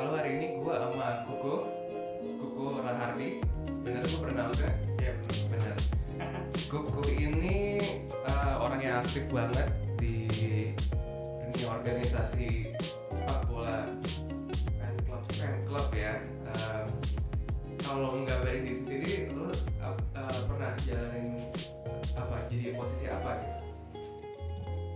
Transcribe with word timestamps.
Kalau 0.00 0.16
hari 0.16 0.40
ini 0.40 0.64
gue 0.64 0.74
sama 0.80 1.28
Kuku, 1.28 1.54
Kuku 2.40 2.64
Rahardi, 2.80 3.44
bener 3.84 4.00
gue 4.00 4.20
pernah 4.24 4.48
kan? 4.48 4.72
Iya 4.96 5.12
Bener. 5.52 5.76
Kuku 6.72 7.04
ini 7.20 7.76
eh, 8.08 8.54
orang 8.56 8.80
yang 8.80 9.04
aktif 9.04 9.28
banget 9.28 9.68
di 10.00 10.24
dunia 11.52 11.68
organisasi 11.68 12.72
sepak 13.12 13.44
bola 13.44 13.92
fan 14.80 14.94
club, 15.04 15.22
fan 15.36 15.54
club 15.68 15.88
ya. 15.92 16.16
Eh, 16.48 16.84
kalau 17.84 18.16
nggak 18.24 18.40
balik 18.40 18.64
di 18.64 18.72
sendiri, 18.72 19.36
lu 19.36 19.52
ap- 19.84 20.00
eh, 20.16 20.40
pernah 20.48 20.72
jalanin 20.80 21.44
apa? 22.16 22.48
Jadi 22.48 22.72
posisi 22.72 23.04
apa 23.04 23.36
gitu? 23.36 23.52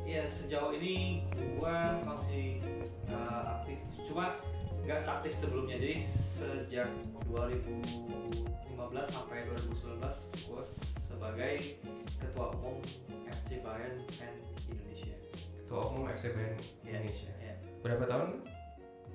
Ya 0.09 0.25
sejauh 0.33 0.73
ini 0.81 1.29
gua 1.61 1.93
masih 2.09 2.65
uh, 3.13 3.61
aktif, 3.61 3.85
cuma 4.09 4.37
nggak 4.85 5.01
seaktif 5.01 5.33
sebelumnya. 5.33 5.81
Jadi 5.81 5.97
sejak 6.05 6.89
2015 7.33 7.81
sampai 9.09 9.49
2019 9.49 10.45
gua 10.45 10.63
sebagai 11.09 11.55
ketua 12.21 12.47
umum 12.61 12.85
FC 13.25 13.65
Bayern 13.65 14.05
Fan 14.13 14.37
Indonesia. 14.69 15.17
Ketua 15.65 15.81
Umum 15.89 16.05
FC 16.13 16.37
Bayern 16.37 16.61
Ya, 16.85 17.01
Indonesia. 17.01 17.33
Ya, 17.41 17.55
Berapa 17.81 18.05
tahun? 18.05 18.29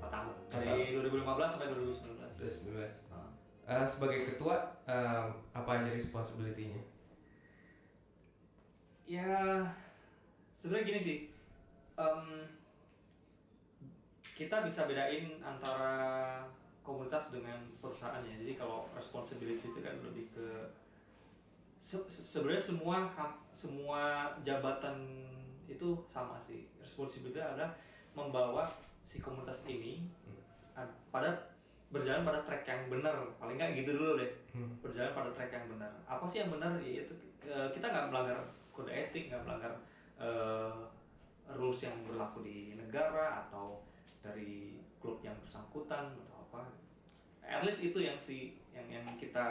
4 0.02 0.10
tahun. 0.10 0.34
Dari 0.50 0.98
2015 0.98 1.54
sampai 1.54 1.68
2019. 1.70 2.34
Terus 2.34 2.56
12. 2.66 2.92
Ah. 3.14 3.30
Eh, 3.70 3.86
sebagai 3.86 4.20
ketua, 4.34 4.56
eh, 4.90 5.26
apa 5.54 5.70
aja 5.70 5.90
responsibility-nya? 5.94 6.82
Ya 9.06 9.66
sebenarnya 10.54 10.86
gini 10.86 11.00
sih, 11.02 11.18
em, 11.98 12.26
kita 14.40 14.64
bisa 14.64 14.88
bedain 14.88 15.28
antara 15.44 16.40
komunitas 16.80 17.28
dengan 17.28 17.60
perusahaannya. 17.84 18.40
Jadi 18.40 18.56
kalau 18.56 18.88
responsibility 18.96 19.68
itu 19.68 19.80
kan 19.84 20.00
lebih 20.00 20.32
ke 20.32 20.48
se- 21.76 22.08
se- 22.08 22.24
sebenarnya 22.24 22.64
semua 22.64 23.04
semua 23.52 24.32
jabatan 24.42 24.96
itu 25.68 26.00
sama 26.08 26.40
sih. 26.40 26.72
Responsibility 26.80 27.38
adalah 27.38 27.76
membawa 28.16 28.64
si 29.04 29.20
komunitas 29.20 29.68
ini 29.68 30.08
Hmm. 30.24 30.40
ad- 30.80 30.98
pada 31.12 31.36
berjalan 31.92 32.24
pada 32.24 32.40
track 32.42 32.64
yang 32.64 32.88
benar. 32.88 33.20
Paling 33.38 33.60
nggak 33.60 33.76
gitu 33.76 34.00
dulu 34.00 34.16
deh 34.16 34.32
Hmm. 34.56 34.72
berjalan 34.80 35.12
pada 35.12 35.30
track 35.36 35.52
yang 35.52 35.68
benar. 35.68 35.92
Apa 36.08 36.24
sih 36.24 36.40
yang 36.40 36.50
benar? 36.50 36.80
Yaitu 36.80 37.12
kita 37.44 37.86
nggak 37.86 38.08
melanggar 38.08 38.40
kode 38.72 38.88
etik, 38.90 39.28
nggak 39.28 39.44
melanggar 39.44 39.74
eh, 40.16 40.80
rules 41.50 41.80
yang 41.82 41.96
berlaku 42.04 42.44
di 42.44 42.76
negara 42.76 43.48
atau 43.48 43.80
dari 44.20 44.78
klub 45.00 45.20
yang 45.22 45.36
bersangkutan 45.40 46.12
atau 46.14 46.38
apa. 46.46 46.62
At 47.42 47.64
least 47.64 47.82
itu 47.82 48.00
yang 48.00 48.20
si 48.20 48.60
yang 48.70 48.86
yang 48.88 49.06
kita 49.16 49.48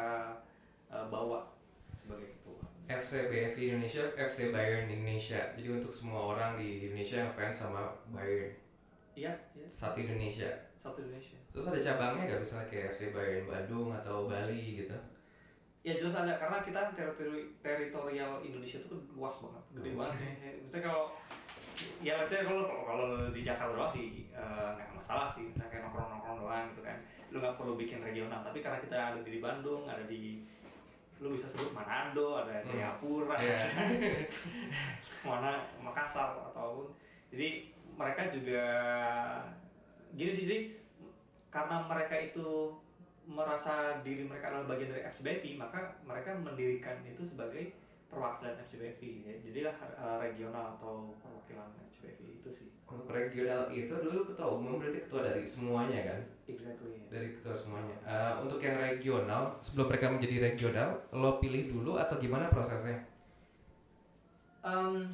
eh, 0.88 1.06
bawa 1.08 1.50
sebagai 1.92 2.30
ketua. 2.38 2.62
FC 2.88 3.28
BFI 3.28 3.62
Indonesia, 3.76 4.00
FC 4.16 4.48
Bayern 4.48 4.88
Indonesia. 4.88 5.40
Jadi 5.52 5.68
untuk 5.68 5.92
semua 5.92 6.32
orang 6.32 6.56
di 6.56 6.88
Indonesia 6.88 7.20
yang 7.20 7.32
fans 7.36 7.52
sama 7.52 7.92
Bayern, 8.08 8.56
Iya, 9.12 9.32
iya. 9.52 9.66
satu 9.68 10.00
Indonesia. 10.00 10.48
Satu 10.80 11.04
Indonesia. 11.04 11.36
Terus 11.52 11.68
ada 11.68 11.80
cabangnya 11.82 12.22
nggak 12.24 12.40
misalnya 12.40 12.66
kayak 12.72 12.88
FC 12.94 13.12
Bayern 13.12 13.44
Bandung 13.44 13.92
atau 13.92 14.24
Bali 14.24 14.78
gitu? 14.80 14.94
Ya 15.84 16.00
jelas 16.00 16.16
ada 16.16 16.38
karena 16.40 16.64
kita 16.64 16.80
teritori 16.96 17.52
teritorial 17.60 18.40
Indonesia 18.40 18.78
itu 18.80 18.88
kan 18.88 19.00
luas 19.12 19.36
banget, 19.42 19.64
gede 19.74 19.90
banget. 19.92 20.16
ya. 20.40 20.50
Maksudnya 20.56 20.80
kalau 20.88 21.04
ya 22.00 22.22
saya 22.24 22.42
kalau 22.46 22.64
kalau 22.84 23.06
di 23.30 23.40
Jakarta 23.40 23.74
doang 23.74 23.90
sih 23.90 24.26
eh, 24.30 24.68
nggak 24.74 24.94
masalah 24.96 25.26
sih, 25.30 25.46
Misalnya 25.46 25.70
kayak 25.70 25.82
nongkrong 25.88 26.08
nongkrong 26.12 26.38
doang 26.42 26.64
gitu 26.72 26.82
kan. 26.82 26.96
Lu 27.28 27.36
nggak 27.38 27.56
perlu 27.56 27.72
bikin 27.74 28.00
regional. 28.00 28.40
Tapi 28.42 28.58
karena 28.60 28.78
kita 28.78 28.96
ada 28.96 29.20
di 29.20 29.38
Bandung, 29.38 29.86
ada 29.86 30.02
di 30.04 30.42
lu 31.18 31.34
bisa 31.34 31.50
sebut 31.50 31.74
Manado, 31.74 32.38
ada 32.38 32.62
Hmm. 32.62 32.70
Jayapura, 32.70 33.34
Iya. 33.42 33.58
mana 35.26 35.66
Makassar 35.82 36.30
ataupun 36.54 36.94
jadi 37.28 37.66
mereka 37.98 38.30
juga 38.30 38.62
gini 40.14 40.30
sih 40.30 40.46
jadi 40.46 40.58
karena 41.50 41.82
mereka 41.84 42.14
itu 42.14 42.70
merasa 43.26 43.98
diri 44.00 44.24
mereka 44.24 44.48
adalah 44.54 44.70
bagian 44.70 44.94
dari 44.94 45.04
FCBFI 45.04 45.58
maka 45.58 45.98
mereka 46.06 46.32
mendirikan 46.38 47.02
itu 47.04 47.20
sebagai 47.26 47.74
perwakilan 48.08 48.56
FCBFI 48.64 49.10
ya. 49.28 49.34
jadilah 49.44 49.76
uh, 50.00 50.16
regional 50.18 50.80
atau 50.80 51.12
perwakilan 51.20 51.68
FCBFI 51.92 52.40
itu 52.40 52.48
sih 52.48 52.68
Untuk 52.88 53.12
regional 53.12 53.68
itu 53.68 53.92
dulu 53.92 54.24
ketua 54.32 54.48
umum 54.56 54.80
berarti 54.80 55.04
ketua 55.04 55.20
dari 55.28 55.44
semuanya 55.44 56.00
kan? 56.08 56.20
exactly 56.48 56.96
ya. 56.96 57.04
Dari 57.12 57.28
ketua 57.36 57.52
semuanya. 57.52 57.96
Eh, 58.08 58.32
untuk 58.40 58.56
yang 58.64 58.80
regional, 58.80 59.60
sebelum 59.60 59.92
mereka 59.92 60.08
menjadi 60.08 60.36
regional, 60.48 60.96
lo 61.12 61.36
pilih 61.36 61.68
dulu 61.68 62.00
atau 62.00 62.16
gimana 62.16 62.48
prosesnya? 62.48 63.04
Em, 64.64 65.12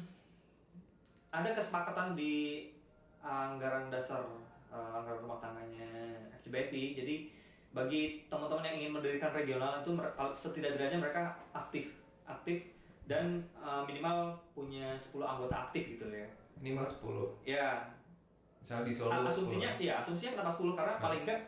ada 1.35 1.51
kesepakatan 1.51 2.15
di 2.15 2.71
anggaran 3.19 3.91
dasar 3.91 4.23
uh, 4.71 4.95
anggaran 4.95 5.19
rumah 5.27 5.43
tangganya 5.43 6.15
FCBFI. 6.39 6.83
Jadi 6.95 7.15
bagi 7.75 8.23
teman-teman 8.31 8.63
yang 8.71 8.77
ingin 8.79 8.91
mendirikan 8.95 9.35
regional 9.35 9.83
itu 9.83 9.91
setidak-tidaknya 10.31 11.03
mereka 11.03 11.35
aktif, 11.51 11.91
aktif 12.23 12.74
dan 13.05 13.25
uh, 13.55 13.85
minimal 13.85 14.33
punya 14.51 14.93
10 14.95 15.21
anggota 15.21 15.69
aktif 15.69 15.95
gitu 15.95 16.05
ya. 16.07 16.25
Minimal 16.57 16.83
10. 16.83 17.45
Ya, 17.45 17.85
Misalnya 18.57 18.89
di 18.89 18.93
Solo 18.93 19.13
10. 19.13 19.29
asumsinya 19.29 19.69
iya, 19.77 19.93
asumsinya 20.01 20.33
kenapa 20.33 20.57
10 20.57 20.73
karena 20.73 20.93
Hmm. 20.95 21.03
paling 21.03 21.21
enggak 21.21 21.41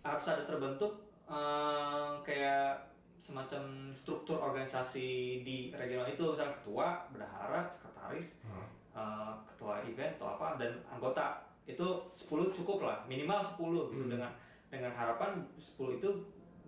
harus 0.00 0.24
ada 0.28 0.42
terbentuk 0.44 0.92
eh, 1.24 2.10
kayak 2.20 2.74
semacam 3.16 3.62
struktur 3.94 4.36
organisasi 4.36 5.08
di 5.40 5.70
regional 5.70 6.04
itu 6.04 6.26
misalnya 6.26 6.50
ketua, 6.58 7.06
bendahara, 7.08 7.62
sekretaris, 7.64 8.42
Hmm. 8.42 8.66
eh, 8.92 9.32
ketua 9.46 9.78
event 9.80 10.18
atau 10.18 10.34
apa 10.34 10.58
dan 10.58 10.74
anggota 10.84 11.38
itu 11.64 11.86
10 12.10 12.50
cukup 12.50 12.82
lah 12.82 12.98
minimal 13.06 13.38
10 13.40 13.88
gitu 13.88 14.04
Hmm. 14.04 14.12
dengan 14.12 14.30
dengan 14.66 14.90
harapan 14.90 15.38
10 15.56 15.96
itu 15.96 16.10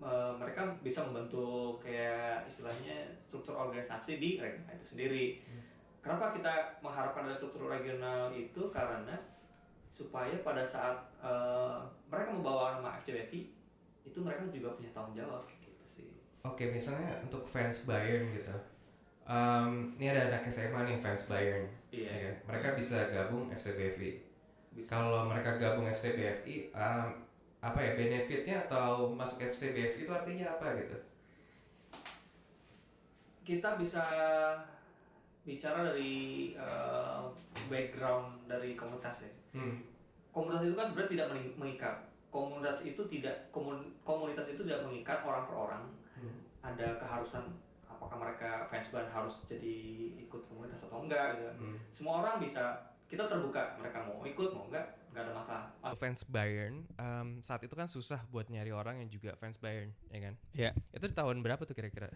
eh, 0.03 0.33
mereka 0.37 0.75
bisa 0.83 1.07
membentuk 1.07 1.79
kayak 1.81 2.45
istilahnya 2.45 3.07
struktur 3.25 3.55
organisasi 3.55 4.19
di 4.19 4.43
regional 4.43 4.75
itu 4.75 4.87
sendiri. 4.99 5.27
Hmm. 5.47 5.63
Kenapa 6.03 6.35
kita 6.35 6.83
mengharapkan 6.83 7.31
ada 7.31 7.37
struktur 7.39 7.71
regional 7.71 8.35
itu 8.35 8.69
karena 8.75 9.15
supaya 9.95 10.35
pada 10.43 10.67
saat 10.67 10.99
eh, 11.23 11.79
mereka 12.11 12.35
membawa 12.35 12.77
nama 12.77 12.99
FCBFI 13.01 13.63
itu 14.03 14.19
mereka 14.19 14.43
juga 14.51 14.75
punya 14.75 14.91
tanggung 14.91 15.15
jawab 15.15 15.47
gitu 15.47 15.85
sih. 15.87 16.11
Oke, 16.43 16.75
misalnya 16.75 17.23
untuk 17.23 17.47
fans 17.47 17.87
Bayern 17.87 18.35
gitu. 18.35 18.51
Em, 19.23 19.95
ini 19.97 20.11
ada 20.11 20.27
anak 20.27 20.51
SMA 20.51 20.83
nih 20.83 20.99
fans 20.99 21.31
Bayern. 21.31 21.71
Iya. 21.95 22.11
ya 22.11 22.19
kan? 22.27 22.37
Mereka 22.51 22.69
bisa 22.75 22.99
gabung 23.15 23.47
FC 23.55 23.79
BFI. 23.79 24.11
Bisa. 24.75 24.89
Kalau 24.91 25.31
mereka 25.31 25.61
gabung 25.63 25.87
FC 25.87 26.19
BFI, 26.19 26.75
em, 26.75 27.07
apa 27.63 27.79
ya 27.79 27.95
benefitnya 27.95 28.67
atau 28.67 29.15
masuk 29.15 29.39
FC 29.39 29.71
BFI 29.71 30.05
itu 30.05 30.13
artinya 30.13 30.59
apa 30.59 30.75
gitu? 30.75 30.99
kita 33.43 33.75
bisa 33.79 34.05
bicara 35.43 35.91
dari 35.93 36.55
eh, 36.55 37.23
background 37.67 38.47
dari 38.47 38.79
komunitas 38.79 39.27
ya. 39.27 39.33
Hmm. 39.59 39.83
Komunitas 40.31 40.65
itu 40.71 40.75
kan 40.79 40.87
sebenarnya 40.89 41.13
tidak 41.13 41.29
mengikat. 41.59 41.97
Komunitas 42.33 42.79
itu 42.87 43.03
tidak 43.11 43.37
komun- 43.53 43.93
komunitas 44.07 44.49
itu 44.55 44.65
tidak 44.65 44.87
mengikat 44.87 45.21
orang 45.27 45.45
per 45.45 45.57
orang. 45.59 45.85
Hmm. 46.17 46.39
Ada 46.63 47.03
keharusan 47.03 47.45
apakah 47.91 48.17
mereka 48.17 48.51
fans 48.71 48.89
band 48.95 49.11
harus 49.11 49.43
jadi 49.45 49.77
ikut 50.23 50.47
komunitas 50.47 50.87
atau 50.87 51.03
enggak 51.03 51.43
gitu. 51.43 51.51
Hmm. 51.59 51.77
Semua 51.91 52.23
orang 52.23 52.39
bisa 52.39 52.92
kita 53.13 53.29
terbuka 53.29 53.77
mereka 53.77 54.09
mau 54.09 54.25
ikut 54.25 54.57
mau 54.57 54.65
enggak 54.73 54.87
enggak 55.13 55.23
ada 55.29 55.33
masalah. 55.37 55.67
Mas- 55.85 56.01
Fans 56.01 56.25
Bayern 56.25 56.89
em, 56.97 57.29
saat 57.45 57.61
itu 57.61 57.77
kan 57.77 57.85
susah 57.85 58.25
buat 58.33 58.49
nyari 58.49 58.73
orang 58.73 59.05
yang 59.05 59.13
juga 59.13 59.37
fans 59.37 59.61
Bayern, 59.61 59.93
ya 60.09 60.21
kan? 60.25 60.35
Ya. 60.57 60.71
Itu 60.97 61.13
di 61.13 61.13
tahun 61.13 61.45
berapa 61.45 61.61
tuh 61.69 61.77
kira-kira? 61.77 62.09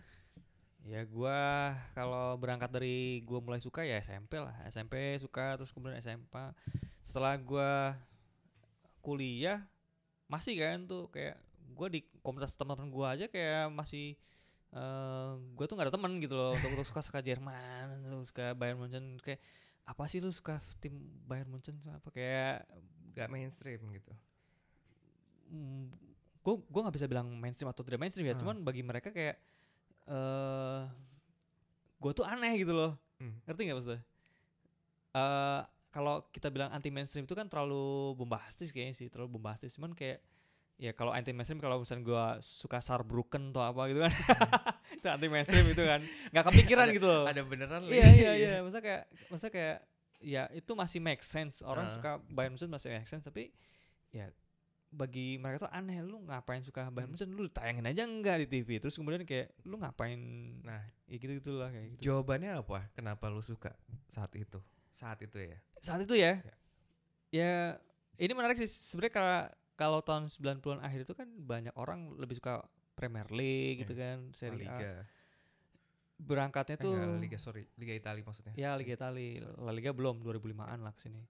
Ya 0.89 1.05
gua 1.05 1.75
kalau 1.93 2.41
berangkat 2.41 2.73
dari 2.73 3.21
gua 3.29 3.45
mulai 3.45 3.61
suka 3.61 3.85
ya 3.85 4.01
SMP 4.01 4.41
lah. 4.41 4.57
SMP 4.73 5.21
suka 5.21 5.61
terus 5.61 5.69
kemudian 5.69 6.01
SMP. 6.01 6.33
Setelah 7.05 7.37
gua 7.37 7.93
kuliah 9.05 9.61
masih 10.33 10.57
kan 10.57 10.89
tuh 10.89 11.13
kayak 11.13 11.37
gua 11.77 11.93
di 11.93 12.09
komunitas 12.25 12.57
teman-teman 12.57 12.89
gua 12.89 13.13
aja 13.13 13.29
kayak 13.29 13.69
masih 13.69 14.17
eh 14.73 15.33
gua 15.53 15.65
tuh 15.69 15.77
nggak 15.77 15.93
ada 15.93 15.95
teman 16.01 16.17
gitu 16.25 16.35
loh 16.41 16.57
untuk, 16.57 16.73
untuk 16.73 16.89
suka 16.89 17.05
suka 17.05 17.21
Jerman, 17.21 18.01
untuk 18.09 18.25
suka 18.33 18.57
Bayern 18.57 18.81
Munchen 18.81 19.21
kayak 19.21 19.45
apa 19.87 20.05
sih 20.07 20.19
lu 20.19 20.29
suka 20.29 20.59
tim 20.83 20.99
Bayern 21.25 21.47
Munchen 21.47 21.79
apa 21.89 22.11
kayak 22.11 22.67
Gak 23.15 23.31
mainstream 23.33 23.81
gitu. 23.95 24.13
gue 26.43 26.55
gue 26.63 26.81
nggak 26.83 26.95
bisa 26.95 27.07
bilang 27.07 27.27
mainstream 27.33 27.71
atau 27.71 27.83
tidak 27.83 27.99
mainstream 27.99 28.27
ya 28.27 28.35
Hmm. 28.35 28.43
cuman 28.43 28.57
bagi 28.63 28.83
mereka 28.83 29.11
kayak 29.11 29.39
eh 30.07 30.83
gue 31.97 32.13
tuh 32.13 32.27
aneh 32.27 32.55
gitu 32.61 32.71
loh 32.71 32.93
Hmm. 33.17 33.35
ngerti 33.49 33.63
nggak 33.65 33.77
maksudnya 33.79 34.03
Eh 35.17 35.63
kalau 35.89 36.29
kita 36.29 36.53
bilang 36.53 36.69
anti 36.69 36.93
mainstream 36.93 37.25
itu 37.25 37.33
kan 37.33 37.49
terlalu 37.49 38.13
bombastis 38.21 38.69
kayaknya 38.69 38.93
sih, 38.93 39.09
terlalu 39.09 39.41
bombastis. 39.41 39.73
Cuman 39.73 39.97
kayak 39.97 40.21
ya 40.77 40.93
kalau 40.93 41.09
anti 41.09 41.33
mainstream 41.33 41.57
kalau 41.57 41.81
misalnya 41.81 42.05
gua 42.05 42.25
suka 42.39 42.79
Saarbrücken 42.79 43.51
atau 43.51 43.65
apa 43.65 43.89
gitu 43.89 44.01
kan. 44.01 44.13
itu 44.99 45.07
anti 45.07 45.27
mainstream 45.27 45.67
itu 45.67 45.81
kan. 45.81 46.01
nggak 46.31 46.45
kepikiran 46.47 46.85
Ada- 46.85 46.95
gitu 46.95 47.07
loh. 47.07 47.25
Ada 47.25 47.41
beneran 47.43 47.81
Iya 47.87 48.09
iya 48.13 48.33
iya, 48.35 48.53
masa 48.67 48.79
kayak 48.79 49.03
masa 49.27 49.47
kayak 49.49 49.81
ya 50.19 50.49
itu 50.51 50.73
masih 50.73 50.99
make 50.99 51.21
sense. 51.21 51.61
Orang 51.61 51.87
Ah. 51.87 51.93
suka 51.93 52.11
Bayern 52.27 52.53
Munchen 52.53 52.69
masih 52.69 52.91
make 52.91 53.05
sense 53.05 53.23
tapi 53.23 53.53
ya 54.11 54.29
bagi 54.87 55.37
mereka 55.37 55.67
tuh 55.67 55.71
aneh 55.71 56.01
lu 56.01 56.25
ngapain 56.25 56.61
suka 56.61 56.89
Bayern 56.89 57.09
Hmm. 57.09 57.19
Munchen 57.19 57.31
lu 57.31 57.49
tayangin 57.49 57.85
aja 57.85 58.03
enggak 58.03 58.37
di 58.39 58.47
TV 58.51 58.77
terus 58.79 58.95
kemudian 58.95 59.25
kayak 59.25 59.53
lu 59.63 59.77
ngapain 59.77 60.17
Nah, 60.63 60.81
ya 61.05 61.17
gitu 61.17 61.37
gitulah 61.37 61.69
kayak 61.69 61.87
gitu. 61.95 62.01
jawabannya 62.07 62.53
apa? 62.55 62.89
Kenapa 62.93 63.27
lu 63.27 63.41
suka 63.41 63.73
saat 64.07 64.33
itu? 64.35 64.61
Saat 64.91 65.21
itu 65.21 65.37
ya. 65.37 65.57
Saat 65.79 66.05
itu 66.05 66.15
ya 66.15 66.41
Ya. 66.41 66.55
ya 67.31 67.53
ini 68.17 68.33
menarik 68.33 68.57
sih 68.57 68.69
sebenarnya 68.69 69.13
kalau 69.13 69.37
kalau 69.77 70.01
tahun 70.01 70.27
90-an 70.27 70.81
akhir 70.81 71.05
itu 71.05 71.13
kan 71.13 71.29
banyak 71.31 71.73
orang 71.77 72.17
lebih 72.17 72.37
suka 72.37 72.65
Premier 72.93 73.29
League 73.29 73.85
gitu 73.85 73.93
kan, 73.93 74.33
La 74.33 74.35
Serie 74.35 74.65
A. 74.65 74.77
Liga. 74.77 74.93
Berangkatnya 76.17 76.81
Eh, 76.81 76.83
tuh 76.83 76.93
enggak, 76.97 77.21
Liga 77.21 77.39
sorry, 77.39 77.69
Liga 77.77 77.93
Italia 77.93 78.25
maksudnya. 78.25 78.57
Ya 78.57 78.73
Liga 78.73 78.97
Itali, 78.97 79.37
La 79.61 79.69
Liga 79.69 79.93
belum 79.93 80.25
2005-an 80.25 80.81
lah 80.81 80.97
ke 80.97 81.05
sini. 81.05 81.21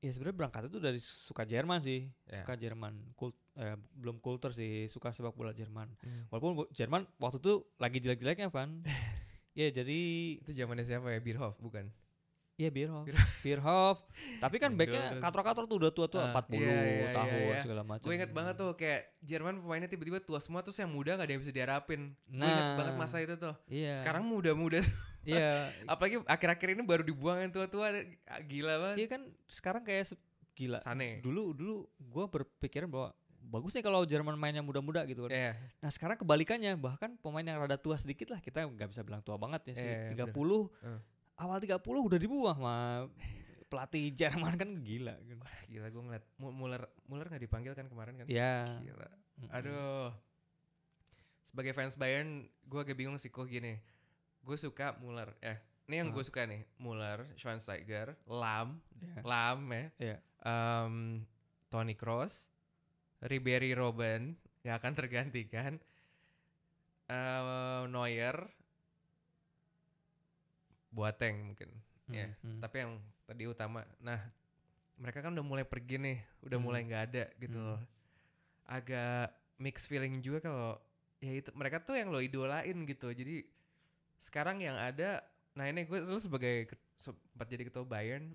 Ya 0.00 0.08
sebenarnya 0.08 0.38
berangkat 0.38 0.62
itu 0.70 0.78
dari 0.78 0.96
suka 0.96 1.42
Jerman 1.44 1.82
sih, 1.82 2.06
Ya. 2.24 2.40
suka 2.40 2.54
Jerman, 2.54 2.94
kult, 3.12 3.34
eh, 3.58 3.74
belum 3.92 4.22
kultur 4.22 4.54
sih, 4.54 4.86
suka 4.86 5.10
sepak 5.10 5.34
bola 5.34 5.50
Jerman. 5.50 5.90
Hmm. 6.00 6.24
Walaupun 6.30 6.70
Jerman 6.72 7.04
waktu 7.18 7.36
itu 7.36 7.54
lagi 7.76 7.98
jelek-jeleknya 7.98 8.48
Van. 8.48 8.80
ya 9.58 9.66
jadi 9.68 9.98
Itu 10.38 10.54
zamannya 10.54 10.86
siapa 10.86 11.10
ya? 11.10 11.18
Bierhoff 11.18 11.58
bukan? 11.58 11.90
Ya 12.60 12.68
Bierhoff, 12.68 13.08
Bierhoff. 13.08 13.30
Bierhoff. 13.40 13.98
Tapi 14.36 14.56
kan 14.56 14.70
backnya. 14.72 15.16
Katro-katro 15.16 15.64
tuh 15.64 15.80
udah 15.80 15.90
tua-tua, 15.90 16.28
Ah, 16.28 16.36
40 16.36 16.54
iya, 16.54 16.68
iya, 16.68 16.76
iya, 16.84 17.08
tahun 17.10 17.32
iya. 17.32 17.60
segala 17.64 17.82
macam. 17.82 18.04
Gue 18.04 18.14
inget 18.14 18.30
banget 18.30 18.54
tuh 18.54 18.70
kayak 18.74 19.00
Jerman 19.20 19.54
pemainnya 19.58 19.88
tiba-tiba 19.88 20.20
tua 20.20 20.36
semua 20.38 20.60
terus 20.60 20.76
yang 20.76 20.92
muda 20.92 21.16
gak 21.16 21.24
ada 21.24 21.32
yang 21.32 21.40
bisa 21.40 21.50
diharapin. 21.50 22.12
Gue 22.26 22.44
inget 22.44 22.66
Nah. 22.66 22.76
banget 22.76 22.94
masa 22.94 23.16
itu 23.18 23.34
tuh. 23.34 23.56
Iya. 23.66 23.96
Sekarang 23.96 24.22
muda-muda. 24.22 24.84
iya, 25.22 25.72
Apalagi 25.92 26.20
akhir-akhir 26.22 26.68
ini 26.70 26.82
baru 26.84 27.00
dibuang 27.00 27.40
yang 27.40 27.50
tua-tua. 27.50 27.96
Gila 28.44 28.74
banget. 28.78 28.96
iya 28.98 29.08
kan 29.08 29.22
sekarang 29.46 29.80
kayak 29.80 30.12
gila. 30.52 30.78
Sane. 30.78 31.24
Dulu 31.24 31.56
dulu 31.56 31.74
gua 31.98 32.28
berpikiran 32.28 32.86
bahwa 32.86 33.16
bagus 33.42 33.72
nih 33.72 33.80
kalau 33.80 34.04
Jerman 34.04 34.36
mainnya 34.36 34.60
muda-muda 34.60 35.00
gitu 35.04 35.24
kan. 35.24 35.32
Iya. 35.32 35.52
Nah 35.78 35.88
sekarang 35.88 36.16
kebalikannya 36.16 36.76
bahkan 36.76 37.16
pemain 37.16 37.42
yang 37.42 37.56
rada 37.58 37.74
tua 37.74 37.96
sedikit 37.96 38.28
lah 38.28 38.38
kita 38.38 38.62
nggak 38.62 38.92
bisa 38.92 39.00
bilang 39.00 39.20
tua 39.20 39.34
banget 39.34 39.72
ya 39.72 39.74
sih 39.74 39.88
Iya, 40.12 40.28
30 40.28 40.68
Heeh. 40.78 41.00
Awal 41.40 41.56
30 41.56 41.80
udah 41.80 42.18
dibuang 42.18 42.54
sama 42.54 43.08
pelatih 43.66 44.12
Jerman 44.12 44.54
kan 44.54 44.70
gila 44.80 45.14
kan. 45.16 45.38
Gila 45.66 45.86
gue 45.88 46.02
ngeliat 46.02 46.24
Mu- 46.36 46.52
Muller 46.52 46.82
Muller 47.06 47.26
gak 47.26 47.40
dipanggil 47.40 47.72
kan 47.72 47.86
kemarin 47.86 48.18
kan? 48.18 48.26
Ya. 48.26 48.66
Gila. 48.78 49.08
Aduh. 49.50 50.10
Sebagai 51.40 51.72
fans 51.72 51.94
Bayern, 51.94 52.44
gue 52.62 52.78
agak 52.78 52.94
bingung 52.94 53.16
sih 53.16 53.26
kok 53.26 53.46
gini. 53.46 53.78
Gue 54.40 54.54
suka 54.54 54.94
Muller. 54.98 55.34
Eh, 55.40 55.56
ini 55.86 55.98
yang 55.98 56.10
gue 56.10 56.20
Ah. 56.20 56.26
suka 56.26 56.44
nih. 56.44 56.62
Muller, 56.76 57.26
Schweinsteiger, 57.34 58.14
Lam, 58.24 58.78
Ya. 58.94 59.14
Lam 59.22 59.58
ya. 59.66 59.84
Iya. 59.98 60.16
Em, 60.40 61.24
Toni 61.66 61.94
Kroos, 61.94 62.46
Ribery 63.20 63.72
Robben 63.72 64.34
gak 64.60 64.78
akan 64.78 64.92
tergantikan. 64.94 65.72
Eh, 67.06 67.82
Neuer, 67.86 68.36
Boateng 70.90 71.54
mungkin. 71.54 71.70
Ya, 72.10 72.26
Mm, 72.42 72.58
mm. 72.58 72.60
Tapi 72.60 72.76
yang 72.82 72.92
tadi 73.22 73.46
utama. 73.46 73.86
Nah, 74.02 74.18
mereka 74.98 75.22
kan 75.22 75.30
udah 75.30 75.46
mulai 75.46 75.62
pergi 75.62 75.96
nih, 75.96 76.18
udah 76.42 76.58
Hmm. 76.58 76.66
mulai 76.66 76.80
nggak 76.82 77.02
ada 77.08 77.24
gitu 77.38 77.54
Hmm. 77.54 77.66
loh. 77.70 77.80
Agak 78.66 79.30
mix 79.56 79.86
feeling 79.86 80.18
juga 80.18 80.42
kalau 80.42 80.74
ya 81.20 81.32
itu 81.36 81.50
mereka 81.52 81.78
tuh 81.78 81.94
yang 81.94 82.10
lo 82.10 82.18
idolain 82.18 82.74
gitu. 82.84 83.10
Jadi 83.10 83.46
sekarang 84.16 84.58
yang 84.58 84.74
ada, 84.74 85.22
nah 85.52 85.66
ini 85.66 85.84
gue 85.84 85.98
lu 86.00 86.18
sebagai 86.18 86.70
sempat 86.96 87.46
jadi 87.46 87.66
ketua 87.66 87.84
Bayern, 87.84 88.34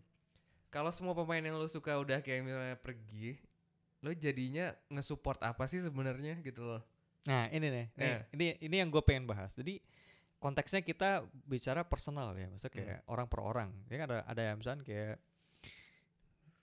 kalau 0.69 0.90
semua 0.90 1.12
pemain 1.12 1.42
yang 1.42 1.56
lo 1.56 1.68
suka 1.68 1.96
udah 1.96 2.19
kayak 2.19 2.42
misalnya 2.42 2.78
pergi, 2.78 3.38
lo 4.00 4.12
jadinya 4.12 4.72
nge-support 4.88 5.42
apa 5.42 5.66
sih 5.66 5.80
sebenarnya 5.80 6.40
gitu 6.42 6.63
loh. 6.63 6.81
Nah 7.25 7.50
ini 7.50 7.68
nih, 7.68 7.86
nih, 7.92 8.06
Iya. 8.06 8.18
ini 8.31 8.46
ini 8.62 8.75
yang 8.80 8.90
gue 8.90 9.01
pengen 9.01 9.25
bahas. 9.25 9.51
Jadi 9.51 9.81
konteksnya 10.38 10.82
kita 10.82 11.10
bicara 11.44 11.82
personal 11.84 12.36
ya, 12.36 12.46
maksudnya 12.48 12.72
Hmm. 12.72 12.80
kayak 12.86 13.02
orang 13.08 13.28
per 13.28 13.40
orang. 13.42 13.70
Ya 13.88 13.96
kan 13.98 14.08
ada 14.10 14.20
ada 14.24 14.42
yang 14.44 14.58
misalnya 14.60 14.84
kayak 14.84 15.18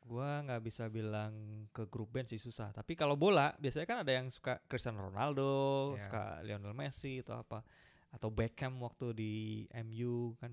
gua 0.02 0.42
nggak 0.42 0.62
bisa 0.62 0.90
bilang 0.90 1.32
ke 1.70 1.86
grup 1.86 2.10
band 2.10 2.26
sih 2.26 2.38
susah. 2.38 2.74
Tapi 2.74 2.98
kalau 2.98 3.14
bola 3.14 3.54
biasanya 3.56 3.86
kan 3.86 3.98
ada 4.02 4.12
yang 4.12 4.26
suka 4.28 4.58
Cristiano 4.66 5.08
Ronaldo, 5.08 5.94
Iya. 5.94 6.02
suka 6.04 6.22
Lionel 6.42 6.74
Messi 6.74 7.22
atau 7.22 7.38
apa, 7.38 7.62
atau 8.10 8.28
Beckham 8.28 8.76
waktu 8.82 9.06
di 9.14 9.32
MU 9.72 10.34
kan. 10.38 10.52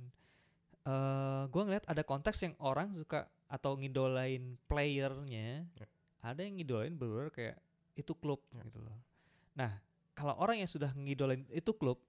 eh 0.80 1.44
gua 1.52 1.68
ngeliat 1.68 1.86
ada 1.86 2.02
konteks 2.02 2.40
yang 2.42 2.56
orang 2.64 2.90
suka 2.96 3.28
atau 3.46 3.76
ngidolain 3.76 4.58
playernya, 4.66 5.68
Ya. 5.76 5.88
ada 6.24 6.40
yang 6.40 6.56
ngidolain 6.56 6.96
bener 6.96 7.30
kayak 7.30 7.60
itu 7.94 8.16
klub 8.16 8.42
Ya. 8.56 8.64
gitu 8.64 8.80
loh. 8.82 8.96
Nah 9.54 9.84
kalau 10.16 10.40
orang 10.40 10.64
yang 10.64 10.72
sudah 10.72 10.90
ngidolain 10.96 11.44
itu 11.52 11.76
klub, 11.76 12.00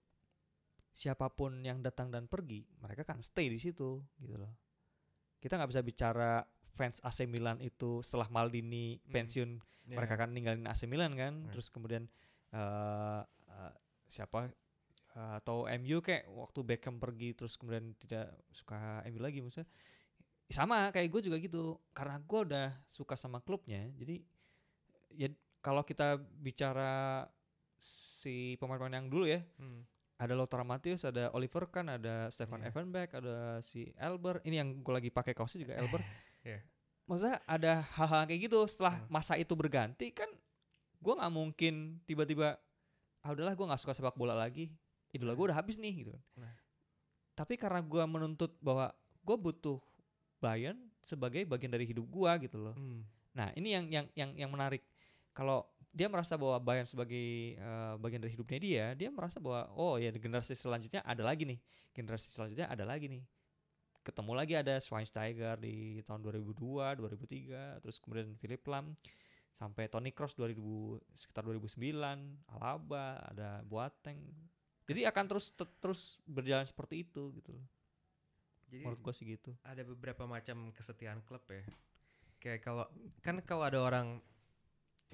siapa 0.91 1.29
pun 1.29 1.61
yang 1.61 1.81
datang 1.81 2.11
dan 2.11 2.27
pergi, 2.27 2.67
mereka 2.79 3.03
kan 3.03 3.19
stay 3.21 3.47
di 3.47 3.57
situ 3.57 4.03
gitu 4.17 4.35
loh. 4.35 4.53
Kita 5.39 5.57
nggak 5.57 5.71
bisa 5.71 5.83
bicara 5.83 6.43
fans 6.69 7.01
AC 7.01 7.25
Milan 7.25 7.59
itu 7.59 7.99
setelah 8.01 8.29
Maldini 8.29 8.99
Hmm. 8.99 9.11
pensiun 9.11 9.51
Ya. 9.87 9.97
mereka 9.97 10.15
kan 10.17 10.31
ninggalin 10.31 10.67
AC 10.67 10.87
Milan 10.87 11.15
kan, 11.15 11.47
Ya. 11.47 11.51
terus 11.51 11.67
kemudian 11.69 12.07
eh 12.51 13.23
eh, 13.49 13.73
siapa 14.07 14.51
eh, 15.11 15.33
atau 15.37 15.67
MU 15.67 15.99
kayak 15.99 16.27
waktu 16.27 16.61
Beckham 16.63 16.99
pergi 16.99 17.35
terus 17.35 17.55
kemudian 17.55 17.95
tidak 17.97 18.31
suka 18.51 19.03
MU 19.05 19.19
lagi 19.19 19.39
maksudnya 19.39 19.67
sama 20.47 20.91
kayak 20.91 21.11
gue 21.11 21.31
juga 21.31 21.39
gitu 21.39 21.79
karena 21.91 22.19
gue 22.19 22.41
udah 22.43 22.69
suka 22.87 23.15
sama 23.15 23.39
klubnya 23.39 23.87
jadi 23.95 24.19
ya 25.11 25.29
kalau 25.61 25.83
kita 25.83 26.19
bicara 26.19 27.27
si 27.77 28.59
pemain-pemain 28.59 28.99
yang 28.99 29.07
dulu 29.07 29.27
ya 29.27 29.43
Hmm. 29.59 29.83
Ada 30.21 30.37
Lothar 30.37 30.61
Matthäus, 30.63 31.09
ada 31.09 31.33
Oliver 31.33 31.65
Kahn, 31.73 31.89
ada 31.89 32.29
Stefan 32.29 32.61
Iya. 32.61 32.69
Effenberg, 32.69 33.09
ada 33.09 33.37
si 33.65 33.89
Elber. 33.97 34.45
Ini 34.45 34.61
yang 34.61 34.85
gue 34.85 34.93
lagi 34.93 35.09
pakai 35.09 35.33
kaosnya 35.33 35.65
juga 35.65 35.75
Elber. 35.81 36.01
Iya. 36.41 36.61
Maksudnya 37.05 37.37
ada 37.45 37.85
hal-hal 37.97 38.25
kayak 38.25 38.41
gitu 38.49 38.65
setelah 38.65 38.97
Hmm. 38.97 39.09
masa 39.13 39.37
itu 39.37 39.53
berganti 39.53 40.09
kan 40.09 40.29
gue 40.97 41.13
nggak 41.13 41.33
mungkin 41.33 42.01
tiba-tiba 42.05 42.57
ah 43.21 43.31
udahlah 43.33 43.53
gue 43.53 43.67
nggak 43.69 43.81
suka 43.81 43.93
sepak 43.93 44.17
bola 44.17 44.33
lagi. 44.33 44.73
Idola 45.11 45.37
gue 45.37 45.53
udah 45.53 45.59
habis 45.61 45.77
nih 45.77 46.05
gitu. 46.05 46.17
Nah. 46.37 46.53
Tapi 47.35 47.57
karena 47.57 47.81
gue 47.81 48.01
menuntut 48.05 48.57
bahwa 48.61 48.89
gue 49.21 49.37
butuh 49.37 49.81
Bayern 50.41 50.77
sebagai 51.05 51.45
bagian 51.45 51.73
dari 51.73 51.85
hidup 51.85 52.09
gue 52.09 52.31
gitu 52.49 52.57
loh. 52.57 52.73
Hmm. 52.73 53.05
Nah, 53.37 53.53
ini 53.53 53.73
yang 53.77 53.85
yang 53.93 54.07
yang 54.17 54.31
yang 54.37 54.51
menarik. 54.53 54.81
Kalau 55.33 55.69
dia 55.91 56.07
merasa 56.07 56.39
bahwa 56.39 56.57
Bayern 56.63 56.87
sebagai 56.87 57.59
eh, 57.59 57.95
bagian 57.99 58.23
dari 58.23 58.33
hidupnya 58.39 58.59
dia, 58.63 58.87
dia 58.95 59.11
merasa 59.11 59.43
bahwa 59.43 59.67
oh 59.75 59.99
ya 59.99 60.15
generasi 60.15 60.55
selanjutnya 60.55 61.03
ada 61.03 61.27
lagi 61.27 61.43
nih. 61.47 61.59
Generasi 61.91 62.31
selanjutnya 62.31 62.71
ada 62.71 62.87
lagi 62.87 63.11
nih. 63.11 63.23
Ketemu 64.01 64.33
lagi 64.33 64.55
ada 64.57 64.81
Schweinsteiger 64.81 65.61
di 65.61 66.01
tahun 66.07 66.25
2002, 66.25 66.97
2003, 66.97 67.83
terus 67.85 68.01
kemudian 68.01 68.33
Philip 68.39 68.63
Lam 68.71 68.97
sampai 69.61 69.93
Toni 69.93 70.09
Kroos 70.15 70.33
2000 70.33 70.57
sekitar 71.13 71.45
2009, 71.45 71.93
Alaba, 72.49 73.21
ada 73.29 73.61
Boateng. 73.67 74.17
Jadi 74.89 75.05
akan 75.05 75.25
terus 75.29 75.53
te- 75.53 75.75
terus 75.79 76.17
berjalan 76.25 76.65
seperti 76.65 77.05
itu 77.05 77.29
gitu 77.37 77.53
loh. 77.53 77.67
Jadi 78.71 78.87
Menurut 78.87 79.03
gua 79.05 79.13
sih 79.13 79.27
gitu. 79.29 79.53
ada 79.67 79.83
beberapa 79.85 80.25
macam 80.25 80.73
kesetiaan 80.73 81.21
klub 81.27 81.45
ya. 81.51 81.67
Kayak 82.41 82.65
kalau 82.65 82.89
kan 83.21 83.37
kalau 83.45 83.69
ada 83.69 83.85
orang 83.85 84.23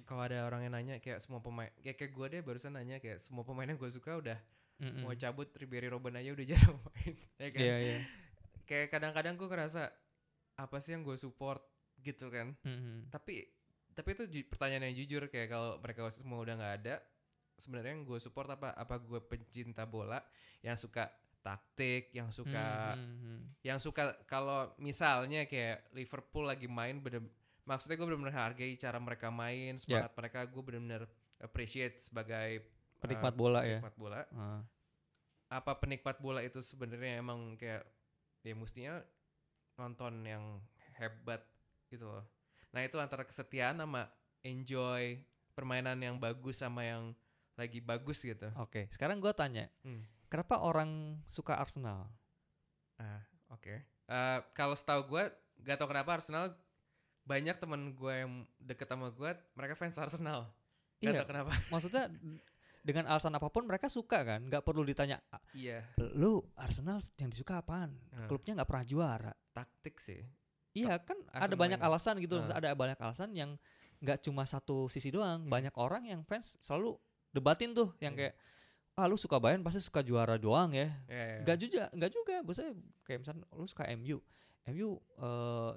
kalau 0.04 0.28
ada 0.28 0.44
orang 0.44 0.68
yang 0.68 0.74
nanya 0.76 1.00
kayak 1.00 1.22
semua 1.24 1.40
pemain 1.40 1.72
kayak 1.80 1.96
kayak 1.96 2.12
gue 2.12 2.26
deh 2.36 2.42
barusan 2.44 2.76
nanya 2.76 3.00
kayak 3.00 3.22
semua 3.22 3.46
pemain 3.48 3.64
yang 3.64 3.80
gue 3.80 3.88
suka 3.88 4.20
udah 4.20 4.36
Mm-mm. 4.76 5.08
mau 5.08 5.16
cabut 5.16 5.48
Ribery 5.56 5.88
Robben 5.88 6.12
aja 6.20 6.36
udah 6.36 6.46
jarang 6.52 6.76
main 6.76 7.14
ya 7.40 7.48
kan. 7.48 7.62
Iya, 7.64 7.76
iya. 7.80 7.98
Kayak 8.68 8.86
kadang-kadang 8.92 9.34
gue 9.40 9.48
ngerasa 9.48 9.88
apa 10.60 10.76
sih 10.84 10.92
yang 10.92 11.00
gue 11.00 11.16
support 11.16 11.64
gitu 12.04 12.28
kan. 12.28 12.52
Mm-mm. 12.60 13.08
Tapi 13.08 13.48
tapi 13.96 14.12
itu 14.12 14.44
pertanyaan 14.52 14.92
yang 14.92 14.96
jujur 15.00 15.32
kayak 15.32 15.48
kalau 15.48 15.80
mereka 15.80 16.12
semua 16.12 16.44
udah 16.44 16.60
nggak 16.60 16.74
ada 16.84 16.94
sebenarnya 17.56 17.96
yang 17.96 18.04
gue 18.04 18.20
support 18.20 18.52
apa 18.52 18.76
apa 18.76 19.00
gue 19.00 19.16
pencinta 19.24 19.88
bola 19.88 20.20
yang 20.60 20.76
suka 20.76 21.08
taktik 21.40 22.12
yang 22.12 22.28
suka 22.28 22.92
Mm-mm. 23.00 23.56
yang 23.64 23.80
suka 23.80 24.12
kalau 24.28 24.68
misalnya 24.76 25.48
kayak 25.48 25.88
Liverpool 25.96 26.44
lagi 26.44 26.68
main 26.68 27.00
bener 27.00 27.24
maksudnya 27.66 27.98
gue 27.98 28.06
bener-bener 28.06 28.32
hargai 28.32 28.72
cara 28.74 28.96
mereka 28.96 29.28
main 29.28 29.74
semangat 29.76 30.14
mereka 30.14 30.38
gue 30.42 30.62
bener-bener 30.62 31.02
appreciate 31.36 31.98
sebagai 31.98 32.62
Penikmat 32.96 33.34
uh, 33.34 33.36
bola 33.36 33.60
ya. 33.60 33.78
penikmat 33.82 33.96
bola 33.96 34.20
Ah. 34.32 34.62
apa 35.48 35.72
penikmat 35.76 36.16
bola 36.18 36.40
itu 36.40 36.58
sebenarnya 36.58 37.20
emang 37.20 37.54
kayak 37.54 37.84
ya 38.40 38.54
mestinya 38.54 38.94
nonton 39.76 40.24
yang 40.24 40.58
hebat 40.96 41.44
gitu 41.86 42.08
loh. 42.08 42.24
Nah 42.72 42.82
itu 42.82 42.96
antara 42.96 43.22
kesetiaan 43.22 43.76
sama 43.76 44.08
enjoy 44.40 45.20
permainan 45.52 45.98
yang 45.98 46.16
bagus 46.16 46.58
sama 46.58 46.82
yang 46.82 47.12
lagi 47.54 47.78
bagus 47.78 48.20
gitu. 48.20 48.48
Oke, 48.56 48.88
sekarang 48.90 49.18
gua 49.18 49.32
tanya, 49.32 49.68
Hmm. 49.80 50.02
kenapa 50.26 50.60
orang 50.60 51.20
suka 51.24 51.56
Arsenal? 51.56 52.08
Ah 52.96 53.22
oke. 53.48 53.74
Eh, 54.06 54.38
kalau 54.52 54.74
setahu 54.74 55.02
gue, 55.08 55.24
gak 55.62 55.76
tau 55.76 55.88
kenapa 55.88 56.16
Arsenal 56.16 56.54
banyak 57.26 57.56
temen 57.58 57.92
gue 57.92 58.14
yang 58.16 58.32
deket 58.56 58.86
sama 58.86 59.10
gue, 59.10 59.30
mereka 59.52 59.74
fans 59.74 59.98
Arsenal. 59.98 60.46
Gak 60.96 61.12
Iya. 61.12 61.22
kenapa. 61.26 61.50
Maksudnya 61.74 62.06
dengan 62.80 63.10
alasan 63.10 63.34
apa 63.34 63.50
pun 63.50 63.66
mereka 63.66 63.90
suka 63.90 64.22
kan, 64.22 64.40
nggak 64.40 64.62
perlu 64.62 64.80
ditanya, 64.80 65.18
"Ah, 65.28 65.42
Iya, 65.50 65.82
lu 66.14 66.38
Arsenal 66.54 67.02
yang 67.18 67.28
disuka 67.28 67.58
apaan? 67.58 67.98
Hmm. 68.14 68.30
Klubnya 68.30 68.54
nggak 68.56 68.68
pernah 68.68 68.86
juara. 68.86 69.32
taktik 69.50 69.98
sih. 69.98 70.20
Iya 70.70 71.00
kan 71.00 71.16
ada 71.32 71.48
Arsenal 71.48 71.56
banyak 71.58 71.80
ini. 71.80 71.86
alasan 71.88 72.14
gitu, 72.20 72.36
Ah. 72.38 72.54
ada 72.54 72.68
banyak 72.72 72.98
alasan 73.00 73.32
yang 73.32 73.56
nggak 73.98 74.20
cuma 74.20 74.44
satu 74.44 74.86
sisi 74.86 75.08
doang. 75.08 75.42
Hmm. 75.42 75.50
Banyak 75.50 75.72
orang 75.74 76.04
yang 76.04 76.20
fans 76.22 76.60
selalu 76.60 76.94
debatin 77.32 77.72
tuh 77.72 77.96
yang 77.98 78.12
Iya. 78.12 78.30
kayak 78.30 78.34
ah 78.94 79.04
lu 79.04 79.16
suka 79.16 79.36
Bayern 79.36 79.60
pasti 79.60 79.80
suka 79.80 80.00
juara 80.00 80.36
doang 80.36 80.70
ya. 80.70 80.92
Iya, 81.04 81.24
iya. 81.26 81.38
Nggak 81.42 81.56
juga, 81.58 81.82
nggak 81.90 82.10
juga. 82.10 82.34
Maksudnya 82.40 82.72
kayak 83.02 83.18
misalnya 83.20 83.44
lu 83.50 83.66
suka 83.66 83.84
MU. 83.90 84.20
MU 84.68 84.88
eh, 85.16 85.70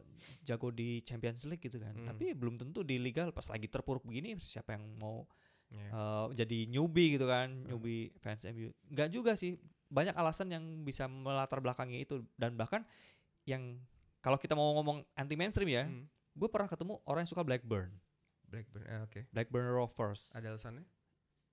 jago 0.43 0.69
di 0.69 1.01
Champions 1.01 1.46
League 1.46 1.62
gitu 1.62 1.77
kan. 1.77 1.93
Hmm. 1.93 2.05
Tapi 2.05 2.34
belum 2.34 2.58
tentu 2.58 2.81
di 2.81 2.98
liga 2.98 3.29
pas 3.29 3.46
lagi 3.46 3.65
terpuruk 3.65 4.01
begini 4.01 4.38
siapa 4.38 4.74
yang 4.74 4.98
mau 4.98 5.25
Iya. 5.69 5.86
eh, 5.88 6.27
jadi 6.36 6.60
newbie 6.67 7.13
gitu 7.13 7.25
kan, 7.25 7.46
Hmm. 7.48 7.69
newbie 7.69 8.10
fans 8.17 8.41
MU. 8.43 8.74
Nggak 8.88 9.10
juga 9.10 9.31
sih. 9.34 9.53
Banyak 9.88 10.13
alasan 10.13 10.50
yang 10.50 10.65
bisa 10.81 11.05
melatar 11.05 11.58
belakangi 11.60 12.01
itu 12.01 12.25
dan 12.36 12.53
bahkan 12.53 12.81
yang 13.43 13.77
kalau 14.19 14.36
kita 14.36 14.51
mau 14.51 14.74
ngomong 14.75 15.05
anti 15.13 15.34
mainstream 15.34 15.69
ya, 15.69 15.86
Hmm. 15.86 16.10
gue 16.31 16.46
pernah 16.48 16.65
ketemu 16.65 16.98
orang 17.03 17.22
yang 17.22 17.29
suka 17.29 17.41
Blackburn, 17.41 17.93
Blackburn, 18.43 18.86
ah, 18.88 19.01
oke. 19.03 19.29
Blackburn 19.29 19.65
Rovers. 19.67 20.34
Ada 20.34 20.50
alasannya? 20.51 20.81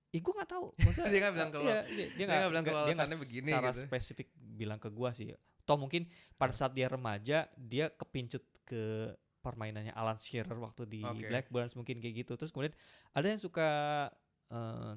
Ih 0.09 0.19
gue 0.19 0.33
nggak 0.33 0.49
tahu. 0.49 0.73
Maksudnya, 0.81 1.09
Dia 1.09 1.19
nggak 1.19 1.33
bilang 1.33 1.51
kalau- 1.51 1.65
iya, 1.67 1.77
dia, 1.85 2.07
dia 2.09 2.25
nggak 2.25 2.49
bilang 2.49 2.63
nggak 2.63 2.77
alasannya 2.89 3.17
begini 3.19 3.49
secara 3.49 3.69
gitu. 3.69 3.81
spesifik 3.83 4.27
bilang 4.33 4.79
ke 4.79 4.89
gua 4.89 5.09
sih. 5.11 5.29
Toh 5.67 5.75
mungkin 5.75 6.07
pada 6.39 6.55
saat 6.55 6.71
dia 6.71 6.87
remaja 6.87 7.43
dia 7.53 7.91
kepincut 7.91 8.41
ke 8.63 9.11
permainannya 9.43 9.91
Alan 9.91 10.15
Shearer 10.15 10.55
waktu 10.55 10.87
di 10.87 11.03
Oke. 11.03 11.27
Blackburn 11.27 11.67
mungkin 11.75 11.99
kayak 11.99 12.23
gitu. 12.23 12.33
Terus 12.35 12.51
kemudian 12.51 12.71
ada 13.11 13.27
yang 13.27 13.39
suka 13.39 13.67
eh 14.47 14.93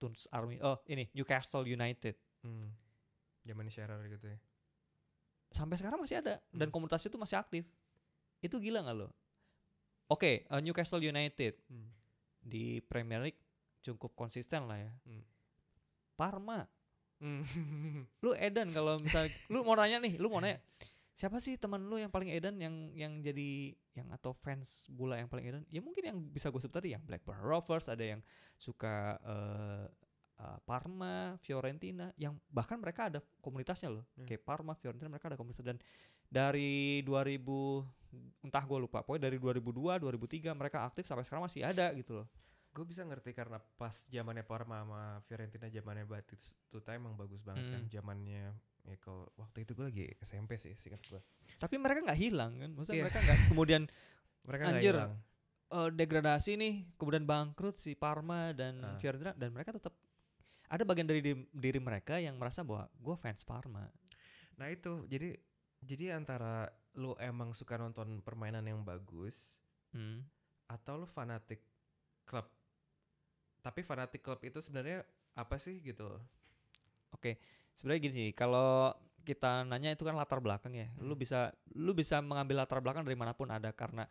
Tuns 0.00 0.24
Army. 0.32 0.56
Oh 0.60 0.80
ini 0.88 1.08
Newcastle 1.12 1.64
United. 1.64 2.16
Hmm. 2.40 2.72
Zaman 3.44 3.68
Shearer 3.68 4.00
gitu 4.08 4.26
ya. 4.26 4.38
Sampai 5.52 5.76
sekarang 5.76 6.00
masih 6.00 6.18
ada 6.18 6.40
dan 6.50 6.68
Hmm. 6.68 6.74
komunitasnya 6.74 7.12
itu 7.12 7.20
masih 7.20 7.36
aktif. 7.36 7.64
Itu 8.40 8.56
gila 8.58 8.80
nggak 8.82 8.96
lo? 8.96 9.12
Oke, 10.08 10.44
eh, 10.44 10.60
Newcastle 10.60 11.00
United 11.00 11.60
Hmm. 11.68 11.88
di 12.40 12.80
Premier 12.80 13.20
League 13.20 13.40
cukup 13.80 14.12
konsisten 14.16 14.64
lah 14.64 14.80
ya. 14.80 14.92
Hmm. 15.04 15.24
Parma. 16.16 16.64
lu 18.24 18.30
edan 18.36 18.68
kalau 18.74 18.98
misalnya 19.00 19.30
lu 19.48 19.62
mau 19.62 19.76
nanya 19.78 20.02
nih 20.02 20.18
lu 20.18 20.28
mau 20.28 20.42
nanya 20.42 20.60
siapa 21.14 21.38
sih 21.38 21.54
teman 21.54 21.78
lu 21.86 21.94
yang 21.94 22.10
paling 22.10 22.34
edan 22.34 22.58
yang 22.58 22.74
yang 22.90 23.22
jadi 23.22 23.70
yang 23.94 24.10
atau 24.10 24.34
fans 24.34 24.90
bola 24.90 25.14
yang 25.14 25.30
paling 25.30 25.46
edan 25.46 25.62
ya 25.70 25.78
mungkin 25.78 26.02
yang 26.02 26.18
bisa 26.18 26.50
gue 26.50 26.58
sebut 26.58 26.74
tadi 26.74 26.90
yang 26.90 27.02
Blackburn 27.06 27.38
Rovers 27.38 27.86
ada 27.86 28.02
yang 28.02 28.20
suka 28.58 29.14
eh, 29.22 29.86
eh, 30.42 30.58
Parma 30.66 31.38
Fiorentina 31.38 32.10
yang 32.18 32.34
bahkan 32.50 32.82
mereka 32.82 33.06
ada 33.06 33.22
komunitasnya 33.38 33.94
loh. 33.94 34.04
Hmm. 34.18 34.26
kayak 34.26 34.42
Parma 34.42 34.74
Fiorentina 34.74 35.06
mereka 35.06 35.30
ada 35.30 35.38
komunitas. 35.38 35.62
Dan 35.62 35.78
dari 36.26 37.06
2000 37.06 38.42
entah 38.42 38.64
gue 38.66 38.78
lupa 38.78 39.06
pokoknya 39.06 39.30
dari 39.30 39.38
2002 39.38 40.02
2003 40.02 40.54
mereka 40.54 40.82
aktif 40.86 41.06
sampai 41.06 41.22
sekarang 41.22 41.46
masih 41.46 41.62
ada 41.62 41.90
gitu 41.94 42.22
loh 42.22 42.26
gue 42.74 42.84
bisa 42.84 43.02
ngerti 43.02 43.30
karena 43.30 43.62
pas 43.78 43.94
zamannya 44.04 44.42
Parma 44.42 44.82
sama 44.82 45.02
Fiorentina 45.22 45.66
zamannya 45.66 46.04
Batistuta 46.04 46.90
emang 46.90 47.14
bagus 47.14 47.38
banget 47.40 47.70
kan 47.70 47.80
Hmm. 47.80 47.92
zamannya 47.92 48.50
ya 48.84 48.96
kalau 48.98 49.30
waktu 49.34 49.62
itu 49.62 49.72
gue 49.72 49.86
lagi 49.86 50.04
SMP 50.20 50.58
sih 50.58 50.74
singkat 50.74 51.00
gue 51.06 51.22
tapi 51.56 51.78
mereka 51.78 52.02
nggak 52.02 52.20
hilang 52.20 52.58
kan 52.58 52.70
maksudnya 52.70 52.98
Iya. 52.98 53.04
mereka 53.04 53.18
nggak 53.20 53.38
kemudian 53.50 53.82
mereka 54.42 54.64
Anjir. 54.68 54.92
hilang 54.92 55.12
eh, 55.66 55.90
degradasi 55.90 56.50
nih, 56.54 56.74
kemudian 56.94 57.24
bangkrut 57.24 57.74
si 57.74 57.94
Parma 57.94 58.50
dan 58.50 58.78
Ah. 58.78 58.94
Fiorentina 58.96 59.32
dan 59.32 59.50
mereka 59.50 59.72
tetap 59.72 59.94
ada 60.66 60.82
bagian 60.82 61.04
dari 61.04 61.20
diri, 61.20 61.46
diri 61.50 61.78
mereka 61.78 62.16
yang 62.16 62.34
merasa 62.34 62.60
bahwa 62.60 62.90
gue 62.92 63.16
fans 63.16 63.42
Parma. 63.42 63.86
nah 64.54 64.66
itu 64.66 65.02
jadi 65.04 65.34
jadi 65.80 66.14
antara 66.14 66.66
lu 66.94 67.14
emang 67.16 67.50
suka 67.50 67.74
nonton 67.74 68.18
permainan 68.20 68.62
yang 68.62 68.82
bagus 68.82 69.58
Hmm. 69.90 70.22
atau 70.66 70.94
lu 70.96 71.06
fanatik 71.06 71.62
klub 72.24 72.46
tapi 73.64 73.80
fanatik 73.80 74.20
klub 74.20 74.44
itu 74.44 74.60
sebenarnya 74.60 75.00
apa 75.34 75.56
sih 75.56 75.80
gitu 75.80 76.04
loh 76.12 76.22
Oke, 77.14 77.38
sebenarnya 77.78 78.00
gini 78.10 78.14
sih, 78.14 78.30
kalau 78.34 78.90
kita 79.22 79.62
nanya 79.64 79.94
itu 79.94 80.02
kan 80.02 80.18
latar 80.18 80.42
belakang 80.42 80.74
ya, 80.74 80.90
lu 81.00 81.14
Hmm. 81.14 81.22
bisa 81.22 81.40
lu 81.78 81.94
bisa 81.94 82.18
mengambil 82.20 82.60
latar 82.66 82.82
belakang 82.82 83.06
dari 83.06 83.14
mana 83.16 83.32
pun 83.32 83.48
ada 83.48 83.70
karena 83.70 84.04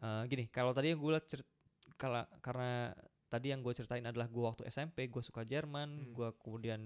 eh, 0.00 0.22
gini, 0.30 0.46
kalau 0.48 0.70
tadi 0.70 0.94
yang 0.94 1.00
gue 1.02 1.18
kalau 1.98 2.22
karena 2.40 2.94
tadi 3.26 3.50
yang 3.50 3.60
gue 3.66 3.74
ceritain 3.74 4.06
adalah 4.06 4.30
gue 4.30 4.44
waktu 4.46 4.62
SMP 4.70 5.10
gue 5.10 5.22
suka 5.26 5.42
Jerman, 5.42 5.90
Hmm. 5.90 6.14
gue 6.14 6.28
kemudian 6.40 6.80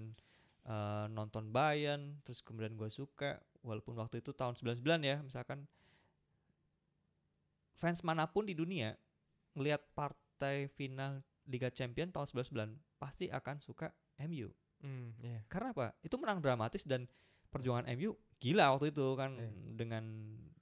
eh, 0.65 1.05
nonton 1.13 1.53
Bayern, 1.53 2.17
terus 2.25 2.41
kemudian 2.41 2.73
gue 2.73 2.89
suka 2.89 3.37
walaupun 3.61 3.93
waktu 4.01 4.19
itu 4.25 4.33
tahun 4.33 4.57
99 4.57 5.01
ya, 5.05 5.21
misalkan 5.21 5.69
fans 7.77 8.01
mana 8.05 8.25
pun 8.29 8.45
di 8.49 8.53
dunia 8.57 8.93
ngelihat 9.57 9.81
partai 9.97 10.69
final 10.73 11.21
Liga 11.49 11.69
Champion 11.69 12.09
tahun 12.09 12.27
99 12.27 12.77
pasti 12.97 13.25
akan 13.27 13.55
suka 13.57 13.89
MU. 14.21 14.49
hmm 14.81 15.07
iya 15.21 15.39
Karena 15.47 15.73
apa? 15.73 15.87
Itu 16.01 16.17
menang 16.17 16.41
dramatis 16.41 16.85
dan 16.85 17.05
perjuangan 17.49 17.85
MU 17.93 18.13
gila 18.37 18.73
waktu 18.73 18.89
itu 18.89 19.05
kan 19.13 19.37
Iya. 19.37 19.49
dengan 19.75 20.03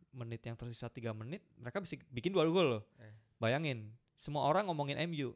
menit 0.10 0.42
yang 0.42 0.58
tersisa 0.58 0.90
3 0.90 1.14
menit 1.14 1.46
mereka 1.56 1.80
bisa 1.80 1.96
bikin 2.10 2.34
dua 2.34 2.44
gol 2.50 2.80
loh. 2.80 2.84
Iya. 2.98 3.14
Bayangin, 3.38 3.80
semua 4.16 4.44
orang 4.44 4.68
ngomongin 4.68 5.00
MU. 5.08 5.32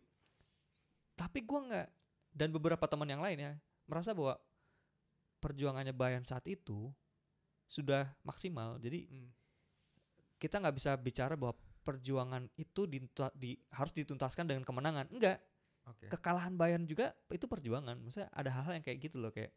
Tapi 1.13 1.45
gua 1.45 1.61
nggak 1.63 1.87
dan 2.33 2.49
beberapa 2.49 2.83
teman 2.83 3.05
yang 3.05 3.21
lainnya 3.21 3.61
merasa 3.85 4.11
bahwa 4.11 4.35
perjuangannya 5.39 5.93
Bayern 5.93 6.25
saat 6.25 6.43
itu 6.47 6.89
sudah 7.67 8.11
maksimal. 8.23 8.79
Jadi 8.79 9.05
Hmm. 9.07 9.29
kita 10.39 10.59
nggak 10.59 10.75
bisa 10.75 10.91
bicara 10.97 11.37
bahwa 11.37 11.55
perjuangan 11.83 12.47
itu 12.55 12.87
dinta- 12.87 13.35
di, 13.35 13.53
harus 13.69 13.91
dituntaskan 13.91 14.47
dengan 14.47 14.63
kemenangan. 14.63 15.11
Enggak, 15.11 15.43
oke 15.85 16.07
kekalahan 16.09 16.55
Bayern 16.55 16.87
juga 16.87 17.11
itu 17.29 17.43
perjuangan. 17.45 17.99
Maksudnya 17.99 18.31
ada 18.31 18.49
hal-hal 18.49 18.79
yang 18.79 18.85
kayak 18.85 18.99
gitu 19.03 19.19
loh 19.19 19.29
kayak 19.29 19.51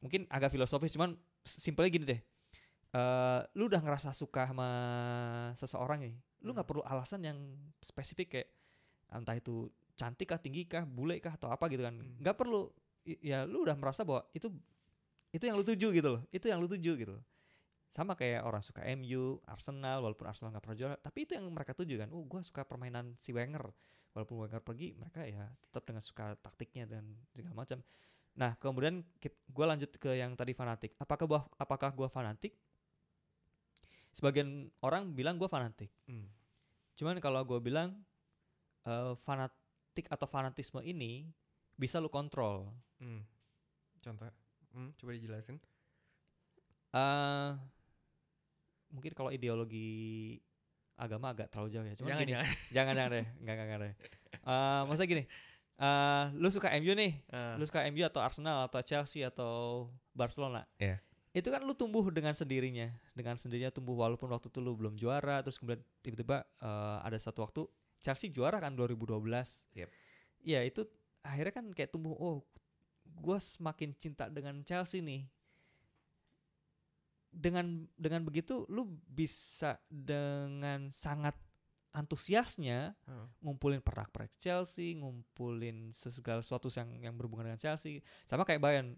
mungkin 0.00 0.24
agak 0.28 0.50
filosofis 0.50 0.94
cuman 0.94 1.14
simpelnya 1.44 1.90
gini 1.92 2.06
deh. 2.08 2.20
eh 2.88 3.40
lu 3.52 3.68
udah 3.68 3.84
ngerasa 3.84 4.16
suka 4.16 4.48
sama 4.48 4.64
seseorang 5.52 6.08
nih, 6.08 6.14
lu 6.40 6.56
nggak 6.56 6.64
Hmm. 6.64 6.72
perlu 6.72 6.82
alasan 6.88 7.20
yang 7.20 7.36
spesifik 7.78 8.32
kayak 8.32 8.48
entah 9.12 9.36
itu 9.36 9.68
cantik 9.92 10.24
kah, 10.24 10.40
tinggi 10.40 10.64
kah, 10.64 10.88
bule 10.88 11.20
kah 11.20 11.36
atau 11.36 11.52
apa 11.52 11.68
gitu 11.68 11.84
kan. 11.84 11.92
Hmm. 11.92 12.16
nggak 12.16 12.32
perlu 12.34 12.72
I- 13.04 13.20
ya 13.20 13.44
lu 13.44 13.60
udah 13.60 13.76
merasa 13.76 14.08
bahwa 14.08 14.24
itu 14.32 14.48
itu 15.28 15.44
yang 15.44 15.56
lu 15.56 15.64
tuju 15.64 15.92
gitu 15.92 16.08
loh. 16.16 16.22
Itu 16.32 16.48
yang 16.48 16.60
lu 16.60 16.68
tuju 16.68 16.96
gitu 16.96 17.12
loh. 17.12 17.24
Sama 17.88 18.14
kayak 18.14 18.44
orang 18.44 18.60
suka 18.60 18.84
MU, 18.94 19.40
Arsenal 19.48 20.04
walaupun 20.04 20.28
Arsenal 20.28 20.52
nggak 20.52 20.64
pernah 20.64 20.78
juara, 20.78 20.96
tapi 21.00 21.24
itu 21.24 21.32
yang 21.34 21.48
mereka 21.48 21.72
tuju 21.72 21.98
kan. 22.04 22.08
Oh, 22.12 22.22
gua 22.28 22.44
suka 22.44 22.62
permainan 22.62 23.16
si 23.18 23.32
Wenger. 23.32 23.64
Walaupun 24.12 24.44
Wenger 24.44 24.60
pergi 24.60 24.92
mereka 24.96 25.24
ya 25.24 25.48
tetap 25.62 25.88
dengan 25.88 26.04
suka 26.04 26.36
taktiknya 26.40 26.84
dan 26.84 27.16
segala 27.32 27.64
macam. 27.64 27.80
Nah 28.38 28.54
kemudian 28.62 29.02
gue 29.24 29.64
lanjut 29.66 29.90
ke 29.98 30.14
yang 30.14 30.38
tadi 30.38 30.54
fanatik. 30.54 30.94
Apakah 31.00 31.26
gua 31.26 31.40
apakah 31.58 31.90
gue 31.90 32.06
fanatik? 32.06 32.54
Sebagian 34.14 34.70
orang 34.82 35.14
bilang 35.14 35.36
gue 35.36 35.48
fanatik. 35.50 35.90
Hmm. 36.06 36.30
cuman 36.98 37.22
kalau 37.22 37.38
gue 37.46 37.62
bilang 37.62 37.94
eh, 38.82 39.14
fanatik 39.22 40.10
atau 40.10 40.26
fanatisme 40.26 40.82
ini 40.82 41.30
bisa 41.78 42.02
lu 42.02 42.10
kontrol. 42.10 42.74
Hmm. 42.98 43.22
contoh 44.02 44.26
hmm, 44.74 44.98
coba 44.98 45.10
dijelasin. 45.14 45.58
Eh 46.94 47.77
mungkin 48.88 49.12
kalau 49.12 49.30
ideologi 49.30 50.38
agama 50.98 51.30
agak 51.30 51.46
terlalu 51.52 51.68
jauh 51.70 51.86
ya. 51.86 51.94
Cuman 51.94 52.08
jangan 52.10 52.22
gini, 52.24 52.32
jangan. 52.34 52.46
jangan 52.76 52.94
jangan 52.94 53.10
deh. 53.14 53.26
Enggak 53.38 53.54
enggak, 53.54 53.66
enggak 53.66 53.80
deh. 53.80 53.92
Eh 54.42 54.80
maksudnya 54.86 55.08
gini 55.08 55.24
eh 55.78 56.24
lu 56.34 56.50
suka 56.50 56.74
MU 56.74 56.90
nih 56.90 57.12
Ah, 57.30 57.54
lu 57.54 57.62
suka 57.62 57.86
MU 57.86 58.02
atau 58.02 58.18
Arsenal 58.18 58.66
atau 58.66 58.82
Chelsea 58.82 59.22
atau 59.22 59.86
Barcelona? 60.10 60.66
Iya. 60.76 60.98
itu 61.30 61.54
kan 61.54 61.62
lu 61.62 61.70
tumbuh 61.70 62.02
dengan 62.10 62.34
sendirinya 62.34 62.90
dengan 63.14 63.38
sendirinya 63.38 63.70
tumbuh 63.70 63.94
walaupun 63.94 64.26
waktu 64.26 64.50
itu 64.50 64.58
lu 64.58 64.74
belum 64.74 64.98
juara 64.98 65.38
terus 65.38 65.54
kemudian 65.54 65.78
tiba-tiba 66.02 66.42
eh, 66.58 66.98
ada 67.06 67.14
satu 67.22 67.46
waktu 67.46 67.62
Chelsea 68.02 68.26
juara 68.34 68.58
kan 68.58 68.74
2012 68.74 69.22
Yep. 69.78 69.88
Iya 70.42 70.60
itu 70.66 70.82
akhirnya 71.22 71.54
kan 71.54 71.70
kayak 71.70 71.94
tumbuh 71.94 72.10
oh 72.18 72.42
gue 73.06 73.38
semakin 73.38 73.94
cinta 73.94 74.26
dengan 74.26 74.58
Chelsea 74.66 74.98
nih 74.98 75.30
dengan 77.28 77.84
dengan 77.94 78.24
begitu 78.24 78.64
lu 78.72 78.88
bisa 79.08 79.76
dengan 79.88 80.88
sangat 80.88 81.36
antusiasnya 81.92 82.94
Hmm. 83.08 83.26
ngumpulin 83.42 83.80
pernak-pernik 83.80 84.36
Chelsea, 84.38 84.94
ngumpulin 84.96 85.90
segala 85.92 86.44
sesuatu 86.44 86.68
yang 86.70 86.88
yang 87.00 87.14
berhubungan 87.16 87.52
dengan 87.52 87.60
Chelsea. 87.60 88.04
Sama 88.28 88.44
kayak 88.44 88.60
Bayern. 88.62 88.96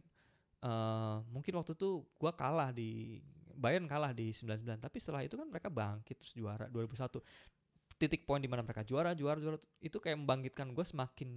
eh 0.61 1.17
mungkin 1.33 1.57
waktu 1.57 1.73
itu 1.73 2.05
gua 2.21 2.37
kalah 2.37 2.69
di 2.69 3.17
Bayern 3.57 3.89
kalah 3.89 4.13
di 4.13 4.29
99, 4.33 4.81
tapi 4.81 4.97
setelah 5.01 5.25
itu 5.25 5.37
kan 5.37 5.49
mereka 5.49 5.73
bangkit 5.73 6.17
terus 6.21 6.33
juara 6.37 6.69
2001. 6.69 7.21
Titik 8.01 8.25
poin 8.25 8.41
di 8.41 8.49
mana 8.49 8.65
mereka 8.65 8.85
juara, 8.85 9.13
juara, 9.13 9.37
juara 9.41 9.61
itu 9.81 9.97
kayak 10.01 10.17
membangkitkan 10.25 10.73
gue 10.73 10.81
semakin 10.81 11.29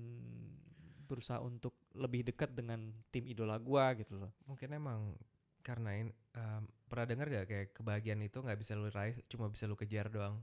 berusaha 1.04 1.44
untuk 1.44 1.76
lebih 2.00 2.24
dekat 2.24 2.56
dengan 2.56 2.96
tim 3.12 3.28
idola 3.28 3.60
gua 3.60 3.92
gitu 4.00 4.16
loh. 4.16 4.32
Mungkin 4.48 4.72
emang 4.72 5.20
karena 5.64 5.96
ini 5.96 6.12
em, 6.36 6.64
pernah 6.86 7.08
dengar 7.08 7.26
gak 7.32 7.48
kayak 7.48 7.68
kebahagiaan 7.74 8.22
itu 8.22 8.38
nggak 8.38 8.60
bisa 8.60 8.76
lu 8.76 8.92
raih, 8.92 9.16
cuma 9.26 9.48
bisa 9.48 9.66
lu 9.66 9.74
kejar 9.74 10.12
doang. 10.12 10.38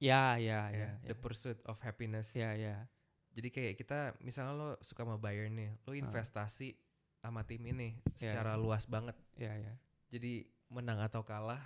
Ya, 0.00 0.40
ya, 0.40 0.72
Ya, 0.72 0.96
ya. 0.96 1.04
the 1.04 1.12
pursuit 1.12 1.60
of 1.68 1.76
happiness. 1.84 2.32
Ya, 2.32 2.56
ya. 2.56 2.88
Jadi 3.36 3.48
kayak 3.52 3.74
kita 3.76 3.98
misalnya 4.24 4.54
lo 4.56 4.70
suka 4.80 5.04
sama 5.04 5.20
Bayern 5.20 5.52
nih, 5.54 5.70
lo 5.84 5.92
investasi 5.92 6.72
sama 7.20 7.44
tim 7.44 7.60
ini 7.68 8.00
Ya, 8.16 8.32
secara 8.32 8.56
luas 8.56 8.88
banget. 8.88 9.12
Ya, 9.36 9.52
ya. 9.52 9.76
Jadi 10.08 10.48
menang 10.72 11.04
atau 11.04 11.20
kalah 11.20 11.60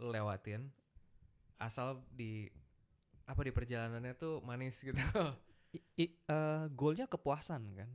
lo 0.00 0.08
lewatin 0.10 0.72
asal 1.60 2.02
di 2.10 2.48
apa 3.24 3.40
di 3.40 3.52
perjalanannya 3.52 4.14
tuh 4.16 4.40
manis 4.42 4.80
gitu. 4.80 4.96
I- 5.76 5.84
i- 6.08 6.16
eh, 6.24 6.64
golnya 6.72 7.04
kepuasan 7.04 7.62
kan. 7.76 7.90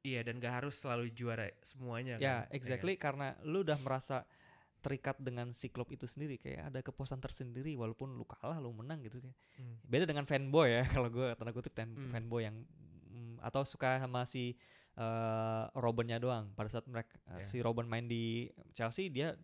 Iya 0.00 0.20
dan 0.20 0.36
gak 0.36 0.62
harus 0.62 0.74
selalu 0.74 1.10
juara 1.10 1.46
semuanya 1.60 2.16
Ya, 2.16 2.44
kan. 2.44 2.54
exactly 2.54 2.94
karena 2.94 3.34
lu 3.42 3.60
udah 3.60 3.78
merasa 3.78 4.22
terikat 4.78 5.18
dengan 5.18 5.50
si 5.50 5.68
klub 5.68 5.90
itu 5.90 6.06
sendiri 6.06 6.38
kayak 6.38 6.70
ada 6.70 6.78
kepuasan 6.80 7.18
tersendiri 7.18 7.74
walaupun 7.74 8.14
lu 8.14 8.22
kalah 8.22 8.56
lu 8.56 8.70
menang 8.70 9.02
gitu 9.02 9.18
kayak. 9.18 9.34
Hmm. 9.56 9.74
Beda 9.82 10.04
dengan 10.04 10.22
fanboy 10.22 10.70
ya 10.70 10.84
kalau 10.94 11.08
gue 11.08 11.34
tanda 11.34 11.50
kutip 11.50 11.72
fan- 11.72 11.92
Hmm. 11.92 12.06
fanboy 12.08 12.42
yang 12.42 12.62
mm, 13.08 13.42
atau 13.42 13.62
suka 13.62 13.98
sama 13.98 14.22
si 14.22 14.54
eh 14.94 15.64
Robbennya 15.74 16.18
doang. 16.18 16.50
Pada 16.54 16.66
saat 16.68 16.86
mereka 16.86 17.14
eh, 17.28 17.38
Ya. 17.38 17.44
si 17.44 17.58
Robben 17.58 17.86
main 17.86 18.04
di 18.04 18.46
Chelsea 18.70 19.06
dia 19.08 19.34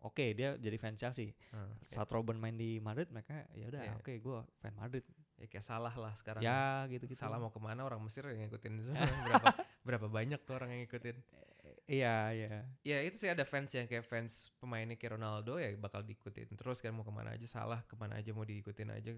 oke 0.00 0.32
dia 0.32 0.56
jadi 0.56 0.76
fan 0.76 0.94
Chelsea. 0.94 1.32
Ah, 1.50 1.68
Saat 1.82 2.08
Robben 2.08 2.36
main 2.36 2.54
di 2.54 2.76
Madrid 2.78 3.08
mereka 3.08 3.44
ya 3.52 3.68
udah 3.68 3.82
Ya. 3.82 3.92
oke 3.94 4.12
gue 4.14 4.38
fan 4.58 4.72
Madrid. 4.74 5.04
ya 5.36 5.46
kayak 5.46 5.62
salah 5.62 5.94
lah 5.94 6.10
sekarang. 6.12 6.42
Ya 6.42 6.82
gitu-gitu. 6.88 7.14
Salah 7.14 7.38
mau 7.38 7.46
ke 7.48 7.60
mana 7.60 7.84
orang 7.84 8.00
Mesir 8.00 8.26
yang 8.26 8.42
ngikutin 8.42 8.72
semua 8.82 9.06
berapa 9.38 9.54
berapa 9.88 10.04
banyak 10.04 10.44
tuh 10.44 10.60
orang 10.60 10.76
yang 10.76 10.84
ngikutin. 10.84 11.16
Iya, 11.88 12.16
iya. 12.36 12.68
Ya 12.84 12.98
itu 13.00 13.16
sih 13.16 13.32
ada 13.32 13.48
fans 13.48 13.72
yang 13.72 13.88
kayak 13.88 14.04
fans 14.04 14.52
pemainnya 14.60 15.00
kayak 15.00 15.16
Ronaldo 15.16 15.56
ya 15.56 15.72
bakal 15.80 16.04
diikutin 16.04 16.52
terus 16.52 16.84
kan 16.84 16.92
mau 16.92 17.00
ke 17.00 17.08
mana 17.08 17.32
aja 17.32 17.48
salah 17.48 17.80
ke 17.88 17.96
mana 17.96 18.20
aja 18.20 18.36
mau 18.36 18.44
diikutin 18.44 18.92
aja. 18.92 19.16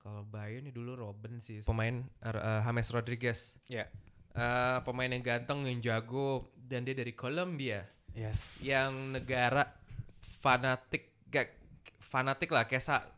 Kalau 0.00 0.24
Bayern 0.24 0.64
nih 0.66 0.74
dulu 0.74 0.96
Robben 0.96 1.38
sih 1.38 1.60
pemain 1.60 2.00
eh, 2.24 2.60
James 2.64 2.88
Rodriguez. 2.88 3.60
Ya. 3.68 3.92
Eh, 4.32 4.78
pemain 4.88 5.12
yang 5.12 5.20
ganteng 5.20 5.68
yang 5.68 5.84
jago 5.84 6.48
dan 6.56 6.88
dia 6.88 6.96
dari 6.96 7.12
Kolombia 7.12 7.84
Yes. 8.16 8.60
yang 8.64 9.12
negara 9.12 9.68
fanatik 10.20 11.12
gak 11.28 11.52
fanatik 12.00 12.48
lah 12.52 12.64
kayak 12.68 12.84
sa- 12.84 13.08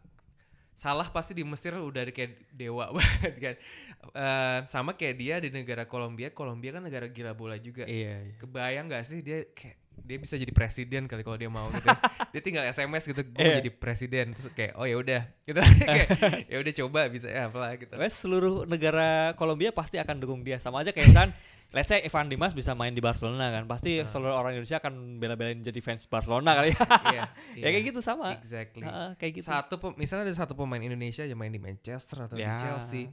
salah 0.75 1.07
pasti 1.11 1.35
di 1.35 1.47
Mesir 1.47 1.75
udah 1.75 2.03
kayak 2.11 2.51
dewa 2.51 2.91
banget 2.95 3.35
kan 3.39 3.55
Eh, 4.07 4.59
sama 4.65 4.93
kayak 4.93 5.15
dia 5.15 5.35
di 5.39 5.49
negara 5.49 5.85
Kolombia 5.85 6.29
Kolombia 6.29 6.71
kan 6.71 6.83
negara 6.83 7.07
gila 7.07 7.33
bola 7.33 7.57
juga 7.57 7.85
Iya, 7.85 8.15
iya. 8.21 8.35
kebayang 8.37 8.87
gak 8.87 9.05
sih 9.05 9.19
dia 9.19 9.49
kayak 9.49 9.81
dia 9.97 10.19
bisa 10.19 10.35
jadi 10.35 10.51
presiden 10.51 11.07
kali 11.07 11.23
kalau 11.23 11.35
dia 11.35 11.47
mau 11.47 11.71
gitu 11.71 11.87
dia 12.35 12.41
tinggal 12.41 12.67
SMS 12.67 13.07
gitu 13.07 13.23
gue 13.23 13.39
Iya. 13.39 13.63
jadi 13.63 13.71
presiden 13.71 14.27
terus 14.31 14.51
kayak 14.51 14.75
oh 14.75 14.83
ya 14.83 14.97
udah 14.97 15.23
gitu 15.47 15.61
kayak 15.81 16.09
ya 16.45 16.57
udah 16.59 16.73
coba 16.77 17.01
bisa 17.07 17.27
ya 17.27 17.47
apalah 17.47 17.73
gitu 17.75 17.95
Wes 17.95 18.13
seluruh 18.13 18.65
negara 18.65 19.33
Kolombia 19.33 19.71
pasti 19.71 19.97
akan 19.97 20.19
dukung 20.19 20.43
dia. 20.43 20.59
Sama 20.59 20.83
aja 20.83 20.91
kayak 20.91 21.09
misalkan 21.09 21.33
let's 21.71 21.87
say 21.89 21.99
Evan 22.01 22.27
Dimas 22.27 22.53
bisa 22.53 22.71
main 22.73 22.91
di 22.91 22.99
Barcelona 22.99 23.51
kan. 23.51 23.65
Pasti 23.65 23.97
Ah. 23.97 24.05
seluruh 24.05 24.35
orang 24.35 24.55
Indonesia 24.55 24.79
akan 24.79 24.95
bela-belain 25.17 25.59
jadi 25.59 25.79
fans 25.79 26.05
Barcelona 26.05 26.55
kali 26.55 26.71
ya. 26.71 26.79
iya, 27.15 27.23
ya 27.57 27.69
kayak 27.69 27.85
gitu 27.89 28.01
sama. 28.01 28.35
exactly 28.35 28.83
Ah, 28.83 29.15
kayak 29.15 29.33
gitu. 29.39 29.47
satu 29.47 29.75
misalnya 29.95 30.27
ada 30.27 30.35
satu 30.37 30.53
pemain 30.53 30.79
Indonesia 30.81 31.23
yang 31.23 31.35
main 31.35 31.51
di 31.51 31.59
Manchester 31.59 32.27
atau 32.27 32.35
Ya. 32.35 32.55
di 32.55 32.61
Chelsea 32.61 33.05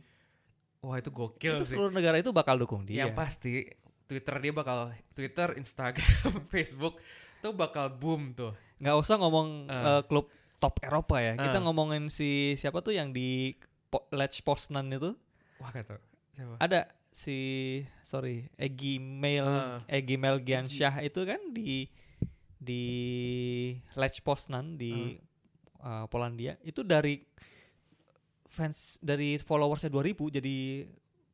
wah 0.82 0.98
itu 0.98 1.10
gokil 1.10 1.56
itu 1.56 1.64
sih 1.64 1.74
seluruh 1.74 1.90
negara 1.90 2.18
itu 2.18 2.30
bakal 2.30 2.58
dukung 2.58 2.84
dia. 2.84 3.06
yang 3.06 3.14
pasti 3.14 3.70
Twitter 4.04 4.36
dia 4.38 4.52
bakal 4.52 4.80
Twitter 5.12 5.56
Instagram 5.56 6.04
Facebook 6.54 6.98
tuh 7.38 7.52
bakal 7.52 7.90
boom 7.90 8.34
tuh 8.34 8.52
nggak 8.78 8.96
usah 8.96 9.16
ngomong 9.16 9.66
Ah. 9.68 9.98
eh, 9.98 10.04
klub 10.04 10.26
top 10.58 10.78
Eropa 10.80 11.18
ya. 11.18 11.34
Kita 11.34 11.58
Ah. 11.58 11.64
ngomongin 11.64 12.06
si 12.08 12.54
siapa 12.54 12.82
tuh 12.82 12.92
yang 12.92 13.10
di 13.10 13.54
po 13.88 14.06
Lech 14.10 14.42
Poznan 14.42 14.90
itu 14.90 15.14
wah 15.58 15.70
gak 15.70 15.86
siapa 15.86 16.02
ada 16.58 16.86
si 17.08 17.38
sorry 18.02 18.46
Egi 18.56 18.98
Mail 18.98 19.46
Ah. 19.46 19.82
Egi 19.88 20.16
Melgiansyah 20.16 21.02
itu 21.02 21.22
kan 21.24 21.42
di 21.50 21.90
di 22.58 22.84
Lech 23.96 24.22
Poznan 24.22 24.76
di 24.76 25.18
uh, 25.80 26.06
Polandia 26.06 26.58
itu 26.62 26.82
dari 26.82 27.22
fans 28.52 29.00
dari 29.00 29.40
followersnya 29.40 29.88
2000 29.88 30.12
jadi 30.30 30.58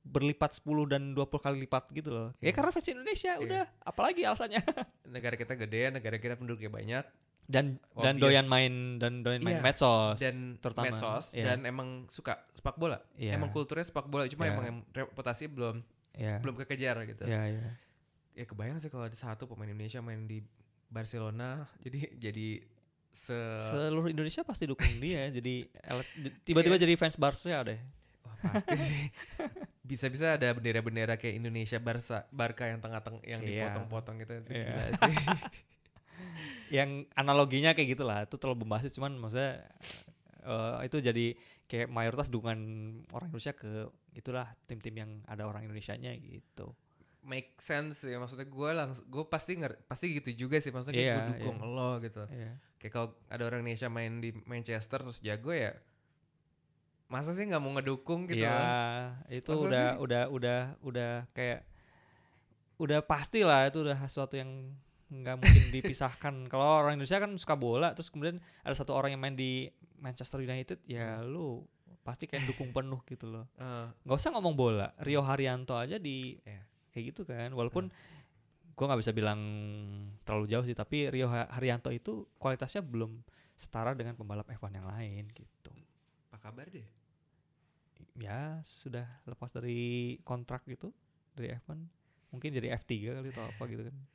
berlipat 0.03 0.56
10 0.56 0.88
dan 0.88 1.01
20 1.12 1.27
kali 1.36 1.58
lipat 1.60 1.89
gitu 1.91 2.10
loh. 2.10 2.30
Ya 2.38 2.47
Iya. 2.47 2.53
karena 2.53 2.69
fans 2.71 2.88
Indonesia 2.88 3.32
Iya. 3.34 3.43
udah 3.43 3.63
apalagi 3.84 4.21
alasannya. 4.23 4.62
negara 5.12 5.36
kita 5.36 5.58
gede 5.58 5.82
negara 5.89 6.15
kita 6.15 6.38
penduduknya 6.38 6.69
banyak 6.69 7.03
dan 7.43 7.80
dan 7.95 8.15
Obvious. 8.15 8.23
doyan 8.23 8.45
main 8.45 8.73
dan 8.97 9.23
doyan 9.23 9.39
main 9.39 9.58
Iya, 9.58 9.63
medsos 9.63 10.19
dan 10.19 10.36
terutama 10.58 10.91
medsos 10.91 11.32
Iya. 11.32 11.45
dan 11.47 11.63
emang 11.63 11.89
suka 12.08 12.43
sepak 12.51 12.75
bola 12.75 12.99
Iya. 13.15 13.36
emang 13.36 13.49
kulturnya 13.49 13.84
sepak 13.84 14.06
bola 14.06 14.27
cuma 14.27 14.45
Iya. 14.45 14.51
emang 14.51 14.65
em- 14.69 14.88
reputasi 14.93 15.47
belum 15.47 15.80
ya 16.13 16.38
belum 16.38 16.56
kekejar 16.58 16.97
gitu 17.08 17.23
ya 17.23 17.47
ya 17.47 17.71
ya 18.34 18.43
kebayang 18.43 18.77
sih 18.77 18.88
kalau 18.88 19.08
ada 19.08 19.15
satu 19.15 19.47
pemain 19.47 19.65
Indonesia 19.65 19.99
main 19.99 20.23
di 20.23 20.43
Barcelona 20.88 21.63
jadi 21.84 22.19
jadi 22.19 22.47
se 23.10 23.36
seluruh 23.60 24.08
Indonesia 24.08 24.41
pasti 24.41 24.65
dukung 24.65 24.88
dia 25.04 25.28
jadi 25.30 25.65
ele- 25.65 26.10
tiba-tiba 26.43 26.76
Iya. 26.76 26.84
jadi 26.86 26.93
fans 26.96 27.15
Barca 27.15 27.63
deh 27.63 27.80
Wah, 28.24 28.36
pasti 28.54 28.76
sih 28.76 29.04
bisa-bisa 29.82 30.36
ada 30.36 30.52
bendera-bendera 30.52 31.15
kayak 31.15 31.39
Indonesia 31.39 31.80
Barca 31.80 32.28
Barca 32.30 32.67
yang 32.67 32.80
tengah-tengah 32.80 33.24
yang 33.24 33.41
Iya. 33.41 33.72
dipotong-potong 33.72 34.15
gitu 34.22 34.34
itu 34.38 34.50
Iya. 34.52 34.65
gila 34.67 34.86
sih 35.02 35.15
yang 36.67 36.89
analoginya 37.13 37.72
kayak 37.72 37.96
gitulah 37.96 38.20
itu 38.24 38.36
terlalu 38.36 38.67
bombastis 38.67 38.91
cuman 38.93 39.15
maksudnya 39.15 39.63
eh, 40.43 40.78
itu 40.84 40.98
jadi 41.00 41.26
kayak 41.67 41.88
mayoritas 41.88 42.28
dukungan 42.28 42.60
orang 43.12 43.28
Indonesia 43.30 43.52
ke 43.52 43.88
itulah 44.13 44.48
tim-tim 44.65 44.96
yang 44.96 45.12
ada 45.26 45.43
orang 45.43 45.63
Indonesianya 45.63 46.12
gitu 46.17 46.72
make 47.28 47.60
sense 47.60 48.02
ya 48.02 48.16
maksudnya 48.16 48.48
gue 48.48 48.70
langsung 48.72 49.04
gue 49.06 49.24
pasti 49.28 49.52
nger 49.54 49.76
pasti 49.84 50.16
gitu 50.16 50.48
juga 50.48 50.58
sih 50.58 50.72
maksudnya 50.72 50.96
kayak 50.96 51.06
Iya, 51.06 51.16
gue 51.20 51.28
dukung 51.44 51.60
lo 51.68 52.00
gitu 52.00 52.24
Iya. 52.26 52.52
kayak 52.78 52.92
kalau 52.92 53.08
ada 53.28 53.44
orang 53.44 53.60
Indonesia 53.62 53.88
main 53.88 54.13
di 54.18 54.32
Manchester 54.42 55.04
terus 55.04 55.20
jago 55.20 55.52
ya 55.52 55.76
masa 57.08 57.32
sih 57.32 57.44
nggak 57.44 57.60
mau 57.60 57.72
ngedukung 57.74 58.26
gitu 58.26 58.42
Iya, 58.42 58.52
kan? 58.52 59.28
itu 59.30 59.48
Masa 59.50 59.63
udah 59.63 59.86
sih? 59.86 59.98
udah 60.02 60.24
udah 60.28 60.60
udah 60.82 61.12
kayak 61.32 61.63
udah 62.78 63.00
pasti 63.02 63.42
lah 63.42 63.66
itu 63.66 63.80
udah 63.82 63.98
sesuatu 64.04 64.36
yang 64.36 64.76
nggak 65.08 65.36
mungkin 65.36 65.66
dipisahkan. 65.76 66.36
Kalau 66.46 66.84
orang 66.84 66.96
Indonesia 66.96 67.18
kan 67.18 67.32
suka 67.34 67.56
bola, 67.56 67.92
terus 67.92 68.08
kemudian 68.08 68.38
ada 68.60 68.76
satu 68.76 68.92
orang 68.92 69.16
yang 69.16 69.24
main 69.24 69.34
di 69.34 69.72
Manchester 69.98 70.40
United, 70.40 70.84
ya 70.84 71.24
lu 71.24 71.63
pasti 72.04 72.24
kayak 72.24 72.44
dukung 72.46 72.70
penuh 72.70 73.00
gitu 73.04 73.26
loh. 73.26 73.48
Eh, 73.58 73.88
Nggak 74.04 74.18
usah 74.18 74.32
ngomong 74.32 74.54
bola, 74.54 74.92
Rio 75.00 75.24
Haryanto 75.24 75.74
aja 75.74 75.96
di 75.96 76.36
Iya. 76.44 76.62
Kayak 76.97 77.13
gitu 77.13 77.21
kan. 77.23 77.53
Walaupun 77.53 77.93
gua 78.73 78.86
nggak 78.89 79.01
bisa 79.05 79.13
bilang 79.13 79.38
terlalu 80.25 80.49
jauh 80.49 80.65
sih, 80.65 80.73
tapi 80.73 81.13
Rio 81.13 81.29
Ha- 81.29 81.53
Haryanto 81.53 81.93
itu 81.93 82.25
kualitasnya 82.41 82.81
belum 82.81 83.21
setara 83.53 83.93
dengan 83.93 84.17
pembalap 84.17 84.49
F1 84.49 84.73
yang 84.73 84.89
lain 84.89 85.29
gitu. 85.33 85.69
apa 86.27 86.38
kabar 86.41 86.65
deh 86.69 86.86
ya 88.17 88.57
sudah 88.65 89.05
lepas 89.25 89.53
dari 89.53 90.17
kontrak 90.21 90.65
gitu 90.65 90.89
dari 91.33 91.53
F1 91.53 91.77
mungkin 92.33 92.49
jadi 92.49 92.73
F3 92.75 93.13
kali 93.13 93.29
atau 93.29 93.45
apa 93.45 93.63
gitu 93.69 93.86
kan. 93.86 93.95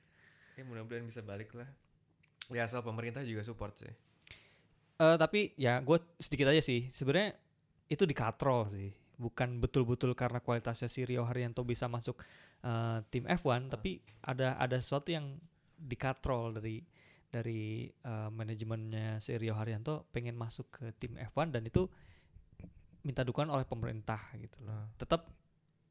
Ya 0.52 0.68
mudah-mudahan 0.68 1.08
bisa 1.08 1.24
balik 1.24 1.56
lah. 1.56 1.64
Ya 2.52 2.68
asal 2.68 2.84
pemerintah 2.84 3.24
juga 3.24 3.40
support 3.40 3.72
sih. 3.72 3.88
Eh 5.00 5.16
tapi 5.16 5.56
ya 5.56 5.80
gue 5.80 5.96
sedikit 6.20 6.52
aja 6.52 6.60
sih. 6.60 6.92
Sebenarnya 6.92 7.32
itu 7.88 8.04
dikatrol 8.04 8.68
sih 8.68 8.92
bukan 9.22 9.62
betul-betul 9.62 10.18
karena 10.18 10.42
kualitasnya 10.42 10.90
si 10.90 11.06
Rio 11.06 11.22
Haryanto 11.22 11.62
bisa 11.62 11.86
masuk 11.86 12.18
eh, 12.66 12.98
tim 13.14 13.24
F1 13.30 13.70
tapi 13.70 14.02
ada 14.26 14.58
ada 14.58 14.76
sesuatu 14.82 15.14
yang 15.14 15.38
dikatrol 15.78 16.58
dari 16.58 16.82
dari 17.30 17.86
eh, 17.86 18.30
manajemennya 18.34 19.22
si 19.22 19.38
Rio 19.38 19.54
Haryanto 19.54 20.10
pengen 20.10 20.34
masuk 20.34 20.66
ke 20.74 20.90
tim 20.98 21.14
F1 21.14 21.54
dan 21.54 21.62
itu 21.62 21.86
minta 23.06 23.22
dukungan 23.22 23.50
oleh 23.54 23.66
pemerintah 23.66 24.18
gitu 24.38 24.58
loh 24.66 24.74
Ah. 24.74 24.86
tetap 24.98 25.30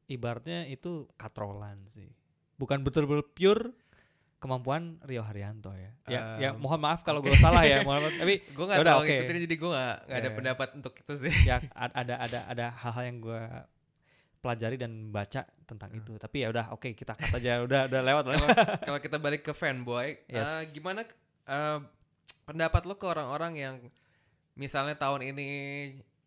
ibaratnya 0.08 0.68
itu 0.68 1.08
katrolan 1.16 1.88
sih 1.88 2.08
bukan 2.56 2.84
betul-betul 2.84 3.24
pure 3.32 3.64
kemampuan 4.42 4.98
Rio 5.00 5.22
Haryanto 5.22 5.70
ya. 5.70 5.90
Ya, 6.04 6.20
ya 6.36 6.50
Em, 6.50 6.58
mohon 6.58 6.76
maaf 6.76 7.00
kalau 7.00 7.22
gue 7.22 7.30
salah 7.36 7.62
ya, 7.62 7.80
mohon 7.80 8.02
maaf. 8.02 8.14
Tapi 8.18 8.34
gue 8.58 8.64
nggak 8.66 8.76
Yaudah, 8.76 8.90
terlalu 8.90 9.06
oke. 9.06 9.14
ngikutin 9.14 9.38
jadi 9.40 9.56
gue 9.56 9.70
nggak 9.70 9.96
nggak 10.02 10.18
ada 10.18 10.26
Iya. 10.26 10.36
pendapat 10.36 10.68
untuk 10.74 10.92
itu 10.96 11.12
sih 11.16 11.34
ya 11.46 11.56
ada 12.00 12.14
ada 12.18 12.38
ada 12.44 12.66
hal-hal 12.74 13.04
yang 13.06 13.18
gue 13.20 13.42
pelajari 14.38 14.74
dan 14.74 14.92
baca 15.08 15.46
tentang 15.62 15.88
Hmm. 15.88 16.00
itu. 16.02 16.12
Tapi 16.18 16.36
ya 16.38 16.50
udah 16.50 16.64
oke 16.70 16.90
kita 16.90 17.14
kata 17.14 17.38
aja 17.38 17.62
udah 17.62 17.86
udah 17.86 18.00
lewat 18.02 18.24
lah. 18.26 18.38
kalau 18.82 18.98
kita 19.06 19.16
balik 19.16 19.40
ke 19.40 19.52
fanboy 19.52 20.18
Yes. 20.26 20.50
eh, 20.50 20.62
gimana 20.74 21.06
eh, 21.46 21.78
pendapat 22.42 22.82
lo 22.82 22.98
ke 22.98 23.06
orang-orang 23.06 23.52
yang 23.54 23.74
misalnya 24.54 24.92
tahun 24.94 25.32
ini 25.32 25.48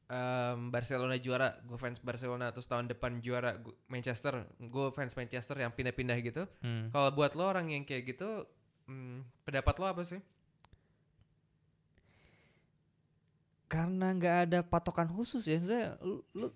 em, 0.05 0.69
Barcelona 0.69 1.15
juara 1.15 1.57
gue 1.59 1.75
fans 1.75 1.97
Barcelona 1.97 2.49
terus 2.49 2.65
tahun 2.65 2.85
depan 2.87 3.17
juara 3.19 3.55
gua- 3.55 3.73
Manchester 3.87 4.33
gue 4.55 4.85
fans 4.91 5.13
Manchester 5.13 5.57
yang 5.57 5.71
pindah-pindah 5.71 6.17
gitu 6.19 6.43
Hmm. 6.59 6.89
kalau 6.89 7.09
buat 7.11 7.33
lo 7.33 7.45
orang 7.47 7.67
yang 7.67 7.81
kayak 7.81 8.05
gitu 8.07 8.45
hmm, 8.85 9.25
pendapat 9.43 9.75
lo 9.75 9.87
apa 9.87 10.01
sih 10.01 10.21
Karena 13.65 14.13
nggak 14.13 14.37
ada 14.45 14.59
patokan 14.61 15.09
khusus 15.09 15.41
ya, 15.43 15.57
maksudnya 15.57 15.97
lu, 15.99 16.21
lu 16.31 16.47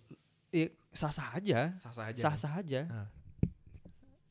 ya, 0.51 0.69
sah-sah 0.91 1.33
aja, 1.33 1.73
sah-sah 1.75 2.05
aja 2.05 2.15
kan? 2.15 2.23
sah-sah 2.23 2.53
aja. 2.55 2.81
Ah. 2.87 3.07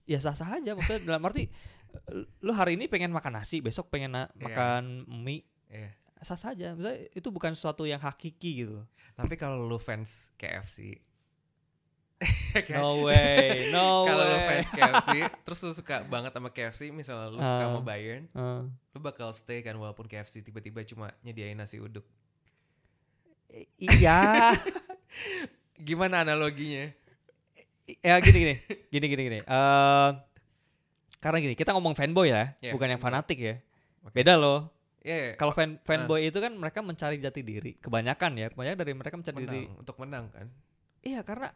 Ya 0.07 0.19
sah-sah 0.19 0.57
aja 0.57 0.73
maksudnya 0.73 1.03
dalam 1.05 1.21
arti 1.21 1.51
lu 2.39 2.55
hari 2.55 2.79
ini 2.79 2.87
pengen 2.87 3.11
makan 3.11 3.35
nasi, 3.35 3.59
besok 3.59 3.91
pengen 3.91 4.15
na- 4.15 4.31
Iya. 4.31 4.41
makan 4.41 4.83
mie, 5.11 5.43
Iya. 5.69 5.91
Sah 6.21 6.37
saja. 6.37 6.73
Maksudnya 6.73 6.97
itu 7.11 7.29
bukan 7.29 7.53
sesuatu 7.53 7.83
yang 7.83 7.99
hakiki 7.99 8.63
gitu. 8.63 8.79
tapi 9.15 9.35
kalau 9.35 9.61
lo 9.61 9.77
fans 9.77 10.31
KFC 10.35 10.95
No 12.73 13.03
way, 13.05 13.67
no 13.69 14.03
kalau 14.09 14.27
way. 14.29 14.47
fans 14.59 14.71
KFC 14.71 15.11
terus 15.43 15.59
lo 15.61 15.71
suka 15.73 16.03
banget 16.05 16.31
sama 16.31 16.49
KFC 16.49 16.91
misalnya 16.91 17.27
lo 17.29 17.39
suka 17.39 17.51
Ah. 17.57 17.67
sama 17.69 17.81
Bayern 17.81 18.27
Eh, 18.29 18.63
lo 18.67 18.99
bakal 18.99 19.31
stay 19.33 19.59
kan 19.61 19.75
walaupun 19.75 20.05
KFC 20.05 20.39
tiba-tiba 20.41 20.83
cuma 20.85 21.15
nyediain 21.21 21.55
nasi 21.55 21.79
uduk 21.79 22.03
i- 23.49 23.67
iya. 23.77 24.51
gimana 25.81 26.21
analoginya 26.21 26.91
ya 27.99 28.19
gini 28.19 28.39
gini, 28.39 28.55
gini 28.89 29.07
gini 29.09 29.23
gini. 29.25 29.39
Eh, 29.41 30.11
karena 31.19 31.39
gini, 31.41 31.55
kita 31.55 31.73
ngomong 31.73 31.95
fanboy 31.95 32.29
ya, 32.29 32.55
Iya, 32.61 32.71
bukan 32.71 32.87
yang 32.89 33.01
fanatik 33.01 33.35
ya. 33.37 33.55
Oke. 34.05 34.15
Beda 34.15 34.37
loh. 34.37 34.71
Ya 35.01 35.35
Kalau 35.35 35.51
fan 35.51 35.79
fanboy 35.81 36.27
itu 36.27 36.37
kan 36.37 36.53
mereka 36.53 36.81
mencari 36.81 37.17
jati 37.17 37.41
diri. 37.41 37.77
Kebanyakan 37.77 38.33
ya, 38.35 38.47
kebanyakan 38.49 38.79
dari 38.79 38.93
mereka 38.93 39.15
mencari 39.15 39.37
diri. 39.39 39.63
menang 39.65 39.79
untuk 39.79 39.97
menang 39.97 40.25
kan 40.29 40.47
Iya, 41.01 41.23
karena 41.23 41.49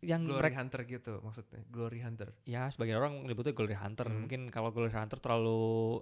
yang 0.00 0.24
glory 0.24 0.48
mereka 0.48 0.64
hunter 0.64 0.80
gitu 0.86 1.12
maksudnya 1.20 1.60
glory 1.68 2.00
hunter 2.00 2.32
ya 2.44 2.68
sebagian 2.68 2.96
orang 2.96 3.20
menyebutnya 3.20 3.52
glory 3.52 3.74
hunter. 3.74 4.06
Hmm. 4.06 4.24
Mungkin 4.24 4.48
kalau 4.48 4.70
glory 4.70 4.92
hunter 4.92 5.16
terlalu 5.16 6.00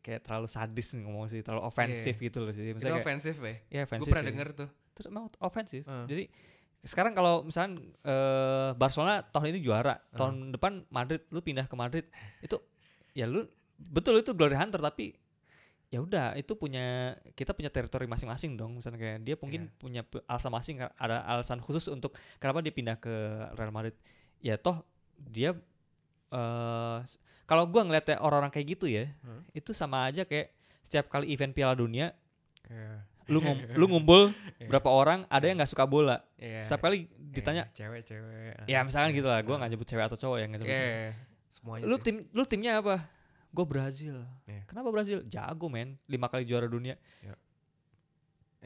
kayak 0.00 0.22
terlalu 0.22 0.46
sadis 0.46 0.94
ngomong 0.94 1.26
sih, 1.26 1.42
terlalu 1.42 1.62
ofensif 1.64 2.14
gitu 2.16 2.42
loh 2.42 2.50
sih. 2.50 2.62
itu 2.64 2.74
Misalnya 2.74 2.98
kayak, 2.98 3.06
ofensif 3.06 3.34
ya 3.36 3.54
ya 3.68 3.80
gue 3.80 3.86
ofensif. 3.86 4.08
pernah 4.08 4.22
sih. 4.22 4.30
denger 4.30 4.48
tuh 4.54 4.68
Terus 4.96 5.06
emang 5.06 5.24
ofensif. 5.38 5.82
Ah. 5.84 6.06
Jadi 6.06 6.24
sekarang 6.82 7.12
kalau 7.12 7.42
misalnya 7.42 7.76
eh, 8.00 8.70
Barcelona 8.74 9.20
tahun 9.22 9.52
ini 9.52 9.60
juara, 9.60 9.92
Ah. 9.92 10.16
tahun 10.16 10.50
depan 10.50 10.86
Madrid 10.88 11.20
lu 11.28 11.42
pindah 11.42 11.66
ke 11.66 11.74
Madrid, 11.74 12.06
itu 12.40 12.56
ya 13.12 13.26
lu 13.26 13.44
betul 13.76 14.16
itu 14.16 14.32
glory 14.32 14.54
hunter 14.54 14.78
tapi 14.78 15.12
ya 15.86 15.98
udah 15.98 16.34
itu 16.34 16.52
punya 16.52 17.14
kita 17.32 17.54
punya 17.54 17.70
teritori 17.70 18.04
masing-masing 18.04 18.54
dong 18.54 18.74
misalnya 18.74 18.98
kayak 18.98 19.18
dia 19.22 19.34
mungkin 19.36 19.62
Iya. 19.64 19.74
punya 19.78 20.02
alasan 20.26 20.50
masing 20.50 20.76
ada 20.82 21.22
alasan 21.24 21.58
khusus 21.58 21.86
untuk 21.86 22.10
kenapa 22.36 22.58
dia 22.58 22.70
pindah 22.70 22.96
ke 22.96 23.14
Real 23.54 23.70
Madrid 23.70 23.94
ya 24.40 24.58
toh 24.58 24.82
dia 25.16 25.54
eh 26.28 26.98
s- 27.00 27.16
kalau 27.46 27.62
gua 27.64 27.86
ngeliatnya 27.86 28.18
orang-orang 28.18 28.50
kayak 28.50 28.66
gitu 28.68 28.86
ya 28.86 29.06
Hmm. 29.22 29.46
itu 29.52 29.70
sama 29.70 30.04
aja 30.04 30.26
kayak 30.26 30.50
setiap 30.82 31.06
kali 31.06 31.30
event 31.30 31.54
Piala 31.54 31.72
Dunia 31.72 32.10
Iya. 32.66 33.06
lu 33.26 33.38
ngum, 33.38 33.58
lu 33.78 33.84
ngumpul 33.86 34.34
Iya. 34.58 34.66
berapa 34.66 34.90
orang 34.90 35.22
ada 35.28 35.46
yang 35.46 35.54
nggak 35.56 35.70
suka 35.70 35.86
bola 35.86 36.18
Iya. 36.36 36.66
setiap 36.66 36.82
kali 36.82 37.06
Iya, 37.06 37.30
ditanya 37.32 37.62
cewek-cewek 37.70 38.66
ya 38.66 38.82
misalkan 38.82 39.14
gitu 39.14 39.26
lah 39.26 39.38
gue 39.38 39.54
Ah. 39.54 39.58
nggak 39.60 39.70
nyebut 39.70 39.86
cewek 39.86 40.04
atau 40.04 40.18
cowok 40.18 40.36
yang 40.36 40.48
nggak 40.50 40.60
nyebut 40.60 40.74
Iya, 40.74 40.82
cewek. 40.82 40.98
iya, 40.98 41.12
semuanya 41.48 41.84
lu 41.84 41.94
sih. 41.94 42.02
tim 42.02 42.16
lu 42.28 42.42
timnya 42.42 42.72
apa 42.76 42.94
gue 43.56 43.64
Brazil. 43.64 44.16
Iya. 44.44 44.68
kenapa 44.68 44.92
Brazil? 44.92 45.24
Jago 45.24 45.72
men. 45.72 45.96
Lima 46.04 46.28
kali 46.28 46.44
juara 46.44 46.68
dunia. 46.68 47.00
Iya, 47.24 47.32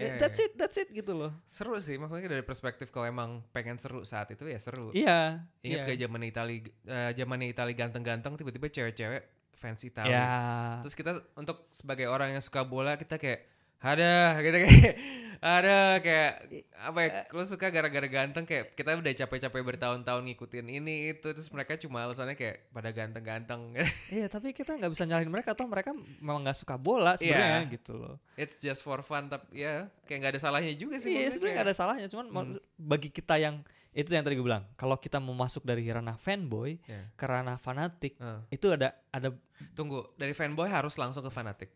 Eh, 0.00 0.16
that's 0.16 0.40
it 0.40 0.56
that's 0.56 0.80
it 0.80 0.88
gitu 0.88 1.12
loh. 1.12 1.32
Seru 1.44 1.76
sih 1.76 2.00
maksudnya 2.00 2.32
dari 2.32 2.40
perspektif 2.40 2.88
kalau 2.88 3.04
emang 3.04 3.44
pengen 3.52 3.76
seru 3.76 4.00
saat 4.06 4.32
itu 4.32 4.48
ya 4.48 4.56
seru. 4.56 4.88
Iya 4.96 5.44
ingat 5.60 5.80
iya. 5.82 5.84
ke 5.84 5.92
zaman 6.00 6.20
Itali 6.24 6.56
eh, 6.88 7.12
zaman 7.12 7.44
Itali 7.44 7.76
ganteng-ganteng 7.76 8.32
tiba-tiba 8.40 8.72
cewek-cewek 8.72 9.22
fans 9.60 9.84
Itali. 9.84 10.08
Ya 10.08 10.80
terus 10.80 10.96
kita 10.96 11.20
untuk 11.36 11.68
sebagai 11.68 12.08
orang 12.08 12.32
yang 12.32 12.40
suka 12.40 12.64
bola 12.64 12.96
kita 12.96 13.20
kayak 13.20 13.44
ada 13.80 14.10
gitu 14.40 14.56
kayak 14.58 14.94
ada 15.40 15.96
kayak 15.98 16.32
apa 16.76 16.98
ya 17.00 17.10
lu 17.32 17.40
suka 17.42 17.72
gara-gara 17.72 18.04
ganteng 18.04 18.44
kayak 18.44 18.76
kita 18.76 18.92
udah 18.92 19.08
capek-capek 19.14 19.62
bertahun-tahun 19.64 20.20
ngikutin 20.22 20.68
ini 20.68 20.94
itu 21.10 21.24
terus 21.26 21.48
mereka 21.48 21.74
cuma 21.74 22.04
alasannya 22.04 22.36
kayak 22.36 22.68
pada 22.68 22.92
ganteng-ganteng. 22.92 23.72
Iya 24.12 24.28
tapi 24.28 24.52
kita 24.52 24.76
nggak 24.76 24.92
bisa 24.92 25.08
nyalahin 25.08 25.32
mereka 25.32 25.56
atau 25.56 25.64
mereka 25.64 25.96
memang 25.96 26.44
nggak 26.44 26.58
suka 26.58 26.76
bola 26.76 27.16
sebenarnya 27.16 27.64
Iya. 27.64 27.72
gitu 27.72 27.92
loh. 27.96 28.20
It's 28.36 28.60
just 28.60 28.84
for 28.84 29.00
fun 29.00 29.26
tapi 29.26 29.64
ya 29.64 29.88
kayak 30.04 30.18
nggak 30.20 30.32
ada 30.36 30.40
salahnya 30.42 30.76
juga 30.76 31.00
sih 31.00 31.16
iya 31.16 31.32
sebenarnya 31.32 31.54
nggak 31.56 31.66
ada 31.66 31.76
salahnya 31.78 32.06
cuman 32.06 32.26
Hmm. 32.30 32.60
bagi 32.76 33.08
kita 33.08 33.40
yang 33.40 33.64
itu 33.90 34.06
yang 34.06 34.22
tadi 34.22 34.36
gue 34.36 34.44
bilang 34.44 34.68
kalau 34.76 34.94
kita 34.94 35.18
mau 35.18 35.32
masuk 35.32 35.64
dari 35.64 35.82
ranah 35.82 36.14
fanboy 36.14 36.76
Iya. 36.84 37.16
ke 37.16 37.24
ranah 37.24 37.56
fanatik 37.56 38.12
Eh, 38.20 38.40
itu 38.52 38.68
ada 38.68 38.92
ada 39.08 39.32
tunggu 39.72 40.04
dari 40.14 40.30
fanboy 40.30 40.68
harus 40.68 40.94
langsung 40.94 41.24
ke 41.24 41.32
fanatik 41.32 41.72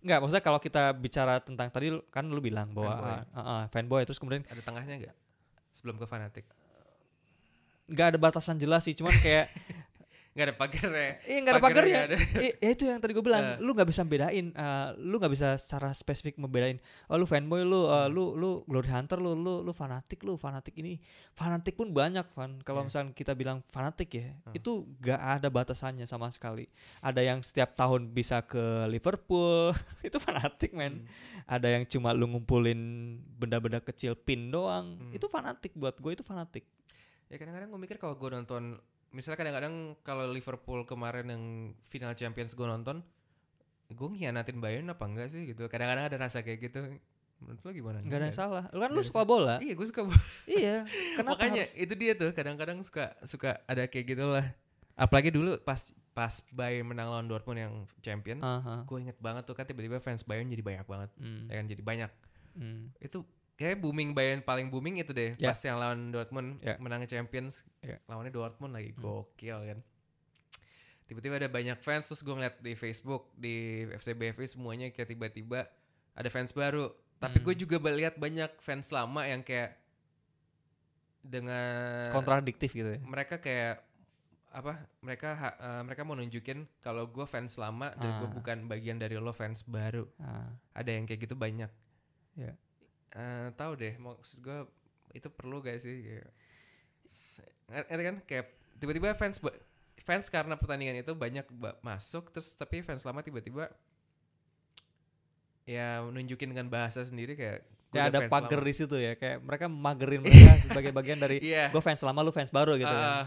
Enggak, 0.00 0.18
maksudnya 0.24 0.44
kalau 0.44 0.60
kita 0.60 0.96
bicara 0.96 1.44
tentang 1.44 1.68
tadi 1.68 1.92
kan 2.08 2.24
lu 2.24 2.40
bilang 2.40 2.72
bahwa 2.72 3.20
Fanboy. 3.20 3.36
ah, 3.36 3.40
ah, 3.40 3.62
fanboy 3.68 4.02
terus 4.08 4.16
kemudian 4.16 4.40
ada 4.48 4.62
tengahnya 4.64 4.96
nggak 4.96 5.16
sebelum 5.76 6.00
ke 6.00 6.06
fanatik 6.08 6.48
nggak 7.90 8.06
ada 8.14 8.18
batasan 8.22 8.56
jelas 8.56 8.86
sih, 8.86 8.94
cuman 8.94 9.10
kayak 9.18 9.50
nggak 10.30 10.46
ada 10.46 10.54
pagarnya 10.54 11.10
iya 11.26 11.38
nggak 11.42 11.54
ada 11.58 11.60
Pagernya 11.60 12.00
ada. 12.06 12.16
Eh, 12.38 12.54
ya 12.56 12.70
itu 12.70 12.86
yang 12.86 13.02
tadi 13.02 13.10
gue 13.10 13.20
bilang, 13.20 13.58
Eh. 13.58 13.58
lu 13.58 13.74
nggak 13.74 13.88
bisa 13.90 14.06
bedain, 14.06 14.46
eh, 14.48 14.88
lu 14.96 15.18
nggak 15.18 15.32
bisa 15.34 15.58
secara 15.58 15.90
spesifik 15.90 16.38
membedain. 16.38 16.78
Oh 17.06 17.18
lu 17.18 17.26
fanboy, 17.26 17.66
lu, 17.66 17.82
Hmm. 17.82 18.06
lu, 18.08 18.38
lu 18.38 18.50
glory 18.62 18.86
hunter, 18.88 19.18
lu, 19.18 19.34
lu, 19.34 19.60
lu 19.60 19.72
fanatik, 19.72 20.22
lu 20.22 20.38
fanatik 20.38 20.78
ini, 20.78 21.02
fanatik 21.34 21.74
pun 21.74 21.90
banyak 21.90 22.22
fan. 22.30 22.62
Kalau 22.62 22.80
Iya. 22.80 22.86
misalnya 22.86 23.10
kita 23.10 23.34
bilang 23.34 23.58
fanatik 23.68 24.06
ya, 24.12 24.30
Hmm. 24.46 24.54
itu 24.54 24.70
nggak 25.02 25.18
ada 25.18 25.48
batasannya 25.50 26.06
sama 26.06 26.30
sekali. 26.30 26.70
Ada 27.00 27.20
yang 27.20 27.42
setiap 27.42 27.74
tahun 27.74 28.08
bisa 28.08 28.38
ke 28.40 28.86
Liverpool, 28.86 29.74
itu 30.06 30.16
fanatik 30.16 30.70
men. 30.72 31.02
Hmm. 31.02 31.10
ada 31.48 31.66
yang 31.66 31.82
cuma 31.82 32.12
lu 32.12 32.28
ngumpulin 32.28 32.78
benda-benda 33.34 33.80
kecil 33.80 34.14
pin 34.14 34.48
doang 34.48 34.94
Hmm. 34.94 35.10
itu 35.10 35.26
fanatik 35.26 35.74
buat 35.74 35.96
gue 35.96 36.12
itu 36.12 36.22
fanatik 36.22 36.62
ya 37.26 37.34
kadang-kadang 37.34 37.66
gue 37.66 37.80
mikir 37.80 37.96
kalau 37.96 38.14
gue 38.14 38.28
nonton 38.28 38.78
misalnya 39.10 39.38
kadang-kadang 39.38 39.74
kalau 40.00 40.30
Liverpool 40.30 40.86
kemarin 40.86 41.26
yang 41.28 41.42
final 41.86 42.14
Champions 42.14 42.54
gue 42.54 42.66
nonton 42.66 43.02
gue 43.90 44.08
ngianatin 44.14 44.62
Bayern 44.62 44.86
apa 44.86 45.02
enggak 45.02 45.34
sih 45.34 45.50
gitu. 45.50 45.66
Kadang-kadang 45.66 46.06
ada 46.06 46.16
rasa 46.16 46.46
kayak 46.46 46.70
gitu. 46.70 46.78
Menurut 47.42 47.60
lo 47.64 47.70
gimana? 47.72 47.98
Nggak 48.04 48.18
ada 48.20 48.26
yang 48.30 48.36
salah. 48.38 48.64
Lu 48.70 48.78
kan 48.78 48.90
lu 48.94 49.02
ada 49.02 49.06
suka 49.06 49.22
bola. 49.26 49.56
Iya 49.58 49.74
gue 49.74 49.86
suka 49.90 50.02
iya 50.60 50.76
kenapa 51.18 51.42
makanya 51.42 51.66
harus- 51.66 51.74
itu 51.74 51.94
dia 51.98 52.12
tuh. 52.14 52.30
Kadang-kadang 52.30 52.78
suka 52.86 53.16
suka 53.26 53.58
ada 53.66 53.86
kayak 53.90 54.14
gitu 54.14 54.26
lah 54.30 54.46
apalagi 55.00 55.32
dulu 55.32 55.56
pas 55.64 55.80
pas 56.12 56.44
Bayern 56.52 56.84
menang 56.84 57.08
lawan 57.08 57.24
Dortmund 57.24 57.56
yang 57.56 57.72
champion 58.04 58.44
Aha. 58.44 58.84
gue 58.84 58.98
inget 59.00 59.16
banget 59.16 59.48
tuh 59.48 59.56
kan 59.56 59.64
tiba-tiba 59.64 59.96
fans 59.96 60.20
Bayern 60.28 60.52
jadi 60.52 60.60
banyak 60.60 60.84
banget. 60.84 61.10
Hmm. 61.16 61.48
ya 61.48 61.54
kan? 61.58 61.66
Jadi 61.66 61.82
banyak. 61.82 62.10
Hmm. 62.50 62.90
itu 63.00 63.24
kayak 63.60 63.76
booming 63.76 64.10
Bayern 64.10 64.40
paling 64.40 64.66
booming 64.66 64.96
itu 64.96 65.12
deh 65.12 65.36
Ya. 65.36 65.52
pas 65.52 65.60
yang 65.60 65.76
lawan 65.76 66.08
Dortmund 66.08 66.56
Ya. 66.58 66.80
menang 66.80 67.04
Champions 67.04 67.68
Ya. 67.80 68.00
lawannya 68.06 68.32
Dortmund 68.32 68.72
lagi 68.72 68.90
Hmm. 68.90 69.04
gokil 69.04 69.58
kan 69.66 69.78
tiba-tiba 71.04 71.36
ada 71.36 71.50
banyak 71.50 71.76
fans 71.78 72.06
terus 72.06 72.22
gue 72.22 72.30
ngeliat 72.30 72.56
di 72.58 72.72
Facebook 72.72 73.28
di 73.34 73.54
FCBFI 73.92 74.46
semuanya 74.48 74.88
kayak 74.88 75.10
tiba-tiba 75.10 75.68
ada 76.12 76.28
fans 76.28 76.50
baru 76.50 76.88
tapi 77.18 77.36
Hmm. 77.36 77.44
gue 77.44 77.54
juga 77.58 77.76
lihat 77.84 78.16
banyak 78.16 78.48
fans 78.58 78.88
lama 78.88 79.22
yang 79.22 79.42
kayak 79.42 79.76
dengan 81.20 82.08
kontradiktif 82.08 82.72
gitu 82.72 82.96
ya 82.96 83.00
mereka 83.02 83.36
kayak 83.36 83.84
apa 84.50 84.72
mereka 84.98 85.28
ha- 85.32 85.58
eh, 85.58 85.82
mereka 85.84 86.02
mau 86.02 86.16
nunjukin 86.16 86.64
kalau 86.80 87.06
gue 87.06 87.22
fans 87.22 87.54
lama 87.54 87.92
dan 87.92 88.18
gue 88.18 88.26
Ah. 88.26 88.32
bukan 88.32 88.66
bagian 88.66 88.96
dari 88.96 89.14
lo 89.14 89.30
fans 89.30 89.62
baru 89.62 90.08
Ah. 90.16 90.48
ada 90.72 90.90
yang 90.90 91.04
kayak 91.04 91.22
gitu 91.22 91.36
banyak 91.36 91.68
Ya. 92.32 92.54
Eh, 93.10 93.48
tahu 93.58 93.74
deh 93.74 93.98
maksud 93.98 94.38
gue 94.38 94.58
itu 95.18 95.26
perlu 95.26 95.58
gak 95.58 95.82
sih 95.82 96.22
ngerti 97.66 98.02
kan 98.06 98.16
kayak 98.22 98.46
tiba-tiba 98.78 99.10
fans 99.18 99.42
fans 100.06 100.30
karena 100.30 100.54
pertandingan 100.54 101.02
itu 101.02 101.10
banyak 101.18 101.42
ba- 101.50 101.74
masuk 101.82 102.30
terus 102.30 102.54
tapi 102.54 102.86
fans 102.86 103.02
lama 103.02 103.18
tiba-tiba 103.18 103.66
ya 105.66 106.06
nunjukin 106.06 106.54
dengan 106.54 106.70
bahasa 106.70 107.02
sendiri 107.02 107.34
kayak 107.34 107.66
ya 107.90 108.06
ada 108.06 108.30
pagar 108.30 108.62
lama. 108.62 108.68
di 108.70 108.74
situ 108.74 108.94
ya 108.94 109.18
kayak 109.18 109.42
mereka 109.42 109.66
magerin 109.66 110.22
mereka 110.26 110.62
sebagai 110.62 110.92
bagian 110.94 111.18
dari 111.18 111.42
iya 111.42 111.66
gue 111.74 111.82
fans 111.82 112.06
lama 112.06 112.22
lu 112.22 112.30
fans 112.30 112.54
baru 112.54 112.78
gitu 112.78 112.90
kan. 112.90 113.26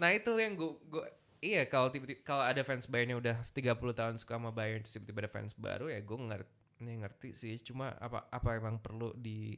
nah 0.00 0.08
itu 0.08 0.32
yang 0.40 0.56
gue 0.56 1.04
iya 1.44 1.68
kalau 1.68 1.92
tiba-tiba 1.92 2.24
kalau 2.24 2.48
ada 2.48 2.64
fans 2.64 2.88
Bayern 2.88 3.12
yang 3.12 3.20
udah 3.20 3.44
30 3.44 3.76
tahun 3.76 4.14
suka 4.16 4.40
sama 4.40 4.48
Bayern 4.56 4.80
tiba-tiba 4.88 5.28
ada 5.28 5.32
fans 5.32 5.52
baru 5.52 5.92
ya 5.92 6.00
gue 6.00 6.16
ngerti 6.16 6.55
ngerti 6.80 7.32
sih 7.32 7.56
cuma 7.64 7.96
apa 7.96 8.28
apa 8.28 8.48
emang 8.56 8.76
perlu 8.76 9.16
di 9.16 9.56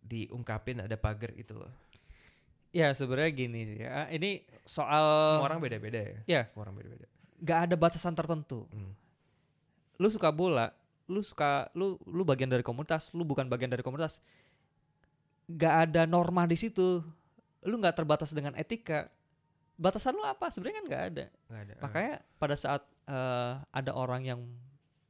diungkapin 0.00 0.86
ada 0.86 0.96
pagar 0.96 1.34
itu 1.36 1.56
loh 1.56 1.72
Ya 2.76 2.92
sebenarnya 2.92 3.32
gini 3.32 3.80
ya. 3.80 4.04
Ini 4.12 4.44
soal 4.68 5.32
semua 5.32 5.48
orang 5.48 5.64
beda-beda 5.64 5.96
ya 5.96 6.18
Iya. 6.28 6.42
semua 6.44 6.68
orang 6.68 6.76
beda-beda 6.76 7.08
nggak 7.40 7.60
ada 7.68 7.74
batasan 7.76 8.16
tertentu. 8.16 8.64
Hmm. 8.72 8.92
Lu 10.00 10.08
suka 10.12 10.32
bola, 10.32 10.72
lu 11.08 11.20
suka 11.20 11.68
lu 11.76 12.00
lu 12.08 12.24
bagian 12.24 12.48
dari 12.48 12.64
komunitas, 12.64 13.12
lu 13.12 13.24
bukan 13.24 13.48
bagian 13.48 13.68
dari 13.72 13.84
komunitas. 13.84 14.20
Nggak 15.48 15.74
ada 15.88 16.02
norma 16.08 16.48
di 16.48 16.56
situ. 16.56 17.04
Lu 17.64 17.74
nggak 17.80 17.96
terbatas 17.96 18.32
dengan 18.32 18.56
etika. 18.56 19.08
Batasan 19.76 20.16
lu 20.16 20.24
apa? 20.24 20.48
Sebenarnya 20.48 20.76
kan 20.80 20.84
nggak 20.88 21.04
ada. 21.12 21.24
nggak 21.52 21.62
ada 21.62 21.74
Makanya 21.84 22.14
pada 22.40 22.56
saat 22.56 22.82
eh, 23.08 23.52
ada 23.60 23.92
orang 23.92 24.22
yang 24.24 24.40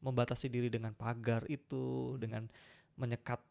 membatasi 0.07 0.47
diri 0.47 0.71
dengan 0.71 0.95
pagar 0.95 1.43
itu, 1.51 2.15
dengan 2.17 2.47
menyekat 2.95 3.43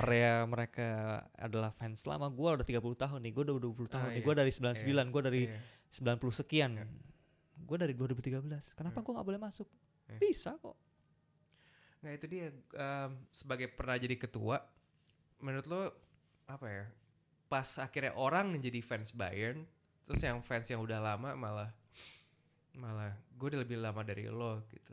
area 0.00 0.48
mereka 0.48 0.88
adalah 1.36 1.68
fans 1.68 2.08
lama. 2.08 2.32
Gua 2.32 2.56
udah 2.56 2.64
30 2.64 2.80
tahun 2.96 3.20
nih, 3.20 3.32
gua 3.36 3.44
udah 3.44 3.54
20 3.60 3.84
tahun 3.86 4.08
Ah, 4.08 4.12
nih. 4.16 4.18
iya. 4.18 4.24
Gua 4.24 4.34
dari 4.34 4.50
99, 4.50 5.12
gua 5.12 5.22
dari 5.22 5.42
Iya. 5.44 5.60
90 5.92 6.32
sekian. 6.32 6.70
Iya. 6.74 6.86
Gue 7.54 7.76
dari 7.78 7.94
2013. 7.94 8.74
Kenapa 8.74 8.98
Iya. 8.98 9.04
gua 9.04 9.12
nggak 9.14 9.28
boleh 9.28 9.40
masuk? 9.40 9.68
Iya. 10.08 10.18
Bisa 10.18 10.56
kok. 10.58 10.74
Nah 12.00 12.10
itu 12.12 12.26
dia 12.26 12.48
em, 12.50 13.10
sebagai 13.30 13.68
pernah 13.70 13.96
jadi 13.96 14.16
ketua, 14.16 14.58
menurut 15.38 15.66
lo 15.68 15.82
apa 16.44 16.66
ya? 16.66 16.84
Pas 17.46 17.78
akhirnya 17.78 18.16
orang 18.16 18.50
menjadi 18.50 18.80
fans 18.80 19.12
Bayern, 19.12 19.64
terus 20.02 20.20
yang 20.20 20.40
fans 20.40 20.66
yang 20.66 20.80
udah 20.80 20.98
lama 20.98 21.32
malah 21.36 21.70
malah 22.74 23.14
gue 23.30 23.46
udah 23.54 23.62
lebih 23.62 23.78
lama 23.78 24.02
dari 24.02 24.26
lo 24.26 24.64
gitu. 24.68 24.92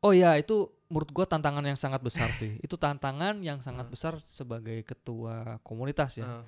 Oh 0.00 0.12
ya, 0.12 0.36
itu 0.36 0.68
menurut 0.88 1.12
gua 1.12 1.28
tantangan 1.28 1.62
yang 1.62 1.76
sangat 1.76 2.00
besar 2.00 2.32
sih. 2.32 2.56
Itu 2.60 2.74
tantangan 2.74 3.38
yang 3.40 3.60
sangat 3.60 3.86
Ah. 3.86 3.90
besar 3.92 4.12
sebagai 4.18 4.80
ketua 4.82 5.60
komunitas 5.62 6.16
ya. 6.16 6.26
Eh, 6.40 6.44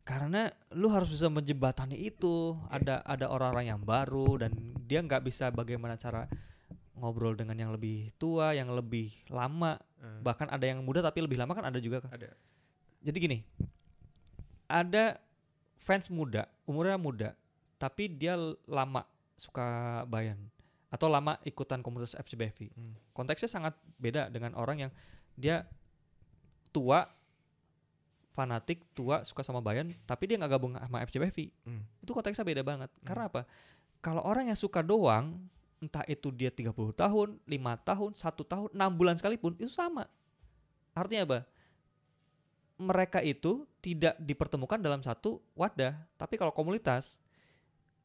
Karena 0.00 0.50
lu 0.74 0.90
harus 0.90 1.06
bisa 1.06 1.30
menjembatani 1.30 1.94
itu. 1.94 2.58
Iya. 2.66 2.66
Ada 2.82 2.94
ada 3.06 3.26
orang-orang 3.30 3.66
yang 3.68 3.80
baru 3.80 4.42
dan 4.42 4.50
dia 4.82 4.98
nggak 5.00 5.22
bisa 5.22 5.54
bagaimana 5.54 5.94
cara 5.94 6.26
ngobrol 6.98 7.38
dengan 7.38 7.54
yang 7.54 7.70
lebih 7.70 8.10
tua, 8.18 8.50
yang 8.52 8.74
lebih 8.74 9.12
lama. 9.30 9.78
eh, 10.02 10.18
Bahkan 10.20 10.50
ada 10.50 10.64
yang 10.66 10.82
muda 10.82 10.98
tapi 11.00 11.22
lebih 11.22 11.38
lama 11.38 11.54
kan 11.54 11.62
ada 11.64 11.78
juga 11.78 12.02
kan. 12.02 12.10
ada. 12.10 12.32
Jadi 13.00 13.16
gini, 13.16 13.38
ada 14.66 15.16
fans 15.78 16.10
muda, 16.10 16.44
umurnya 16.66 16.96
muda, 16.96 17.30
tapi 17.76 18.10
dia 18.10 18.36
lama 18.66 19.06
suka 19.36 20.02
Bayern 20.04 20.40
atau 20.90 21.06
lama 21.06 21.38
ikutan 21.46 21.80
komunitas 21.80 22.18
FC 22.18 22.34
BFI. 22.34 22.74
Hmm. 22.74 22.94
Konteksnya 23.14 23.46
sangat 23.46 23.78
beda 23.96 24.26
dengan 24.26 24.58
orang 24.58 24.86
yang 24.86 24.92
dia 25.38 25.62
tua, 26.74 27.06
fanatik, 28.34 28.82
tua, 28.92 29.22
suka 29.22 29.46
sama 29.46 29.62
Bayern, 29.62 29.94
tapi 30.02 30.26
dia 30.26 30.36
nggak 30.36 30.52
gabung 30.58 30.74
sama 30.74 31.06
FC 31.06 31.22
BFI. 31.22 31.46
Hmm. 31.62 31.86
Itu 32.02 32.10
konteksnya 32.10 32.42
beda 32.42 32.66
banget. 32.66 32.90
Hmm. 32.90 33.06
Karena 33.06 33.24
apa? 33.30 33.42
Kalau 34.02 34.26
orang 34.26 34.50
yang 34.50 34.58
suka 34.58 34.82
doang, 34.82 35.38
entah 35.78 36.02
itu 36.10 36.34
dia 36.34 36.50
30 36.50 36.74
tahun, 36.92 37.38
lima 37.46 37.78
tahun, 37.78 38.18
satu 38.18 38.42
tahun, 38.42 38.68
enam 38.74 38.90
bulan 38.90 39.14
sekalipun, 39.14 39.54
itu 39.62 39.70
sama. 39.70 40.10
Artinya 40.92 41.22
apa? 41.24 41.38
Mereka 42.80 43.20
itu 43.22 43.68
tidak 43.84 44.16
dipertemukan 44.18 44.80
dalam 44.80 45.04
satu 45.04 45.38
wadah. 45.52 45.94
Tapi 46.16 46.34
kalau 46.40 46.50
komunitas, 46.50 47.20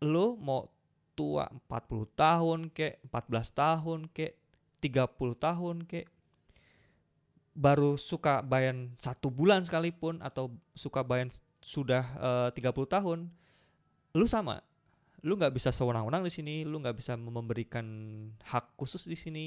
lo 0.04 0.36
mau 0.36 0.67
tua 1.15 1.47
40 1.71 2.06
tahun 2.13 2.60
kek, 2.69 3.01
14 3.10 3.56
tahun 3.56 3.99
kek, 4.12 4.36
30 4.84 5.36
tahun 5.39 5.75
kek, 5.88 6.06
baru 7.56 7.95
suka 7.95 8.43
Bayern 8.43 8.91
satu 8.99 9.32
bulan 9.32 9.63
sekalipun 9.63 10.19
atau 10.19 10.51
suka 10.75 11.01
Bayern 11.01 11.32
sudah 11.63 12.04
eh, 12.19 12.49
30 12.54 12.75
tahun, 12.86 13.32
lu 14.13 14.25
sama. 14.28 14.62
Lu 15.25 15.34
nggak 15.39 15.58
bisa 15.58 15.73
sewenang-wenang 15.73 16.21
di 16.21 16.30
sini 16.30 16.56
lu 16.62 16.78
nggak 16.78 17.01
bisa 17.01 17.17
memberikan 17.17 17.88
hak 18.45 18.78
khusus 18.78 19.10
di 19.10 19.17
sini. 19.17 19.45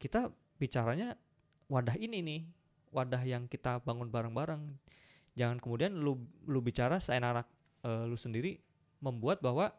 Kita 0.00 0.32
bicaranya 0.58 1.14
wadah 1.70 1.94
ini 1.94 2.18
nih 2.24 2.42
wadah 2.90 3.22
yang 3.22 3.46
kita 3.46 3.78
bangun 3.84 4.10
bareng-bareng. 4.10 4.74
Jangan 5.38 5.62
kemudian 5.62 5.94
lu 5.94 6.18
lu 6.48 6.58
bicara 6.64 6.98
seenak 6.98 7.46
eh, 7.86 8.04
lu 8.08 8.18
sendiri 8.18 8.58
membuat 8.98 9.44
bahwa 9.44 9.70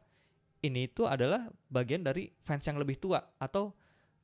ini 0.66 0.90
itu 0.90 1.06
adalah 1.06 1.46
bagian 1.70 2.02
dari 2.02 2.28
fans 2.42 2.66
yang 2.66 2.78
lebih 2.78 2.98
tua 2.98 3.22
atau 3.38 3.74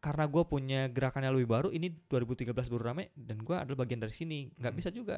karena 0.01 0.25
gue 0.25 0.43
punya 0.43 0.89
gerakan 0.89 1.29
yang 1.29 1.37
lebih 1.37 1.49
baru 1.49 1.69
ini 1.69 1.93
2013 2.09 2.51
baru 2.73 2.83
rame 2.89 3.13
dan 3.13 3.37
gue 3.37 3.53
adalah 3.53 3.85
bagian 3.85 4.01
dari 4.01 4.09
sini. 4.09 4.49
Nggak 4.57 4.71
Hmm. 4.73 4.79
bisa 4.81 4.89
juga. 4.89 5.17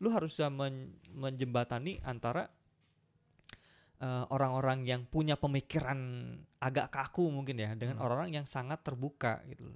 Lu 0.00 0.08
harus 0.08 0.32
bisa 0.32 0.48
men- 0.48 0.96
menjembatani 1.12 2.00
antara 2.02 2.48
eh, 4.00 4.24
orang-orang 4.32 4.88
yang 4.88 5.04
punya 5.04 5.36
pemikiran 5.36 6.00
agak 6.56 6.88
kaku 6.88 7.28
mungkin 7.28 7.60
ya 7.60 7.76
dengan 7.76 8.00
Hmm. 8.00 8.08
orang-orang 8.08 8.40
yang 8.40 8.46
sangat 8.48 8.80
terbuka 8.80 9.44
gitu. 9.44 9.68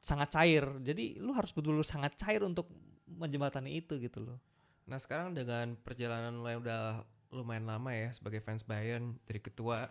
Sangat 0.00 0.32
cair. 0.32 0.64
Jadi 0.80 1.20
lu 1.20 1.36
harus 1.36 1.52
betul-betul 1.52 1.84
sangat 1.84 2.16
cair 2.16 2.40
untuk 2.40 2.72
menjembatani 3.04 3.76
itu 3.76 4.00
gitu 4.00 4.24
loh. 4.24 4.40
Nah 4.88 4.96
sekarang 4.96 5.36
dengan 5.36 5.76
perjalanan 5.76 6.40
lo 6.40 6.48
yang 6.48 6.64
udah 6.64 7.04
lumayan 7.32 7.64
lama 7.64 7.96
ya 7.96 8.12
sebagai 8.12 8.44
fans 8.44 8.60
Bayern 8.60 9.16
dari 9.24 9.40
ketua 9.40 9.88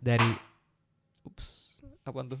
dari 0.00 0.32
ups 1.28 1.80
apa 2.08 2.20
tuh 2.24 2.40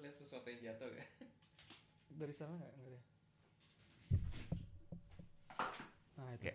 lihat 0.00 0.16
sesuatu 0.16 0.48
yang 0.48 0.72
jatuh 0.72 0.88
gak? 0.92 1.08
dari 2.12 2.32
sana 2.32 2.56
nggak 2.56 2.72
nggak 2.72 2.88
deh. 2.92 3.02
nah 6.16 6.28
itu 6.32 6.48
Oke. 6.48 6.52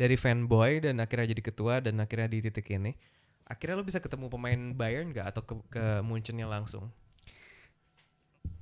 dari 0.00 0.16
fanboy 0.16 0.80
dan 0.80 0.96
akhirnya 1.00 1.36
jadi 1.36 1.42
ketua 1.44 1.84
dan 1.84 2.00
akhirnya 2.00 2.28
di 2.32 2.40
titik 2.40 2.72
ini 2.72 2.96
akhirnya 3.50 3.74
lo 3.74 3.84
bisa 3.84 3.98
ketemu 3.98 4.30
pemain 4.30 4.60
Bayern 4.70 5.10
nggak 5.10 5.26
atau 5.34 5.42
ke, 5.42 5.54
ke 5.66 5.84
Munchennya 6.06 6.46
langsung 6.46 6.86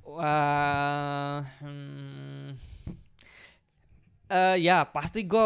Wah, 0.09 1.45
hmm, 1.61 2.57
eh, 4.25 4.57
ya 4.57 4.81
pasti 4.89 5.21
gue 5.21 5.45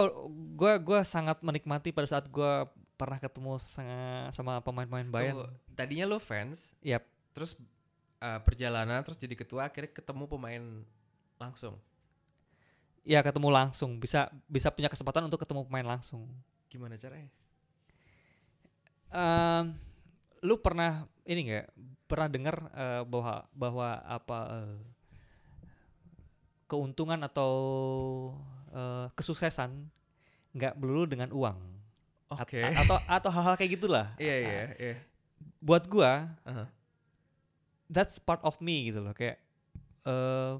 gua 0.55 0.79
gua 0.79 1.03
sangat 1.03 1.43
menikmati 1.43 1.91
pada 1.91 2.07
saat 2.07 2.31
gue 2.31 2.53
pernah 2.95 3.19
ketemu 3.19 3.59
sa- 3.59 4.31
sama 4.31 4.63
pemain-pemain 4.63 5.11
Bayern. 5.11 5.35
Tunggu, 5.35 5.51
tadinya 5.75 6.07
lo 6.07 6.15
fans 6.15 6.71
Yap. 6.79 7.03
terus 7.35 7.59
uh, 8.23 8.39
perjalanan 8.39 9.03
terus 9.03 9.19
jadi 9.19 9.35
ketua 9.35 9.67
akhirnya 9.67 9.91
ketemu 9.91 10.23
pemain 10.31 10.63
langsung 11.35 11.75
Ya 13.03 13.19
ketemu 13.19 13.51
langsung, 13.51 13.99
bisa 13.99 14.31
bisa 14.47 14.71
punya 14.71 14.87
kesempatan 14.87 15.27
untuk 15.27 15.43
ketemu 15.43 15.67
pemain 15.67 15.83
langsung. 15.99 16.23
gimana 16.71 16.95
caranya 16.95 17.27
Em, 19.13 19.77
lu 20.41 20.57
pernah 20.57 21.05
ini 21.23 21.41
nggak? 21.47 21.65
Pernah 22.09 22.27
dengar 22.29 22.55
eh, 22.73 23.01
bahwa 23.05 23.45
bahwa 23.53 23.89
apa 24.03 24.37
eh, 24.49 24.77
keuntungan 26.65 27.21
atau 27.21 27.53
eh, 28.73 29.05
kesuksesan 29.13 29.69
nggak 30.53 30.73
melulu 30.77 31.05
dengan 31.05 31.29
uang? 31.29 31.57
Oke. 32.33 32.65
a- 32.65 32.73
atau 32.81 32.97
atau 33.05 33.29
hal-hal 33.29 33.55
kayak 33.55 33.77
gitulah. 33.77 34.07
Iya 34.17 34.35
iya 34.41 34.61
iya. 34.81 34.95
buat 35.61 35.85
gua 35.85 36.33
Aha. 36.43 36.65
that's 37.87 38.17
part 38.17 38.41
of 38.41 38.57
me 38.57 38.89
gitu 38.89 38.99
loh. 38.99 39.13
Kayak 39.13 39.37
eh 40.03 40.53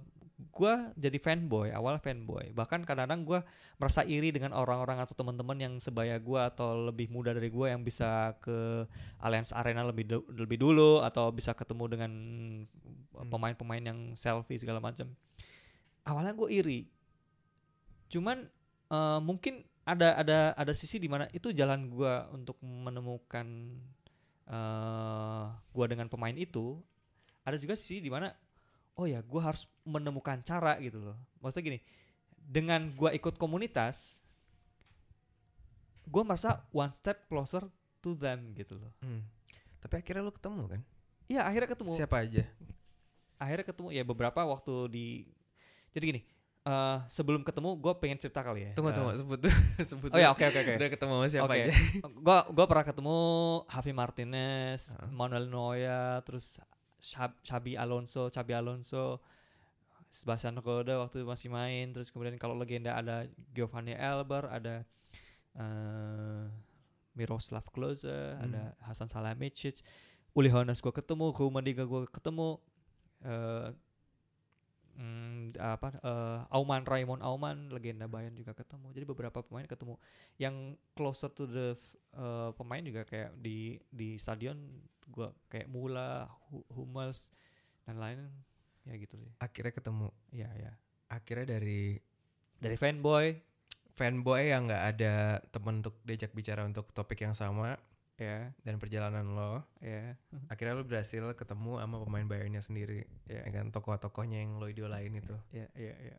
gua 0.51 0.91
jadi 0.97 1.15
fanboy 1.21 1.71
awal 1.71 2.01
fanboy. 2.01 2.51
Bahkan 2.51 2.83
kadang-kadang 2.83 3.23
gua 3.23 3.39
merasa 3.79 4.03
iri 4.03 4.33
dengan 4.33 4.51
orang-orang 4.57 4.99
atau 4.99 5.15
teman-teman 5.15 5.57
yang 5.61 5.73
sebaya 5.77 6.17
gua 6.17 6.49
atau 6.51 6.89
lebih 6.89 7.07
muda 7.13 7.31
dari 7.31 7.47
gua 7.53 7.71
yang 7.71 7.85
bisa 7.85 8.35
ke 8.41 8.83
Allianz 9.21 9.53
Arena 9.53 9.85
lebih 9.85 10.09
du- 10.09 10.27
lebih 10.33 10.59
dulu 10.59 10.99
atau 11.05 11.29
bisa 11.31 11.53
ketemu 11.55 11.85
dengan 11.87 12.11
Hmm. 13.13 13.29
pemain-pemain 13.29 13.83
yang 13.83 13.99
selfie 14.17 14.57
segala 14.57 14.81
macam. 14.81 15.05
Awalnya 16.03 16.33
gue 16.33 16.49
iri. 16.49 16.79
Cuman 18.09 18.49
eh, 18.89 19.19
mungkin 19.21 19.63
ada 19.83 20.15
ada 20.17 20.39
ada 20.55 20.73
sisi 20.73 20.97
di 20.99 21.11
mana 21.11 21.27
itu 21.35 21.51
jalan 21.51 21.91
gua 21.91 22.27
untuk 22.31 22.55
menemukan 22.63 23.47
eh 24.43 25.45
gua 25.71 25.85
dengan 25.87 26.07
pemain 26.11 26.35
itu. 26.35 26.79
Ada 27.43 27.59
juga 27.59 27.75
sisi 27.75 27.99
di 28.03 28.11
mana 28.11 28.31
oh 28.93 29.05
ya 29.05 29.19
gua 29.21 29.49
harus 29.49 29.65
menemukan 29.83 30.39
cara 30.41 30.77
gitu 30.77 31.01
loh 31.01 31.17
maksudnya 31.39 31.65
gini 31.67 31.79
dengan 32.37 32.91
gua 32.91 33.09
ikut 33.09 33.35
komunitas 33.35 34.21
gua 36.05 36.23
merasa 36.23 36.61
one 36.69 36.91
step 36.91 37.25
closer 37.25 37.63
to 37.99 38.13
them 38.13 38.51
gitu 38.53 38.75
loh 38.75 38.91
Hmm. 38.99 39.23
tapi 39.79 39.97
akhirnya 39.97 40.21
lo 40.21 40.31
ketemu 40.31 40.63
kan 40.69 40.81
Iya 41.23 41.47
akhirnya 41.47 41.71
ketemu. 41.71 41.91
Siapa 41.95 42.19
aja? 42.19 42.43
Akhirnya 43.39 43.63
ketemu 43.63 43.95
ya 43.95 44.03
beberapa 44.03 44.43
waktu 44.43 44.91
di. 44.91 45.05
Jadi 45.95 46.03
gini, 46.03 46.21
eh 46.61 46.97
sebelum 47.07 47.47
ketemu 47.47 47.79
gue 47.79 47.93
pengen 47.95 48.19
cerita 48.19 48.43
kali 48.43 48.67
ya. 48.67 48.71
Tunggu 48.75 48.91
Eh, 48.91 48.95
tunggu 48.99 49.15
sebut 49.15 49.39
sebut. 49.89 50.09
Oh 50.11 50.19
ya 50.19 50.35
oke 50.35 50.43
oke 50.43 50.59
oke. 50.59 50.73
Udah 50.75 50.89
ketemu 50.91 51.13
sama 51.15 51.27
siapa 51.31 51.47
Oke. 51.47 51.63
aja? 51.63 51.71
Gua 52.11 52.37
gua 52.51 52.65
pernah 52.67 52.85
ketemu 52.85 53.17
Javi 53.71 53.93
Martinez, 53.95 54.81
Heeh. 54.91 55.09
Manuel 55.15 55.47
Neuer, 55.47 56.19
terus 56.27 56.59
Xabi 57.43 57.75
Alonso, 57.75 58.31
Xabi 58.31 58.55
Alonso, 58.55 59.19
Sebastian 60.07 60.61
Rode 60.63 60.95
waktu 60.95 61.27
masih 61.27 61.51
main, 61.51 61.91
terus 61.91 62.13
kemudian 62.13 62.39
kalau 62.39 62.55
legenda 62.55 62.95
ada 62.95 63.27
Giovanni 63.51 63.97
Elber, 63.97 64.47
ada 64.47 64.87
eh, 65.57 66.45
Miroslav 67.17 67.65
Klose, 67.73 68.37
ada 68.39 68.77
Hasan 68.87 69.11
Salihamidzic, 69.11 69.83
Uli 70.37 70.53
Hoeneß 70.53 70.79
gua 70.85 70.93
ketemu, 70.95 71.33
Rummenigge 71.33 71.83
gua 71.85 72.05
ketemu, 72.07 72.61
eh 73.25 73.69
mm, 74.97 75.57
apa 75.57 75.87
eh, 75.97 76.39
Auman 76.53 76.85
Raymond 76.85 77.21
Auman 77.25 77.73
legenda 77.73 78.05
Bayern 78.05 78.37
juga 78.37 78.53
ketemu. 78.53 78.93
Jadi 78.93 79.05
beberapa 79.09 79.41
pemain 79.41 79.65
ketemu. 79.65 79.97
Yang 80.37 80.77
closer 80.93 81.29
to 81.33 81.49
the 81.49 81.67
eh, 82.13 82.49
pemain 82.53 82.85
juga 82.85 83.01
kayak 83.05 83.33
di 83.41 83.81
di 83.89 84.15
stadion 84.21 84.57
gua 85.09 85.33
kayak 85.49 85.67
Mula 85.67 86.29
Hu- 86.51 86.67
dan 87.83 87.97
lain 87.99 88.19
ya 88.83 88.95
gitu 88.95 89.15
sih. 89.19 89.31
Akhirnya 89.39 89.71
ketemu. 89.71 90.07
ya 90.31 90.47
ya 90.55 90.71
Akhirnya 91.09 91.59
dari 91.59 91.99
dari 92.57 92.75
fanboy. 92.79 93.35
Fanboy 93.93 94.49
yang 94.49 94.65
nggak 94.65 94.83
ada 94.97 95.13
temen 95.53 95.85
untuk 95.85 96.01
diajak 96.01 96.33
bicara 96.33 96.65
untuk 96.65 96.89
topik 96.95 97.21
yang 97.21 97.35
sama. 97.37 97.77
Ya 98.13 98.53
dan 98.61 98.77
perjalanan 98.77 99.25
lo, 99.33 99.65
ya 99.81 100.13
akhirnya 100.45 100.77
lo 100.77 100.85
berhasil 100.85 101.33
ketemu 101.33 101.81
sama 101.81 101.97
pemain 102.05 102.29
Bayernnya 102.29 102.61
sendiri, 102.61 103.09
ya 103.25 103.41
ya 103.41 103.49
kan 103.49 103.73
tokoh-tokohnya 103.73 104.37
yang 104.37 104.61
lo 104.61 104.69
idolain 104.69 105.09
itu. 105.17 105.33
ya 105.49 105.65
ya, 105.73 105.97
ya. 105.97 106.17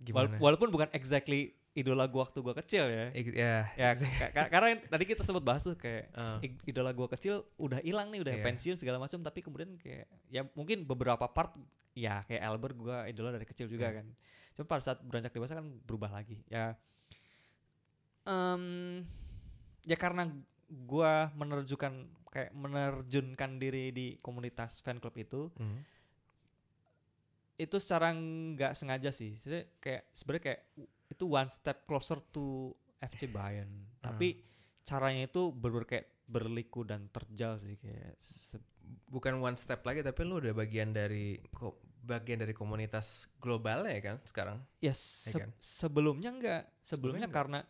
Gimana? 0.00 0.40
Wala- 0.40 0.40
walaupun 0.40 0.72
bukan 0.72 0.88
exactly 0.96 1.52
idola 1.70 2.02
gua 2.06 2.26
waktu 2.26 2.38
gua 2.42 2.50
kecil 2.52 2.84
ya 2.84 3.14
Ik- 3.14 3.30
ya, 3.30 3.70
ya 3.78 3.88
ka- 3.94 4.32
ka- 4.34 4.50
karena 4.50 4.74
tadi 4.84 5.04
kita 5.06 5.22
sempat 5.22 5.40
bahas 5.40 5.62
tuh 5.62 5.78
kayak 5.78 6.10
i- 6.42 6.58
idola 6.66 6.90
gua 6.90 7.06
kecil 7.06 7.46
udah 7.56 7.78
hilang 7.80 8.10
nih 8.10 8.20
udah 8.20 8.34
Iya. 8.34 8.42
pensiun 8.42 8.74
segala 8.74 8.98
macam 8.98 9.22
tapi 9.22 9.38
kemudian 9.38 9.78
kayak 9.78 10.10
ya 10.28 10.42
mungkin 10.52 10.82
beberapa 10.82 11.30
part 11.30 11.54
ya 11.94 12.26
kayak 12.26 12.42
Albert 12.42 12.74
gua 12.74 12.96
idola 13.06 13.30
dari 13.30 13.46
kecil 13.46 13.70
juga 13.70 13.86
Iya. 13.86 14.02
kan 14.02 14.06
cuma 14.58 14.66
pada 14.66 14.82
saat 14.82 14.98
beranjak 15.00 15.30
dewasa 15.30 15.54
kan 15.54 15.66
berubah 15.86 16.10
lagi 16.10 16.42
ya 16.50 16.74
em 18.26 18.62
ya 19.86 19.96
karena 19.96 20.26
gua 20.68 21.30
menerjukan 21.32 21.92
kayak 22.30 22.50
menerjunkan 22.50 23.50
diri 23.58 23.90
di 23.90 24.06
komunitas 24.18 24.78
fan 24.78 24.98
club 24.98 25.14
itu 25.16 25.50
hmm. 25.54 25.80
itu 27.58 27.76
secara 27.76 28.10
nggak 28.10 28.72
sengaja 28.72 29.10
sih 29.10 29.34
sebenarnya 29.34 29.66
kayak 29.78 30.02
sebenarnya 30.10 30.42
kayak 30.46 30.60
itu 31.10 31.24
one 31.26 31.46
step 31.46 31.84
closer 31.84 32.22
to 32.24 32.70
FC 32.98 33.26
Bayern 33.26 33.68
tapi 33.98 34.40
caranya 34.80 35.26
itu 35.26 35.50
bener 35.50 35.84
kayak 35.84 36.06
berliku 36.24 36.82
dan 36.82 37.10
terjal 37.10 37.58
sih 37.58 37.74
kayak 37.74 38.14
bukan 39.06 39.38
one 39.38 39.54
step 39.54 39.82
lagi 39.82 40.00
tapi 40.00 40.22
lo 40.22 40.38
udah 40.38 40.54
bagian 40.54 40.90
dari 40.90 41.38
bagian 42.00 42.38
dari 42.38 42.50
komunitas 42.50 43.28
global 43.36 43.84
ya 43.84 44.00
kan 44.00 44.16
sekarang. 44.24 44.58
ya 44.78 44.90
se- 44.90 45.36
kan? 45.36 45.50
sebelumnya 45.58 46.30
enggak 46.30 46.62
Sebelumnya 46.80 46.80
sebelumnya 46.80 47.26
enggak? 47.26 47.36
karena 47.36 47.60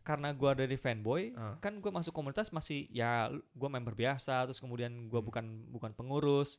karena 0.00 0.28
gua 0.32 0.52
dari 0.54 0.76
fanboy 0.76 1.32
Ah. 1.32 1.56
kan 1.58 1.78
gua 1.78 1.92
masuk 1.92 2.10
komunitas 2.10 2.50
masih 2.50 2.90
ya 2.90 3.30
gua 3.52 3.68
member 3.68 3.94
biasa 3.94 4.44
terus 4.44 4.58
kemudian 4.58 4.90
gua 5.06 5.20
Hmm. 5.20 5.28
bukan 5.28 5.44
bukan 5.70 5.90
pengurus 5.92 6.58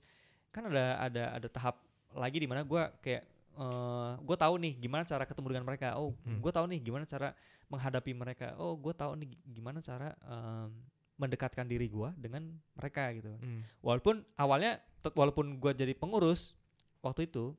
kan 0.50 0.66
ada 0.66 0.98
ada 1.00 1.24
ada 1.36 1.48
tahap 1.48 1.78
lagi 2.12 2.38
di 2.38 2.48
mana 2.48 2.64
gua 2.64 2.90
kayak 2.98 3.24
eh 3.54 4.12
gue 4.18 4.38
tahu 4.38 4.54
nih 4.58 4.74
gimana 4.78 5.04
cara 5.04 5.24
ketemu 5.24 5.48
dengan 5.50 5.66
mereka 5.66 5.88
oh 5.96 6.16
Hmm. 6.22 6.40
gue 6.40 6.52
tahu 6.52 6.66
nih 6.68 6.80
gimana 6.80 7.04
cara 7.04 7.36
menghadapi 7.68 8.12
mereka 8.12 8.48
oh 8.56 8.76
gue 8.76 8.92
tahu 8.92 9.16
nih 9.16 9.28
gi- 9.28 9.44
gimana 9.54 9.80
cara 9.80 10.12
em, 10.22 10.70
mendekatkan 11.16 11.64
diri 11.64 11.86
gua 11.86 12.10
dengan 12.16 12.42
mereka 12.74 13.14
gitu 13.14 13.30
Hmm. 13.38 13.62
walaupun 13.80 14.26
awalnya 14.36 14.82
walaupun 15.08 15.56
gua 15.56 15.70
jadi 15.72 15.94
pengurus 15.94 16.58
waktu 17.00 17.26
itu 17.26 17.54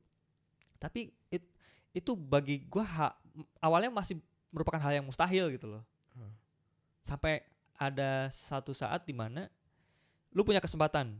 tapi 0.77 1.07
it- 1.29 1.53
itu 1.91 2.11
bagi 2.13 2.67
m- 3.31 3.47
awalnya 3.57 3.87
masih 3.89 4.19
merupakan 4.49 4.77
hal 4.77 4.93
yang 4.93 5.05
mustahil 5.05 5.47
gitu 5.47 5.69
loh 5.69 5.83
Hmm. 6.11 6.33
sampai 6.99 7.39
ada 7.73 8.27
satu 8.27 8.69
saat 8.71 9.03
di 9.03 9.13
mana 9.13 9.47
lu 10.29 10.41
punya 10.41 10.59
kesempatan 10.59 11.15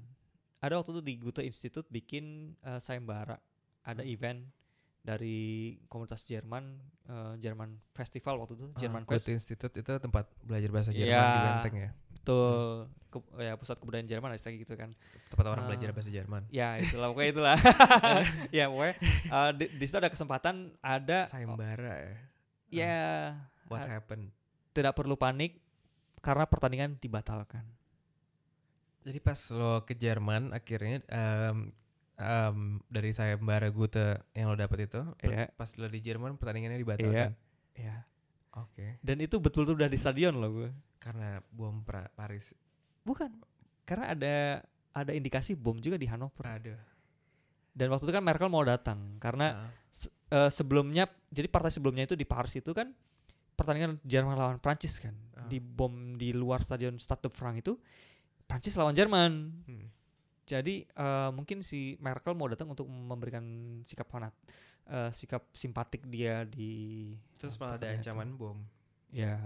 ada 0.60 0.74
waktu 0.76 0.92
itu 0.92 1.02
di 1.02 1.14
Goethe 1.16 1.44
Institute 1.44 1.88
bikin 1.88 2.56
eh, 2.60 2.78
sayembara 2.78 3.40
ada 3.82 4.00
Hmm. 4.00 4.12
event 4.12 4.40
dari 5.04 5.38
komunitas 5.86 6.24
Jerman 6.24 6.80
eh, 7.06 7.34
Jerman 7.38 7.76
Festival 7.92 8.40
waktu 8.40 8.56
itu 8.56 8.66
Jerman 8.78 9.04
Ah, 9.04 9.08
Fest 9.10 9.20
Goethe 9.22 9.36
Institute 9.36 9.76
itu 9.76 9.92
tempat 9.94 10.32
belajar 10.40 10.70
bahasa 10.70 10.90
Jerman 10.90 11.12
Iya. 11.12 11.28
di 11.28 11.40
Benteng 11.46 11.76
ya. 11.78 11.90
betul 12.10 12.88
Ke- 13.10 13.30
ya 13.38 13.54
pusat 13.54 13.78
kebudayaan 13.78 14.08
Jerman 14.08 14.32
istilahnya 14.34 14.60
gitu 14.60 14.74
kan 14.74 14.90
Tempat 15.28 15.46
orang 15.46 15.64
Ah. 15.64 15.70
belajar 15.70 15.90
bahasa 15.92 16.08
Jerman. 16.10 16.48
ya 16.50 16.80
itulah 16.80 17.08
pokoknya 17.10 17.30
itulah 17.30 17.58
ya 18.58 18.66
pokoknya 18.66 18.96
eh, 19.28 19.52
di, 19.54 19.66
di 19.74 19.86
situ 19.86 19.98
ada 19.98 20.08
kesempatan 20.08 20.56
ada 20.80 21.28
Sayembara 21.28 21.94
ya. 22.00 22.16
ya 22.72 22.98
What 23.68 23.84
a- 23.84 23.92
happened? 23.92 24.32
tidak 24.72 24.94
perlu 24.94 25.14
panik 25.14 25.60
karena 26.20 26.44
pertandingan 26.44 26.96
dibatalkan 26.98 27.68
Jadi 29.04 29.20
pas 29.20 29.36
lo 29.52 29.84
ke 29.84 29.94
Jerman 29.94 30.50
akhirnya 30.50 31.04
em, 31.06 31.76
em, 32.16 32.58
dari 32.86 33.10
sayembara 33.10 33.68
Goethe 33.68 34.22
yang 34.32 34.48
lo 34.48 34.56
dapet 34.56 34.86
itu, 34.86 35.02
per- 35.16 35.28
Iya. 35.28 35.46
pas 35.52 35.70
lo 35.74 35.88
di 35.88 36.00
Jerman 36.00 36.36
pertandingannya 36.36 36.78
dibatalkan. 36.78 37.34
ya 37.74 38.06
Oke. 38.54 39.02
dan 39.02 39.18
itu 39.18 39.38
betul-betul 39.38 39.74
udah 39.76 39.88
di 39.88 39.98
stadion 39.98 40.38
loh 40.38 40.52
gue 40.54 40.70
Karena 40.98 41.42
bom 41.50 41.82
pra 41.82 42.06
Paris. 42.10 42.54
bukan 43.02 43.34
karena 43.84 44.06
ada 44.10 44.36
ada 44.94 45.12
indikasi 45.12 45.54
bom 45.54 45.76
juga 45.76 45.98
di 45.98 46.06
Hanover 46.06 46.46
Aduh. 46.48 46.78
dan 47.72 47.88
waktu 47.90 48.04
itu 48.04 48.14
kan 48.14 48.22
Merkel 48.22 48.48
mau 48.48 48.62
datang 48.62 49.18
karena 49.18 49.66
Ah. 49.66 49.72
eh, 50.30 50.50
sebelumnya 50.50 51.04
jadi 51.28 51.48
partai 51.48 51.70
sebelumnya 51.70 52.06
itu 52.06 52.14
di 52.14 52.24
Paris 52.24 52.54
itu 52.54 52.72
kan 52.72 52.94
pertandingan 53.52 53.98
Jerman 54.04 54.34
lawan 54.34 54.58
Prancis 54.58 54.98
kan 54.98 55.18
Ah. 55.34 55.44
di 55.44 55.58
bom 55.58 56.14
di 56.14 56.30
luar 56.30 56.62
stadion 56.62 56.96
Stade 56.96 57.26
de 57.26 57.30
France 57.30 57.58
itu 57.60 57.74
Prancis 58.44 58.76
lawan 58.76 58.94
Jerman 58.94 59.32
Hmm. 59.66 59.88
Jadi 60.44 60.84
eh, 60.84 61.30
mungkin 61.30 61.62
si 61.62 61.96
Merkel 61.98 62.34
mau 62.34 62.48
datang 62.48 62.68
untuk 62.68 62.86
memberikan 62.86 63.44
sikap 63.82 64.06
fanat 64.06 64.34
eh, 64.86 65.10
sikap 65.10 65.48
simpatik 65.52 66.04
dia 66.06 66.44
di 66.44 67.12
Terus 67.38 67.56
eh, 67.56 67.60
malah 67.60 67.74
ada 67.74 67.80
pertandingan 67.80 67.96
itu. 67.96 67.98
ancaman 68.04 68.30
bom. 68.34 68.58
ya 69.10 69.38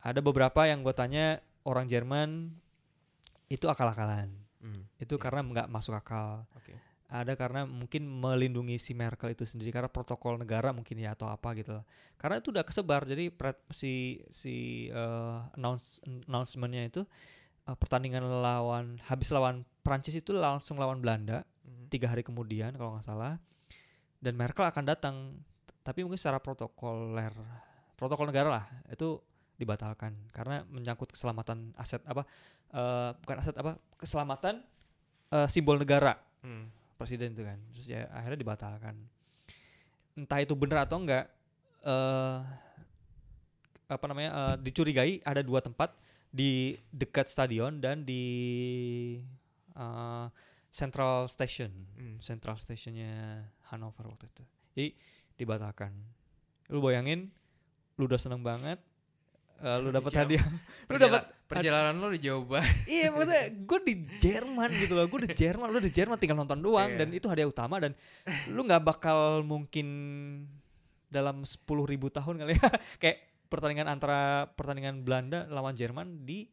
ada 0.00 0.20
beberapa 0.20 0.64
yang 0.64 0.80
gue 0.80 0.92
tanya 0.92 1.38
orang 1.62 1.84
Jerman 1.84 2.52
itu 3.46 3.66
akal-akalan 3.66 4.30
Hmm. 4.60 4.84
itu 4.96 5.16
Iya. 5.16 5.22
karena 5.24 5.40
nggak 5.40 5.68
masuk 5.68 5.96
akal 5.96 6.44
Oke. 6.52 6.76
ada 7.08 7.32
karena 7.32 7.64
mungkin 7.64 8.04
melindungi 8.04 8.76
si 8.76 8.92
Merkel 8.92 9.32
itu 9.32 9.42
sendiri 9.42 9.72
karena 9.72 9.88
protokol 9.88 10.36
negara 10.36 10.68
mungkin 10.70 11.00
ya 11.00 11.16
atau 11.16 11.32
apa 11.32 11.56
gitu 11.56 11.80
lah. 11.80 11.84
Karena 12.14 12.44
itu 12.44 12.52
udah 12.52 12.60
kesebar 12.60 13.02
jadi 13.02 13.32
si 13.72 14.20
si 14.28 14.54
eh, 14.86 15.38
announce 15.56 16.04
announcementnya 16.04 16.84
itu 16.86 17.02
eh, 17.64 17.72
pertandingan 17.72 18.20
lawan 18.20 19.00
habis 19.08 19.32
lawan 19.32 19.64
Prancis 19.80 20.14
itu 20.14 20.30
langsung 20.32 20.76
lawan 20.76 21.00
Belanda 21.00 21.42
Mhm. 21.60 21.92
tiga 21.92 22.08
hari 22.08 22.20
kemudian 22.20 22.72
kalau 22.74 22.96
nggak 22.96 23.06
salah 23.06 23.36
dan 24.20 24.34
Merkel 24.36 24.64
akan 24.64 24.84
datang 24.84 25.16
tapi 25.80 26.04
mungkin 26.04 26.20
secara 26.20 26.36
protokoler 26.40 27.32
protokol 27.96 28.28
negara 28.28 28.48
lah 28.60 28.64
itu 28.88 29.20
dibatalkan 29.56 30.16
karena 30.32 30.64
menyangkut 30.68 31.12
keselamatan 31.12 31.72
aset 31.76 32.00
apa 32.04 32.24
eh, 32.72 33.10
bukan 33.16 33.36
aset 33.40 33.56
apa 33.56 33.76
keselamatan 33.96 34.64
eh, 35.30 35.48
simbol 35.48 35.76
negara 35.76 36.16
Hmm. 36.40 36.72
presiden 36.96 37.36
itu 37.36 37.44
kan 37.44 37.60
terus 37.72 37.86
ya 37.88 38.08
akhirnya 38.08 38.40
dibatalkan 38.40 38.96
entah 40.16 40.40
itu 40.40 40.56
benar 40.56 40.88
atau 40.88 40.96
enggak 41.00 41.28
eh 41.80 42.38
apa 43.88 44.04
namanya 44.08 44.30
eh, 44.32 44.56
dicurigai 44.60 45.20
ada 45.24 45.44
dua 45.44 45.60
tempat 45.60 45.92
di 46.30 46.78
dekat 46.88 47.26
stadion 47.28 47.82
dan 47.82 48.06
di 48.06 48.22
eh, 49.74 50.26
Central 50.70 51.26
Station. 51.26 51.70
Hmm. 51.98 52.16
Central 52.22 52.54
Stationnya 52.54 53.42
Hanover 53.74 54.06
waktu 54.06 54.30
itu. 54.30 54.44
Jadi 54.74 54.88
dibatalkan. 55.34 55.90
Lu 56.70 56.78
bayangin 56.78 57.30
lu 57.98 58.06
udah 58.08 58.16
seneng 58.16 58.40
banget 58.40 58.78
eh, 59.60 59.78
lu 59.82 59.90
dapat 59.90 60.12
hadiah. 60.14 60.46
Lu 60.90 60.96
dapat 60.96 61.26
perjalanan 61.50 61.98
lo 61.98 62.14
udah 62.14 62.22
jauh 62.22 62.46
banget. 62.46 62.70
iya 62.86 63.10
maksudnya 63.10 63.44
gue 63.50 63.80
di 63.82 63.94
Jerman 64.22 64.70
gitu 64.78 64.92
loh. 64.94 65.04
Gue 65.10 65.26
di 65.26 65.30
Jerman 65.34 65.66
lu 65.68 65.82
di 65.82 65.90
Jerman 65.90 66.16
tinggal 66.16 66.38
nonton 66.38 66.62
doang 66.62 66.94
Iya. 66.94 66.98
dan 67.02 67.08
itu 67.10 67.26
hadiah 67.26 67.50
utama 67.50 67.82
dan 67.82 67.92
lu 68.48 68.62
nggak 68.62 68.80
bakal 68.86 69.42
mungkin 69.42 69.86
dalam 71.10 71.42
10.000 71.42 71.66
ribu 71.66 72.06
tahun 72.08 72.38
kali 72.38 72.54
ya. 72.54 72.70
Kayak 73.02 73.18
pertandingan 73.50 73.90
antara 73.90 74.46
pertandingan 74.54 75.02
Belanda 75.02 75.50
lawan 75.50 75.74
Jerman 75.74 76.22
di 76.22 76.46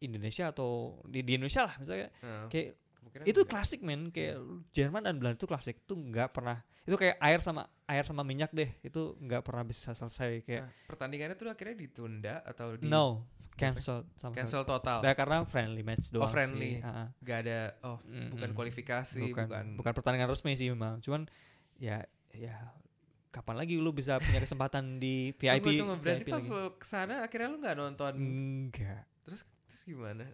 Indonesia 0.00 0.48
atau 0.48 0.98
di, 1.04 1.20
di 1.22 1.34
Indonesia 1.34 1.66
lah 1.66 1.74
misalnya 1.76 2.08
Heeh. 2.18 2.46
kayak 2.48 2.68
itu 3.24 3.40
enggak. 3.40 3.48
klasik 3.50 3.80
men 3.80 4.12
kayak 4.12 4.36
Jerman 4.70 5.02
dan 5.02 5.16
Belanda 5.18 5.36
itu 5.36 5.48
klasik 5.48 5.80
itu 5.80 5.94
nggak 5.96 6.30
pernah 6.30 6.60
itu 6.84 6.94
kayak 6.94 7.16
air 7.18 7.40
sama 7.40 7.66
air 7.84 8.04
sama 8.04 8.22
minyak 8.22 8.52
deh 8.52 8.68
itu 8.80 9.16
nggak 9.18 9.42
pernah 9.42 9.64
bisa 9.64 9.90
selesai 9.92 10.44
kayak 10.44 10.62
Nah, 10.64 10.72
pertandingannya 10.86 11.34
tuh 11.34 11.48
akhirnya 11.48 11.76
ditunda 11.76 12.34
atau 12.44 12.76
di 12.76 12.86
no 12.86 13.26
cancel 13.58 14.06
sama 14.14 14.38
cancel 14.38 14.62
total. 14.62 15.02
Ya, 15.02 15.18
karena 15.18 15.42
friendly 15.42 15.82
match 15.82 16.14
doang 16.14 16.30
friendly. 16.30 16.78
sih. 16.78 16.86
Ah. 16.86 17.10
Gak 17.18 17.38
ada 17.42 17.74
oh 17.82 17.98
bukan 18.06 18.38
Mm-mm. 18.38 18.54
kualifikasi, 18.54 19.18
bukan, 19.34 19.50
bukan, 19.50 19.64
bukan 19.74 19.92
pertandingan 19.98 20.30
resmi 20.30 20.54
sih 20.54 20.70
memang 20.70 21.02
cuman 21.02 21.26
ya 21.74 22.06
ya 22.30 22.54
kapan 23.28 23.58
lagi 23.58 23.74
lu 23.76 23.90
bisa 23.90 24.22
punya 24.22 24.38
kesempatan 24.38 25.02
di 25.02 25.34
VIP 25.34 25.64
Tunggu, 25.74 25.80
tunggu. 25.80 25.96
Berarti 25.98 26.22
VIP 26.22 26.30
pas 26.30 26.38
lagi? 26.40 26.54
lu 26.54 26.62
ke 26.78 26.86
sana 26.86 27.14
akhirnya 27.20 27.48
lu 27.50 27.58
nggak 27.58 27.76
nonton. 27.76 28.12
enggak 28.14 29.02
Terus 29.28 29.44
terus 29.68 29.82
gimana? 29.84 30.24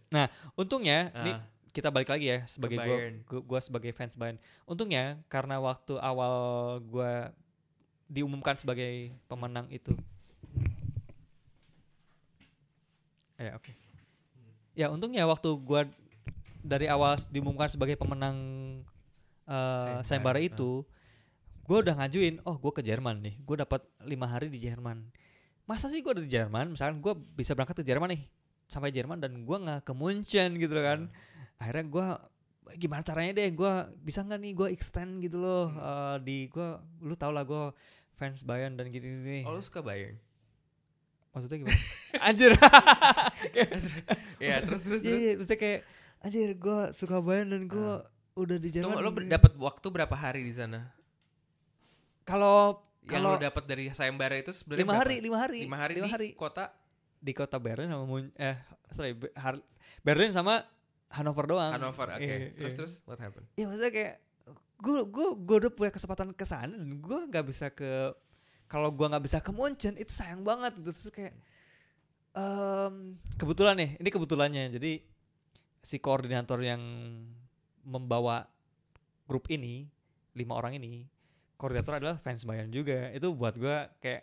untungnya 0.55 1.11
ini 1.26 1.34
Ah, 1.34 1.42
kita 1.74 1.90
balik 1.90 2.07
lagi 2.07 2.30
ya 2.30 2.47
sebagai 2.47 2.78
gua, 2.78 2.86
Bayern. 2.86 3.14
gua, 3.26 3.40
gua 3.42 3.61
sebagai 3.61 3.90
fans 3.90 4.14
Bayern. 4.14 4.38
Untungnya 4.62 5.18
karena 5.26 5.59
waktu 5.59 5.99
awal 5.99 6.78
gua 6.86 7.34
diumumkan 8.07 8.55
sebagai 8.55 9.11
pemenang 9.26 9.66
itu. 9.74 9.90
Ya 13.34 13.59
oke. 13.59 13.74
Ya 14.78 14.86
untungnya 14.95 15.26
waktu 15.26 15.51
gua 15.59 15.90
dari 16.62 16.86
awal 16.86 17.18
diumumkan 17.34 17.66
sebagai 17.66 17.99
pemenang 17.99 18.38
uh, 19.51 19.99
sayembara 20.07 20.38
ah. 20.38 20.47
itu, 20.47 20.86
gua 21.66 21.82
udah 21.82 21.99
ngajuin, 21.99 22.38
oh 22.47 22.55
gua 22.55 22.70
ke 22.70 22.86
Jerman 22.86 23.18
nih, 23.18 23.34
gua 23.42 23.66
dapat 23.66 23.82
lima 24.07 24.30
hari 24.30 24.47
di 24.47 24.62
Jerman. 24.62 25.11
Masa 25.66 25.90
sih 25.90 25.99
gua 26.07 26.14
ada 26.14 26.22
di 26.22 26.30
Jerman, 26.30 26.70
misalkan 26.70 27.03
gua 27.03 27.18
bisa 27.18 27.53
berangkat 27.59 27.82
ke 27.82 27.84
Jerman 27.84 28.14
nih, 28.14 28.22
sampai 28.66 28.90
Jerman 28.90 29.18
dan 29.18 29.42
gua 29.42 29.58
nggak 29.58 29.80
ke 29.82 29.92
Munchen 29.92 30.56
gitu 30.56 30.74
kan 30.74 31.08
akhirnya 31.56 31.84
gue 31.86 32.06
gimana 32.76 33.00
caranya 33.00 33.32
deh 33.34 33.48
gue 33.50 33.72
bisa 34.00 34.20
nggak 34.20 34.40
nih 34.40 34.52
gue 34.54 34.68
extend 34.70 35.20
gitu 35.20 35.36
loh 35.36 35.68
Hmm. 35.68 35.78
eh, 35.78 36.16
di 36.20 36.38
gue 36.46 36.68
lu 37.00 37.14
tau 37.14 37.28
lah 37.28 37.42
gue 37.42 37.70
fans 38.14 38.40
Bayern 38.42 38.74
dan 38.74 38.88
gini 38.88 39.04
gini 39.04 39.40
Oh 39.42 39.52
lu 39.52 39.60
suka 39.60 39.80
Bayern? 39.80 40.16
maksudnya 41.30 41.60
gimana 41.60 41.80
anjir 42.26 42.54
ya 44.40 44.62
terus 44.62 44.80
terus 44.82 45.00
iya 45.00 45.10
terus. 45.10 45.20
iya 45.20 45.32
maksudnya 45.34 45.58
kayak 45.58 45.80
anjir 46.20 46.48
gue 46.54 46.78
suka 46.90 47.16
Bayern 47.18 47.48
dan 47.50 47.62
gue 47.64 47.90
udah 48.34 48.56
di 48.56 48.68
Jerman 48.68 48.96
Tunggu, 48.96 49.20
nih. 49.20 49.30
dapat 49.30 49.52
waktu 49.54 49.86
berapa 49.88 50.10
hari 50.12 50.42
di 50.42 50.50
sana? 50.50 50.90
kalau 52.24 52.80
Yang 53.04 53.10
kalau 53.12 53.30
lu 53.30 53.42
dapat 53.42 53.64
dari 53.64 53.84
sayembara 53.90 54.34
itu 54.34 54.50
sebenarnya 54.50 54.82
lima 54.82 54.94
hari 54.96 55.16
lima 55.20 55.36
hari 55.36 55.58
Lima 55.60 55.76
hari 55.76 55.92
lima 55.94 56.06
di 56.06 56.10
hari 56.10 56.28
kota 56.32 56.72
di 57.25 57.33
kota 57.33 57.57
Berlin 57.57 57.89
sama 57.89 58.05
Mun 58.05 58.29
eh 58.37 58.57
sorry 58.93 59.16
Har- 59.35 59.64
Berlin 60.05 60.29
sama 60.31 60.61
Hannover 61.09 61.49
doang 61.49 61.72
Hannover. 61.72 62.12
Oke. 62.12 62.20
Iya, 62.20 62.37
Terus 62.53 62.68
iya. 62.68 62.77
terus 62.77 62.93
what 63.09 63.16
happened? 63.16 63.47
Iya 63.57 63.64
maksudnya 63.64 63.89
kayak 63.91 64.14
gue 64.77 64.99
gue 65.09 65.27
gue 65.41 65.57
udah 65.64 65.72
punya 65.72 65.89
kesempatan 65.89 66.37
ke 66.37 66.45
sana 66.45 66.68
dan 66.68 67.01
gue 67.01 67.18
nggak 67.31 67.45
bisa 67.49 67.72
ke 67.72 68.12
kalau 68.68 68.93
gue 68.93 69.07
nggak 69.07 69.25
bisa 69.25 69.39
ke 69.41 69.49
Munchen 69.49 69.97
itu 69.97 70.12
sayang 70.12 70.45
banget 70.45 70.77
gitu 70.77 70.93
terus 70.93 71.09
kayak 71.09 71.33
em, 72.35 73.16
kebetulan 73.35 73.75
nih 73.79 73.91
ini 73.97 74.09
kebetulannya 74.11 74.64
jadi 74.68 74.93
si 75.81 75.97
koordinator 75.97 76.61
yang 76.61 76.83
membawa 77.85 78.45
grup 79.25 79.49
ini 79.49 79.89
lima 80.35 80.59
orang 80.59 80.77
ini 80.77 81.07
koordinator 81.57 81.97
adalah 81.97 82.16
fans 82.18 82.45
Bayern 82.45 82.68
juga 82.68 83.09
itu 83.14 83.31
buat 83.33 83.55
gue 83.55 83.77
kayak 84.03 84.22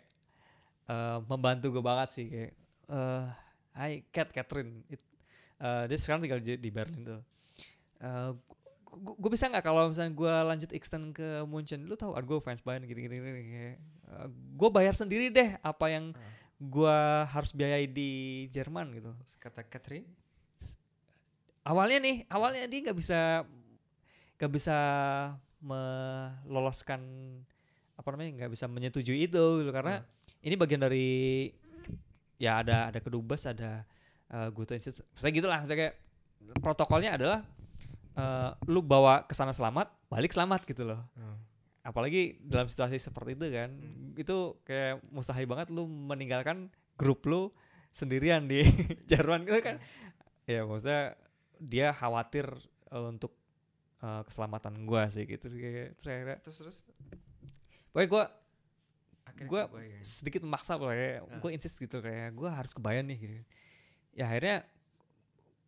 eh, 0.86 1.18
membantu 1.26 1.72
gue 1.72 1.82
banget 1.82 2.08
sih 2.12 2.26
kayak 2.28 2.52
eh 2.92 3.26
Hai 3.72 4.04
Cat 4.12 4.28
Catherine 4.30 4.84
It- 4.92 5.10
eh, 5.58 5.84
dia 5.88 5.96
sekarang 5.96 6.20
tinggal 6.20 6.38
di 6.44 6.70
Berlin 6.70 7.02
tuh. 7.02 7.20
Gue 8.92 9.30
bisa 9.32 9.48
nggak 9.48 9.64
kalau 9.64 9.88
misalnya 9.88 10.12
gue 10.12 10.34
lanjut 10.52 10.70
extend 10.76 11.16
ke 11.16 11.40
Munchen? 11.48 11.88
Lu 11.88 11.96
tahu 11.96 12.12
gue 12.12 12.38
fans 12.44 12.60
Bayern 12.60 12.84
gini 12.84 13.08
gini, 13.08 13.16
gini 13.16 13.40
kayak 13.48 13.76
gue 14.28 14.68
bayar 14.68 14.92
sendiri 14.92 15.32
deh 15.32 15.56
apa 15.64 15.88
yang 15.88 16.12
Ah. 16.12 16.20
gue 16.60 16.98
harus 17.32 17.56
biayai 17.56 17.88
di 17.88 18.10
Jerman 18.52 18.92
gitu. 18.92 19.16
Kata 19.40 19.64
Catherine, 19.64 20.04
awalnya 21.64 22.04
nih 22.04 22.16
awalnya 22.28 22.68
dia 22.68 22.80
nggak 22.84 22.98
bisa 23.00 23.48
nggak 24.36 24.52
bisa 24.52 24.76
meloloskan 25.62 27.00
apa 27.96 28.08
namanya 28.12 28.44
nggak 28.44 28.52
bisa 28.52 28.68
menyetujui 28.68 29.24
itu 29.24 29.44
gitu. 29.64 29.70
Karena 29.72 30.04
ini 30.44 30.54
bagian 30.58 30.84
dari 30.84 31.48
ya 32.42 32.58
ada 32.58 32.90
ada 32.90 32.98
kedubes 32.98 33.46
ada 33.46 33.86
uh, 34.34 34.50
Goethe 34.50 34.74
Institute. 34.74 35.06
Saya 35.14 35.30
gitulah 35.30 35.62
saya 35.62 35.76
kayak 35.78 35.94
protokolnya 36.58 37.14
adalah 37.14 37.46
eh, 38.18 38.50
lu 38.66 38.82
bawa 38.82 39.22
ke 39.24 39.32
sana 39.32 39.54
selamat 39.54 39.88
balik 40.10 40.34
selamat 40.34 40.66
gitu 40.66 40.82
loh. 40.82 40.98
Oh. 41.16 41.38
apalagi 41.82 42.38
dalam 42.42 42.70
situasi 42.70 42.98
seperti 42.98 43.34
itu 43.34 43.46
kan 43.50 43.70
Hmm. 43.74 44.14
itu 44.14 44.54
kayak 44.62 45.02
mustahil 45.10 45.46
banget 45.50 45.70
lu 45.74 45.86
meninggalkan 45.86 46.70
grup 46.94 47.26
lu 47.26 47.50
sendirian 47.90 48.46
di 48.46 48.62
Jerman 49.10 49.46
gitu 49.46 49.62
kan. 49.62 49.76
Ya 50.46 50.66
maksudnya 50.66 51.14
dia 51.62 51.94
khawatir 51.94 52.50
eh, 52.90 53.06
untuk 53.06 53.32
eh, 54.02 54.22
keselamatan 54.26 54.82
gua 54.82 55.06
sih 55.06 55.22
gitu. 55.26 55.46
Kayak 55.46 55.94
terus 55.98 56.06
akhirnya 56.10 56.36
terus 56.42 56.56
terus? 56.58 56.76
Pokoknya 57.94 58.08
gua 58.10 58.24
Gua 59.44 59.66
Bayern. 59.68 60.02
sedikit 60.02 60.40
memaksa 60.42 60.76
kayak 60.76 61.24
Ah. 61.24 61.38
gue 61.38 61.50
insist 61.50 61.76
gitu 61.76 61.98
kayak 61.98 62.32
gue 62.32 62.48
harus 62.48 62.70
ke 62.70 62.80
Bayern 62.80 63.06
nih 63.06 63.18
gitu 63.18 63.36
ya 64.12 64.28
akhirnya 64.28 64.66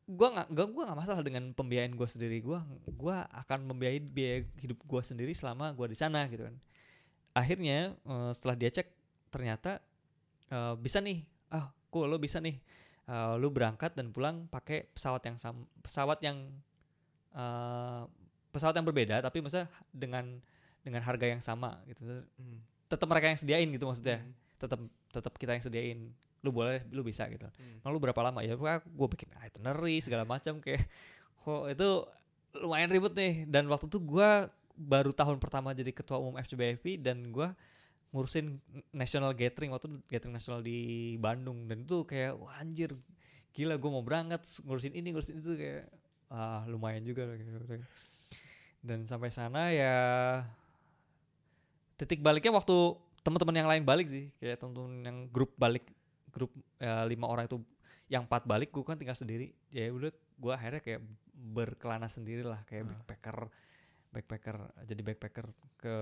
gue 0.04 0.28
nggak 0.28 0.48
gak 0.52 0.66
gue 0.68 0.82
nggak 0.84 0.98
masalah 0.98 1.22
dengan 1.24 1.44
pembiayaan 1.50 1.96
gue 1.96 2.08
sendiri 2.08 2.38
gue 2.38 2.58
gua 2.92 3.24
akan 3.32 3.72
membiayai 3.72 4.00
biaya 4.00 4.44
hidup 4.60 4.78
gue 4.78 5.00
sendiri 5.00 5.32
selama 5.32 5.72
gue 5.72 5.86
di 5.88 5.96
sana 5.96 6.28
gitu 6.28 6.44
kan 6.44 6.56
akhirnya 7.32 7.96
eh, 7.96 8.30
setelah 8.32 8.54
dia 8.54 8.70
cek 8.70 8.88
ternyata 9.32 9.80
eh, 10.48 10.74
bisa 10.76 11.00
nih 11.00 11.24
ah 11.50 11.72
cool 11.88 12.06
lo 12.06 12.18
bisa 12.18 12.38
nih 12.38 12.60
Eh, 13.04 13.34
lu 13.36 13.52
berangkat 13.52 13.92
dan 13.92 14.08
pulang 14.16 14.48
pakai 14.48 14.88
pesawat 14.88 15.20
yang 15.28 15.36
sam 15.36 15.68
pesawat 15.84 16.24
yang 16.24 16.40
eh, 17.36 18.02
pesawat 18.48 18.72
yang 18.72 18.86
berbeda 18.86 19.20
tapi 19.20 19.44
maksudnya 19.44 19.68
dengan 19.90 20.40
dengan 20.80 21.04
harga 21.04 21.26
yang 21.28 21.42
sama 21.42 21.84
gitu 21.84 22.24
Hmm. 22.40 22.64
Tetap 22.95 23.11
mereka 23.11 23.26
yang 23.34 23.38
sediain 23.42 23.68
gitu 23.74 23.84
maksudnya. 23.90 24.22
Hmm. 24.22 24.32
tetap 24.55 24.80
tetap 25.11 25.32
kita 25.34 25.51
yang 25.59 25.64
sediain. 25.66 25.99
Lu 26.40 26.55
boleh 26.55 26.86
lu 26.95 27.03
bisa 27.03 27.26
gitu. 27.26 27.45
Hmm. 27.45 27.90
Lu 27.90 27.99
berapa 27.99 28.16
lama? 28.22 28.47
Ya 28.47 28.55
gue 28.55 29.07
bikin 29.11 29.28
itinerary 29.42 29.99
segala 29.99 30.22
macam 30.22 30.62
kayak 30.62 30.86
kok 31.42 31.74
itu 31.74 31.88
lumayan 32.62 32.88
ribet 32.95 33.12
nih. 33.18 33.34
Dan 33.51 33.66
waktu 33.66 33.90
itu 33.90 33.99
gua 33.99 34.49
baru 34.74 35.11
tahun 35.11 35.42
pertama 35.42 35.74
jadi 35.74 35.90
ketua 35.90 36.22
umum 36.22 36.38
FCBFI 36.38 37.03
dan 37.03 37.34
gua 37.34 37.53
ngurusin 38.14 38.62
national 38.95 39.34
gathering. 39.34 39.74
Waktu 39.74 39.90
itu 39.90 39.99
gathering 40.07 40.34
nasional 40.38 40.62
di 40.62 41.14
Bandung. 41.18 41.66
Dan 41.66 41.82
itu 41.82 42.07
kayak 42.07 42.38
wah 42.38 42.55
anjir 42.62 42.95
gila 43.55 43.78
gue 43.78 43.90
mau 43.90 44.03
berangkat 44.03 44.42
ngurusin 44.66 44.99
ini 44.99 45.14
ngurusin 45.14 45.38
itu 45.38 45.55
kayak 45.55 45.86
ah 46.34 46.66
lumayan 46.66 47.07
juga 47.07 47.30
gitu. 47.38 47.55
dan 48.82 49.07
sampai 49.07 49.30
sana 49.30 49.70
ya 49.70 49.95
titik 51.97 52.20
baliknya 52.20 52.51
waktu 52.51 52.74
teman-teman 53.20 53.57
yang 53.57 53.68
lain 53.68 53.82
balik 53.82 54.07
sih 54.07 54.28
kayak 54.36 54.59
teman-teman 54.59 54.92
yang 55.03 55.18
grup 55.28 55.55
balik 55.55 55.86
grup 56.28 56.51
eh, 56.76 57.05
lima 57.07 57.26
orang 57.26 57.47
itu 57.47 57.59
yang 58.07 58.24
empat 58.24 58.45
balik 58.45 58.68
gue 58.68 58.82
kan 58.82 58.95
tinggal 58.95 59.14
sendiri 59.14 59.51
ya 59.68 59.88
udah 59.88 60.11
gue 60.12 60.53
akhirnya 60.53 60.80
kayak 60.80 61.01
berkelana 61.32 62.07
sendiri 62.07 62.42
lah 62.42 62.61
kayak 62.64 62.84
Ah. 62.84 62.88
backpacker 62.90 63.38
backpacker 64.11 64.57
jadi 64.84 65.01
backpacker 65.03 65.47
ke 65.76 65.95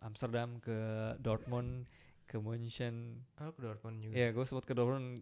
Amsterdam 0.00 0.58
ke 0.58 0.76
Dortmund 1.18 1.86
ke 2.24 2.36
München 2.36 3.20
Oh, 3.38 3.52
ke 3.52 3.60
Dortmund 3.60 4.00
juga. 4.00 4.12
ya 4.12 4.28
gue 4.30 4.44
sempat 4.44 4.64
ke 4.64 4.72
Dortmund 4.72 5.20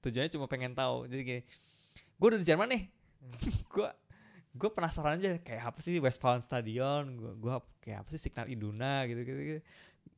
tujuannya 0.00 0.30
cuma 0.30 0.46
pengen 0.46 0.72
tahu 0.72 1.06
jadi 1.06 1.22
gini 1.22 1.42
gue 2.12 2.26
udah 2.26 2.38
di 2.38 2.46
Jerman 2.46 2.68
nih 2.68 2.84
Hmm. 3.20 3.36
gue 3.70 3.88
gue 4.50 4.70
penasaran 4.70 5.22
aja 5.22 5.38
kayak 5.38 5.62
apa 5.74 5.78
sih 5.78 6.02
Westfalen 6.02 6.42
Stadion 6.42 7.14
gue 7.14 7.32
gua 7.38 7.62
kayak 7.78 8.02
apa 8.02 8.08
sih 8.10 8.18
Signal 8.18 8.50
Iduna 8.50 9.06
gitu 9.06 9.22
gitu, 9.22 9.40
gitu. 9.40 9.60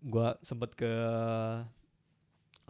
gue 0.08 0.28
sempet 0.40 0.72
ke 0.72 0.92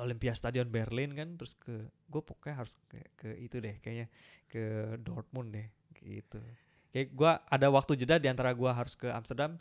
Olympia 0.02 0.34
Stadion 0.34 0.66
Berlin 0.66 1.14
kan 1.14 1.28
terus 1.38 1.54
ke 1.54 1.86
gue 2.10 2.22
pokoknya 2.22 2.56
harus 2.58 2.74
ke, 2.90 2.98
ke 3.14 3.28
itu 3.38 3.62
deh 3.62 3.78
kayaknya 3.78 4.10
ke 4.50 4.96
Dortmund 4.98 5.54
deh 5.54 5.68
gitu 6.02 6.42
kayak 6.90 7.14
gue 7.14 7.32
ada 7.46 7.66
waktu 7.70 7.94
jeda 7.94 8.18
di 8.18 8.26
antara 8.26 8.50
gue 8.50 8.68
harus 8.68 8.98
ke 8.98 9.06
Amsterdam 9.06 9.54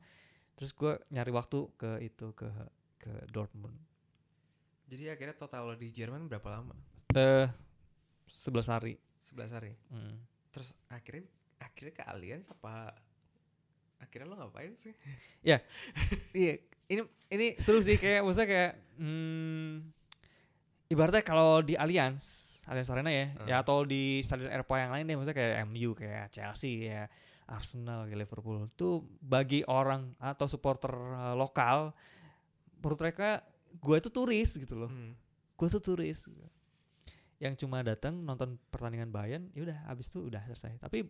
terus 0.58 0.74
gue 0.74 0.98
nyari 1.14 1.30
waktu 1.30 1.70
ke 1.78 1.90
itu 2.02 2.34
ke 2.34 2.50
ke 2.98 3.14
Dortmund 3.30 3.78
Jadi 4.92 5.08
akhirnya 5.08 5.40
total 5.40 5.72
lo 5.72 5.76
di 5.80 5.88
Jerman 5.88 6.28
berapa 6.28 6.52
lama? 6.52 6.76
eh 7.16 7.48
11 8.28 8.68
hari 8.68 9.00
11 9.24 9.56
hari. 9.56 9.72
Hmm. 9.88 10.20
Terus 10.52 10.76
akhirnya 10.92 11.24
akhirnya 11.62 11.94
ke 11.94 12.04
Allianz 12.04 12.50
apa 12.50 12.92
akhirnya 14.02 14.28
lo 14.28 14.36
ngapain 14.36 14.74
sih? 14.76 14.92
Iya, 15.46 15.62
ini 16.34 17.02
ini 17.30 17.48
seru 17.62 17.80
sih 17.80 17.96
kayak 17.96 18.26
maksudnya 18.26 18.50
kayak 18.50 18.72
hmm, 18.98 19.94
ibaratnya 20.90 21.22
kalau 21.22 21.62
di 21.62 21.78
Allianz, 21.78 22.20
Allianz 22.66 22.90
Arena 22.90 23.10
ya, 23.10 23.26
ya 23.46 23.56
Hmm. 23.58 23.64
atau 23.64 23.86
di 23.86 24.20
stadion 24.20 24.50
Eropa 24.50 24.76
yang 24.76 24.92
lain 24.92 25.06
deh, 25.06 25.16
maksudnya 25.16 25.38
kayak 25.38 25.56
MU, 25.66 25.94
kayak 25.94 26.34
Chelsea, 26.34 26.90
ya 26.90 27.06
Arsenal 27.46 28.08
kayak 28.08 28.26
Liverpool 28.26 28.68
tuh 28.74 29.04
bagi 29.20 29.62
orang 29.66 30.16
atau 30.18 30.48
supporter 30.48 30.92
uh, 30.92 31.36
lokal 31.36 31.92
menurut 32.80 32.98
mereka 32.98 33.44
gue 33.72 33.96
itu 33.98 34.10
turis 34.10 34.56
gitu 34.56 34.74
loh 34.74 34.90
Hmm. 34.90 35.14
gue 35.54 35.68
tuh 35.70 35.84
turis 35.84 36.26
yang 37.38 37.54
cuma 37.54 37.84
datang 37.84 38.18
nonton 38.18 38.56
pertandingan 38.72 39.12
Bayern 39.12 39.52
ya 39.52 39.68
udah 39.68 39.78
habis 39.86 40.08
itu 40.08 40.26
udah 40.26 40.42
selesai 40.48 40.80
tapi 40.80 41.06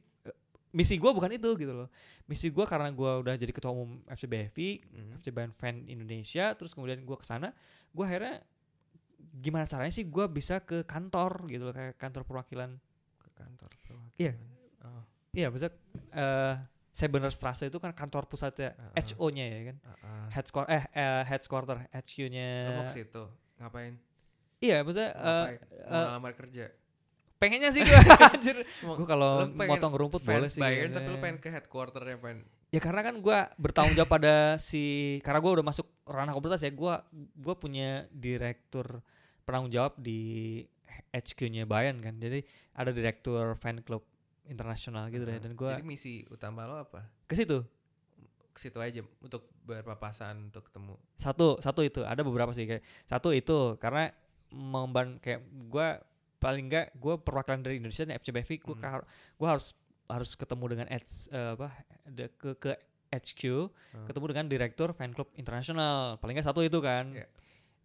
misi 0.72 0.96
gue 0.96 1.12
bukan 1.12 1.32
itu 1.36 1.50
gitu 1.60 1.74
loh 1.76 1.88
misi 2.28 2.48
gue 2.48 2.64
karena 2.64 2.88
gue 2.92 3.12
udah 3.28 3.36
jadi 3.36 3.52
ketua 3.52 3.72
umum 3.76 4.00
FC 4.08 4.24
BFI 4.28 4.70
Hmm. 4.92 5.10
FC 5.20 5.28
Bayern 5.36 5.52
fan 5.52 5.84
Indonesia 5.88 6.56
terus 6.56 6.72
kemudian 6.72 7.04
gue 7.04 7.18
ke 7.20 7.28
sana 7.28 7.52
gue 7.92 8.04
akhirnya 8.08 8.40
gimana 9.40 9.68
caranya 9.68 9.94
sih 9.94 10.08
gue 10.08 10.26
bisa 10.32 10.64
ke 10.64 10.84
kantor 10.88 11.46
gitu 11.52 11.70
loh 11.70 11.76
kayak 11.76 12.00
kantor 12.00 12.24
perwakilan 12.26 12.80
Ke 13.22 13.30
kantor 13.38 13.70
perwakilan. 13.86 14.12
Iya. 14.18 14.34
Oh, 14.82 15.04
iya 15.36 15.48
maksudnya 15.52 15.74
eh 16.16 16.56
Strasse 17.32 17.72
itu 17.72 17.80
kan 17.80 17.96
kantor 17.96 18.28
pusatnya 18.28 18.76
ah. 18.76 19.00
HO-nya 19.00 19.46
ya 19.48 19.62
kan 19.72 19.78
ah. 20.04 20.28
headquarter 20.28 20.70
eh, 20.76 20.84
eh 20.92 21.24
headquarter 21.24 21.78
HQ-nya 21.96 22.50
Lo 22.68 22.72
mau 22.84 22.86
ke 22.92 22.96
situ 23.00 23.24
ngapain? 23.62 23.94
iya 24.60 24.84
maksudnya 24.84 25.12
eh, 25.16 25.46
Ngapain? 25.88 26.28
Eh, 26.28 26.34
kerja. 26.36 26.66
Pengennya 27.42 27.74
sih 27.74 27.82
gue 27.82 27.98
anjir. 28.30 28.62
Gue 28.86 29.08
kalau 29.10 29.50
motong 29.50 29.98
rumput 29.98 30.22
boleh 30.22 30.46
sih 30.46 30.62
Bayern 30.62 30.94
tapi 30.94 31.10
lo 31.10 31.18
pengen 31.18 31.42
ke 31.42 31.50
headquarternya 31.50 32.22
pengen 32.22 32.46
ya 32.70 32.80
karena 32.80 33.02
kan 33.02 33.18
gue 33.20 33.38
bertanggung 33.60 33.98
jawab 33.98 34.08
pada 34.14 34.56
si 34.62 35.18
karena 35.26 35.42
gue 35.44 35.52
udah 35.60 35.66
masuk 35.66 35.90
ranah 36.08 36.32
komunitas 36.32 36.62
ya 36.64 36.72
gue 36.72 36.94
gue 37.36 37.56
punya 37.58 38.06
direktur 38.14 39.02
penanggung 39.44 39.74
jawab 39.74 39.98
di 39.98 40.62
HQ-nya 41.12 41.66
Bayern 41.68 42.00
kan. 42.00 42.16
Jadi 42.22 42.46
ada 42.78 42.94
direktur 42.94 43.58
fan 43.60 43.82
club 43.84 44.06
internasional 44.48 45.10
gitu 45.12 45.26
deh. 45.26 45.36
Ah, 45.38 45.42
dan 45.42 45.52
gue 45.58 45.72
Jadi 45.74 45.86
misi 45.86 46.24
utama 46.30 46.70
lo 46.70 46.80
apa? 46.86 47.04
ke 47.28 47.34
situ. 47.36 47.66
Ke 48.52 48.60
situ 48.60 48.78
aja 48.84 49.00
untuk 49.24 49.48
berpapasan 49.64 50.52
untuk 50.52 50.68
ketemu. 50.68 50.96
satu 51.16 51.60
satu 51.60 51.82
itu. 51.84 52.04
Ada 52.04 52.22
beberapa 52.24 52.52
sih 52.52 52.68
kayak 52.68 52.84
satu 53.08 53.32
itu 53.32 53.76
karena 53.80 54.12
memban 54.52 55.20
kayak 55.24 55.44
gue 55.72 55.88
paling 56.42 56.66
enggak 56.66 56.90
gue 56.94 57.14
perwakilan 57.16 57.62
dari 57.62 57.78
Indonesia 57.78 58.02
nih 58.02 58.18
FC 58.18 58.28
BFI 58.32 58.56
gue 58.60 58.76
Hmm. 58.76 59.06
gue 59.38 59.48
harus 59.48 59.78
harus 60.08 60.34
ketemu 60.34 60.66
dengan 60.68 60.88
H- 60.90 61.30
eh, 61.30 61.52
apa 61.54 61.70
de- 62.04 62.34
ke 62.34 62.58
ke 62.58 62.72
HQ 63.12 63.42
Hmm. 63.94 64.06
ketemu 64.06 64.26
dengan 64.28 64.46
direktur 64.48 64.90
fan 64.92 65.12
club 65.12 65.30
internasional 65.36 66.18
paling 66.18 66.34
enggak 66.34 66.48
satu 66.48 66.60
itu 66.60 66.80
kan 66.80 67.14
Iya. 67.14 67.28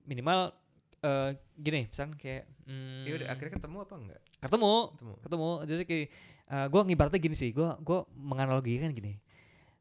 minimal 0.02 0.56
eh 0.98 1.30
gini 1.54 1.86
misalnya 1.86 2.16
kayak 2.16 2.44
hmm, 2.64 3.04
Ya 3.04 3.12
udah 3.14 3.28
akhirnya 3.28 3.52
ketemu 3.54 3.76
apa 3.78 3.94
enggak? 3.94 4.20
ketemu 4.38 4.74
Ketemu. 4.90 5.14
ketemu 5.20 5.48
jadi 5.62 5.82
kayak 5.84 6.06
eh, 6.46 6.66
gue 6.66 6.80
ngibaratnya 6.82 7.20
gini 7.20 7.36
sih 7.36 7.50
gue 7.50 7.68
gue 7.78 7.98
menganalogikan 8.12 8.90
gini 8.90 9.20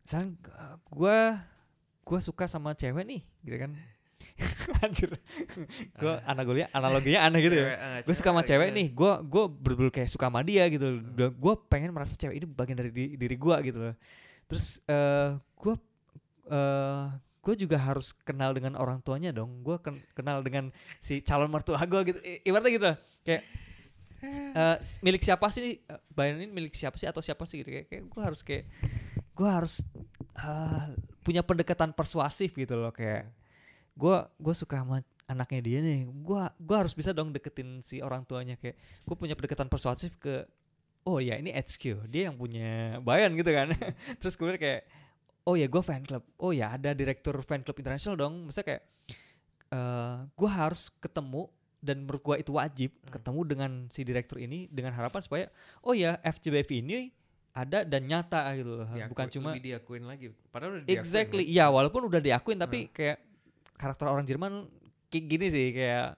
misalnya 0.01 0.36
gue 0.86 1.17
gue 2.03 2.19
suka 2.19 2.45
sama 2.45 2.73
cewek 2.73 3.01
nih 3.03 3.21
gitu 3.41 3.57
kan 3.57 3.71
anjir. 4.84 5.11
Gue 5.95 6.13
analoginya 6.24 6.68
analoginya 6.72 7.20
aneh 7.24 7.39
gitu 7.39 7.55
ya. 7.55 7.63
Cewek, 7.66 7.78
ah, 7.78 7.99
gue 8.01 8.16
suka 8.16 8.30
sama 8.32 8.41
cewek 8.41 8.47
cewek 8.47 8.68
gitu. 8.68 8.78
nih 8.78 8.88
gue 8.91 9.11
gue 9.26 9.43
bener-bener 9.49 9.91
kayak 9.91 10.09
suka 10.09 10.26
sama 10.28 10.39
dia 10.41 10.63
gitu. 10.68 10.88
Gue 11.32 11.53
pengen 11.68 11.91
merasa 11.91 12.13
cewek 12.16 12.36
ini 12.36 12.45
bagian 12.45 12.78
dari 12.78 12.91
di- 12.91 13.16
diri 13.16 13.36
gue 13.36 13.55
gitu 13.63 13.78
loh. 13.80 13.95
Terus 14.45 14.66
eh 14.86 15.30
gue 15.36 15.74
eh 16.47 17.05
gue 17.45 17.55
juga 17.55 17.78
harus 17.78 18.09
kenal 18.26 18.51
dengan 18.51 18.74
orang 18.74 18.99
tuanya 18.99 19.30
dong. 19.30 19.61
Gue 19.61 19.78
kenal 20.11 20.41
dengan 20.41 20.74
si 20.97 21.22
calon 21.22 21.47
mertua 21.47 21.78
gue 21.82 22.01
gitu. 22.05 22.20
I- 22.22 22.41
ibaratnya 22.43 22.72
gitu 22.72 22.86
loh. 22.89 22.97
kayak 23.22 23.43
eh, 24.26 24.78
s- 24.82 24.97
milik 24.99 25.22
siapa 25.22 25.45
sih 25.49 25.78
eh, 25.78 25.99
Bayern 26.09 26.41
ini 26.41 26.49
milik 26.49 26.74
siapa 26.74 26.97
sih 26.97 27.05
atau 27.05 27.22
siapa 27.22 27.45
sih 27.45 27.61
gitu. 27.61 27.70
Kayak, 27.70 27.86
kayak 27.88 28.03
gue 28.05 28.22
harus 28.24 28.41
kayak 28.41 28.66
gue 29.36 29.49
harus 29.49 29.86
eh, 30.36 30.86
punya 31.22 31.41
pendekatan 31.41 31.89
persuasif 31.91 32.53
gitu 32.53 32.74
loh 32.76 32.89
kayak 32.89 33.30
gue 33.96 34.16
gue 34.36 34.54
suka 34.54 34.78
sama 34.78 35.00
anaknya 35.26 35.62
dia 35.62 35.80
nih. 35.80 36.00
Gue 36.06 36.41
gua 36.60 36.78
harus 36.78 36.91
bisa 36.91 37.10
dong 37.10 37.32
deketin 37.32 37.80
si 37.80 37.98
orang 37.98 38.22
tuanya 38.22 38.56
kayak 38.56 38.76
gue 38.78 39.16
punya 39.16 39.34
pendekatan 39.34 39.66
persuasif 39.66 40.16
ke 40.16 40.43
oh 41.04 41.18
ya 41.18 41.36
ini 41.36 41.50
HQ 41.50 42.06
dia 42.06 42.28
yang 42.28 42.36
punya 42.36 43.00
Bayern 43.00 43.34
gitu 43.34 43.50
kan. 43.50 43.72
Terus 44.20 44.36
kemudian 44.36 44.58
kayak 44.58 44.82
oh 45.43 45.54
ya 45.54 45.66
gue 45.66 45.80
fan 45.80 46.02
club. 46.02 46.22
Oh 46.38 46.50
ya 46.50 46.72
ada 46.72 46.91
direktur 46.91 47.39
fan 47.41 47.62
club 47.62 47.76
internasional 47.76 48.16
dong. 48.16 48.46
Maksudnya 48.46 48.68
kayak 48.68 48.84
eh 49.68 50.16
gue 50.30 50.50
harus 50.52 50.93
ketemu 50.96 51.50
dan 51.80 52.02
menurut 52.02 52.22
gue 52.24 52.36
itu 52.39 52.52
wajib 52.52 52.91
Hmm. 52.96 53.12
ketemu 53.12 53.39
dengan 53.46 53.72
si 53.88 54.02
direktur 54.02 54.38
ini 54.38 54.66
dengan 54.68 54.91
harapan 54.91 55.22
supaya 55.22 55.46
oh 55.82 55.93
ya 55.93 56.18
FJBF 56.20 56.70
ini 56.76 57.10
ada 57.52 57.82
dan 57.82 58.04
nyata 58.04 58.41
gitu 58.54 58.72
loh. 58.76 58.88
Diakui- 58.88 59.10
bukan 59.10 59.28
cuma 59.32 59.50
diakuin 59.56 60.04
lagi. 60.04 60.28
Padahal 60.46 60.72
udah 60.76 60.84
diakuin, 60.84 61.00
Exactly, 61.00 61.43
iya 61.46 61.66
walaupun 61.66 62.04
udah 62.04 62.20
diakuin 62.20 62.58
tapi 62.58 62.86
Hmm. 62.86 62.91
kayak 62.91 63.18
karakter 63.76 64.07
orang 64.07 64.26
Jerman 64.26 64.67
kayak 65.11 65.26
gini 65.30 65.45
sih 65.51 65.67
kayak 65.71 66.15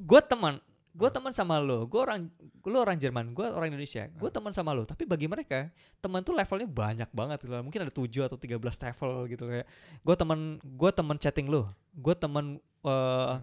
gue 0.00 0.20
teman 0.24 0.60
gue 0.90 1.06
Hmm. 1.06 1.16
teman 1.16 1.32
sama 1.32 1.62
lo 1.62 1.86
gue 1.86 2.00
orang 2.02 2.26
lo 2.66 2.78
orang 2.82 2.98
Jerman 2.98 3.30
gue 3.30 3.46
orang 3.46 3.70
Indonesia 3.70 4.10
gue 4.10 4.28
Hmm. 4.28 4.36
teman 4.36 4.52
sama 4.52 4.74
lo 4.74 4.82
tapi 4.82 5.06
bagi 5.06 5.30
mereka 5.30 5.70
teman 6.02 6.20
tuh 6.26 6.34
levelnya 6.34 6.66
banyak 6.66 7.10
banget 7.14 7.38
gitu 7.46 7.54
mungkin 7.62 7.80
ada 7.86 7.92
7 7.94 8.26
atau 8.26 8.36
13 8.36 8.58
level 8.58 9.12
gitu 9.30 9.44
kayak 9.46 9.66
gue 10.02 10.14
teman 10.18 10.58
gue 10.58 10.90
teman 10.90 11.16
chatting 11.16 11.46
lo 11.46 11.70
gue 11.94 12.14
teman 12.18 12.58
eh, 12.84 13.34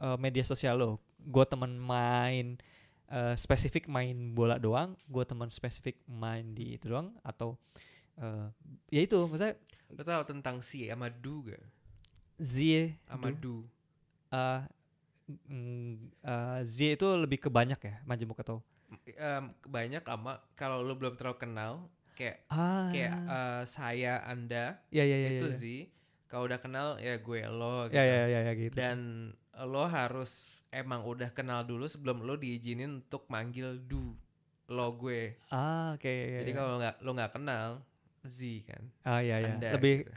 eh, 0.00 0.16
media 0.20 0.44
sosial 0.44 0.76
lo 0.76 0.90
gue 1.18 1.44
teman 1.48 1.72
main 1.72 2.60
eh, 3.08 3.34
spesifik 3.40 3.88
main 3.88 4.36
bola 4.36 4.60
doang 4.60 4.92
gue 5.08 5.24
teman 5.24 5.48
spesifik 5.48 5.98
main 6.04 6.52
di 6.52 6.76
itu 6.76 6.92
doang 6.92 7.16
atau 7.24 7.56
eh, 8.20 8.46
ya 8.92 9.00
itu 9.02 9.16
maksudnya 9.24 9.56
Lo 9.90 10.06
tau 10.06 10.22
tentang 10.22 10.62
si 10.62 10.86
Amadou 10.86 11.42
gak? 11.50 11.58
Zie 12.40 12.96
Amadou. 13.04 13.68
eh 14.32 14.60
mm, 15.46 15.94
eh, 16.24 16.60
Zie 16.64 16.96
itu 16.96 17.06
lebih 17.20 17.36
ke 17.36 17.52
banyak 17.52 17.78
ya 17.78 17.94
majemuk 18.08 18.40
atau 18.40 18.64
Em, 19.06 19.54
banyak 19.62 20.02
ama 20.10 20.42
kalau 20.58 20.82
lo 20.82 20.98
belum 20.98 21.14
terlalu 21.14 21.38
kenal 21.38 21.72
kayak 22.18 22.42
ah. 22.50 22.90
kayak 22.90 23.14
eh, 23.14 23.62
saya 23.68 24.18
anda 24.26 24.82
ya 24.90 25.04
ya 25.06 25.14
ya 25.14 25.28
itu 25.38 25.46
ya, 25.46 25.54
Zi 25.54 25.76
kalau 26.30 26.46
udah 26.46 26.58
kenal 26.62 26.98
ya 27.02 27.18
gue 27.18 27.40
lo 27.50 27.90
gitu. 27.90 27.98
Ya 27.98 28.04
ya 28.06 28.22
ya 28.30 28.40
ya 28.46 28.52
gitu. 28.54 28.74
Dan 28.74 29.30
lo 29.66 29.84
harus 29.90 30.62
emang 30.70 31.02
udah 31.02 31.30
kenal 31.34 31.66
dulu 31.66 31.90
sebelum 31.90 32.22
lo 32.22 32.38
diizinin 32.38 33.02
untuk 33.02 33.26
manggil 33.26 33.82
du 33.82 34.14
lo 34.70 34.94
gue. 34.94 35.34
Ah 35.50 35.98
oke 35.98 36.06
ya, 36.06 36.26
ya, 36.38 36.38
jadi 36.46 36.50
ya. 36.54 36.56
kalau 36.58 36.74
nggak 36.78 36.94
lo 37.02 37.10
nggak 37.18 37.32
kenal 37.34 37.68
Z 38.22 38.38
kan. 38.62 38.82
Ah 39.02 39.18
ya 39.22 39.42
ya. 39.42 39.58
Anda 39.58 39.68
lebih 39.74 40.06
gitu. 40.06 40.10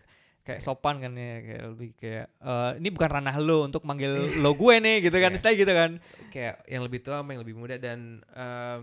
Kayak 0.43 0.59
Kayak- 0.59 0.61
sopan 0.61 0.99
kan 0.99 1.13
ya 1.13 1.35
kayak 1.39 1.63
lebih 1.69 1.89
kayak 1.95 2.25
eh, 2.37 2.71
ini 2.77 2.89
bukan 2.89 3.09
ranah 3.09 3.35
lo 3.37 3.63
untuk 3.63 3.83
manggil 3.83 4.11
lo 4.37 4.51
gue 4.53 4.75
nih 4.77 4.97
gitu 5.01 5.15
kan 5.15 5.29
Iya. 5.29 5.37
istilahnya 5.37 5.59
gitu 5.59 5.73
kan 5.73 5.91
kayak 6.29 6.55
yang 6.67 6.81
lebih 6.81 6.99
tua 6.99 7.15
sama 7.17 7.31
yang 7.31 7.41
lebih 7.41 7.55
muda 7.55 7.75
dan 7.77 7.99
em, 8.27 8.79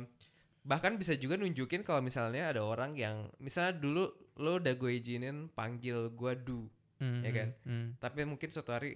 bahkan 0.63 0.93
bisa 0.95 1.13
juga 1.15 1.37
nunjukin 1.37 1.81
kalau 1.81 2.01
misalnya 2.01 2.49
ada 2.49 2.61
orang 2.61 2.93
yang 2.95 3.29
misalnya 3.37 3.73
dulu 3.75 4.09
lo 4.37 4.57
udah 4.57 4.73
gue 4.73 4.91
izinin 4.95 5.49
panggil 5.51 6.09
gue 6.11 6.33
du 6.39 6.65
Hmm, 6.97 7.21
Ya 7.21 7.33
kan? 7.33 7.49
hmm. 7.65 7.87
tapi 7.97 8.25
mungkin 8.25 8.49
suatu 8.49 8.71
hari 8.71 8.93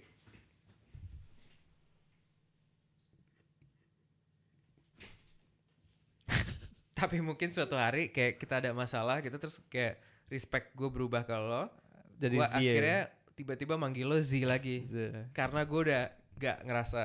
tapi 6.94 7.18
mungkin 7.20 7.50
suatu 7.50 7.74
hari 7.74 8.08
kayak 8.08 8.38
kita 8.38 8.60
ada 8.60 8.70
masalah 8.72 9.20
gitu 9.20 9.36
terus 9.36 9.60
kayak 9.66 9.98
respect 10.28 10.72
gue 10.72 10.88
berubah 10.88 11.22
ke 11.22 11.34
lo 11.34 11.68
jadi 12.24 12.36
gue 12.40 12.48
Zie 12.48 12.56
akhirnya 12.72 13.00
tiba-tiba 13.34 13.74
manggil 13.76 14.06
lo 14.08 14.16
Z 14.16 14.32
lagi. 14.46 14.86
Zie. 14.86 15.28
karena 15.34 15.60
gue 15.66 15.80
udah 15.90 16.02
gak 16.38 16.58
ngerasa 16.64 17.02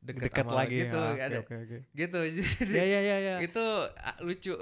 deket, 0.00 0.44
lo 0.48 0.56
lagi 0.56 0.76
gitu 0.88 0.96
ah, 0.96 1.12
oke, 1.12 1.20
ada 1.20 1.38
oke 1.44 1.54
oke 1.56 1.78
gitu. 1.92 2.18
Jadi 2.68 2.72
ya 2.72 2.84
ya 2.88 3.00
ya 3.04 3.16
ya. 3.20 3.34
itu 3.44 3.64
ah, 4.00 4.16
lucu. 4.24 4.54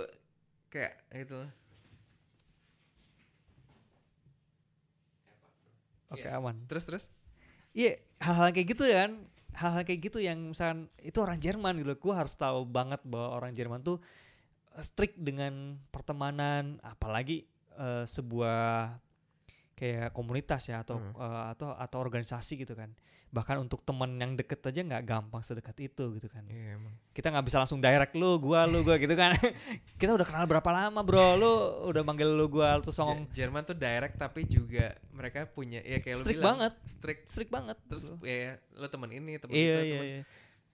Kayak 0.68 0.92
itu 1.14 1.38
oke 6.10 6.24
Iya. 6.24 6.38
aman. 6.40 6.56
Terus 6.66 6.84
terus? 6.88 7.04
Iya, 7.76 8.00
hal-hal 8.18 8.50
kayak 8.50 8.68
gitu 8.74 8.84
ya 8.88 9.06
kan. 9.06 9.12
Hal-hal 9.58 9.82
kayak 9.82 10.00
gitu 10.10 10.18
yang 10.22 10.38
misalkan 10.54 10.86
itu 11.02 11.18
orang 11.18 11.38
Jerman 11.38 11.74
gitu. 11.82 11.94
Gue 11.98 12.14
harus 12.14 12.34
tahu 12.34 12.62
banget 12.66 13.02
bahwa 13.06 13.38
orang 13.38 13.52
Jerman 13.54 13.82
tuh 13.84 13.98
eh, 14.74 14.84
strict 14.84 15.18
dengan 15.18 15.76
pertemanan, 15.94 16.78
apalagi 16.82 17.46
eh, 17.76 18.04
sebuah 18.06 18.96
kayak 19.78 20.10
komunitas 20.10 20.66
ya 20.66 20.82
atau 20.82 20.98
Hmm. 20.98 21.14
eh, 21.14 21.44
atau 21.54 21.70
atau 21.72 21.98
organisasi 21.98 22.58
gitu 22.58 22.74
kan. 22.74 22.90
Bahkan 23.28 23.60
untuk 23.60 23.84
teman 23.84 24.16
yang 24.16 24.34
deket 24.34 24.58
aja 24.64 24.80
nggak 24.80 25.04
gampang 25.04 25.38
sedekat 25.38 25.76
itu 25.78 26.16
gitu 26.16 26.26
kan. 26.26 26.42
Iya 26.44 26.74
emang 26.74 26.96
Kita 27.12 27.28
nggak 27.28 27.44
bisa 27.44 27.58
langsung 27.58 27.78
direct 27.78 28.10
lu, 28.12 28.38
gua 28.38 28.64
lu, 28.64 28.80
gua 28.80 28.96
gitu 28.96 29.12
kan. 29.12 29.36
Kita 30.00 30.12
udah 30.12 30.24
kenal 30.24 30.44
berapa 30.44 30.66
lama 30.66 30.98
bro, 31.00 31.34
lu 31.34 31.52
udah 31.86 32.02
manggil 32.02 32.26
lu 32.26 32.48
gua 32.48 32.80
songong 32.82 33.28
Je- 33.28 33.38
Jerman 33.38 33.62
tuh 33.62 33.76
direct 33.76 34.16
tapi 34.16 34.42
juga 34.44 34.96
mereka 35.10 35.46
punya 35.46 35.78
ya 35.80 36.00
kayak 36.00 36.18
strict 36.18 36.34
bilang 36.34 36.58
banget, 36.58 36.72
strict 36.84 37.22
strict 37.26 37.50
banget. 37.50 37.76
terus 37.84 38.10
ya 38.20 38.56
lo 38.72 38.86
temen 38.86 39.10
ini 39.10 39.36
temen 39.36 39.52
iya 39.52 39.62
itu 39.76 39.84
iya 39.84 39.94
temen 39.94 40.08
iya. 40.08 40.22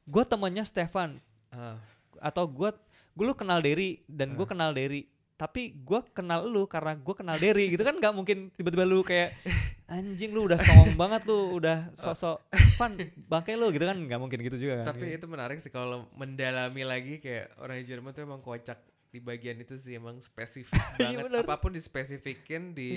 Gue 0.04 0.22
temannya 0.22 0.64
Stefan 0.64 1.16
Ah, 1.48 1.76
atau 2.20 2.44
gue 2.46 2.70
gue 3.10 3.24
lu 3.24 3.32
kenal 3.32 3.58
Derry 3.58 4.02
dan 4.06 4.32
gue 4.32 4.42
Ah. 4.42 4.48
kenal 4.48 4.70
Derry 4.70 5.06
tapi 5.44 5.76
gue 5.76 6.00
kenal 6.16 6.48
lu 6.48 6.64
karena 6.64 6.96
gue 6.96 7.12
kenal 7.12 7.36
Derry 7.36 7.68
gitu 7.68 7.84
kan 7.84 8.00
nggak 8.00 8.16
mungkin 8.16 8.48
tiba-tiba 8.56 8.88
lu 8.88 9.04
kayak 9.04 9.36
anjing 9.84 10.32
lu 10.32 10.48
udah 10.48 10.56
songong 10.56 10.96
banget 11.04 11.28
lu 11.28 11.60
udah 11.60 11.92
sosok 11.92 12.40
fun 12.80 12.96
bangke 13.28 13.52
lu 13.52 13.68
gitu 13.68 13.84
kan 13.84 13.92
nggak 13.92 14.16
mungkin 14.16 14.40
gitu 14.40 14.56
juga 14.56 14.80
kan 14.80 14.96
Tapi 14.96 15.04
gitu. 15.12 15.20
itu 15.20 15.26
menarik 15.28 15.60
sih 15.60 15.68
kalau 15.68 16.08
mendalami 16.16 16.80
lagi 16.88 17.20
kayak 17.20 17.52
orang 17.60 17.84
Jerman 17.84 18.16
tuh 18.16 18.24
emang 18.24 18.40
kocak 18.40 18.80
di 19.12 19.20
bagian 19.20 19.60
itu 19.60 19.76
sih 19.76 19.94
emang 19.94 20.16
spesifik 20.18 20.74
Iya, 20.98 21.12
banget. 21.14 21.24
bener. 21.28 21.42
Apa 21.46 21.62
pun 21.62 21.70
dispesifikin, 21.70 22.74
Iya. 22.74 22.74
di 22.74 22.88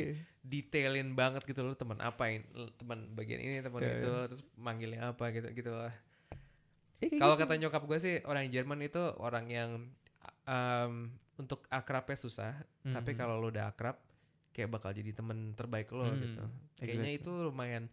detailin 0.41 1.13
banget 1.13 1.45
gitu 1.45 1.61
loh 1.61 1.77
teman 1.77 2.01
apain, 2.01 2.41
teman 2.73 3.05
bagian 3.13 3.37
ini, 3.37 3.61
teman 3.61 3.85
Iya, 3.85 4.01
itu, 4.01 4.13
terus 4.33 4.41
manggilnya 4.57 5.13
apa 5.13 5.29
gitu 5.29 5.45
gitu 5.53 5.69
lah. 5.69 5.93
Iya, 6.97 7.21
Kalau 7.21 7.37
gitu. 7.37 7.43
kata 7.45 7.53
nyokap 7.61 7.83
gue 7.85 7.99
sih 8.01 8.15
orang 8.25 8.49
Jerman 8.49 8.81
itu 8.81 8.97
orang 9.21 9.45
yang 9.45 9.69
um, 10.49 11.13
untuk 11.38 11.65
akrabnya 11.67 12.15
susah, 12.15 12.51
tapi 12.83 13.11
Mhm. 13.11 13.17
kalau 13.17 13.38
lo 13.38 13.47
udah 13.47 13.67
akrab 13.67 13.97
kayak 14.49 14.69
bakal 14.69 14.89
jadi 14.89 15.11
temen 15.11 15.53
terbaik 15.53 15.89
lo 15.89 16.03
Hmm, 16.03 16.17
gitu. 16.17 16.43
Kayaknya 16.75 16.93
exactly. 17.13 17.21
itu 17.21 17.31
lumayan 17.43 17.83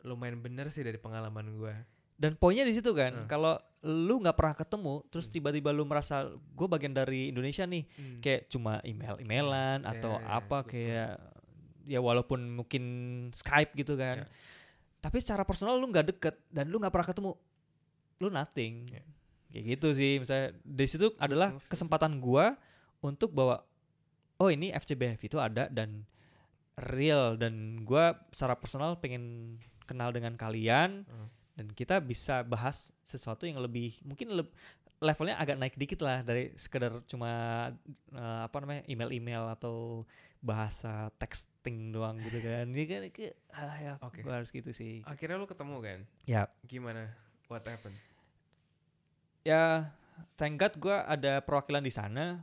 lumayan 0.00 0.40
bener 0.40 0.66
sih 0.66 0.80
dari 0.80 0.96
pengalaman 0.96 1.54
gue. 1.54 1.74
dan 2.16 2.36
poinnya 2.36 2.64
di 2.64 2.72
situ 2.72 2.92
kan 2.92 3.12
Hmm. 3.14 3.26
kalau 3.26 3.56
lu 3.80 4.20
nggak 4.20 4.32
pernah 4.34 4.52
ketemu 4.52 5.00
terus 5.08 5.24
Hmm. 5.24 5.34
tiba-tiba 5.34 5.72
lu 5.72 5.84
merasa 5.84 6.28
gue 6.28 6.68
bagian 6.68 6.92
dari 6.92 7.28
Indonesia 7.28 7.64
nih 7.64 7.84
kayak 8.20 8.44
cuma 8.46 8.76
email 8.82 9.16
emailan 9.16 9.80
Ya, 9.80 9.88
atau 9.90 10.12
ya, 10.14 10.28
apa 10.30 10.60
betul. 10.60 10.68
kayak 10.70 11.10
ya 11.86 11.96
walaupun 11.98 12.40
mungkin 12.54 12.84
Skype 13.30 13.72
gitu 13.74 13.96
kan 13.96 14.20
Ya. 14.20 14.26
tapi 14.98 15.16
secara 15.16 15.44
personal 15.44 15.76
lu 15.76 15.88
nggak 15.88 16.12
deket 16.12 16.36
dan 16.46 16.68
lu 16.68 16.76
nggak 16.76 16.92
pernah 16.92 17.08
ketemu 17.08 17.30
lu 18.18 18.28
nothing 18.28 18.84
Ya. 18.86 19.00
Kayak 19.50 19.64
gitu 19.74 19.88
sih 19.92 20.18
misalnya 20.18 20.54
dari 20.60 20.86
situ 20.86 21.10
adalah 21.16 21.52
kesempatan 21.66 22.18
gua 22.18 22.54
untuk 23.00 23.30
bawa 23.30 23.60
oh 24.36 24.48
ini 24.48 24.70
FCBF 24.70 25.20
itu 25.22 25.36
ada 25.36 25.66
dan 25.66 26.06
real 26.78 27.34
dan 27.34 27.82
gua 27.82 28.16
secara 28.30 28.54
personal 28.54 28.96
pengen 28.96 29.56
kenal 29.84 30.10
dengan 30.10 30.32
kalian 30.34 31.02
Hmm. 31.04 31.28
dan 31.58 31.66
kita 31.68 31.98
bisa 31.98 32.40
bahas 32.40 32.88
sesuatu 33.02 33.44
yang 33.44 33.58
lebih 33.58 33.98
mungkin 34.00 34.32
leb- 34.32 34.54
levelnya 34.96 35.36
agak 35.36 35.56
naik 35.56 35.74
dikit 35.74 36.00
lah 36.00 36.20
dari 36.20 36.52
sekedar 36.54 37.02
cuma 37.04 37.30
eh, 38.08 38.40
apa 38.44 38.56
namanya 38.60 38.82
email-email 38.86 39.50
atau 39.50 40.04
bahasa 40.40 41.12
texting 41.18 41.90
doang 41.90 42.16
gitu 42.16 42.40
kan 42.40 42.64
ini 42.64 42.84
kan 42.86 43.00
ah 43.52 43.76
ya 43.76 43.92
Oke. 44.00 44.24
gua 44.24 44.40
harus 44.40 44.48
gitu 44.48 44.70
sih 44.70 45.04
Akhirnya 45.04 45.36
lo 45.36 45.44
ketemu 45.44 45.76
kan? 45.80 46.00
ya 46.24 46.48
Gimana? 46.64 47.12
What 47.50 47.66
happened? 47.66 47.98
Ya 49.50 49.90
thank 50.38 50.62
God 50.62 50.74
gue 50.78 50.96
ada 50.96 51.42
perwakilan 51.42 51.82
di 51.82 51.92
sana. 51.92 52.38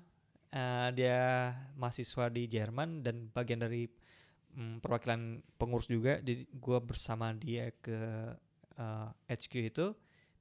Eh, 0.48 0.90
dia 0.96 1.52
mahasiswa 1.76 2.32
di 2.32 2.48
Jerman 2.48 3.04
dan 3.04 3.28
bagian 3.32 3.60
dari 3.60 3.88
mm, 4.56 4.84
perwakilan 4.84 5.44
pengurus 5.56 5.88
juga. 5.88 6.20
Jadi 6.20 6.48
gue 6.48 6.80
bersama 6.84 7.32
dia 7.36 7.72
ke 7.80 8.00
eh, 8.76 9.10
HQ 9.32 9.54
itu 9.72 9.86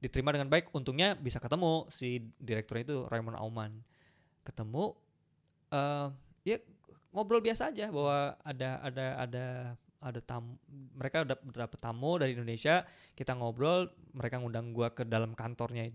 diterima 0.02 0.34
dengan 0.34 0.50
baik. 0.50 0.74
Untungnya 0.74 1.14
bisa 1.14 1.38
ketemu 1.38 1.86
si 1.90 2.22
direkturnya 2.38 2.84
itu 2.86 2.98
Raymond 3.10 3.38
Auman 3.38 3.72
ketemu 4.46 4.94
eh 5.74 6.06
ya 6.46 6.62
ngobrol 7.10 7.42
biasa 7.42 7.74
aja 7.74 7.90
bahwa 7.90 8.38
ada 8.46 8.78
ada 8.78 9.06
ada 9.18 9.46
ada 9.98 10.20
tamu 10.22 10.54
mereka 10.70 11.26
udah 11.26 11.36
dapet 11.66 11.78
tamu 11.82 12.14
dari 12.22 12.38
Indonesia. 12.38 12.86
Kita 13.18 13.34
ngobrol 13.34 13.90
mereka 14.14 14.38
ngundang 14.38 14.70
gua 14.70 14.94
ke 14.94 15.02
dalam 15.02 15.34
kantornya 15.34 15.90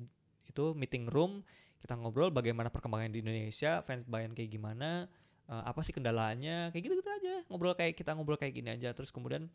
itu 0.52 0.76
meeting 0.76 1.08
room 1.08 1.42
kita 1.82 1.98
ngobrol 1.98 2.30
bagaimana 2.30 2.70
perkembangan 2.70 3.10
di 3.10 3.26
Indonesia 3.26 3.82
fans 3.82 4.06
Bayern 4.06 4.38
kayak 4.38 4.54
gimana 4.54 5.10
eh, 5.50 5.64
apa 5.66 5.82
sih 5.82 5.96
kendalanya 5.96 6.70
kayak 6.70 6.84
gitu 6.86 6.94
gitu 7.00 7.10
aja. 7.10 7.42
Ngobrol 7.50 7.74
kayak 7.74 7.98
kita 7.98 8.14
ngobrol 8.14 8.38
kayak 8.38 8.54
gini 8.54 8.70
aja. 8.70 8.94
Terus 8.94 9.10
kemudian 9.10 9.50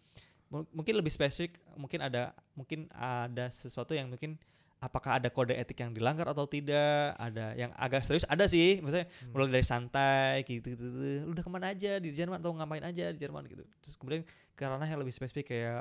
mu- 0.50 0.66
mungkin 0.74 0.98
lebih 0.98 1.14
spesifik 1.14 1.60
mungkin 1.78 2.02
ada 2.02 2.34
mungkin 2.58 2.90
ada 2.90 3.46
sesuatu 3.46 3.94
yang 3.94 4.10
mungkin 4.10 4.34
apakah 4.76 5.16
ada 5.22 5.32
kode 5.32 5.56
etik 5.56 5.80
yang 5.80 5.94
dilanggar 5.94 6.26
atau 6.28 6.44
tidak? 6.50 7.14
Ada 7.16 7.54
yang 7.56 7.70
agak 7.78 8.02
serius 8.02 8.26
ada 8.26 8.44
sih. 8.50 8.82
Maksudnya 8.82 9.06
Hmm. 9.08 9.30
mulai 9.32 9.48
dari 9.54 9.66
santai 9.66 10.42
gitu 10.44 10.74
gitu, 10.74 10.82
gitu. 10.82 10.86
Lu 11.24 11.32
udah 11.32 11.44
ke 11.46 11.50
mana 11.50 11.66
aja? 11.72 11.96
Di 12.02 12.10
Jerman 12.10 12.42
atau 12.42 12.52
ngapain 12.58 12.84
aja 12.84 13.14
di 13.14 13.18
Jerman 13.22 13.46
gitu. 13.46 13.62
Terus 13.86 13.94
kemudian 13.94 14.22
ke 14.52 14.62
ranah 14.66 14.84
yang 14.84 14.98
lebih 14.98 15.14
spesifik 15.14 15.54
kayak 15.54 15.78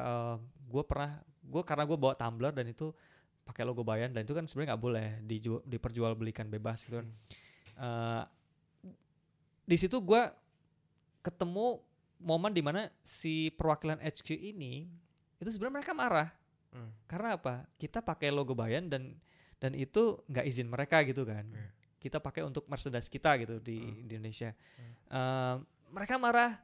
gue 0.69 0.83
pernah 0.85 1.19
gue 1.41 1.61
karena 1.65 1.83
gue 1.85 1.97
bawa 1.97 2.13
tumbler 2.13 2.53
dan 2.53 2.65
itu 2.65 2.93
pakai 3.45 3.61
logo 3.63 3.85
Bayern 3.85 4.11
dan 4.11 4.25
itu 4.25 4.33
kan 4.33 4.49
sebenarnya 4.49 4.73
nggak 4.73 4.83
boleh 4.83 5.07
dijual, 5.21 5.61
diperjualbelikan 5.63 6.49
bebas 6.49 6.83
gitu 6.83 6.99
kan. 6.99 7.07
Eh, 7.77 8.23
di 9.65 9.77
situ 9.77 10.01
gue 10.01 10.21
ketemu 11.21 11.81
momen 12.21 12.51
di 12.53 12.61
mana 12.65 12.89
si 13.01 13.53
perwakilan 13.53 14.01
HQ 14.01 14.33
ini 14.33 14.89
itu 15.37 15.49
sebenarnya 15.53 15.75
mereka 15.81 15.93
marah. 15.93 16.29
Hmm. 16.75 16.91
karena 17.07 17.39
apa? 17.39 17.63
Kita 17.79 18.03
pakai 18.03 18.35
logo 18.35 18.51
Bayern 18.51 18.91
dan 18.91 19.15
dan 19.63 19.71
itu 19.71 20.19
nggak 20.27 20.43
izin 20.43 20.67
mereka 20.67 20.99
gitu 21.07 21.23
kan. 21.23 21.47
Iya. 21.47 21.71
kita 22.05 22.21
pakai 22.21 22.45
untuk 22.45 22.69
merchandise 22.69 23.09
kita 23.09 23.33
gitu 23.41 23.57
di, 23.57 23.81
Hmm. 23.81 24.05
di 24.05 24.13
Indonesia. 24.13 24.53
Eh, 25.09 25.55
mereka 25.89 26.21
marah 26.21 26.61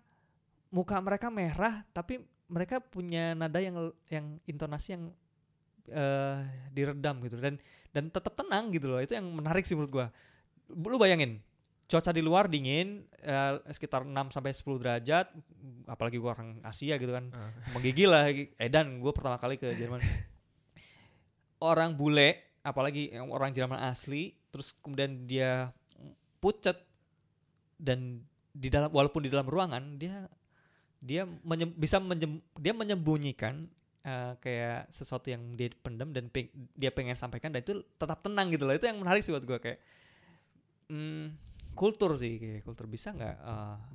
muka 0.69 1.01
mereka 1.01 1.27
merah 1.33 1.81
tapi 1.91 2.21
mereka 2.45 2.77
punya 2.83 3.33
nada 3.33 3.57
yang 3.57 3.89
yang 4.11 4.37
intonasi 4.45 4.93
yang 4.99 5.09
eh 5.87 6.37
diredam 6.69 7.21
gitu. 7.21 7.37
Dan 7.37 7.57
dan 7.89 8.07
tetap 8.07 8.33
tenang 8.33 8.69
gitu 8.69 8.87
loh. 8.87 8.99
Itu 8.99 9.13
yang 9.13 9.25
menarik 9.27 9.63
sih 9.63 9.73
menurut 9.73 9.91
gua. 9.91 10.07
Lu 10.69 10.95
bayangin 10.95 11.41
cuaca 11.85 12.09
di 12.09 12.19
luar 12.19 12.47
dingin 12.47 13.03
eh, 13.17 13.53
sekitar 13.67 14.03
6 14.03 14.13
sampai 14.31 14.51
10 14.51 14.63
derajat 14.79 15.27
apalagi 15.85 16.15
gua 16.15 16.31
orang 16.33 16.59
Asia 16.61 16.95
gitu 16.95 17.11
kan 17.11 17.27
Ah. 17.31 17.51
menggigil 17.73 18.07
lah. 18.07 18.27
Edan 18.55 18.97
gue 18.97 19.11
pertama 19.11 19.35
kali 19.35 19.55
ke 19.55 19.73
Jerman. 19.73 19.99
Orang 21.57 21.93
bule 21.93 22.57
apalagi 22.61 23.09
orang 23.13 23.51
Jerman 23.51 23.77
asli 23.83 24.33
terus 24.49 24.73
kemudian 24.77 25.25
dia 25.25 25.69
pucat 26.37 26.77
dan 27.75 28.21
di 28.51 28.67
dalam 28.67 28.89
walaupun 28.89 29.21
di 29.21 29.29
dalam 29.29 29.45
ruangan 29.45 29.95
dia 29.95 30.25
dia 30.97 31.25
menyem- 31.41 31.73
bisa 31.73 31.97
dia 32.55 32.73
menyembunyikan 32.73 33.65
eh, 34.01 34.33
kayak 34.37 34.89
sesuatu 34.89 35.29
yang 35.29 35.53
dia 35.53 35.69
pendam 35.77 36.09
dan 36.09 36.27
peng- 36.27 36.49
dia 36.73 36.89
pengen 36.89 37.13
sampaikan 37.13 37.49
dan 37.49 37.61
itu 37.61 37.81
tetap 37.95 38.19
tenang 38.19 38.49
gitu 38.49 38.65
loh 38.65 38.73
itu 38.73 38.85
yang 38.85 38.97
menarik 38.97 39.21
sih 39.21 39.29
buat 39.29 39.45
gue 39.45 39.57
kayak 39.57 39.79
hmm, 40.89 41.25
kultur 41.71 42.19
sih 42.19 42.35
kayak 42.35 42.67
kultur 42.67 42.85
bisa 42.85 43.15
nggak 43.15 43.37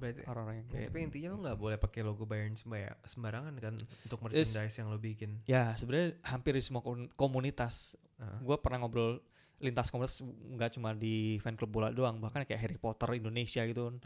Berarti 0.01 0.23
orang-orang 0.25 0.57
yang 0.65 0.69
Ya, 0.69 0.73
kayak 0.73 0.89
tapi 0.89 0.99
intinya 1.05 1.29
lo 1.33 1.39
nggak 1.45 1.59
boleh 1.59 1.77
pakai 1.77 2.01
logo 2.03 2.25
Bayern 2.25 2.57
sembarangan 3.05 3.55
kan 3.61 3.75
untuk 3.77 4.19
merchandise 4.23 4.77
yang 4.77 4.89
lo 4.89 4.97
bikin. 4.97 5.31
Ya 5.45 5.77
sebenarnya 5.77 6.17
hampir 6.25 6.57
di 6.57 6.63
semua 6.65 6.81
komun- 6.81 7.13
komunitas. 7.15 7.95
Ah. 8.17 8.41
Gue 8.41 8.57
pernah 8.57 8.81
ngobrol 8.81 9.21
lintas 9.57 9.89
komunitas 9.89 10.21
nggak 10.25 10.77
cuma 10.77 10.93
di 10.93 11.37
fan 11.41 11.57
club 11.57 11.73
bola 11.73 11.89
doang, 11.93 12.21
bahkan 12.21 12.45
kayak 12.45 12.61
Harry 12.61 12.79
Potter 12.81 13.17
Indonesia 13.17 13.65
gitu. 13.65 13.93
kan. 13.93 14.01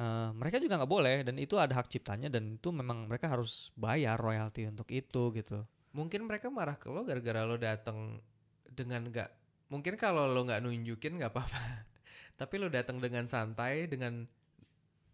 Eh, 0.00 0.30
mereka 0.32 0.56
juga 0.56 0.80
nggak 0.80 0.88
boleh 0.88 1.16
dan 1.28 1.36
itu 1.36 1.60
ada 1.60 1.76
hak 1.76 1.92
ciptanya 1.92 2.32
dan 2.32 2.56
itu 2.56 2.72
memang 2.72 3.04
mereka 3.04 3.28
harus 3.28 3.68
bayar 3.76 4.16
royalti 4.16 4.64
untuk 4.64 4.88
itu 4.88 5.28
gitu. 5.36 5.60
Mungkin 5.92 6.24
mereka 6.24 6.48
marah 6.48 6.80
ke 6.80 6.88
lo 6.88 7.04
gara-gara 7.04 7.44
lo 7.44 7.60
datang 7.60 8.16
dengan 8.64 9.12
nggak 9.12 9.28
mungkin 9.68 10.00
kalau 10.00 10.24
lo 10.24 10.40
nggak 10.40 10.64
nunjukin 10.64 11.20
nggak 11.20 11.28
apa-apa. 11.28 11.60
Tapi 12.40 12.54
lo 12.56 12.72
datang 12.72 12.96
dengan 12.96 13.28
santai 13.28 13.84
dengan 13.92 14.24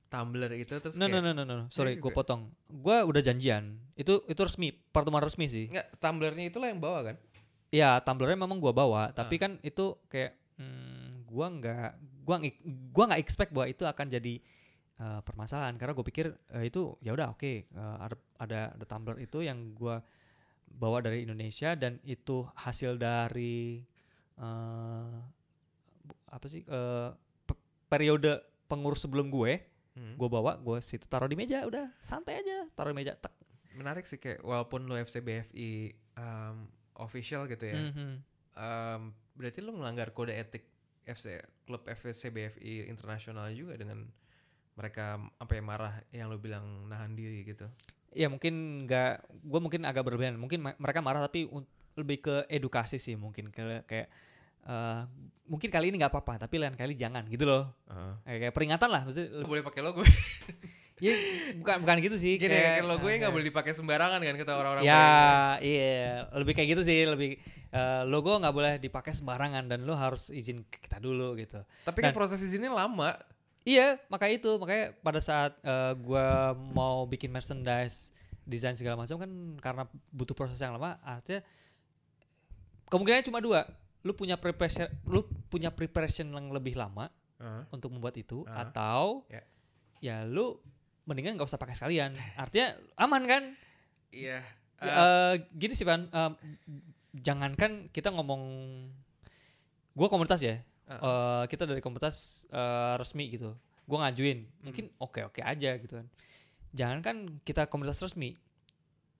tumbler 0.07 0.55
itu 0.55 0.79
terus 0.79 0.95
No 0.95 1.11
no 1.11 1.19
kayak 1.19 1.35
no 1.35 1.43
no 1.43 1.43
no, 1.43 1.67
sorry 1.67 1.99
Iya 1.99 2.07
gue 2.07 2.13
potong. 2.15 2.55
Gue 2.71 2.95
udah 3.03 3.19
janjian. 3.19 3.83
Itu 3.99 4.23
itu 4.31 4.39
resmi, 4.39 4.71
pertemuan 4.71 5.27
resmi 5.27 5.51
sih. 5.51 5.67
nggak 5.67 5.99
tumblernya 5.99 6.47
itulah 6.47 6.71
yang 6.71 6.79
bawa 6.79 7.11
kan? 7.11 7.17
Ya 7.75 7.99
tumblernya 7.99 8.39
memang 8.39 8.63
gua 8.63 8.71
bawa, 8.71 9.11
tapi 9.11 9.35
Ah. 9.35 9.51
kan 9.51 9.53
itu 9.67 9.99
kayak 10.07 10.39
hmm, 10.63 11.27
gua 11.27 11.51
nggak 11.51 11.91
gua 12.23 12.37
ngi- 12.39 12.59
gua 12.95 13.11
nggak 13.11 13.19
expect 13.19 13.51
bahwa 13.51 13.67
itu 13.67 13.83
akan 13.83 14.07
jadi 14.07 14.39
uh, 14.99 15.21
permasalahan 15.23 15.77
karena 15.77 15.93
gue 15.93 16.07
pikir 16.07 16.27
uh, 16.53 16.65
itu 16.65 16.97
ya 17.01 17.13
udah 17.13 17.33
oke 17.33 17.69
uh, 17.73 17.97
ada 18.01 18.17
ada 18.37 18.61
ada 18.77 18.85
tumbler 18.85 19.17
itu 19.21 19.41
yang 19.41 19.73
gua 19.73 20.01
bawa 20.67 21.01
dari 21.01 21.25
Indonesia 21.25 21.73
dan 21.73 21.97
itu 22.05 22.45
hasil 22.53 23.01
dari 23.01 23.81
uh, 24.37 25.17
apa 26.29 26.47
sih 26.47 26.61
uh, 26.69 27.15
pe- 27.47 27.63
periode 27.89 28.45
pengurus 28.67 29.05
sebelum 29.05 29.31
gue, 29.31 29.63
Hmm. 29.97 30.13
gue 30.13 30.29
bawa, 30.29 30.61
gue 30.61 30.77
situ 30.85 31.09
taruh 31.09 31.25
di 31.25 31.33
meja, 31.33 31.65
udah 31.65 31.89
santai 31.97 32.45
aja, 32.45 32.69
taruh 32.77 32.93
di 32.93 33.01
meja, 33.01 33.17
tek. 33.17 33.33
Menarik 33.73 34.05
sih 34.05 34.21
kayak 34.21 34.45
walaupun 34.45 34.85
lo 34.85 34.93
FCBFI 34.93 35.89
um, 36.21 36.69
official 37.01 37.49
gitu 37.49 37.65
ya. 37.65 37.81
Mhm. 37.81 38.21
um, 38.61 39.01
berarti 39.33 39.65
lo 39.65 39.73
melanggar 39.73 40.13
kode 40.13 40.37
etik 40.37 40.69
FC 41.09 41.41
klub 41.65 41.81
FCBFI 41.89 42.93
internasional 42.93 43.49
juga 43.57 43.81
dengan 43.81 44.05
mereka 44.77 45.05
apa 45.35 45.53
yang 45.53 45.67
marah 45.67 45.95
yang 46.11 46.29
lo 46.29 46.37
bilang 46.37 46.63
nahan 46.87 47.13
diri 47.13 47.43
gitu. 47.43 47.65
ya 48.13 48.29
mungkin 48.29 48.85
nggak 48.85 49.13
gue 49.43 49.61
mungkin 49.61 49.83
agak 49.83 50.01
berbeda 50.03 50.33
mungkin 50.35 50.61
ma- 50.63 50.79
mereka 50.79 51.01
marah 51.01 51.21
tapi 51.23 51.49
lebih 51.95 52.21
ke 52.23 52.37
edukasi 52.47 52.97
sih 52.97 53.13
mungkin 53.13 53.49
ke 53.49 53.85
kayak 53.85 54.09
eh, 54.63 55.01
mungkin 55.45 55.69
kali 55.69 55.89
ini 55.89 55.97
nggak 55.97 56.09
apa-apa 56.11 56.41
tapi 56.43 56.57
lain 56.57 56.73
kali 56.73 56.93
jangan 56.93 57.25
gitu 57.25 57.45
loh 57.45 57.73
Heeh. 57.87 58.13
kayak, 58.23 58.39
kayak 58.43 58.55
peringatan 58.55 58.89
lah 58.89 59.03
maksudnya 59.03 59.43
boleh 59.43 59.61
pakai 59.63 59.81
logo. 59.81 60.01
ya 60.97 61.13
bukan 61.55 61.85
bukan 61.85 61.97
gitu 62.01 62.17
sih 62.17 62.41
Gini, 62.41 62.49
kayak, 62.49 62.81
kan 62.81 62.89
logonya 62.89 63.17
nggak 63.19 63.29
eh, 63.29 63.35
boleh 63.37 63.47
dipakai 63.47 63.73
sembarangan 63.73 64.17
kan 64.19 64.35
kata 64.35 64.53
orang-orang. 64.55 64.83
ya 64.83 64.97
brand. 64.97 65.61
iya 65.61 66.01
lebih 66.33 66.53
kayak 66.53 66.69
gitu 66.73 66.83
sih 66.83 66.99
lebih 67.05 67.31
eh, 67.71 68.03
logo 68.09 68.33
nggak 68.35 68.55
boleh 68.55 68.73
dipakai 68.77 69.13
sembarangan 69.13 69.65
dan 69.67 69.85
lo 69.85 69.93
harus 69.93 70.29
izin 70.31 70.65
kita 70.65 70.97
dulu 70.97 71.37
gitu 71.37 71.61
Tapi 71.83 72.01
kan 72.01 72.11
Dan- 72.11 72.17
proses 72.17 72.41
izinnya 72.41 72.73
lama. 72.73 73.13
Iya, 73.67 73.99
makanya 74.07 74.35
itu, 74.39 74.51
makanya 74.57 74.95
pada 75.03 75.19
saat 75.19 75.59
eh, 75.59 75.93
gua 75.99 76.55
mau 76.55 77.03
bikin 77.05 77.29
merchandise, 77.29 78.15
desain 78.47 78.79
segala 78.79 78.95
macam 78.95 79.19
kan 79.19 79.31
karena 79.59 79.83
butuh 80.15 80.39
proses 80.39 80.63
yang 80.63 80.79
lama, 80.79 81.03
artinya 81.03 81.43
kemungkinannya 82.87 83.27
cuma 83.27 83.43
dua. 83.43 83.67
Lu 84.07 84.15
punya 84.15 84.39
preparation, 84.39 84.87
lu 85.03 85.27
punya 85.51 85.75
preparation 85.75 86.31
yang 86.31 86.55
lebih 86.55 86.79
lama 86.79 87.11
Heeh. 87.43 87.63
untuk 87.75 87.91
membuat 87.91 88.15
itu, 88.15 88.47
Ah. 88.47 88.63
atau 88.63 89.27
Ya. 89.27 89.43
ya 89.99 90.17
lu 90.23 90.63
mendingan 91.03 91.35
nggak 91.35 91.51
usah 91.51 91.59
pakai 91.59 91.75
sekalian. 91.75 92.15
Artinya 92.39 92.71
aman 92.95 93.23
kan? 93.27 93.43
Iya. 94.15 94.47
Ya, 94.77 94.87
Eh, 94.87 94.93
eh, 94.95 95.33
gini 95.51 95.75
sih 95.75 95.83
Pan, 95.83 96.07
em, 96.07 96.33
jangankan 97.17 97.89
kita 97.91 98.13
ngomong, 98.13 98.43
gua 99.91 100.07
komunitas 100.07 100.39
ya, 100.39 100.61
Ah. 100.87 100.99
eh, 101.43 101.45
kita 101.47 101.67
dari 101.67 101.81
komunitas 101.81 102.47
eh, 102.49 102.95
resmi 102.95 103.27
gitu, 103.29 103.53
gua 103.85 104.07
ngajuin, 104.07 104.39
Hmm. 104.41 104.55
mungkin 104.63 104.85
oke 104.97 105.21
oke 105.25 105.41
aja 105.41 105.75
gitu 105.77 105.95
kan. 105.95 106.07
Jangankan 106.71 107.17
kita 107.43 107.67
komunitas 107.67 107.99
resmi, 108.01 108.39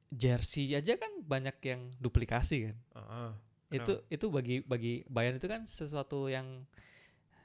jersey 0.09 0.73
aja 0.73 0.95
kan 0.95 1.11
banyak 1.21 1.57
yang 1.63 1.91
duplikasi 1.99 2.71
kan. 2.71 2.77
heeh. 2.95 3.31
Itu 3.73 3.93
itu 4.07 4.27
bagi 4.29 4.57
bagi 4.63 5.03
bayan 5.07 5.37
itu 5.37 5.47
kan 5.47 5.67
sesuatu 5.67 6.31
yang 6.31 6.63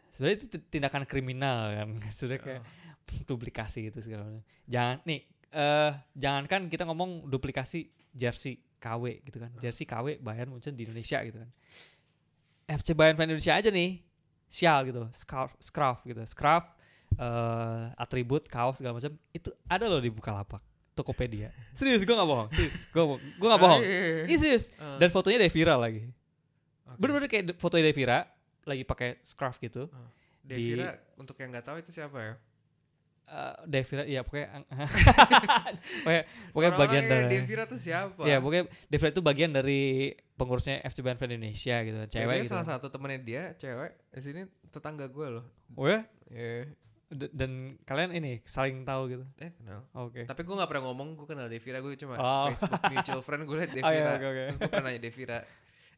sebenarnya 0.09 0.37
itu 0.37 0.47
ti- 0.49 0.67
tindakan 0.69 1.03
kriminal 1.03 1.73
kan, 1.73 1.87
sudah 2.13 2.37
kayak 2.37 2.61
duplikasi 3.29 3.89
gitu 3.89 3.99
segala 3.99 4.29
macam. 4.29 4.43
Jangan 4.69 4.97
nih 5.03 5.21
eh 5.51 5.91
jangankan 6.13 6.69
kita 6.69 6.85
ngomong 6.85 7.25
duplikasi 7.25 7.83
jersey 8.13 8.61
KW 8.77 9.25
gitu 9.25 9.37
kan. 9.37 9.49
Jersey 9.57 9.83
KW 9.83 10.17
Bayern 10.17 10.49
Munchen 10.49 10.73
di 10.73 10.85
Indonesia 10.85 11.19
gitu 11.21 11.41
kan. 11.41 11.49
FC 12.67 12.93
Bayern 12.93 13.17
Fan 13.17 13.27
Indonesia 13.27 13.57
aja 13.57 13.67
nih. 13.67 13.99
Sial 14.51 14.83
gitu, 14.85 15.07
scarf, 15.09 15.55
scarf 15.57 16.03
gitu. 16.03 16.19
Scarf 16.27 16.67
eh 17.13 17.83
atribut 17.95 18.43
kaos 18.45 18.75
segala 18.75 18.95
macam 18.95 19.11
itu 19.29 19.47
ada 19.65 19.85
loh 19.85 19.97
di 19.97 20.07
Bukalapak. 20.07 20.59
Tokopedia. 20.91 21.55
Serius 21.71 22.03
gue 22.03 22.11
gak 22.11 22.27
bohong. 22.27 22.51
Serius. 22.51 22.83
Gue 22.89 23.03
gue 23.15 23.47
gak 23.47 23.57
bohong. 23.57 23.79
Ah, 23.79 23.87
iya, 23.87 23.95
iya, 23.97 24.11
iya. 24.13 24.23
Ini 24.27 24.35
serius. 24.37 24.65
Eh, 24.73 24.97
Dan 24.99 25.07
fotonya 25.07 25.39
dari 25.39 25.47
viral 25.49 25.79
lagi. 25.79 26.03
oke. 26.85 26.97
Bener-bener 26.99 27.27
kayak 27.27 27.45
fotonya 27.55 27.83
dari 27.85 27.95
viral 27.95 28.23
lagi 28.61 28.83
pakai 28.83 29.09
scarf 29.21 29.55
gitu. 29.57 29.87
di- 30.41 30.75
Devira 30.75 30.91
untuk 31.15 31.37
yang 31.37 31.49
nggak 31.49 31.63
tahu 31.63 31.77
itu 31.79 31.93
siapa 31.93 32.17
ya? 32.17 32.33
Eh 33.31 33.55
Devira 33.63 34.03
ya 34.03 34.21
pokoknya 34.21 34.47
pokoknya, 36.03 36.23
pokoknya 36.51 36.71
bagian 36.75 37.03
dari 37.05 37.25
Devira 37.31 37.63
tuh 37.63 37.79
siapa? 37.79 38.21
ya 38.23 38.37
pokoknya 38.37 38.63
Devira 38.85 39.09
itu 39.09 39.21
bagian 39.21 39.51
dari 39.51 39.81
pengurusnya 40.35 40.83
FC 40.83 40.99
Bayern 40.99 41.15
Fan 41.15 41.31
Indonesia 41.31 41.79
gitu 41.79 41.95
cewek 42.09 42.43
gitu 42.43 42.51
salah 42.51 42.67
satu 42.67 42.87
temennya 42.87 43.19
dia 43.19 43.43
cewek 43.55 43.95
di 44.09 44.19
sini 44.19 44.41
tetangga 44.67 45.07
gue 45.07 45.27
loh. 45.31 45.45
oh 45.73 45.87
ya 45.87 46.03
Iya. 46.27 46.71
D- 47.07 47.27
dan 47.29 47.51
kalian 47.81 48.11
ini 48.13 48.39
saling 48.41 48.83
tahu 48.83 49.07
gitu 49.09 49.23
Eh 49.37 49.51
kenal. 49.53 49.83
oke 49.91 50.23
Tapi 50.23 50.41
gue 50.41 50.55
gak 50.55 50.67
pernah 50.67 50.83
ngomong 50.87 51.07
gue 51.13 51.27
kenal 51.27 51.47
Devira 51.47 51.79
Gue 51.79 51.95
cuma 51.95 52.15
Oh. 52.15 52.47
Facebook 52.49 52.79
mutual 52.87 53.19
friend 53.19 53.43
gue 53.43 53.55
liat 53.57 53.71
Oh, 53.77 53.91
iya, 53.91 53.99
Devira 54.01 54.11
oke, 54.13 54.25
oke. 54.25 54.41
Terus 54.41 54.57
gue 54.57 54.69
pernah 54.69 54.85
nanya 54.87 55.01
Devira 55.01 55.39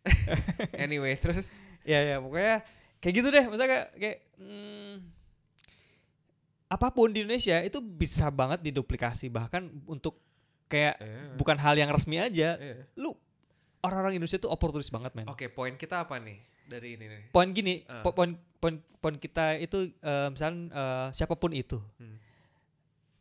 Anyway 0.83 1.13
terus 1.15 1.53
ya 1.81 2.01
ya 2.03 2.17
pokoknya 2.17 2.65
kayak 2.97 3.13
gitu 3.13 3.27
deh 3.29 3.43
maksudnya 3.45 3.69
kayak, 3.69 3.87
kayak 3.95 4.17
hmm, 4.37 4.93
apa 6.73 6.89
pun 6.89 7.05
di 7.07 7.21
Indonesia 7.21 7.61
itu 7.61 7.77
bisa 7.77 8.27
banget 8.29 8.63
diduplikasi 8.63 9.29
bahkan 9.29 9.61
untuk 9.85 10.17
kayak 10.65 10.97
eh, 10.97 11.29
bukan 11.33 11.53
hal 11.55 11.75
yang 11.75 11.87
resmi 11.87 12.17
aja 12.17 12.57
eh. 12.57 12.89
lu 12.95 13.13
orang-orang 13.79 14.17
Indonesia 14.17 14.39
tuh 14.39 14.49
oportunis 14.49 14.89
banget 14.89 15.13
men 15.13 15.27
Oke 15.27 15.45
poin 15.47 15.75
kita 15.75 16.01
apa 16.01 16.17
nih 16.17 16.41
Dari 16.63 16.95
ini 16.95 17.05
nih 17.05 17.21
poin 17.29 17.51
gini 17.51 17.83
po- 18.01 18.11
poin 18.11 18.33
poin 18.57 18.75
poin 18.97 19.13
kita 19.15 19.59
itu 19.59 19.91
eh, 19.93 20.27
misalnya 20.27 20.59
eh, 20.71 21.07
siapa 21.11 21.35
pun 21.35 21.53
itu 21.53 21.77
Hmm. 21.95 22.17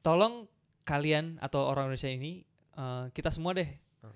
tolong 0.00 0.46
kalian 0.82 1.36
atau 1.38 1.62
orang 1.62 1.86
Indonesia 1.86 2.09
ini 2.09 2.42
eh, 2.72 3.05
kita 3.11 3.28
semua 3.28 3.53
deh 3.53 3.68
Ah. 4.00 4.11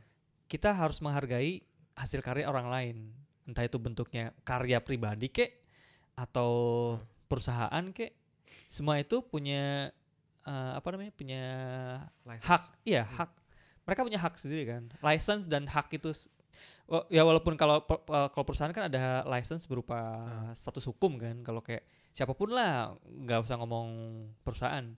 kita 0.47 0.73
harus 0.73 0.99
menghargai 0.99 1.61
hasil 1.95 2.19
karya 2.21 2.47
orang 2.47 2.67
lain 2.67 2.97
entah 3.45 3.63
itu 3.63 3.77
bentuknya 3.77 4.35
karya 4.43 4.81
pribadi 4.81 5.29
kek 5.29 5.61
atau 6.15 6.51
Ah. 6.95 7.05
perusahaan 7.27 7.85
kek 7.93 8.15
semua 8.67 8.99
itu 8.99 9.19
punya 9.21 9.91
eh, 10.43 10.73
apa 10.75 10.89
namanya 10.91 11.11
punya 11.11 11.43
License. 12.23 12.47
hak 12.47 12.63
iya 12.83 13.03
Hmm. 13.03 13.17
hak 13.19 13.31
mereka 13.83 14.01
punya 14.03 14.19
hak 14.19 14.35
sendiri 14.37 14.65
kan 14.65 14.83
license 15.01 15.47
dan 15.47 15.67
hak 15.67 15.91
itu 15.91 16.11
ya 17.09 17.23
walaupun 17.23 17.59
kalau 17.59 17.83
kalau 18.07 18.45
perusahaan 18.47 18.71
kan 18.71 18.87
ada 18.87 19.27
license 19.27 19.67
berupa 19.67 19.99
Hmm. 19.99 20.51
status 20.53 20.87
hukum 20.87 21.19
kan 21.19 21.43
kalau 21.43 21.59
kayak 21.59 21.83
siapa 22.11 22.33
pun 22.33 22.51
lah 22.51 22.95
nggak 23.05 23.43
usah 23.43 23.59
ngomong 23.59 23.89
perusahaan 24.41 24.95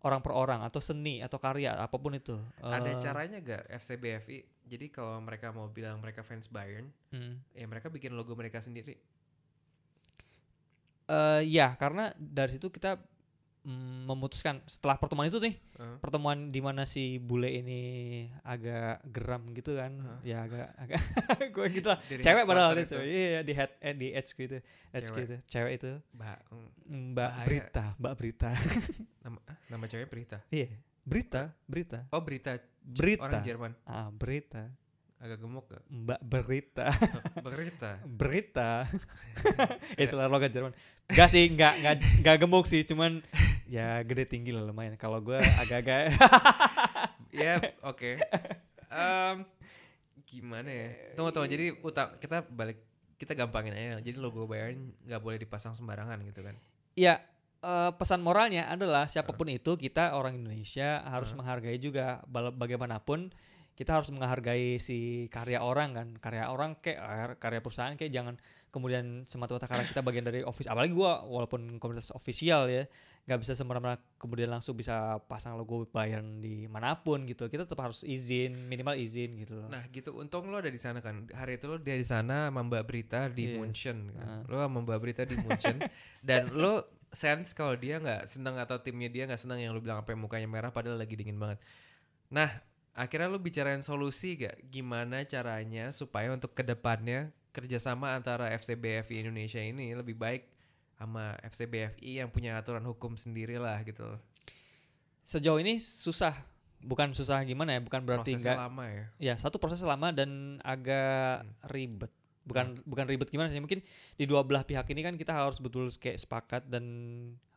orang 0.00 0.20
per 0.20 0.32
orang 0.32 0.60
atau 0.62 0.80
seni 0.80 1.20
atau 1.20 1.36
karya 1.36 1.76
apa 1.76 1.92
pun 1.92 2.12
itu 2.14 2.32
Ada 2.56 2.88
Eh, 2.88 2.96
caranya 2.98 3.36
gak 3.38 3.68
FCBFI 3.68 4.38
Jadi 4.64 4.86
kalau 4.88 5.20
mereka 5.20 5.50
mau 5.50 5.66
bilang 5.66 5.98
mereka 5.98 6.22
fans 6.22 6.46
Bayern 6.46 6.88
hmm. 7.10 7.52
Ya 7.52 7.66
mereka 7.66 7.90
bikin 7.90 8.14
logo 8.14 8.32
mereka 8.32 8.62
sendiri 8.62 8.96
Eh, 11.10 11.40
ya 11.50 11.74
karena 11.74 12.14
dari 12.14 12.54
situ 12.54 12.70
kita 12.70 12.94
mm, 13.66 14.06
memutuskan 14.06 14.62
setelah 14.64 14.94
pertemuan 14.94 15.26
itu 15.26 15.42
nih 15.42 15.58
Eh, 15.80 15.96
pertemuan 15.98 16.52
di 16.52 16.60
mana 16.60 16.84
si 16.84 17.16
bule 17.16 17.50
ini 17.50 17.80
agak 18.44 19.00
geram 19.08 19.48
gitu 19.56 19.74
kan. 19.80 19.96
Hah? 19.96 20.20
ya 20.22 20.44
agak 20.44 20.68
agak 20.76 21.00
gue 21.56 21.66
gitu 21.72 21.88
lah. 21.88 21.98
Dari 22.04 22.20
cewek 22.22 22.44
padahal 22.44 22.76
itu. 22.78 22.94
cewek. 22.94 23.06
Iya 23.08 23.40
di 23.42 23.52
head 23.56 23.70
eh, 23.80 23.94
di 23.96 24.08
edge 24.12 24.30
gitu. 24.36 24.56
Edge 24.92 25.08
Cewek. 25.08 25.20
gitu. 25.24 25.36
Cewek 25.48 25.72
itu. 25.80 25.90
Bah, 26.12 26.36
mm, 26.52 26.68
mbak 27.10 27.30
Bahaya. 27.32 27.46
Brita 27.48 27.84
mbak 27.98 28.14
Brita. 28.14 28.50
Nama, 29.24 29.38
ah, 29.48 29.56
nama 29.68 29.84
ceweknya 29.84 30.08
Berita 30.08 30.38
iya 30.48 30.68
Brita 31.04 31.42
Brita. 31.64 31.98
Oh 32.12 32.20
Berita 32.22 32.56
Brita 32.80 33.24
Orang 33.24 33.42
Jerman. 33.42 33.72
Ah 33.82 34.08
Brita 34.12 34.68
Agak 35.20 35.36
gemuk 35.36 35.68
gak? 35.68 35.84
mbak 35.92 36.20
Berita. 36.24 36.88
Berita? 37.44 37.90
Berita. 38.08 38.70
Itulah 40.00 40.32
logat 40.32 40.48
Jerman. 40.48 40.72
Gak 41.12 41.28
sih 41.28 41.44
nggak 41.44 41.74
nggak 41.84 41.94
nggak 42.24 42.36
gemuk 42.40 42.64
sih 42.64 42.80
cuman 42.88 43.20
ya 43.68 44.00
gede 44.00 44.24
tinggi 44.24 44.48
lah 44.48 44.64
lumayan. 44.64 44.96
Kalau 44.96 45.20
gue 45.20 45.36
agak-agak 45.36 46.16
Ya 47.44 47.60
oke. 47.84 48.16
Em, 48.88 49.44
Gimana 50.24 50.70
ya? 50.70 50.88
Tunggu 51.18 51.30
tunggu. 51.36 51.52
Jadi 51.52 51.74
utang 51.84 52.16
kita 52.16 52.46
balik 52.48 52.80
kita 53.20 53.36
gampangin 53.36 53.76
aja. 53.76 54.00
Jadi 54.00 54.16
logo 54.16 54.48
Bayern 54.48 54.94
nggak 55.04 55.20
boleh 55.20 55.36
dipasang 55.36 55.76
sembarangan 55.76 56.16
gitu 56.24 56.40
kan? 56.40 56.56
Ya, 56.96 57.20
eh, 57.60 57.90
pesan 57.92 58.24
moralnya 58.24 58.70
adalah 58.70 59.04
siapa 59.04 59.36
pun 59.36 59.50
itu 59.52 59.76
kita 59.76 60.16
orang 60.16 60.40
Indonesia 60.40 61.04
harus 61.04 61.34
Heeh. 61.34 61.38
menghargai 61.42 61.76
juga 61.76 62.24
bagaimanapun 62.30 63.28
kita 63.80 63.96
harus 63.96 64.12
menghargai 64.12 64.76
si 64.76 65.24
karya 65.32 65.64
orang 65.64 65.96
kan, 65.96 66.08
karya 66.20 66.52
orang 66.52 66.76
kayak 66.84 67.00
eh, 67.00 67.32
karya 67.40 67.64
perusahaan 67.64 67.96
kayak 67.96 68.12
jangan 68.12 68.36
kemudian 68.68 69.24
semata-mata 69.24 69.64
karena 69.64 69.88
kita 69.88 70.04
bagian 70.04 70.28
dari 70.28 70.44
office 70.44 70.68
apalagi 70.68 70.92
gua 70.92 71.24
walaupun 71.24 71.80
komunitas 71.80 72.12
official 72.12 72.68
ya 72.68 72.84
nggak 73.24 73.40
bisa 73.40 73.52
semena-mena 73.56 73.96
kemudian 74.16 74.50
langsung 74.50 74.74
bisa 74.74 75.16
pasang 75.24 75.54
logo 75.54 75.86
Bayern 75.88 76.42
di 76.44 76.68
mana 76.68 76.98
pun 76.98 77.22
gitu. 77.24 77.46
Kita 77.48 77.62
tetap 77.62 77.80
harus 77.80 78.02
izin 78.02 78.68
minimal 78.68 78.96
izin 79.00 79.38
gitu 79.40 79.54
loh. 79.60 79.68
Nah 79.68 79.86
gitu. 79.92 80.16
Untung 80.18 80.48
lo 80.50 80.58
ada 80.58 80.72
di 80.72 80.80
sana 80.80 80.98
kan. 80.98 81.28
Hari 81.30 81.60
itu 81.60 81.70
lo 81.70 81.78
dia 81.78 81.94
di 81.94 82.04
sana 82.04 82.50
Mbak 82.50 82.84
Berita 82.84 83.30
di 83.30 83.54
Yes, 83.54 83.56
Munchen 83.60 84.10
kan. 84.12 84.24
ah. 84.26 84.40
Lo 84.50 84.66
Mbak 84.66 84.98
Berita 84.98 85.22
di 85.28 85.36
Munchen. 85.38 85.78
Dan 86.26 86.52
lo 86.56 86.90
sense 87.12 87.54
kalau 87.54 87.78
dia 87.78 88.02
nggak 88.02 88.26
senang 88.26 88.58
atau 88.58 88.82
timnya 88.82 89.10
dia 89.10 89.26
nggak 89.30 89.38
senang 89.38 89.58
yang 89.62 89.74
lo 89.74 89.82
bilang 89.82 90.02
apa 90.02 90.10
mukanya 90.14 90.46
merah 90.50 90.70
padahal 90.74 90.98
lagi 90.98 91.14
dingin 91.14 91.38
banget. 91.38 91.62
Nah 92.34 92.50
akhirnya 92.92 93.28
lo 93.30 93.38
bicarain 93.38 93.80
solusi 93.80 94.34
gak 94.36 94.66
gimana 94.66 95.22
caranya 95.24 95.90
supaya 95.90 96.30
untuk 96.30 96.52
ke 96.52 96.62
depannya 96.62 97.30
kerjasama 97.50 98.14
antara 98.14 98.50
FCBFI 98.54 99.22
Indonesia 99.22 99.58
ini 99.58 99.94
lebih 99.94 100.14
baik 100.14 100.46
sama 100.94 101.34
FCBFI 101.40 102.20
yang 102.20 102.28
punya 102.28 102.54
aturan 102.54 102.84
hukum 102.84 103.16
sendiri 103.16 103.56
lah 103.56 103.80
gitu 103.82 104.04
loh. 104.04 104.20
sejauh 105.20 105.62
ini 105.62 105.78
susah 105.78 106.34
bukan 106.80 107.12
susah 107.12 107.44
gimana 107.44 107.76
ya 107.76 107.80
bukan 107.80 108.00
berarti 108.02 108.34
enggak 108.34 108.56
lama 108.56 108.84
ya. 108.88 109.04
Ya, 109.20 109.34
satu 109.36 109.60
proses 109.60 109.80
lama 109.84 110.10
dan 110.10 110.58
agak 110.64 111.44
Hmm. 111.44 111.52
ribet. 111.70 112.10
Bukan 112.40 112.82
bukan 112.88 113.04
ribet 113.06 113.28
gimana 113.30 113.52
sih? 113.52 113.60
Mungkin 113.60 113.84
di 114.16 114.24
dua 114.26 114.42
belah 114.42 114.64
pihak 114.64 114.88
ini 114.90 115.04
kan 115.04 115.14
kita 115.14 115.30
harus 115.30 115.60
betul 115.60 115.86
kayak 115.92 116.18
sepakat 116.18 116.66
dan 116.66 116.82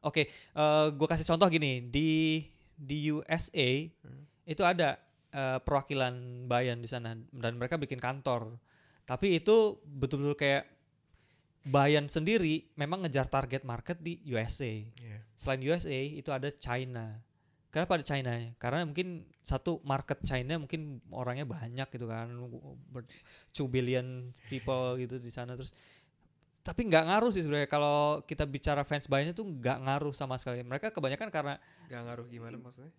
oke, 0.03 0.27
eh 0.27 0.87
gua 0.93 1.07
kasih 1.07 1.25
contoh 1.25 1.47
gini, 1.49 1.81
di 1.87 2.43
di 2.75 3.09
USA 3.09 3.89
Hmm. 4.03 4.27
itu 4.43 4.61
ada 4.61 4.99
eh, 5.33 5.59
perwakilan 5.59 6.45
Bayan 6.45 6.79
di 6.79 6.87
sana 6.87 7.17
dan 7.17 7.57
mereka 7.57 7.75
bikin 7.81 7.97
kantor. 7.97 8.55
Tapi 9.03 9.35
itu 9.41 9.81
betul-betul 9.83 10.37
kayak 10.37 10.63
Bayan 11.63 12.11
sendiri 12.11 12.67
memang 12.75 13.07
ngejar 13.07 13.31
target 13.31 13.63
market 13.63 13.95
di 14.03 14.19
USA. 14.27 14.83
Iya. 14.83 15.23
Selain 15.31 15.63
USA 15.63 15.95
itu 15.95 16.29
ada 16.29 16.51
China. 16.59 17.17
Kenapa 17.71 17.97
ada 17.97 18.05
China? 18.05 18.35
Karena 18.59 18.83
mungkin 18.83 19.23
satu 19.41 19.79
market 19.81 20.19
China 20.27 20.59
mungkin 20.59 20.99
orangnya 21.09 21.47
banyak 21.47 21.87
gitu 21.89 22.05
kan, 22.05 22.29
2 22.29 23.65
billion 23.71 24.29
people 24.51 24.99
gitu 25.01 25.17
di 25.17 25.31
sana 25.33 25.57
terus 25.57 25.73
tapi 26.63 26.87
nggak 26.87 27.11
ngaruh 27.11 27.31
sih 27.35 27.43
sebenarnya 27.43 27.67
kalau 27.67 28.23
kita 28.23 28.47
bicara 28.47 28.87
fans 28.87 29.03
Bayern 29.11 29.35
itu 29.35 29.43
nggak 29.43 29.83
ngaruh 29.83 30.15
sama 30.15 30.39
sekali. 30.39 30.63
Mereka 30.63 30.95
kebanyakan 30.95 31.27
karena 31.27 31.55
Gak 31.91 32.01
ngaruh 32.07 32.25
gimana 32.31 32.55
maksudnya? 32.55 32.89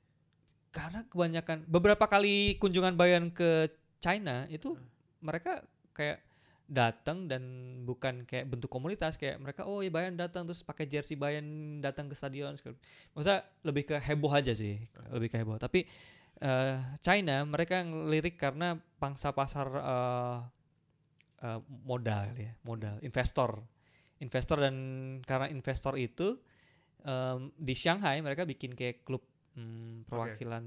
Karena 0.74 1.06
kebanyakan 1.06 1.62
beberapa 1.70 2.04
kali 2.04 2.58
kunjungan 2.58 2.98
Bayern 2.98 3.30
ke 3.30 3.70
China 4.02 4.44
itu 4.50 4.74
Hmm. 4.74 4.82
mereka 5.22 5.62
kayak 5.94 6.18
datang 6.64 7.28
dan 7.28 7.44
bukan 7.84 8.24
kayak 8.24 8.48
bentuk 8.48 8.72
komunitas 8.72 9.14
kayak 9.14 9.36
mereka 9.36 9.68
oh 9.68 9.84
ya 9.84 9.92
Bayern 9.92 10.16
datang 10.16 10.48
terus 10.48 10.64
pakai 10.64 10.88
jersey 10.88 11.14
Bayern 11.14 11.78
datang 11.78 12.08
ke 12.08 12.16
stadion 12.16 12.56
segala- 12.56 12.80
maksudnya 13.12 13.44
lebih 13.62 13.84
ke 13.84 13.96
heboh 14.00 14.32
aja 14.32 14.50
sih 14.50 14.80
lebih 15.12 15.28
ke 15.30 15.36
heboh. 15.38 15.60
Tapi 15.60 15.84
eh, 16.40 16.76
China 16.98 17.44
mereka 17.46 17.84
ngelirik 17.84 18.34
karena 18.34 18.74
pangsa 18.98 19.30
pasar 19.30 19.68
eh, 19.70 20.38
eh, 21.46 21.60
modal 21.84 22.32
ya 22.34 22.52
modal 22.64 22.96
investor. 23.00 23.60
Investor 24.18 24.56
dan 24.64 24.76
karena 25.20 25.52
investor 25.52 26.00
itu 26.00 26.38
em, 27.04 27.52
di 27.60 27.74
Shanghai 27.76 28.24
mereka 28.24 28.48
bikin 28.48 28.72
kayak 28.72 29.04
klub 29.04 29.20
hmm, 29.54 30.06
perwakilan 30.06 30.62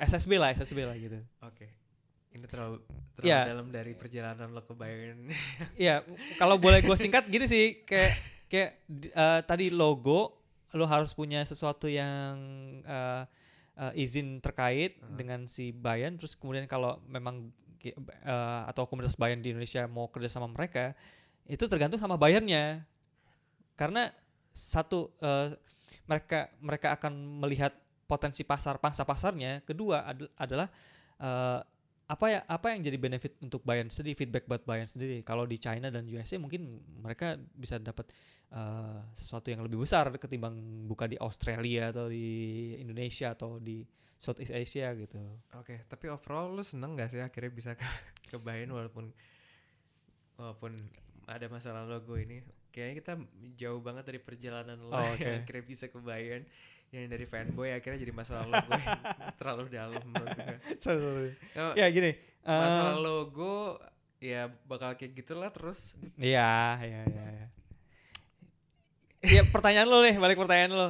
SSB 0.00 0.32
lah 0.36 0.48
SSB 0.52 0.78
lah 0.84 0.96
gitu 0.96 1.20
Oke. 1.44 1.68
Ini 2.32 2.48
terlalu 2.48 2.80
terlalu 3.12 3.28
Iya. 3.28 3.40
dalam 3.44 3.68
dari 3.68 3.92
perjalanan 3.92 4.48
lo 4.56 4.64
ke 4.64 4.72
Bayern. 4.72 5.28
Iya, 5.76 6.00
kalau 6.40 6.56
boleh 6.56 6.80
gue 6.80 6.96
singkat 6.96 7.28
gini 7.28 7.44
sih, 7.44 7.84
kayak 7.84 8.12
kayak 8.48 8.70
eh, 9.12 9.40
tadi 9.44 9.68
logo 9.68 10.40
lo 10.72 10.88
harus 10.88 11.12
punya 11.12 11.44
sesuatu 11.44 11.92
yang 11.92 12.32
eh, 12.80 13.22
eh, 13.76 13.92
izin 14.00 14.40
terkait 14.40 14.96
Aha. 14.96 15.12
dengan 15.12 15.44
si 15.44 15.76
Bayern, 15.76 16.16
terus 16.16 16.32
kemudian 16.32 16.64
kalau 16.64 17.04
memang 17.04 17.52
eh, 17.84 18.62
atau 18.64 18.88
komunitas 18.88 19.20
Bayern 19.20 19.44
di 19.44 19.52
Indonesia 19.52 19.84
mau 19.84 20.08
kerja 20.08 20.32
sama 20.32 20.48
mereka, 20.48 20.96
itu 21.44 21.68
tergantung 21.68 22.00
sama 22.00 22.16
Bayernnya, 22.16 22.80
karena 23.76 24.08
satu 24.56 25.12
eh, 25.20 25.52
mereka 26.08 26.48
mereka 26.64 26.96
akan 26.96 27.44
melihat 27.44 27.76
potensi 28.06 28.42
pasar 28.44 28.78
pangsa 28.82 29.02
pasarnya, 29.06 29.62
kedua 29.64 30.04
ad- 30.06 30.32
adalah 30.36 30.68
eh, 31.18 31.60
apa 32.12 32.26
ya 32.28 32.40
apa 32.44 32.76
yang 32.76 32.84
jadi 32.84 32.98
benefit 33.00 33.40
untuk 33.40 33.64
Bayern 33.64 33.88
sendiri 33.88 34.18
feedback 34.18 34.44
buat 34.44 34.62
Bayern 34.68 34.90
sendiri. 34.90 35.24
Kalau 35.24 35.48
di 35.48 35.56
China 35.56 35.88
dan 35.88 36.04
USA 36.12 36.36
mungkin 36.36 36.82
mereka 37.00 37.40
bisa 37.56 37.80
dapat 37.80 38.10
eh, 38.52 39.00
sesuatu 39.16 39.48
yang 39.48 39.64
lebih 39.64 39.80
besar 39.80 40.12
ketimbang 40.20 40.54
buka 40.84 41.08
di 41.08 41.16
Australia 41.16 41.88
atau 41.88 42.12
di 42.12 42.26
Indonesia 42.76 43.32
atau 43.32 43.56
di 43.56 43.86
Southeast 44.22 44.54
Asia 44.54 44.94
gitu. 44.94 45.18
Oke, 45.58 45.82
tapi 45.90 46.06
overall 46.06 46.54
lu 46.54 46.62
seneng 46.62 46.94
gak 46.94 47.10
sih 47.10 47.18
akhirnya 47.18 47.50
bisa 47.50 47.74
ke, 47.74 47.82
ke 48.30 48.36
Bayern 48.38 48.70
walaupun 48.70 49.10
walaupun 50.38 50.86
ada 51.26 51.46
masalah 51.50 51.82
logo 51.86 52.14
ini? 52.14 52.42
Kayaknya 52.72 52.94
kita 53.02 53.12
jauh 53.58 53.80
banget 53.84 54.04
dari 54.08 54.20
perjalanan 54.22 54.78
lo 54.80 54.94
Oh, 54.94 55.12
yang 55.20 55.42
akhirnya 55.42 55.64
bisa 55.66 55.90
ke 55.90 55.98
Bayern 55.98 56.46
yang 56.92 57.08
dari 57.08 57.24
fanboy 57.24 57.72
akhirnya 57.72 58.04
jadi 58.04 58.12
masalah 58.12 58.44
logo 58.44 58.68
yang 58.84 59.00
terlalu 59.40 59.64
dalam 59.72 60.02
menurut 60.04 60.28
gue. 60.36 60.56
Oh, 61.56 61.72
ya 61.72 61.88
gini 61.88 62.12
eh, 62.20 62.60
masalah 62.60 62.96
logo 63.00 63.80
ya 64.20 64.52
bakal 64.68 64.92
kayak 65.00 65.16
gitulah 65.16 65.48
terus 65.48 65.96
Iya, 66.20 66.78
iya, 66.84 67.00
iya. 67.08 67.24
iya. 67.32 67.46
Iya, 69.22 69.42
pertanyaan 69.48 69.86
lo 69.86 70.02
nih, 70.02 70.18
balik 70.18 70.34
pertanyaan 70.34 70.72
lo. 70.74 70.88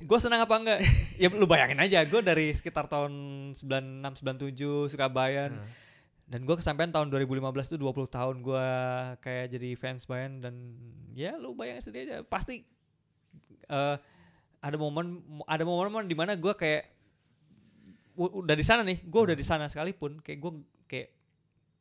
Gue 0.00 0.18
senang 0.20 0.40
apa 0.44 0.56
enggak? 0.56 0.80
ya 1.22 1.28
lu 1.32 1.44
bayangin 1.44 1.80
aja, 1.84 2.00
gue 2.04 2.20
dari 2.24 2.48
sekitar 2.52 2.88
tahun 2.88 3.12
96 3.52 4.56
97 4.56 4.92
suka 4.92 5.06
Bayern 5.12 5.60
Nah, 5.60 5.68
dan 6.26 6.42
gue 6.42 6.56
kesampaian 6.58 6.90
tahun 6.90 7.06
2015 7.12 7.76
tuh 7.76 7.78
20 7.78 8.10
tahun 8.10 8.36
gue 8.42 8.68
kayak 9.22 9.46
jadi 9.54 9.68
fans 9.78 10.08
Bayern 10.10 10.42
dan 10.42 10.54
ya 11.14 11.38
lu 11.38 11.54
bayangin 11.54 11.86
sendiri 11.86 12.02
aja 12.10 12.26
pasti 12.26 12.66
eh 13.70 13.96
ada 14.60 14.76
momen 14.76 15.22
ada 15.44 15.62
momen-momen 15.62 16.08
di 16.08 16.16
mana 16.16 16.34
gue 16.34 16.52
kayak 16.52 16.84
udah 18.16 18.56
di 18.56 18.64
sana 18.64 18.80
nih, 18.80 19.04
gue 19.04 19.20
udah 19.20 19.36
di 19.36 19.44
sana 19.44 19.68
sekalipun 19.68 20.24
kayak 20.24 20.38
gue 20.40 20.52
kayak 20.88 21.08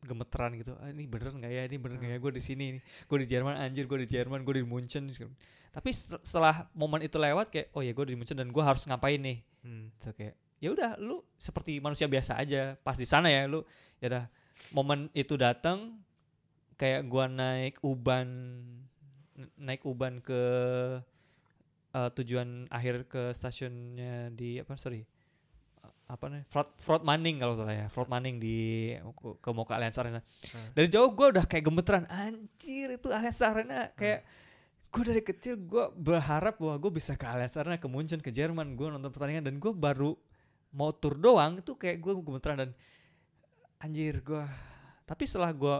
gemeteran 0.05 0.51
gitu. 0.59 0.75
Ah, 0.77 0.91
ini 0.91 1.07
bener 1.07 1.31
nggak 1.31 1.51
ya? 1.51 1.63
Ini 1.65 1.77
bener 1.79 1.95
nggak 1.97 2.11
ya? 2.11 2.19
Gue 2.19 2.31
di 2.35 2.43
sini 2.43 2.77
nih. 2.77 2.81
Gue 3.07 3.17
di 3.23 3.27
Jerman 3.31 3.55
anjir, 3.57 3.87
gue 3.87 3.99
di 4.03 4.09
Jerman, 4.11 4.43
gue 4.43 4.61
di 4.61 4.65
Munchen. 4.67 5.07
Tapi 5.71 5.89
set- 5.95 6.21
setelah 6.21 6.67
momen 6.75 7.01
itu 7.03 7.15
lewat 7.15 7.49
kayak 7.49 7.71
oh 7.73 7.81
ya 7.81 7.95
gue 7.95 8.05
di 8.11 8.15
Munchen 8.19 8.37
dan 8.37 8.51
gue 8.51 8.63
harus 8.63 8.83
ngapain 8.85 9.17
nih? 9.17 9.39
hmm. 9.63 9.85
Gitu 9.95 10.11
kayak 10.13 10.35
ya 10.59 10.69
udah 10.71 10.91
lu 10.99 11.23
seperti 11.39 11.79
manusia 11.79 12.05
biasa 12.05 12.35
aja. 12.35 12.75
Pas 12.83 12.99
di 12.99 13.07
sana 13.07 13.31
ya 13.31 13.47
lu 13.47 13.63
ya 14.03 14.11
udah 14.11 14.25
momen 14.75 15.07
itu 15.15 15.39
datang 15.39 15.99
kayak 16.75 17.07
gua 17.07 17.31
naik 17.31 17.79
uban 17.83 18.27
naik 19.55 19.83
uban 19.87 20.19
ke 20.19 20.41
eh, 21.95 22.09
tujuan 22.11 22.67
akhir 22.67 23.07
ke 23.07 23.31
stasiunnya 23.31 24.35
di 24.35 24.59
apa 24.59 24.75
sorry 24.75 25.07
apa 26.05 26.29
nih 26.29 26.45
Fraud 26.45 26.69
Fraud 26.77 27.01
Manning 27.01 27.41
kalau 27.41 27.57
salah 27.57 27.73
ya 27.73 27.87
Fraud 27.89 28.05
Manning 28.05 28.37
di 28.37 28.93
ke, 28.93 29.41
ke 29.41 29.73
Allianz 29.73 29.97
Arena 29.97 30.21
Hmm. 30.21 30.69
dari 30.77 30.87
jauh 30.91 31.09
gue 31.09 31.27
udah 31.33 31.45
kayak 31.49 31.65
gemeteran 31.65 32.05
anjir 32.05 32.93
itu 32.93 33.09
Allianz 33.09 33.41
Arena 33.41 33.89
kayak 33.97 34.21
gue 34.93 35.03
dari 35.03 35.21
kecil 35.25 35.57
gue 35.65 35.85
berharap 35.97 36.61
bahwa 36.61 36.77
gue 36.77 36.91
bisa 36.93 37.17
ke 37.17 37.25
Allianz 37.25 37.57
Arena 37.57 37.81
ke 37.81 37.89
Munchen 37.89 38.21
ke 38.21 38.29
Jerman 38.29 38.77
gue 38.77 38.85
nonton 38.85 39.09
pertandingan 39.09 39.49
dan 39.49 39.57
gue 39.57 39.73
baru 39.73 40.13
mau 40.77 40.93
tur 40.93 41.17
doang 41.17 41.57
itu 41.57 41.73
kayak 41.73 41.97
gue 41.97 42.13
gemeteran 42.21 42.57
dan 42.61 42.71
anjir 43.81 44.21
gue 44.21 44.45
tapi 45.09 45.23
setelah 45.25 45.49
gue 45.57 45.77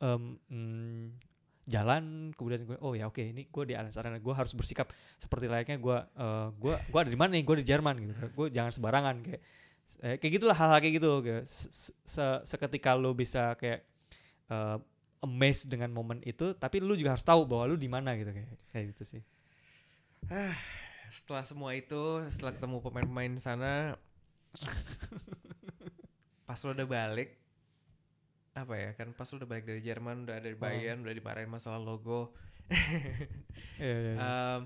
mm, 0.00 1.33
jalan 1.64 2.28
kemudian 2.36 2.68
gue 2.68 2.76
oh 2.84 2.92
ya 2.92 3.08
oke 3.08 3.24
ini 3.24 3.48
gue 3.48 3.64
di 3.64 3.72
Allianz 3.72 3.96
Arena 3.96 4.20
gue 4.20 4.34
harus 4.36 4.52
bersikap 4.52 4.92
seperti 5.16 5.48
layaknya 5.48 5.80
gue 5.80 5.96
eh, 5.96 6.48
gue 6.60 6.74
gue 6.76 6.98
ada 7.00 7.08
di 7.08 7.16
mana 7.16 7.32
nih 7.32 7.44
gue 7.44 7.56
di 7.60 7.66
Jerman 7.66 7.94
gitu. 8.04 8.12
Gue 8.36 8.46
jangan 8.52 8.72
sembarangan 8.72 9.16
kayak 9.24 9.40
eh, 10.04 10.16
kayak 10.20 10.32
gitulah 10.36 10.56
hal-hal 10.56 10.78
kayak 10.80 10.94
gitu 11.00 11.10
kayak 11.24 11.44
se- 11.48 11.96
se- 12.04 12.42
seketika 12.44 12.92
lo 12.92 13.16
bisa 13.16 13.56
kayak 13.56 13.80
eh, 14.52 14.76
amazed 15.24 15.72
dengan 15.72 15.88
momen 15.88 16.20
itu 16.20 16.52
tapi 16.52 16.84
lu 16.84 16.92
juga 17.00 17.16
harus 17.16 17.24
tahu 17.24 17.48
bahwa 17.48 17.72
lu 17.72 17.76
di 17.80 17.88
mana 17.88 18.12
gitu 18.12 18.28
kayak 18.28 18.48
kayak 18.68 18.84
gitu 18.92 19.02
sih. 19.16 19.22
Setelah 21.08 21.44
semua 21.48 21.72
itu 21.72 22.24
setelah 22.28 22.52
ketemu 22.56 22.76
pemain-pemain 22.80 23.32
sana 23.40 23.96
pas 26.48 26.60
lo 26.60 26.76
udah 26.76 26.88
balik 26.88 27.40
apa 28.54 28.74
ya 28.74 28.90
kan 28.94 29.10
pas 29.10 29.26
lo 29.26 29.36
udah 29.36 29.48
balik 29.48 29.66
dari 29.66 29.80
Jerman 29.80 30.24
udah 30.24 30.38
ada 30.38 30.46
di 30.46 30.54
Bayern 30.54 31.02
udah 31.02 31.10
dimarahin 31.10 31.50
masalah 31.50 31.78
logo 31.78 32.30
Iya, 32.64 33.28
iya, 33.76 33.96
iya. 34.00 34.16
Um, 34.16 34.60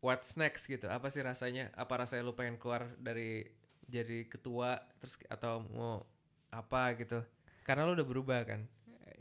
what's 0.00 0.34
next 0.34 0.66
gitu 0.66 0.88
apa 0.88 1.06
sih 1.06 1.20
rasanya 1.20 1.70
apa 1.72 1.92
rasanya 1.94 2.24
lu 2.24 2.34
pengen 2.34 2.56
keluar 2.56 2.88
dari 2.98 3.46
jadi 3.86 4.26
ketua 4.26 4.80
terus 4.98 5.20
atau 5.28 5.62
mau 5.68 6.02
apa 6.48 6.96
gitu 6.96 7.20
karena 7.62 7.84
lu 7.84 7.94
udah 7.94 8.04
berubah 8.04 8.40
kan 8.42 8.64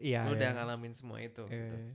Iya, 0.02 0.26
lu 0.26 0.34
iya. 0.34 0.38
udah 0.40 0.50
ngalamin 0.58 0.94
semua 0.96 1.22
itu 1.22 1.46
Iya, 1.46 1.54
gitu. 1.54 1.76
iya. 1.78 1.94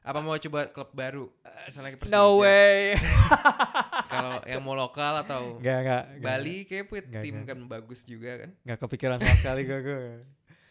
apa 0.00 0.18
mau 0.18 0.36
coba 0.36 0.60
klub 0.68 0.90
baru 0.92 1.28
misalnya 1.64 1.92
ke 1.92 1.96
No 1.96 2.02
Persija 2.02 2.40
way. 2.40 2.76
kalau 4.10 4.42
yang 4.50 4.60
mau 4.60 4.74
lokal 4.74 5.22
atau 5.22 5.56
Gak, 5.56 5.78
gak, 5.80 6.02
gak. 6.10 6.20
Bali 6.20 6.56
kayak 6.64 6.84
punya 6.84 7.02
Nggak, 7.04 7.22
tim 7.22 7.34
nggak. 7.36 7.46
kan 7.46 7.58
bagus 7.70 8.00
juga 8.02 8.30
kan 8.36 8.50
Gak 8.64 8.78
kepikiran 8.80 9.16
sama 9.16 9.36
sekali 9.36 9.62
gue, 9.62 9.78
gue. 9.80 9.98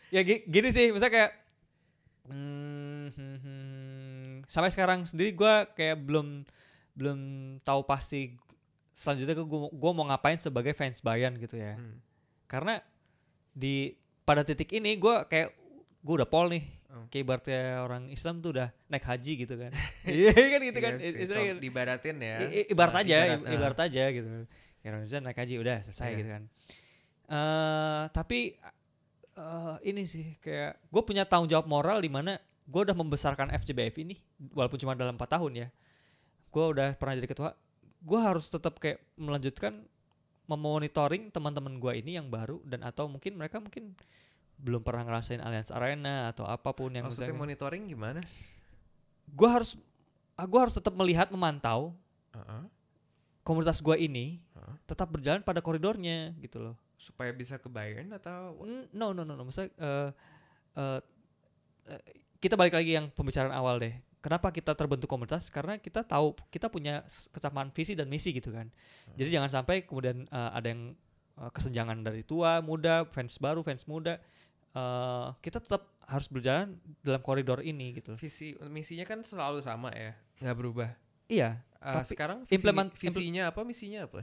Ya 0.09 0.21
gi- 0.21 0.43
gini 0.43 0.69
sih, 0.69 0.89
misalnya 0.89 1.13
kayak 1.15 1.31
hmm, 2.27 3.07
hmm, 3.09 3.37
hmm, 3.39 4.25
sampai 4.45 4.69
sekarang 4.69 5.05
sendiri 5.05 5.31
gue 5.31 5.53
kayak 5.73 5.97
belum 5.99 6.43
belum 6.93 7.19
tahu 7.61 7.81
pasti 7.83 8.35
selanjutnya 8.91 9.33
gue 9.33 9.45
gue 9.71 9.91
mau 9.93 10.05
ngapain 10.05 10.35
sebagai 10.35 10.73
fans 10.73 10.99
Bayern 10.99 11.37
gitu 11.37 11.55
ya. 11.55 11.79
Hmm. 11.79 12.03
Karena 12.45 12.81
di 13.49 13.95
pada 14.21 14.43
titik 14.43 14.69
ini 14.71 14.93
gue 14.93 15.15
kayak 15.25 15.49
gue 15.99 16.13
udah 16.15 16.29
pol 16.29 16.47
nih. 16.49 16.63
Oh. 16.89 17.05
Kayak 17.07 17.21
ibaratnya 17.21 17.61
orang 17.79 18.03
Islam 18.09 18.41
tuh 18.41 18.49
udah 18.55 18.67
naik 18.87 19.05
haji 19.05 19.33
gitu 19.37 19.55
kan. 19.55 19.71
Iya 20.09 20.31
kan 20.33 20.59
gitu 20.63 20.79
kan. 20.79 20.93
Iya 20.97 21.03
sih, 21.05 21.21
Istilahnya 21.21 21.51
kalau 21.51 21.61
dibaratin 21.61 22.17
ya 22.17 22.35
I- 22.45 22.67
ibarat 22.67 22.93
Nah, 22.93 23.03
aja, 23.03 23.17
ibarat, 23.19 23.39
i- 23.39 23.53
ibarat 23.53 23.79
aja 23.79 24.03
gitu. 24.09 24.27
Ya 24.79 24.87
Indonesia 24.89 25.17
naik 25.19 25.37
haji 25.37 25.55
udah 25.57 25.77
selesai 25.83 26.07
Iya. 26.07 26.17
gitu 26.17 26.29
kan. 26.31 26.43
eh 27.29 28.03
tapi 28.09 28.57
eh 29.35 29.75
ini 29.85 30.01
sih 30.03 30.33
kayak 30.41 30.81
gue 30.83 31.01
punya 31.03 31.23
tanggung 31.23 31.45
jawab 31.45 31.69
moral 31.69 32.01
di 32.01 32.09
mana 32.09 32.41
gue 32.65 32.81
udah 32.81 32.93
membesarkan 32.93 33.53
FCBF 33.53 33.95
ini 33.99 34.17
walaupun 34.49 34.77
cuma 34.77 34.93
dalam 34.93 35.13
4 35.13 35.29
tahun 35.29 35.51
ya. 35.55 35.67
Gue 36.49 36.65
udah 36.67 36.97
pernah 36.97 37.13
jadi 37.13 37.29
ketua. 37.29 37.53
Gue 37.99 38.17
harus 38.17 38.47
tetap 38.47 38.81
kayak 38.81 38.97
melanjutkan 39.13 39.85
memonitoring 40.45 41.29
teman-teman 41.29 41.77
gue 41.77 41.93
ini 41.95 42.17
yang 42.17 42.25
baru 42.27 42.57
dan 42.65 42.81
atau 42.81 43.05
mungkin 43.05 43.37
mereka 43.37 43.61
mungkin 43.61 43.93
belum 44.59 44.83
pernah 44.83 45.07
ngerasain 45.07 45.39
Allianz 45.39 45.71
Arena 45.71 46.27
atau 46.29 46.43
apa 46.43 46.75
pun 46.75 46.91
yang 46.91 47.07
Maksudnya 47.07 47.31
misalnya- 47.31 47.39
monitoring 47.39 47.83
gimana? 47.87 48.19
gua 49.31 49.49
harus 49.61 49.79
ah, 50.35 50.43
gua 50.43 50.67
harus 50.67 50.75
tetap 50.75 50.91
melihat 50.93 51.31
memantau 51.31 51.95
Heeh. 52.35 52.63
komunitas 53.41 53.79
gua 53.79 53.95
ini 53.95 54.43
Heeh. 54.53 54.75
tetap 54.83 55.07
berjalan 55.07 55.39
pada 55.39 55.63
koridornya 55.63 56.35
gitu 56.43 56.59
loh. 56.59 56.75
Supaya 56.99 57.31
bisa 57.31 57.55
ke 57.55 57.71
Bayern 57.71 58.11
atau 58.11 58.59
No 58.91 59.15
no 59.15 59.23
no 59.23 59.33
no 59.33 59.47
maksudnya 59.47 59.71
eh, 59.79 60.09
eh, 60.75 60.99
kita 62.39 62.55
balik 62.55 62.75
lagi 62.75 62.95
yang 62.95 63.07
pembicaraan 63.09 63.51
awal 63.51 63.79
deh. 63.79 63.95
Kenapa 64.19 64.51
kita 64.51 64.75
terbentuk 64.75 65.07
komunitas? 65.07 65.47
Karena 65.47 65.79
kita 65.79 66.03
tahu 66.03 66.35
kita 66.51 66.67
punya 66.67 67.07
kesamaan 67.31 67.71
visi 67.71 67.95
dan 67.95 68.11
misi 68.11 68.35
gitu 68.35 68.51
kan. 68.51 68.67
Jadi 69.15 69.31
jangan 69.31 69.47
sampai 69.47 69.87
kemudian 69.87 70.27
eh, 70.27 70.51
ada 70.51 70.67
yang 70.67 70.91
kesenjangan 71.39 72.03
dari 72.03 72.27
tua, 72.27 72.59
muda, 72.59 73.07
fans 73.07 73.39
baru, 73.39 73.63
fans 73.63 73.87
muda. 73.87 74.19
Eh, 74.69 75.27
kita 75.39 75.57
tetap 75.57 75.81
harus 76.03 76.25
berjalan 76.25 76.73
dalam 76.99 77.19
koridor 77.19 77.59
ini 77.59 77.93
gitu. 77.95 78.13
visi 78.15 78.53
misinya 78.65 79.03
kan 79.03 79.21
selalu 79.21 79.59
sama 79.59 79.89
ya, 79.91 80.13
nggak 80.39 80.55
berubah. 80.55 80.89
Iya. 81.25 81.61
Eh, 81.75 81.93
Tapi 81.95 82.05
sekarang 82.07 82.37
visi, 82.43 82.53
implement- 82.55 82.93
visinya 82.93 83.43
apa, 83.47 83.61
misinya 83.63 83.99
apa? 84.03 84.21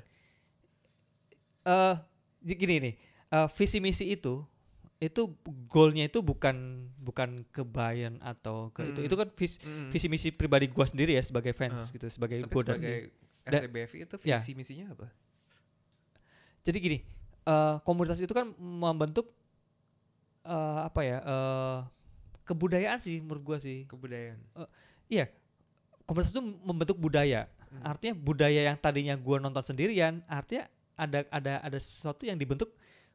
eh 1.64 1.94
j- 2.42 2.55
gini 2.57 2.74
nih, 2.80 2.94
eh, 3.28 3.49
visi 3.51 3.78
misi 3.78 4.07
itu 4.09 4.47
itu 4.97 5.28
goalnya 5.66 6.07
itu 6.07 6.22
bukan 6.22 6.57
bukan 6.97 7.44
ke 7.47 7.61
Bayern 7.62 8.16
atau 8.18 8.70
ke 8.70 8.80
itu 8.86 8.97
Hmm. 8.97 9.07
itu 9.07 9.14
kan 9.14 9.28
vis- 9.30 9.61
Mm. 9.61 9.90
visi 9.90 10.07
misi 10.07 10.28
pribadi 10.30 10.66
gua 10.66 10.86
sendiri 10.86 11.12
ya 11.12 11.22
sebagai 11.22 11.53
fans 11.53 11.76
Ah. 11.76 11.92
gitu 11.92 12.07
sebagai 12.09 12.40
Tapi 12.40 12.49
gua 12.49 12.62
dan 12.64 12.74
sebagai 12.76 12.97
dia. 13.05 13.12
Da- 13.44 13.61
FCBFI 13.61 13.99
itu 14.01 14.16
Ya. 14.22 14.36
visi 14.36 14.53
misinya 14.53 14.86
apa? 14.90 15.07
jadi 16.62 16.78
gini 16.78 16.99
eh, 17.44 17.76
komunitas 17.82 18.18
itu 18.18 18.32
kan 18.32 18.51
membentuk 18.57 19.30
eh, 20.47 20.80
apa 20.86 21.01
ya 21.03 21.18
eh, 21.20 21.78
kebudayaan 22.42 23.03
sih 23.03 23.18
menurut 23.18 23.42
gua 23.42 23.59
sih 23.59 23.84
Kebudayaan. 23.84 24.38
komunitas 26.07 26.30
itu 26.30 26.42
membentuk 26.42 26.97
budaya 26.97 27.51
Hmm. 27.66 27.82
artinya 27.82 28.14
budaya 28.14 28.62
yang 28.62 28.78
tadinya 28.78 29.18
gua 29.18 29.42
nonton 29.42 29.59
sendirian 29.59 30.22
artinya 30.30 30.70
ada 30.94 31.26
ada 31.28 31.59
ada 31.61 31.78
sesuatu 31.82 32.22
yang 32.22 32.38
dibentuk 32.38 32.70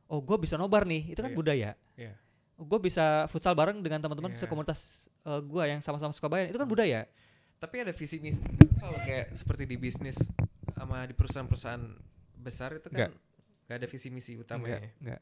oh 0.06 0.20
gua 0.20 0.36
bisa 0.36 0.60
nobar 0.60 0.84
nih 0.84 1.16
itu 1.16 1.24
kan 1.24 1.32
Iya. 1.32 1.40
budaya 1.40 1.70
Iya. 1.96 2.14
gue 2.62 2.80
bisa 2.84 3.26
futsal 3.26 3.56
bareng 3.56 3.80
dengan 3.80 4.04
teman-teman 4.04 4.36
Iya. 4.36 4.44
sekomunitas 4.44 5.08
eh, 5.24 5.42
gua 5.42 5.66
yang 5.66 5.80
sama-sama 5.80 6.12
suka 6.12 6.28
Bayern 6.28 6.52
itu 6.52 6.60
kan 6.60 6.68
Hmm. 6.68 6.76
budaya 6.76 7.08
Tapi 7.58 7.76
ada 7.80 7.94
visi 7.96 8.20
misi 8.20 8.44
selalu 8.76 8.98
kayak 9.02 9.26
seperti 9.34 9.64
di 9.66 9.78
bisnis 9.80 10.20
sama 10.76 11.08
di 11.08 11.14
perusahaan-perusahaan 11.16 11.84
besar 12.36 12.76
itu 12.76 12.92
kan 12.92 13.14
nggak 13.66 13.78
ada 13.78 13.88
visi 13.88 14.10
misi 14.12 14.36
utamanya. 14.36 14.84
Enggak, 14.84 15.00
enggak. 15.00 15.22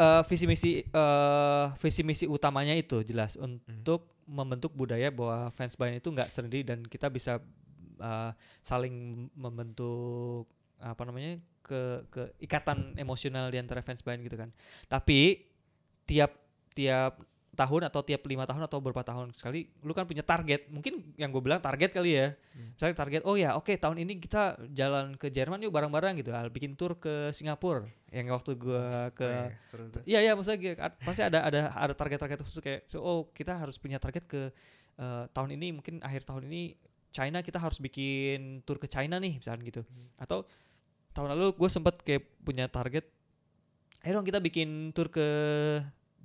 Eh, 0.00 0.22
visi 0.24 0.48
misi 0.48 0.70
eh 0.80 1.66
visi 1.76 2.00
misi 2.00 2.24
utamanya 2.24 2.72
itu 2.72 3.04
jelas 3.04 3.36
untuk 3.36 4.16
membentuk 4.24 4.72
budaya 4.72 5.12
bahwa 5.12 5.52
fans 5.52 5.76
Bayern 5.76 6.00
itu 6.00 6.08
nggak 6.08 6.32
sendiri 6.32 6.64
dan 6.64 6.80
kita 6.88 7.12
bisa 7.12 7.36
eh, 8.00 8.30
saling 8.64 9.28
membentuk 9.36 10.48
apa 10.80 11.04
namanya 11.04 11.36
ke 11.60 12.08
ke 12.08 12.22
ikatan 12.48 12.96
emosional 12.96 13.52
di 13.52 13.60
antara 13.60 13.84
fans 13.84 14.00
Bayern 14.00 14.24
gitu 14.24 14.40
kan. 14.40 14.48
Tapi 14.88 15.44
tiap 16.08 16.32
tiap 16.72 17.20
tahun 17.60 17.92
atau 17.92 18.00
tiap 18.00 18.24
lima 18.24 18.48
tahun 18.48 18.64
atau 18.64 18.80
beberapa 18.80 19.04
tahun 19.04 19.36
sekali 19.36 19.68
lu 19.84 19.92
kan 19.92 20.08
punya 20.08 20.24
target 20.24 20.72
mungkin 20.72 21.12
yang 21.20 21.28
gue 21.28 21.42
bilang 21.44 21.60
target 21.60 21.92
kali 21.92 22.16
ya 22.16 22.28
Hmm. 22.50 22.72
misalnya 22.74 22.96
target 22.98 23.22
oh 23.28 23.36
ya 23.36 23.54
oke 23.54 23.70
tahun 23.76 24.00
ini 24.00 24.18
kita 24.18 24.42
jalan 24.72 25.14
ke 25.14 25.28
Jerman 25.28 25.60
yuk 25.62 25.70
bareng-bareng 25.70 26.18
gitu 26.18 26.32
Al 26.32 26.48
bikin 26.48 26.74
tour 26.74 26.96
ke 26.96 27.30
Singapura 27.30 27.84
yang 28.10 28.26
waktu 28.32 28.56
gua 28.56 29.12
ke 29.14 29.22
Oh, 29.22 29.46
iya, 29.46 29.60
seru 29.62 29.84
tuh. 29.86 30.02
Iya 30.02 30.18
iya 30.18 30.32
maksudnya 30.34 30.74
ad- 30.80 30.98
pasti 30.98 31.22
ada 31.22 31.46
ada 31.46 31.70
ada 31.70 31.94
target-target 31.94 32.42
khusus 32.42 32.58
kayak 32.58 32.90
so, 32.90 32.98
oh 32.98 33.30
kita 33.30 33.54
harus 33.54 33.78
punya 33.78 34.02
target 34.02 34.26
ke 34.26 34.50
eh, 34.96 35.24
tahun 35.30 35.54
ini 35.54 35.78
mungkin 35.78 36.02
akhir 36.02 36.26
tahun 36.26 36.50
ini 36.50 36.74
China 37.10 37.38
kita 37.38 37.58
harus 37.58 37.78
bikin 37.78 38.66
tour 38.66 38.78
ke 38.78 38.90
China 38.90 39.22
nih 39.22 39.38
misalnya 39.38 39.62
gitu 39.62 39.82
Hmm. 39.86 40.10
atau 40.18 40.42
tahun 41.10 41.38
lalu 41.38 41.54
gue 41.54 41.68
sempet 41.68 42.02
kayak 42.02 42.22
punya 42.42 42.66
target 42.66 43.06
ayo 44.02 44.14
dong 44.14 44.26
kita 44.26 44.38
bikin 44.38 44.90
tour 44.90 45.06
ke 45.06 45.26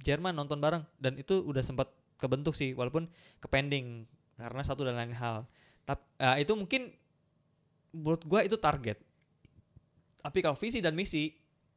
Jerman 0.03 0.35
nonton 0.35 0.59
bareng 0.59 0.83
dan 0.99 1.15
itu 1.15 1.41
udah 1.45 1.63
sempat 1.63 1.91
kebentuk 2.19 2.55
sih 2.55 2.71
walaupun 2.75 3.07
ke 3.39 3.47
pending 3.47 4.07
karena 4.35 4.63
satu 4.63 4.83
dan 4.83 4.99
lain 4.99 5.15
hal. 5.15 5.47
Tapi 5.85 6.03
itu 6.41 6.53
mungkin 6.57 6.91
menurut 7.95 8.23
gua 8.27 8.43
itu 8.43 8.59
target. 8.59 8.99
Tapi 10.19 10.39
kalau 10.41 10.57
visi 10.57 10.81
dan 10.81 10.97
misi 10.97 11.31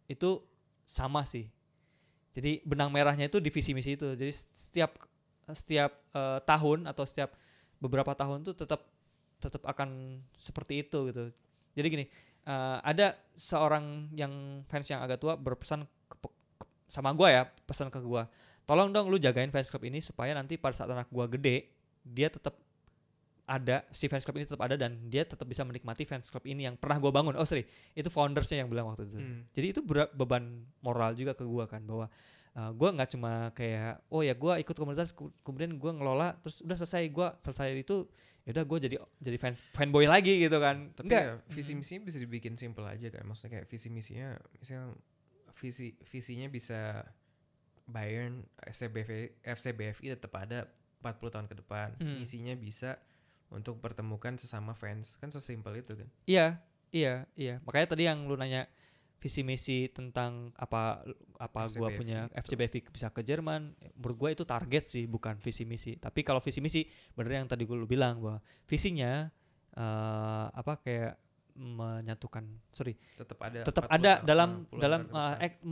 itu 0.09 0.41
sama 0.89 1.23
sih. 1.23 1.47
Jadi 2.33 2.65
benang 2.65 2.89
merahnya 2.89 3.29
itu 3.29 3.39
di 3.39 3.53
visi 3.53 3.77
misi 3.77 3.95
itu. 3.95 4.17
Jadi 4.17 4.33
setiap 4.33 4.97
setiap 5.53 5.93
eh, 6.13 6.41
tahun 6.45 6.89
atau 6.89 7.05
setiap 7.05 7.37
beberapa 7.79 8.13
tahun 8.17 8.45
tuh 8.45 8.55
tetap 8.57 8.85
tetap 9.39 9.63
akan 9.69 10.21
seperti 10.35 10.83
itu 10.87 11.13
gitu. 11.13 11.25
Jadi 11.77 11.87
gini 11.89 12.05
eh, 12.49 12.79
ada 12.83 13.15
seorang 13.37 14.09
yang 14.17 14.65
fans 14.67 14.89
yang 14.89 15.05
agak 15.05 15.21
tua 15.21 15.37
berpesan 15.37 15.85
ke- 16.09 16.38
sama 16.89 17.13
gua 17.13 17.29
ya 17.29 17.43
pesan 17.69 17.93
ke 17.93 18.01
gua. 18.01 18.27
Tolong 18.65 18.93
dong 18.93 19.09
lu 19.09 19.17
jagain 19.17 19.49
fans 19.49 19.69
club 19.69 19.85
ini 19.89 20.01
supaya 20.01 20.33
nanti 20.33 20.57
pada 20.57 20.77
saat 20.77 20.91
anak 20.93 21.09
gua 21.09 21.29
gede 21.29 21.69
dia 22.05 22.33
tetap 22.33 22.57
ada 23.49 23.81
si 23.97 24.13
fans 24.13 24.29
club 24.29 24.37
ini 24.37 24.45
tetap 24.45 24.61
ada 24.61 24.77
dan 24.77 25.09
dia 25.09 25.25
tetap 25.25 25.49
bisa 25.49 25.65
menikmati 25.65 26.05
fans 26.05 26.29
club 26.29 26.45
ini 26.45 26.69
yang 26.69 26.77
pernah 26.77 27.01
gua 27.01 27.09
bangun. 27.09 27.33
Oh 27.41 27.49
sorry 27.49 27.65
itu 27.97 28.13
foundersnya 28.13 28.61
yang 28.61 28.69
bilang 28.69 28.93
waktu 28.93 29.09
itu. 29.09 29.17
Hmm. 29.17 29.49
jadi 29.57 29.67
itu 29.73 29.81
berat 29.81 30.13
beban 30.13 30.69
moral 30.85 31.17
juga 31.17 31.33
ke 31.33 31.49
gua 31.49 31.65
kan 31.65 31.81
bahwa 31.89 32.13
uh, 32.61 32.71
gua 32.77 32.93
nggak 32.93 33.09
cuma 33.17 33.49
kayak 33.57 34.05
oh 34.13 34.21
ya 34.21 34.37
gua 34.37 34.61
ikut 34.61 34.77
komunitas 34.77 35.17
kemudian 35.41 35.81
gua 35.81 35.97
ngelola 35.97 36.29
terus 36.45 36.61
udah 36.61 36.77
selesai 36.77 37.09
gua 37.09 37.41
selesai 37.41 37.73
itu 37.73 38.05
ya 38.45 38.53
udah 38.53 38.65
gua 38.69 38.79
jadi 38.85 38.97
jadi 39.17 39.37
fan 39.41 39.57
fanboy 39.73 40.05
lagi 40.05 40.45
gitu 40.45 40.61
kan. 40.61 40.93
Tapi 40.93 41.09
enggak 41.09 41.25
ya, 41.25 41.35
visi 41.49 41.73
misinya 41.73 42.05
bisa 42.05 42.21
dibikin 42.21 42.53
simple 42.53 42.85
aja 42.85 43.09
kan. 43.09 43.25
Maksudnya 43.25 43.61
kayak 43.61 43.67
visi 43.73 43.89
misinya 43.89 44.37
misalnya 44.61 44.93
visi 45.59 45.99
visinya 46.07 46.47
bisa 46.47 47.03
Bayern 47.89 48.45
FCBF 48.63 49.43
FCBFI 49.43 50.15
tetap 50.15 50.33
ada 50.39 50.69
40 51.01 51.35
tahun 51.35 51.47
ke 51.49 51.55
depan. 51.65 51.89
Hmm. 51.99 52.21
Misinya 52.21 52.55
bisa 52.59 52.99
untuk 53.49 53.81
pertemukan 53.81 54.37
sesama 54.37 54.77
fans. 54.77 55.17
Kan 55.19 55.33
sesimpel 55.33 55.81
itu 55.81 55.97
kan. 55.97 56.09
Iya, 56.29 56.47
iya, 56.93 57.25
iya. 57.39 57.65
Makanya 57.65 57.97
tadi 57.97 58.05
yang 58.05 58.29
lu 58.29 58.37
nanya 58.37 58.69
visi 59.19 59.43
misi 59.43 59.91
tentang 59.91 60.55
apa 60.55 61.03
apa 61.43 61.61
gua 61.75 61.91
FCBFI 61.91 61.99
punya 61.99 62.19
itu. 62.31 62.35
FCBFI 62.39 62.81
bisa 62.93 63.09
ke 63.11 63.23
Jerman, 63.27 63.75
menurut 63.99 64.17
gua 64.19 64.31
itu 64.31 64.47
target 64.47 64.85
sih, 64.87 65.11
bukan 65.11 65.41
visi 65.43 65.67
misi. 65.67 65.99
Tapi 65.99 66.23
kalau 66.23 66.39
visi 66.39 66.63
misi, 66.63 66.87
bener 67.19 67.43
yang 67.43 67.49
tadi 67.51 67.67
gua 67.67 67.79
lu 67.83 67.89
bilang 67.89 68.23
bahwa 68.23 68.39
visinya 68.69 69.27
eh 69.79 70.47
apa 70.51 70.83
kayak 70.83 71.28
menyatukan, 71.59 72.41
sorry, 72.69 72.95
Tetap 73.13 73.35
ada 73.41 73.61
tetap 73.61 73.85
40 73.85 73.93
ada 73.93 74.13
tahun- 74.15 74.23
dalam 74.25 74.51
dalam 74.73 75.01
eh, 75.03 75.07
depan. 75.09 75.35
ek- 75.43 75.63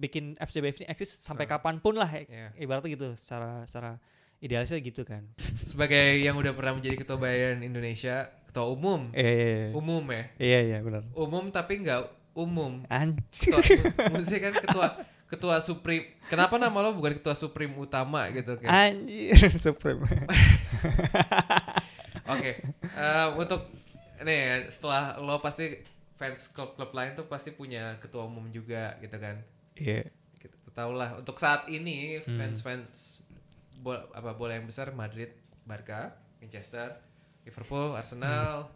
bikin 0.00 0.24
FCBFI 0.36 0.80
ini 0.80 0.86
eksis 0.88 1.20
sampai 1.20 1.44
Ah. 1.44 1.50
kapan 1.52 1.78
pun 1.78 1.94
lah, 1.94 2.08
eh, 2.10 2.24
Iya. 2.24 2.48
ibaratnya 2.58 2.90
gitu, 2.90 3.08
secara 3.14 3.62
secara 3.62 4.00
idealisnya 4.38 4.80
gitu 4.80 5.02
kan. 5.02 5.28
Sebagai 5.70 6.16
yang 6.16 6.34
udah 6.34 6.52
pernah 6.52 6.72
menjadi 6.72 6.96
ketua 6.96 7.16
Bayern 7.16 7.60
Indonesia, 7.60 8.24
ketua 8.46 8.64
umum. 8.66 9.12
Iya, 9.12 9.30
iya, 9.30 9.46
iya. 9.46 9.68
Umum 9.72 10.04
ya. 10.06 10.24
Iya, 10.38 10.58
iya, 10.64 10.78
benar. 10.80 11.02
Umum 11.12 11.44
tapi 11.50 11.78
nggak 11.78 12.00
umum. 12.34 12.82
Anjir. 12.86 13.60
Maksudnya 14.06 14.40
kan 14.42 14.54
ketua 14.58 14.86
ketua 15.26 15.56
Supreme. 15.58 16.16
Kenapa 16.24 16.56
nama 16.56 16.78
lo 16.80 16.92
bukan 16.92 17.14
ketua 17.14 17.32
Supreme 17.32 17.74
utama 17.74 18.26
gitu 18.30 18.56
kan? 18.56 18.70
Anjir, 18.70 19.34
Supreme. 19.60 20.00
Oke, 22.26 22.50
eh, 22.74 23.26
untuk 23.34 23.68
nih 24.20 24.70
setelah 24.70 25.18
lo 25.18 25.40
pasti 25.40 25.82
fans 26.14 26.46
klub-klub 26.48 26.94
lain 26.94 27.18
tuh 27.18 27.26
pasti 27.26 27.50
punya 27.50 27.98
ketua 27.98 28.28
umum 28.28 28.46
juga 28.48 28.94
gitu 29.02 29.18
kan. 29.18 29.42
Iya. 29.74 30.06
Kita 30.38 30.54
tahu 30.70 30.92
lah 30.94 31.18
untuk 31.18 31.36
saat 31.36 31.66
ini 31.66 32.22
Hmm. 32.22 32.38
fans-fans 32.38 33.26
bola 33.82 34.06
apa 34.14 34.30
bola 34.32 34.54
yang 34.54 34.64
besar 34.64 34.94
Madrid, 34.94 35.34
Barca, 35.66 36.14
Manchester, 36.38 36.94
Liverpool, 37.42 37.98
Arsenal, 37.98 38.70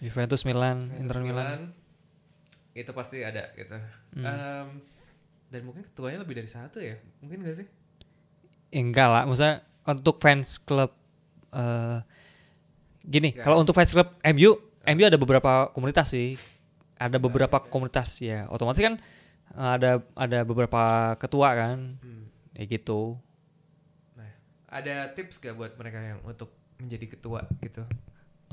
Juventus 0.00 0.42
Milan, 0.42 0.88
Juventus, 0.88 0.96
Hmm. 0.96 1.02
Inter 1.04 1.18
Milan. 1.20 1.34
Milan, 1.36 1.62
itu 2.72 2.90
pasti 2.94 3.20
ada 3.20 3.52
gitu. 3.52 3.76
Hmm. 4.16 4.24
Em, 4.24 4.68
dan 5.48 5.60
mungkin 5.64 5.84
ketuanya 5.84 6.24
lebih 6.24 6.38
dari 6.38 6.48
satu 6.48 6.80
ya, 6.80 6.96
mungkin 7.20 7.44
gak 7.44 7.56
sih? 7.56 7.66
Ya, 8.68 8.80
enggak 8.80 9.08
lah, 9.08 9.22
maksudnya 9.24 9.64
untuk 9.84 10.20
fans 10.20 10.60
klub 10.60 10.92
eh 11.48 11.98
gini, 13.00 13.32
kalau 13.32 13.56
untuk 13.58 13.72
fans 13.72 13.88
klub 13.90 14.12
MU, 14.22 14.52
MU 14.94 15.04
ada 15.04 15.18
beberapa 15.20 15.68
komunitas 15.76 16.12
sih. 16.12 16.40
Ada 16.98 17.20
beberapa 17.20 17.60
komunitas 17.62 18.18
ya. 18.18 18.48
Otomatis 18.48 18.80
kan 18.80 18.96
eh, 19.54 19.70
ada 19.76 19.90
ada 20.16 20.38
beberapa 20.42 21.14
ketua 21.20 21.52
kan. 21.52 22.00
Hmm. 22.00 22.26
Ya 22.56 22.64
gitu. 22.66 23.20
Ada 24.68 25.16
tips 25.16 25.40
gak 25.40 25.56
buat 25.56 25.72
mereka 25.80 25.96
yang 25.96 26.20
untuk 26.28 26.52
menjadi 26.76 27.16
ketua 27.16 27.48
gitu? 27.64 27.88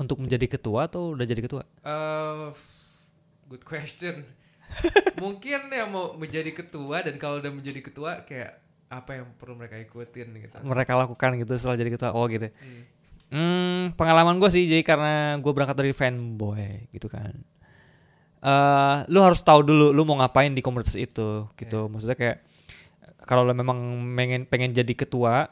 Untuk 0.00 0.16
menjadi 0.16 0.48
ketua 0.48 0.88
atau 0.88 1.12
udah 1.12 1.28
jadi 1.28 1.44
ketua? 1.44 1.60
Eh, 1.84 2.48
good 3.52 3.60
question. 3.60 4.24
Mungkin 5.22 5.68
yang 5.68 5.92
mau 5.92 6.16
menjadi 6.16 6.56
ketua 6.56 7.04
dan 7.04 7.20
kalau 7.20 7.36
udah 7.44 7.52
menjadi 7.52 7.84
ketua 7.84 8.24
kayak 8.24 8.64
apa 8.86 9.18
yang 9.18 9.26
perlu 9.34 9.58
mereka 9.58 9.82
ikutin 9.82 10.30
gitu 10.46 10.56
mereka 10.62 10.94
lakukan 10.94 11.34
gitu 11.42 11.58
setelah 11.58 11.74
jadi 11.74 11.90
ketua 11.90 12.14
oh 12.14 12.26
gitu 12.30 12.46
Hmm. 12.46 12.82
Hmm, 13.26 13.90
pengalaman 13.98 14.38
gue 14.38 14.50
sih 14.54 14.70
jadi 14.70 14.86
karena 14.86 15.34
gue 15.42 15.50
berangkat 15.50 15.76
dari 15.82 15.90
fanboy 15.90 16.86
gitu 16.94 17.10
kan. 17.10 17.34
eh 18.46 18.96
lu 19.10 19.18
harus 19.24 19.40
tahu 19.42 19.64
dulu 19.66 19.90
lu 19.90 20.02
mau 20.06 20.20
ngapain 20.22 20.52
di 20.54 20.62
komunitas 20.62 20.94
itu 20.94 21.50
gitu. 21.58 21.90
Maksudnya 21.90 22.14
kayak 22.14 22.38
kalau 23.26 23.42
lu 23.42 23.52
memang 23.56 23.78
pengen 24.14 24.46
pengen 24.46 24.70
jadi 24.70 24.94
ketua, 24.94 25.50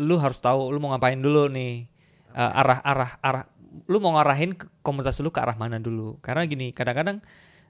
lu 0.00 0.16
harus 0.16 0.40
tahu 0.40 0.72
lu 0.72 0.80
mau 0.80 0.96
ngapain 0.96 1.20
dulu 1.20 1.50
nih. 1.52 1.84
Eh, 2.32 2.52
arah 2.60 2.80
arah 2.80 3.10
arah 3.20 3.44
lu 3.90 3.98
mau 4.02 4.16
ngarahin 4.16 4.56
komunitas 4.82 5.20
lu 5.20 5.28
ke 5.28 5.40
arah 5.42 5.56
mana 5.58 5.76
dulu. 5.76 6.16
Karena 6.24 6.46
gini, 6.48 6.72
kadang-kadang 6.72 7.20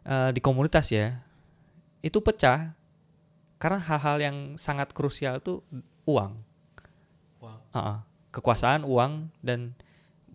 eh, 0.07 0.30
di 0.30 0.40
komunitas 0.44 0.92
ya 0.94 1.18
itu 2.01 2.18
pecah 2.22 2.72
karena 3.61 3.76
hal-hal 3.82 4.16
yang 4.22 4.36
sangat 4.57 4.94
krusial 4.96 5.42
tuh 5.42 5.61
uang. 6.09 6.32
Uang. 7.42 7.61
Heeh. 7.76 8.09
Kekuasaan, 8.31 8.87
uang 8.87 9.31
dan 9.43 9.74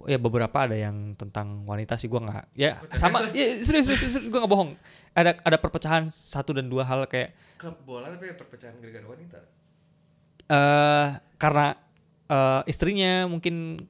ya 0.05 0.19
beberapa 0.19 0.67
ada 0.67 0.75
yang 0.75 1.15
tentang 1.15 1.63
wanita 1.63 1.95
sih 1.95 2.11
gua 2.11 2.19
nggak 2.27 2.45
ya 2.51 2.77
sama 2.99 3.31
ya 3.31 3.57
serius 3.63 3.87
serius, 3.87 4.11
serius 4.11 4.27
gue 4.27 4.39
nggak 4.39 4.51
bohong. 4.51 4.75
Ada 5.15 5.39
ada 5.39 5.57
perpecahan 5.57 6.11
satu 6.11 6.51
dan 6.51 6.67
dua 6.67 6.83
hal 6.83 7.07
kayak 7.07 7.31
klub 7.55 7.79
bola 7.87 8.11
tapi 8.11 8.35
perpecahan 8.35 8.75
gara-gara 8.83 9.07
wanita? 9.07 9.39
Eh 10.51 11.07
karena 11.39 11.84
eh, 12.29 12.61
istrinya 12.69 13.29
mungkin 13.29 13.81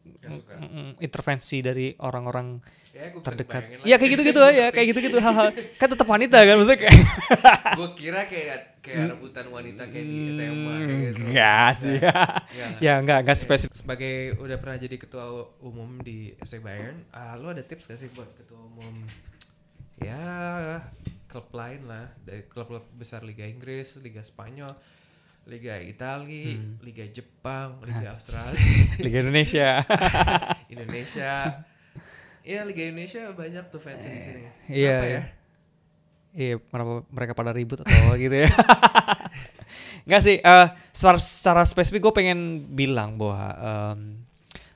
intervensi 0.99 1.61
dari 1.63 1.95
orang-orang 1.99 2.59
ya 2.95 3.11
terdekat. 3.19 3.83
ya 3.83 3.99
kayak 3.99 4.11
gitu-gitu 4.15 4.39
ya 4.39 4.67
kayak 4.71 4.87
gitu-gitu 4.95 5.17
hal-hal. 5.19 5.51
Kan 5.75 5.87
tetap 5.91 6.07
wanita 6.07 6.37
kan 6.39 6.55
maksudnya 6.55 6.79
kayak 6.79 6.95
gue 7.79 7.89
kira 7.99 8.21
kayak 8.31 8.79
kayak 8.79 9.17
rebutan 9.17 9.45
wanita 9.51 9.83
kayak 9.91 10.05
di 10.07 10.19
SMA 10.31 10.75
kayak 10.79 10.99
gitu. 10.99 11.19
Enggak 11.27 11.69
sih. 11.75 11.97
Ya 11.99 12.23
Ya, 12.85 12.93
enggak 13.03 13.27
enggak 13.27 13.37
spesifik. 13.37 13.75
Sebagai 13.75 14.39
udah 14.39 14.57
pernah 14.61 14.77
jadi 14.79 14.95
ketua 14.95 15.25
umum 15.59 15.99
di 15.99 16.31
FC 16.39 16.63
Bayern, 16.63 17.03
ah, 17.11 17.35
lu 17.35 17.51
ada 17.51 17.59
tips 17.65 17.91
gak 17.91 17.99
sih 17.99 18.07
buat 18.15 18.31
ketua 18.39 18.63
umum? 18.63 19.03
Ya 19.99 20.23
klub 21.27 21.51
lain 21.51 21.83
lah 21.83 22.15
dari 22.23 22.47
klub-klub 22.47 22.87
besar 22.95 23.19
Liga 23.27 23.43
Inggris, 23.43 23.99
Liga 23.99 24.23
Spanyol, 24.23 24.71
Liga 25.45 25.77
Italia, 25.77 26.57
Hmm. 26.57 26.81
Liga 26.81 27.05
Jepang, 27.07 27.77
Liga 27.81 28.13
Australia, 28.13 28.57
Liga 29.05 29.17
Indonesia 29.21 29.69
Indonesia. 30.73 31.31
Iya 32.41 32.61
Liga 32.61 32.81
Indonesia 32.83 33.29
banyak 33.29 33.65
tuh 33.69 33.77
fans 33.77 34.01
di 34.01 34.21
sini. 34.21 34.41
Iya, 34.67 34.95
Kenapa 34.95 35.05
ya? 35.05 35.09
iya. 35.09 35.23
Iya, 36.35 36.55
kenapa 36.59 36.93
mereka 37.07 37.31
pada 37.31 37.51
ribut 37.51 37.79
atau 37.79 38.13
gitu 38.19 38.35
ya? 38.35 38.49
Enggak 40.05 40.21
sih, 40.21 40.37
eh 40.37 40.67
secara, 40.91 41.17
secara 41.17 41.61
spesifik 41.63 42.01
gue 42.03 42.13
pengen 42.15 42.39
bilang 42.69 43.17
bahwa 43.17 43.41
em, 43.55 43.99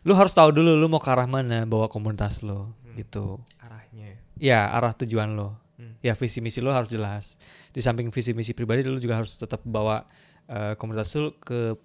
lu 0.02 0.14
harus 0.14 0.32
tahu 0.32 0.50
dulu 0.50 0.74
lu 0.74 0.88
mau 0.88 0.98
ke 0.98 1.10
arah 1.10 1.26
mana 1.26 1.66
bawa 1.66 1.86
komunitas 1.86 2.42
lo 2.42 2.74
Hmm. 2.82 2.98
gitu. 2.98 3.38
Arahnya. 3.60 4.18
Ya, 4.36 4.66
arah 4.70 4.94
tujuan 4.96 5.34
lo. 5.34 5.54
Hmm. 5.78 5.94
Ya, 6.02 6.18
visi 6.18 6.42
misi 6.42 6.58
lo 6.58 6.74
harus 6.74 6.90
jelas. 6.90 7.38
Di 7.70 7.82
samping 7.82 8.10
visi 8.10 8.34
misi 8.34 8.54
pribadi 8.54 8.82
lu 8.82 8.98
juga 8.98 9.18
harus 9.18 9.34
tetap 9.34 9.62
bawa 9.62 10.10
eh, 10.50 10.74
komunitas 10.76 11.14
lu 11.16 11.38
ke 11.40 11.78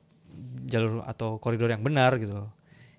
jalur 0.67 1.05
atau 1.07 1.39
koridor 1.39 1.71
yang 1.71 1.85
benar 1.85 2.17
gitu 2.19 2.35
loh. 2.35 2.51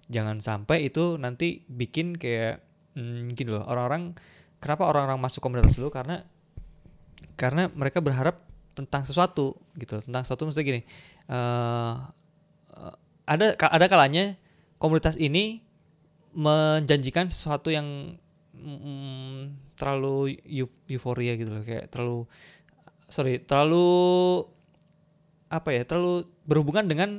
Jangan 0.07 0.37
sampai 0.39 0.85
itu 0.87 1.17
nanti 1.17 1.65
bikin 1.65 2.15
kayak 2.15 2.61
hmm, 2.95 3.33
gini 3.33 3.49
loh, 3.51 3.65
orang-orang 3.65 4.13
kenapa 4.61 4.87
orang-orang 4.87 5.19
masuk 5.19 5.43
komunitas 5.43 5.75
lu 5.81 5.89
karena 5.89 6.23
karena 7.35 7.67
mereka 7.73 7.99
berharap 7.99 8.39
tentang 8.75 9.07
sesuatu 9.07 9.55
gitu 9.79 10.03
tentang 10.03 10.23
sesuatu 10.27 10.47
maksudnya 10.47 10.67
gini 10.67 10.81
eh, 11.31 11.93
ada 13.25 13.45
ada 13.57 13.85
kalanya 13.89 14.37
komunitas 14.77 15.17
ini 15.17 15.63
menjanjikan 16.35 17.31
sesuatu 17.31 17.71
yang 17.71 18.19
mm, 18.53 19.73
terlalu 19.79 20.39
eu- 20.43 20.83
euforia 20.91 21.39
gitu 21.39 21.51
loh 21.55 21.63
kayak 21.63 21.89
terlalu 21.89 22.27
sorry 23.07 23.39
terlalu 23.41 23.87
apa 25.57 25.71
ya 25.71 25.83
terlalu 25.87 26.27
berhubungan 26.43 26.85
dengan 26.85 27.09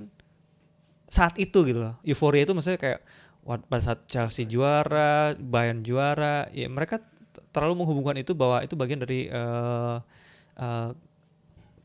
saat 1.07 1.39
itu 1.39 1.63
gitu 1.65 1.79
loh. 1.81 1.95
Euforia 2.03 2.45
itu 2.45 2.53
maksudnya 2.53 2.81
kayak 2.81 3.01
pada 3.47 3.83
saat 3.83 4.01
Chelsea 4.11 4.43
juara 4.43 5.39
Bayern 5.39 5.87
juara 5.87 6.51
ya 6.51 6.67
mereka 6.67 6.99
terlalu 7.55 7.85
menghubungkan 7.85 8.19
itu 8.19 8.35
bahwa 8.35 8.61
itu 8.61 8.75
bagian 8.75 9.01
dari 9.01 9.31
eh 9.31 9.97
eh, 10.59 10.91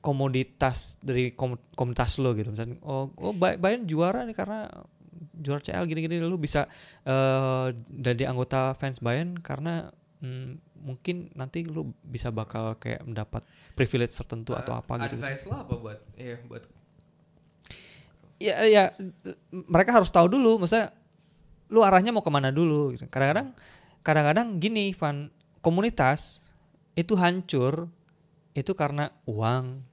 komoditas 0.02 0.97
dari 0.99 1.32
kom- 1.38 1.62
komunitas 1.78 2.18
lo 2.18 2.34
gitu. 2.34 2.49
Misalnya 2.49 2.82
oh 2.82 3.14
oh 3.22 3.34
Bay- 3.38 3.62
Bayern 3.62 3.86
juara 3.86 4.26
nih 4.26 4.34
karena 4.34 4.68
juara 5.38 5.62
CL 5.62 5.86
gini-gini 5.86 6.18
lu 6.18 6.41
bisa 6.41 6.66
eh 7.06 7.68
jadi 7.93 8.34
anggota 8.34 8.74
fans 8.74 8.97
Bayern 8.97 9.38
karena 9.38 9.93
mm, 10.26 10.70
mungkin 10.82 11.29
nanti 11.34 11.61
lu 11.63 11.93
bisa 12.01 12.29
bakal 12.29 12.75
kayak 12.75 13.05
mendapat 13.05 13.45
privilege 13.73 14.11
tertentu 14.11 14.51
atau 14.53 14.73
Ah, 14.75 14.82
apa 14.82 14.93
gitu, 15.05 15.15
Advice 15.17 15.45
lo 15.45 15.55
apa 15.55 15.73
buat 15.77 15.99
iya 16.17 16.38
buat 16.43 16.63
ya 18.41 18.55
ya 18.65 18.84
mereka 19.53 19.93
harus 19.93 20.09
tahu 20.09 20.25
dulu 20.27 20.57
maksudnya 20.57 20.89
lu 21.69 21.86
arahnya 21.86 22.09
mau 22.11 22.25
ke 22.25 22.32
mana 22.34 22.49
dulu 22.49 22.97
gitu. 22.97 23.05
kadang-kadang 23.07 23.53
kadang-kadang 24.01 24.57
gini 24.57 24.91
Van 24.97 25.29
komunitas 25.61 26.41
itu 26.97 27.13
hancur 27.15 27.88
itu 28.51 28.73
karena 28.73 29.13
uang 29.29 29.86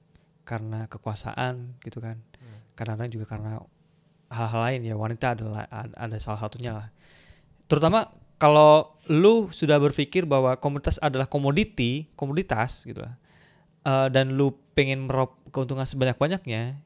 karena 0.43 0.89
kekuasaan 0.89 1.77
gitu 1.85 2.01
kan 2.01 2.17
Hmm. 2.39 2.59
kadang-kadang 2.73 3.11
juga 3.13 3.25
karena 3.29 3.51
hal-hal 4.31 4.61
lain 4.65 4.81
ya 4.87 4.95
wanita 4.95 5.35
adalah 5.35 5.67
ada, 5.67 5.91
ada 5.93 6.17
salah 6.17 6.39
satunya 6.39 6.71
lah 6.73 6.87
terutama 7.67 8.07
kalau 8.39 8.95
lu 9.11 9.51
sudah 9.51 9.77
berpikir 9.77 10.23
bahwa 10.23 10.55
komunitas 10.55 10.97
adalah 11.03 11.27
komoditi 11.27 12.07
komoditas 12.15 12.87
gitu 12.87 13.03
lah 13.03 13.13
eh, 13.83 14.07
dan 14.09 14.33
lu 14.33 14.55
pengen 14.73 15.05
meraup 15.05 15.35
keuntungan 15.51 15.85
sebanyak-banyaknya 15.85 16.79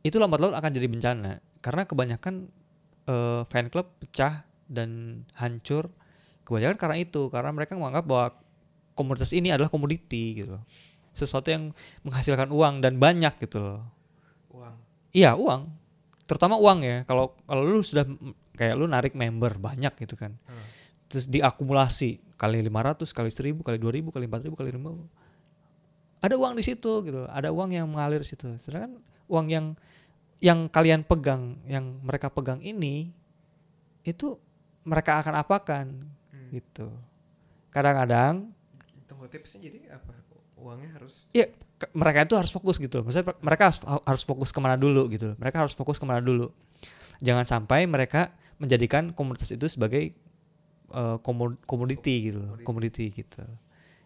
itu 0.00 0.16
lambat 0.16 0.40
laun 0.40 0.56
akan 0.56 0.70
jadi 0.72 0.88
bencana. 0.88 1.32
Karena 1.60 1.84
kebanyakan 1.84 2.48
eh, 3.08 3.42
fan 3.48 3.68
club 3.68 3.92
pecah 4.00 4.48
dan 4.70 5.22
hancur 5.36 5.92
kebanyakan 6.46 6.78
karena 6.78 6.96
itu 7.02 7.26
karena 7.28 7.50
mereka 7.52 7.76
menganggap 7.76 8.04
bahwa 8.06 8.26
komunitas 8.96 9.30
ini 9.34 9.52
adalah 9.52 9.70
komoditi 9.70 10.42
gitu 10.42 10.58
loh. 10.58 10.64
sesuatu 11.10 11.50
yang 11.50 11.74
menghasilkan 12.06 12.54
uang 12.54 12.86
dan 12.86 12.94
banyak 13.02 13.34
gitu 13.42 13.58
loh. 13.58 13.82
Uang. 14.54 14.78
Iya 15.10 15.34
uang. 15.34 15.66
Terutama 16.22 16.54
uang 16.54 16.86
ya. 16.86 17.02
Kalau 17.02 17.34
kalau 17.50 17.66
lu 17.66 17.82
sudah 17.82 18.06
kayak 18.60 18.76
lu 18.76 18.84
narik 18.84 19.14
member 19.14 19.56
banyak 19.56 19.96
gitu 19.98 20.14
kan. 20.14 20.36
Hmm. 20.44 20.68
terus 21.06 21.26
diakumulasi 21.26 22.22
kali 22.36 22.62
500 22.62 23.02
kali 23.10 23.30
1000 23.32 23.58
kali 23.60 23.76
2000 23.76 24.12
kali 24.12 24.24
4000 24.26 24.54
kali 24.54 24.70
5000 24.70 25.10
ada 26.20 26.34
uang 26.36 26.54
di 26.54 26.62
situ 26.62 26.92
gitu 27.02 27.24
ada 27.26 27.48
uang 27.48 27.72
yang 27.72 27.88
mengalir 27.88 28.22
situ. 28.22 28.46
Sedangkan 28.54 29.00
uang 29.26 29.46
yang 29.48 29.66
yang 30.38 30.68
kalian 30.68 31.02
pegang 31.02 31.58
yang 31.64 31.98
mereka 32.00 32.28
pegang 32.28 32.60
ini 32.60 33.10
itu 34.02 34.38
mereka 34.82 35.18
akan 35.18 35.34
apakan 35.36 35.86
Hmm. 36.30 36.48
gitu. 36.52 36.88
Kadang-kadang 37.68 38.54
tunggu 39.04 39.26
tipsnya 39.26 39.60
jadi 39.62 39.92
apa? 39.92 40.14
Uangnya 40.54 40.94
harus 40.94 41.26
ya 41.32 41.48
ke- 41.74 41.90
mereka 41.90 42.22
itu 42.22 42.36
harus 42.36 42.48
fokus 42.48 42.76
gitu. 42.76 43.00
Maksudnya 43.00 43.34
mereka 43.40 43.66
harus, 43.66 43.78
harus 43.82 44.22
fokus 44.22 44.48
ke 44.48 44.58
mana 44.58 44.76
dulu 44.76 45.08
gitu. 45.08 45.34
Mereka 45.34 45.56
harus 45.58 45.72
fokus 45.72 45.96
ke 45.96 46.04
mana 46.04 46.20
dulu 46.20 46.52
jangan 47.20 47.44
sampai 47.46 47.86
mereka 47.86 48.32
menjadikan 48.60 49.12
komunitas 49.14 49.52
itu 49.52 49.64
sebagai 49.68 50.12
komo- 51.22 51.60
komoditi 51.64 52.32
gitu 52.32 52.42
loh, 52.42 52.58
komoditi 52.66 53.14
gitu. 53.14 53.44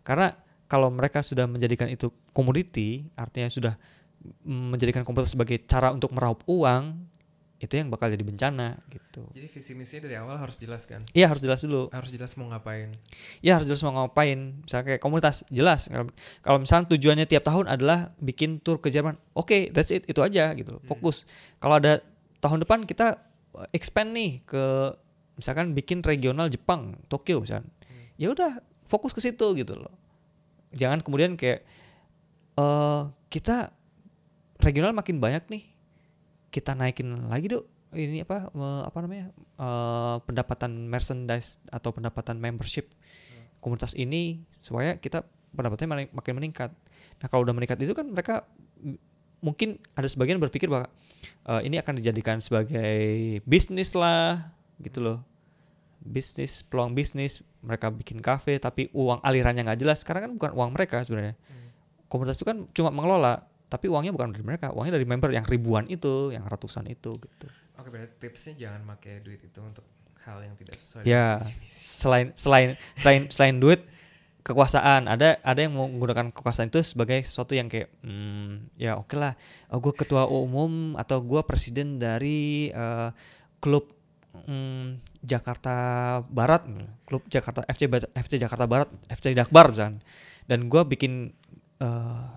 Karena 0.05 0.36
kalau 0.69 0.93
mereka 0.93 1.24
sudah 1.24 1.49
menjadikan 1.49 1.89
itu 1.89 2.12
komoditi 2.36 3.09
artinya 3.16 3.49
sudah 3.49 3.74
menjadikan 4.45 5.05
komunitas 5.05 5.36
sebagai 5.36 5.61
cara 5.65 5.93
untuk 5.93 6.12
meraup 6.12 6.45
uang 6.49 7.12
itu 7.62 7.81
yang 7.81 7.89
bakal 7.89 8.12
jadi 8.12 8.20
bencana 8.20 8.77
gitu. 8.93 9.24
Jadi 9.32 9.47
visi 9.49 9.73
misinya 9.73 10.05
dari 10.05 10.16
awal 10.20 10.36
harus 10.36 10.61
jelas 10.61 10.85
kan? 10.85 11.01
Iya 11.16 11.32
harus 11.32 11.41
jelas 11.41 11.65
dulu. 11.65 11.89
Harus 11.89 12.12
jelas 12.12 12.36
mau 12.36 12.53
ngapain. 12.53 12.93
Ya 13.41 13.57
harus 13.57 13.65
jelas 13.65 13.81
mau 13.81 13.97
ngapain. 13.97 14.61
Misalnya 14.61 14.85
kayak 14.85 15.01
komunitas 15.01 15.49
jelas. 15.49 15.89
Kalau 16.45 16.59
misalnya 16.61 16.93
tujuannya 16.93 17.24
tiap 17.24 17.49
tahun 17.49 17.73
adalah 17.73 18.12
bikin 18.20 18.61
tour 18.61 18.85
ke 18.85 18.93
Jerman 18.93 19.16
oke 19.32 19.73
that's 19.73 19.89
it 19.89 20.05
itu 20.05 20.20
aja 20.20 20.53
gitu 20.53 20.77
fokus. 20.85 21.24
Kalau 21.57 21.81
ada 21.81 22.05
tahun 22.45 22.69
depan 22.69 22.85
kita 22.85 23.16
uh, 23.57 23.69
expand 23.73 24.12
nih 24.12 24.45
ke 24.45 24.93
misalkan 25.41 25.73
bikin 25.73 26.05
regional 26.05 26.53
Jepang 26.53 27.01
Tokyo 27.09 27.41
misalkan. 27.41 27.73
Ya 28.21 28.29
udah 28.29 28.61
fokus 28.85 29.16
ke 29.16 29.25
situ 29.25 29.57
gitu 29.57 29.73
loh. 29.73 29.97
Jangan 30.77 31.01
kemudian 31.01 31.41
kayak 31.41 31.65
eh 32.55 33.03
kita 33.33 33.73
regional 34.61 34.93
makin 34.93 35.16
banyak 35.19 35.49
nih. 35.49 35.65
Kita 36.53 36.77
naikin 36.77 37.33
lagi 37.33 37.49
dong 37.51 37.66
ini 37.95 38.27
apa 38.27 38.51
eh, 38.51 38.83
apa 38.85 38.99
namanya 39.03 39.27
eh, 39.35 40.16
pendapatan 40.27 40.91
merchandise 40.91 41.62
atau 41.71 41.95
pendapatan 41.95 42.37
membership 42.39 42.91
komunitas 43.62 43.97
ini 43.97 44.45
supaya 44.61 44.99
kita 45.01 45.25
pendapatannya 45.55 46.11
makin 46.11 46.35
meningkat. 46.37 46.71
Nah 47.23 47.27
kalau 47.31 47.47
udah 47.47 47.55
meningkat 47.55 47.81
itu 47.81 47.95
kan 47.95 48.11
mereka 48.11 48.45
mungkin 49.45 49.77
ada 49.93 50.09
sebagian 50.09 50.41
berpikir 50.41 50.73
bahwa 50.73 50.89
eh, 51.45 51.61
ini 51.69 51.77
akan 51.77 52.01
dijadikan 52.01 52.41
sebagai 52.41 53.45
bisnis 53.45 53.93
lah 53.93 54.57
gitu 54.81 55.05
loh. 55.05 55.19
Bisnis 56.01 56.65
peluang 56.65 56.97
bisnis 56.97 57.45
mereka 57.61 57.93
bikin 57.93 58.21
kafe 58.25 58.57
tapi 58.57 58.89
uang 58.97 59.21
alirannya 59.21 59.69
nggak 59.69 59.81
jelas. 59.85 60.01
Karena 60.01 60.25
kan 60.25 60.33
bukan 60.33 60.51
uang 60.57 60.71
mereka 60.73 61.05
sebenarnya. 61.05 61.37
Hmm. 61.37 61.62
komunitas 62.09 62.39
itu 62.39 62.47
kan 62.47 62.62
cuma 62.71 62.95
mengelola 62.95 63.43
tapi 63.66 63.91
uangnya 63.91 64.15
bukan 64.15 64.33
dari 64.33 64.45
mereka. 64.45 64.73
Uangnya 64.73 64.97
dari 64.97 65.07
member 65.09 65.31
yang 65.35 65.45
ribuan 65.45 65.85
itu 65.93 66.33
yang 66.33 66.47
ratusan 66.49 66.89
itu 66.89 67.16
gitu. 67.21 67.47
Oke, 67.75 67.91
berarti 67.91 68.15
tipsnya 68.23 68.55
jangan 68.55 68.87
pakai 68.87 69.19
duit 69.21 69.43
itu 69.43 69.59
untuk 69.59 69.83
hal 70.25 70.41
yang 70.41 70.55
tidak 70.57 70.77
sesuai 70.81 71.03
ya 71.05 71.37
selain 71.69 72.33
selain 72.33 72.69
selain 72.97 73.23
selain 73.29 73.57
duit 73.61 73.85
kekuasaan. 74.45 75.09
Ada 75.09 75.41
ada 75.41 75.61
yang 75.65 75.75
menggunakan 75.75 76.31
kekuasaan 76.31 76.69
itu 76.69 76.85
sebagai 76.85 77.25
sesuatu 77.25 77.57
yang 77.57 77.66
kayak 77.73 77.89
hmm, 78.05 78.77
ya 78.77 79.01
oke 79.01 79.16
lah. 79.16 79.33
Oh, 79.73 79.81
gue 79.81 79.97
ketua 79.97 80.29
umum 80.29 80.95
atau 81.01 81.25
gue 81.25 81.41
presiden 81.49 81.97
dari 81.97 82.69
eh, 82.69 83.11
klub 83.59 83.89
hmm, 84.45 85.01
Jakarta 85.25 85.75
Barat. 86.29 86.69
Klub 87.09 87.25
Jakarta 87.27 87.65
FC 87.65 87.89
FC 88.12 88.37
Jakarta 88.37 88.69
Barat 88.69 88.93
FC 89.09 89.33
Dakbar 89.33 89.73
misalkan. 89.73 90.05
Dan 90.45 90.69
gue 90.69 90.83
bikin 90.85 91.33
eh, 91.81 92.29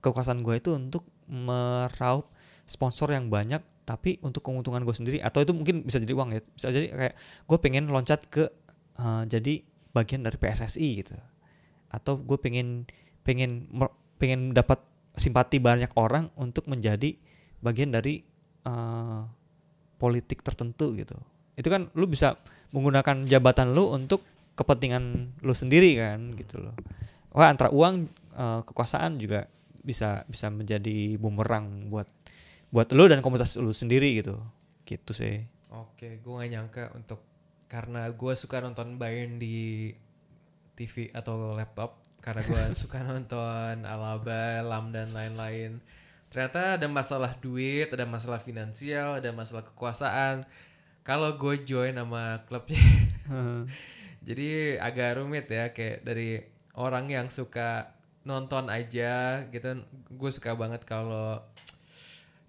kekuasaan 0.00 0.40
gue 0.40 0.56
itu 0.56 0.72
untuk 0.72 1.04
meraup 1.28 2.32
sponsor 2.64 3.12
yang 3.12 3.28
banyak 3.28 3.60
tapi 3.84 4.16
untuk 4.24 4.40
keuntungan 4.40 4.80
gue 4.80 4.96
sendiri. 4.96 5.18
Atau 5.20 5.44
itu 5.44 5.52
mungkin 5.52 5.84
bisa 5.84 6.00
jadi 6.00 6.16
uang 6.16 6.32
ya. 6.32 6.40
Bisa 6.40 6.72
jadi 6.72 6.88
kayak 6.88 7.14
gue 7.20 7.58
pengen 7.60 7.92
loncat 7.92 8.24
ke 8.32 8.48
eh, 8.96 9.24
jadi 9.28 9.71
bagian 9.92 10.24
dari 10.24 10.36
PSSI 10.40 10.88
gitu. 11.04 11.16
Atau 11.92 12.20
gue 12.20 12.36
pengen 12.40 12.88
pengen 13.22 13.68
pengen 14.18 14.56
dapat 14.56 14.80
simpati 15.16 15.60
banyak 15.60 15.92
orang 15.94 16.32
untuk 16.34 16.66
menjadi 16.66 17.14
bagian 17.60 17.92
dari 17.92 18.24
eh, 18.64 19.20
politik 20.00 20.42
tertentu 20.42 20.96
gitu. 20.96 21.16
Itu 21.54 21.68
kan 21.68 21.92
lu 21.94 22.08
bisa 22.08 22.40
menggunakan 22.72 23.28
jabatan 23.28 23.76
lu 23.76 23.92
untuk 23.92 24.24
kepentingan 24.56 25.36
lu 25.44 25.54
sendiri 25.54 25.96
kan 26.00 26.32
gitu 26.34 26.60
loh. 26.60 26.74
Wah 27.32 27.52
antara 27.52 27.70
uang 27.70 28.08
eh, 28.34 28.60
kekuasaan 28.66 29.20
juga 29.20 29.46
bisa 29.82 30.22
bisa 30.30 30.46
menjadi 30.48 31.18
bumerang 31.18 31.90
buat 31.90 32.06
buat 32.72 32.88
lu 32.96 33.04
dan 33.04 33.20
komunitas 33.20 33.60
lu 33.60 33.70
sendiri 33.70 34.24
gitu. 34.24 34.40
Gitu 34.88 35.12
sih. 35.12 35.44
Oke, 35.72 36.20
gue 36.20 36.32
gak 36.36 36.50
nyangka 36.52 36.84
untuk 36.92 37.31
karena 37.72 38.12
gue 38.12 38.32
suka 38.36 38.60
nonton 38.60 39.00
Bayern 39.00 39.40
di 39.40 39.88
TV 40.76 41.08
atau 41.16 41.56
laptop 41.56 41.96
karena 42.20 42.44
gue 42.44 42.62
suka 42.84 43.00
nonton 43.00 43.88
Alaba, 43.88 44.60
Lam 44.60 44.92
dan 44.92 45.08
lain-lain. 45.08 45.80
Ternyata 46.28 46.76
ada 46.76 46.88
masalah 46.88 47.32
duit, 47.40 47.88
ada 47.88 48.04
masalah 48.04 48.44
finansial, 48.44 49.20
ada 49.20 49.32
masalah 49.32 49.64
kekuasaan. 49.64 50.44
Kalau 51.00 51.34
gue 51.40 51.64
join 51.64 51.96
sama 51.96 52.44
klubnya, 52.46 52.78
jadi 54.28 54.78
agak 54.78 55.18
rumit 55.18 55.50
ya 55.50 55.72
kayak 55.72 56.04
dari 56.06 56.44
orang 56.78 57.10
yang 57.10 57.26
suka 57.32 57.96
nonton 58.22 58.68
aja 58.68 59.44
gitu. 59.48 59.82
Gue 60.12 60.30
suka 60.30 60.54
banget 60.54 60.84
kalau 60.84 61.42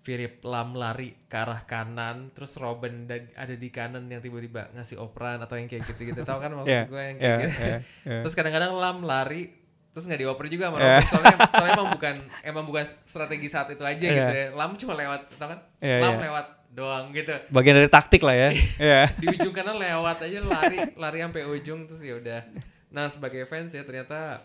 Philip 0.03 0.43
Lam 0.43 0.75
lari 0.75 1.15
ke 1.25 1.33
arah 1.33 1.63
kanan, 1.63 2.29
terus 2.31 2.59
Robin 2.59 3.07
da- 3.07 3.31
ada 3.33 3.55
di 3.55 3.69
kanan 3.69 4.03
yang 4.05 4.19
tiba-tiba 4.19 4.67
ngasih 4.71 4.99
operan 4.99 5.39
atau 5.39 5.55
yang 5.55 5.65
kayak 5.65 5.87
gitu-gitu. 5.87 6.21
Tahu 6.21 6.37
kan 6.37 6.51
maksud 6.51 6.67
Iya, 6.75 6.83
gue 6.85 7.01
yang 7.01 7.17
kayak 7.17 7.23
iya, 7.23 7.37
gitu. 7.41 7.63
iya, 7.63 7.77
iya. 8.03 8.19
Terus 8.21 8.35
kadang-kadang 8.35 8.71
Lam 8.75 8.97
lari 9.01 9.43
terus 9.89 10.03
nggak 10.03 10.19
dioper 10.19 10.45
juga 10.47 10.67
sama. 10.67 10.77
Robin. 10.77 11.05
Soalnya, 11.05 11.35
soalnya 11.53 11.73
emang 11.73 11.89
bukan 11.91 12.15
emang 12.41 12.63
bukan 12.65 12.83
strategi 13.03 13.47
saat 13.47 13.69
itu 13.69 13.79
aja 13.81 13.95
Iya. 14.03 14.11
gitu 14.13 14.33
ya. 14.35 14.47
Lam 14.51 14.71
cuma 14.75 14.93
lewat, 14.93 15.21
tau 15.33 15.47
kan? 15.47 15.59
Iya, 15.79 15.97
Lam 16.01 16.13
iya. 16.13 16.23
lewat 16.27 16.47
doang 16.73 17.05
gitu. 17.13 17.29
bagian 17.47 17.77
dari 17.77 17.85
taktik 17.87 18.19
lah 18.19 18.33
ya 18.33 18.49
Iya. 18.81 19.01
Di 19.13 19.27
ujung 19.31 19.53
kanan 19.53 19.77
lewat 19.77 20.17
aja 20.19 20.41
lari 20.41 20.77
lari 20.95 21.19
sampai 21.21 21.45
ujung 21.45 21.85
terus 21.85 22.01
ya 22.01 22.17
udah. 22.17 22.41
Nah 22.89 23.07
sebagai 23.07 23.45
fans 23.45 23.71
ya 23.71 23.81
ternyata 23.81 24.41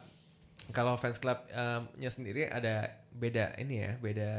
kalau 0.70 0.94
fans 0.94 1.16
clubnya 1.16 1.56
sendiri 2.06 2.46
ada 2.46 2.92
beda 3.10 3.56
ini 3.56 3.80
ya 3.80 3.92
beda 3.96 4.30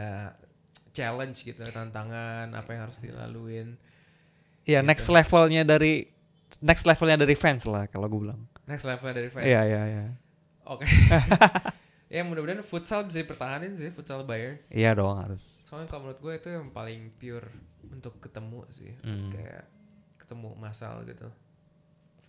challenge 1.00 1.38
gitu 1.42 1.64
tantangan 1.64 2.52
apa 2.52 2.70
yang 2.70 2.82
harus 2.84 3.00
dilaluin 3.00 3.80
Iya, 4.62 4.80
Gitu. 4.80 4.86
next 4.86 5.08
levelnya 5.08 5.64
dari 5.64 6.06
next 6.60 6.84
levelnya 6.84 7.18
dari 7.18 7.34
fans 7.34 7.64
lah 7.64 7.88
kalau 7.88 8.06
gue 8.06 8.22
bilang. 8.22 8.42
next 8.66 8.84
level 8.84 9.10
dari 9.10 9.28
fans 9.28 9.44
Iya, 9.44 9.62
iya, 9.64 9.82
iya. 9.88 10.04
oke 10.64 10.84
ya 12.10 12.22
mudah-mudahan 12.22 12.62
futsal 12.62 13.02
bisa 13.04 13.20
dipertahanin 13.20 13.74
sih 13.74 13.90
futsal 13.90 14.22
Bayern 14.22 14.60
Iya 14.68 14.94
dong 14.94 15.16
harus. 15.16 15.64
soalnya 15.64 15.88
kalau 15.88 16.02
menurut 16.04 16.20
gue 16.20 16.34
itu 16.36 16.50
yang 16.50 16.70
paling 16.70 17.14
pure 17.16 17.48
untuk 17.88 18.20
ketemu 18.20 18.66
sih 18.68 18.92
Hmm. 19.00 19.30
kayak 19.30 19.64
ketemu 20.20 20.54
masal 20.56 21.02
gitu 21.04 21.30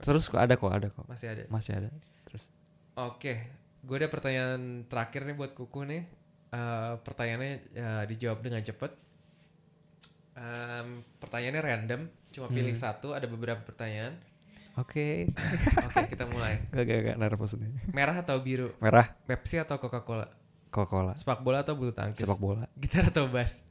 Terus 0.01 0.25
kok 0.27 0.39
ada 0.39 0.55
kok, 0.55 0.69
ada 0.71 0.89
kok. 0.89 1.05
masih 1.05 1.29
ada 1.29 1.45
Masih 1.47 1.77
ada. 1.77 1.91
Terus. 2.25 2.49
oke 2.95 3.35
gue 3.81 3.97
ada 3.97 4.09
pertanyaan 4.09 4.61
terakhir 4.87 5.25
nih 5.25 5.33
buat 5.35 5.53
kuku 5.53 5.81
nih 5.83 6.03
Eh, 6.51 6.93
pertanyaannya 6.99 7.53
ya, 7.71 7.91
dijawab 8.05 8.41
dengan 8.41 8.59
cepet 8.61 8.91
Em, 10.33 10.89
pertanyaannya 11.19 11.61
random 11.61 12.01
cuma 12.31 12.47
pilih 12.49 12.73
Hmm. 12.73 12.81
satu 12.81 13.13
ada 13.13 13.27
beberapa 13.27 13.61
pertanyaan 13.61 14.15
Oke. 14.77 15.27
oke 15.87 16.01
kita 16.09 16.25
mulai 16.25 16.63
Gak, 16.73 16.85
gak, 16.85 17.01
gak 17.05 17.19
nervous 17.19 17.55
nih. 17.55 17.69
merah 17.91 18.15
atau 18.17 18.39
biru 18.39 18.71
Merah, 18.79 19.11
Pepsi 19.25 19.59
atau 19.59 19.77
Coca-Cola 19.77 20.31
Coca-Cola. 20.69 21.13
sepak 21.15 21.39
bola 21.41 21.61
atau 21.61 21.75
bulu 21.75 21.91
tangkis 21.91 22.23
Sepak 22.23 22.39
bola. 22.39 22.65
gitar 22.75 23.07
atau 23.07 23.27
bass 23.27 23.67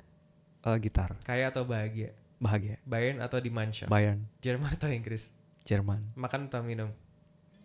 Eh, 0.61 0.77
gitar. 0.77 1.15
kaya 1.21 1.47
atau 1.47 1.63
bahagia 1.63 2.11
Bahagia. 2.37 2.79
Bayern 2.83 3.19
atau 3.19 3.39
Dimanshaft 3.39 3.87
Bayern. 3.87 4.23
Jerman 4.39 4.71
atau 4.71 4.87
Inggris 4.87 5.31
Jerman. 5.63 6.11
makan 6.13 6.47
atau 6.47 6.61
minum 6.61 6.91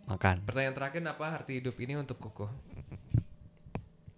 Makan. 0.07 0.43
pertanyaan 0.43 0.73
terakhir 0.73 1.03
apa 1.05 1.24
arti 1.35 1.59
hidup 1.59 1.74
ini 1.77 1.95
untuk 1.95 2.19
kuku 2.19 2.47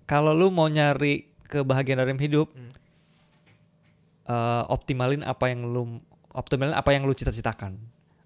Kalau 0.07 0.33
lu 0.33 0.55
mau 0.55 0.71
nyari 0.71 1.27
kebahagiaan 1.51 2.03
dalam 2.03 2.19
hidup, 2.19 2.51
Hmm. 2.55 2.71
eh, 4.27 4.65
optimalin 4.71 5.23
apa 5.27 5.51
yang 5.51 5.67
lu 5.67 5.99
optimalin 6.31 6.75
apa 6.75 6.95
yang 6.95 7.07
lu 7.07 7.15
cita-citakan. 7.15 7.75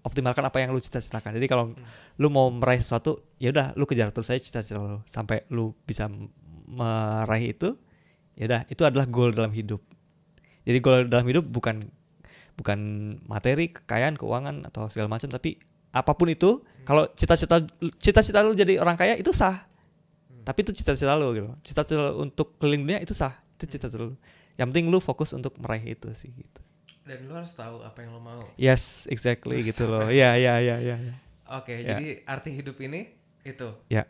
Optimalkan 0.01 0.41
apa 0.41 0.57
yang 0.61 0.73
lu 0.73 0.81
cita-citakan. 0.81 1.37
Jadi 1.37 1.45
kalau 1.45 1.77
lu 2.17 2.27
mau 2.33 2.49
meraih 2.49 2.81
sesuatu, 2.81 3.21
ya 3.37 3.53
udah 3.53 3.77
lu 3.77 3.85
kejar 3.85 4.09
terus 4.09 4.33
saja 4.33 4.41
cita-cita 4.41 4.81
lu 4.81 5.01
sampai 5.05 5.45
lu 5.53 5.77
bisa 5.85 6.09
meraih 6.69 7.53
itu. 7.53 7.77
Ya 8.33 8.49
udah, 8.49 8.61
itu 8.65 8.81
adalah 8.81 9.05
goal 9.05 9.29
dalam 9.29 9.53
hidup. 9.53 9.81
Jadi 10.65 10.77
goal 10.81 11.05
dalam 11.05 11.25
hidup 11.29 11.45
bukan 11.45 11.85
bukan 12.57 12.79
materi, 13.25 13.69
kekayaan, 13.73 14.17
keuangan 14.17 14.65
atau 14.69 14.89
segala 14.89 15.09
macam, 15.09 15.29
tapi 15.29 15.57
apa 15.91 16.11
pun 16.13 16.29
itu, 16.29 16.61
kalau 16.85 17.05
cita-cita 17.13 17.61
cita-cita 17.97 18.41
lu 18.41 18.53
jadi 18.53 18.81
orang 18.81 18.97
kaya 18.97 19.17
itu 19.17 19.29
sah. 19.33 19.70
Tapi 20.41 20.59
itu 20.61 20.71
cita-cita 20.73 21.13
lu 21.13 21.31
gitu. 21.31 21.49
Cita-cita 21.61 22.11
untuk 22.13 22.57
keliling 22.57 22.83
dunia 22.83 22.99
itu 22.99 23.11
sah. 23.11 23.33
Itu 23.55 23.67
cita-cita 23.67 23.97
lu. 23.97 24.17
Yang 24.55 24.67
penting 24.69 24.85
lu 24.87 24.99
fokus 24.99 25.31
untuk 25.31 25.55
meraih 25.57 25.93
itu 25.93 26.09
sih 26.11 26.29
gitu. 26.29 26.61
dan 27.01 27.17
lu 27.25 27.33
harus 27.33 27.49
tahu 27.51 27.81
apa 27.81 27.97
yang 27.97 28.13
lo 28.13 28.21
mau 28.21 28.45
Yes, 28.55 29.09
exactly 29.09 29.57
gitu 29.67 29.85
loh. 29.85 30.05
Iya, 30.07 30.37
iya, 30.37 30.53
iya, 30.59 30.75
iya. 30.77 30.95
iya. 31.01 31.13
oke 31.49 31.73
Ya. 31.73 31.97
jadi 31.97 32.21
arti 32.23 32.53
hidup 32.53 32.77
ini 32.77 33.09
itu 33.41 33.73
Ya. 33.87 34.05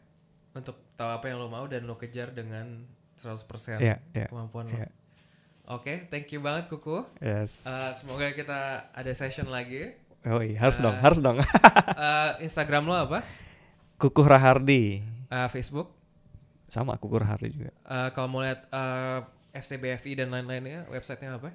untuk 0.52 0.76
tahu 0.94 1.08
apa 1.08 1.26
yang 1.26 1.40
lo 1.40 1.48
mau 1.48 1.64
dan 1.66 1.88
lo 1.88 1.96
kejar 1.96 2.30
dengan 2.32 2.84
100% 3.16 3.80
Iya, 3.80 4.04
iya. 4.12 4.28
kemampuan 4.28 4.68
lo 4.68 4.76
Iya. 4.76 4.92
oke 5.66 6.12
thank 6.12 6.30
you 6.30 6.44
banget 6.44 6.68
kuku 6.68 7.00
Yes. 7.18 7.64
Eh, 7.64 7.92
semoga 7.96 8.28
kita 8.32 8.60
ada 8.92 9.12
session 9.16 9.48
lagi 9.48 9.96
oh 10.28 10.44
iya, 10.44 10.60
harus 10.60 10.84
uh, 10.84 10.92
dong, 10.92 10.98
harus 11.00 11.20
dong. 11.24 11.38
Eh, 11.96 12.44
Instagram 12.44 12.86
lo 12.86 12.96
apa 12.98 13.24
Kukuh 13.96 14.28
Rahardi. 14.28 15.00
Eh, 15.32 15.48
Facebook 15.48 15.96
Sama 16.72 16.96
Kukuh 16.96 17.20
Rahardi 17.20 17.52
juga. 17.52 17.72
Eh, 17.76 18.10
kalau 18.16 18.28
mau 18.30 18.40
lihat 18.40 18.64
eh, 18.66 19.20
FCBFI 19.54 20.16
dan 20.16 20.32
lain-lainnya 20.32 20.88
websitenya 20.88 21.36
apa 21.36 21.52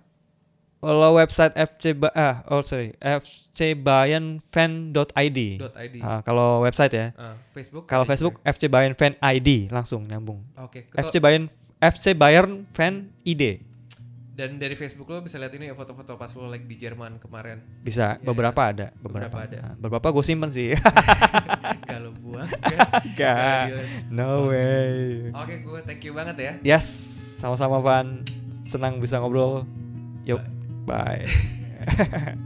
Kalau 0.76 1.16
website 1.16 1.56
FC 1.56 1.96
Ba- 1.96 2.12
ah, 2.12 2.44
oh 2.46 2.60
sorry, 2.60 2.92
fcbayanfan.id. 3.00 5.38
.id 5.56 5.96
Ah, 6.00 6.20
kalau 6.20 6.60
website 6.60 6.92
ya. 6.92 7.06
Eh, 7.10 7.34
Facebook 7.50 7.86
Kalau 7.86 8.04
Facebook 8.04 8.36
juga. 8.36 8.46
FC 8.46 8.68
Bayern 8.68 8.92
Fan 8.92 9.14
ID 9.18 9.66
langsung 9.68 10.04
nyambung. 10.04 10.44
oke 10.54 10.84
ketua- 10.84 11.00
FC 11.02 11.16
Bayern 11.16 11.48
FC 11.78 12.12
Bayern 12.12 12.64
Fan 12.70 13.10
ID. 13.22 13.58
Dan 14.36 14.60
dari 14.60 14.76
Facebook 14.76 15.08
lo 15.08 15.24
bisa 15.24 15.40
lihat 15.40 15.56
ini 15.56 15.72
ya 15.72 15.74
foto-foto 15.74 16.20
pas 16.20 16.28
lo 16.36 16.52
like 16.52 16.68
di 16.68 16.76
Jerman 16.76 17.16
kemarin 17.16 17.64
Bisa, 17.80 18.20
Iya, 18.20 18.26
beberapa 18.28 18.60
ada, 18.68 18.92
Beberapa 19.00 19.32
beberapa, 19.32 19.38
ada. 19.48 19.58
Nah, 19.64 19.74
beberapa 19.80 20.12
gue 20.12 20.24
simpen 20.28 20.52
sih. 20.52 20.76
kalau 21.90 22.12
buang 22.20 22.44
Gak. 23.16 23.72
No 24.12 24.52
way. 24.52 25.32
oke 25.32 25.54
gue 25.64 25.78
thank 25.88 26.04
you 26.04 26.12
banget 26.12 26.36
ya 26.36 26.52
Yes, 26.76 26.84
sama-sama 27.40 27.80
Van. 27.80 28.28
Senang 28.52 29.00
bisa 29.00 29.16
ngobrol. 29.24 29.64
Yuk, 30.28 30.44
bye. 30.84 31.24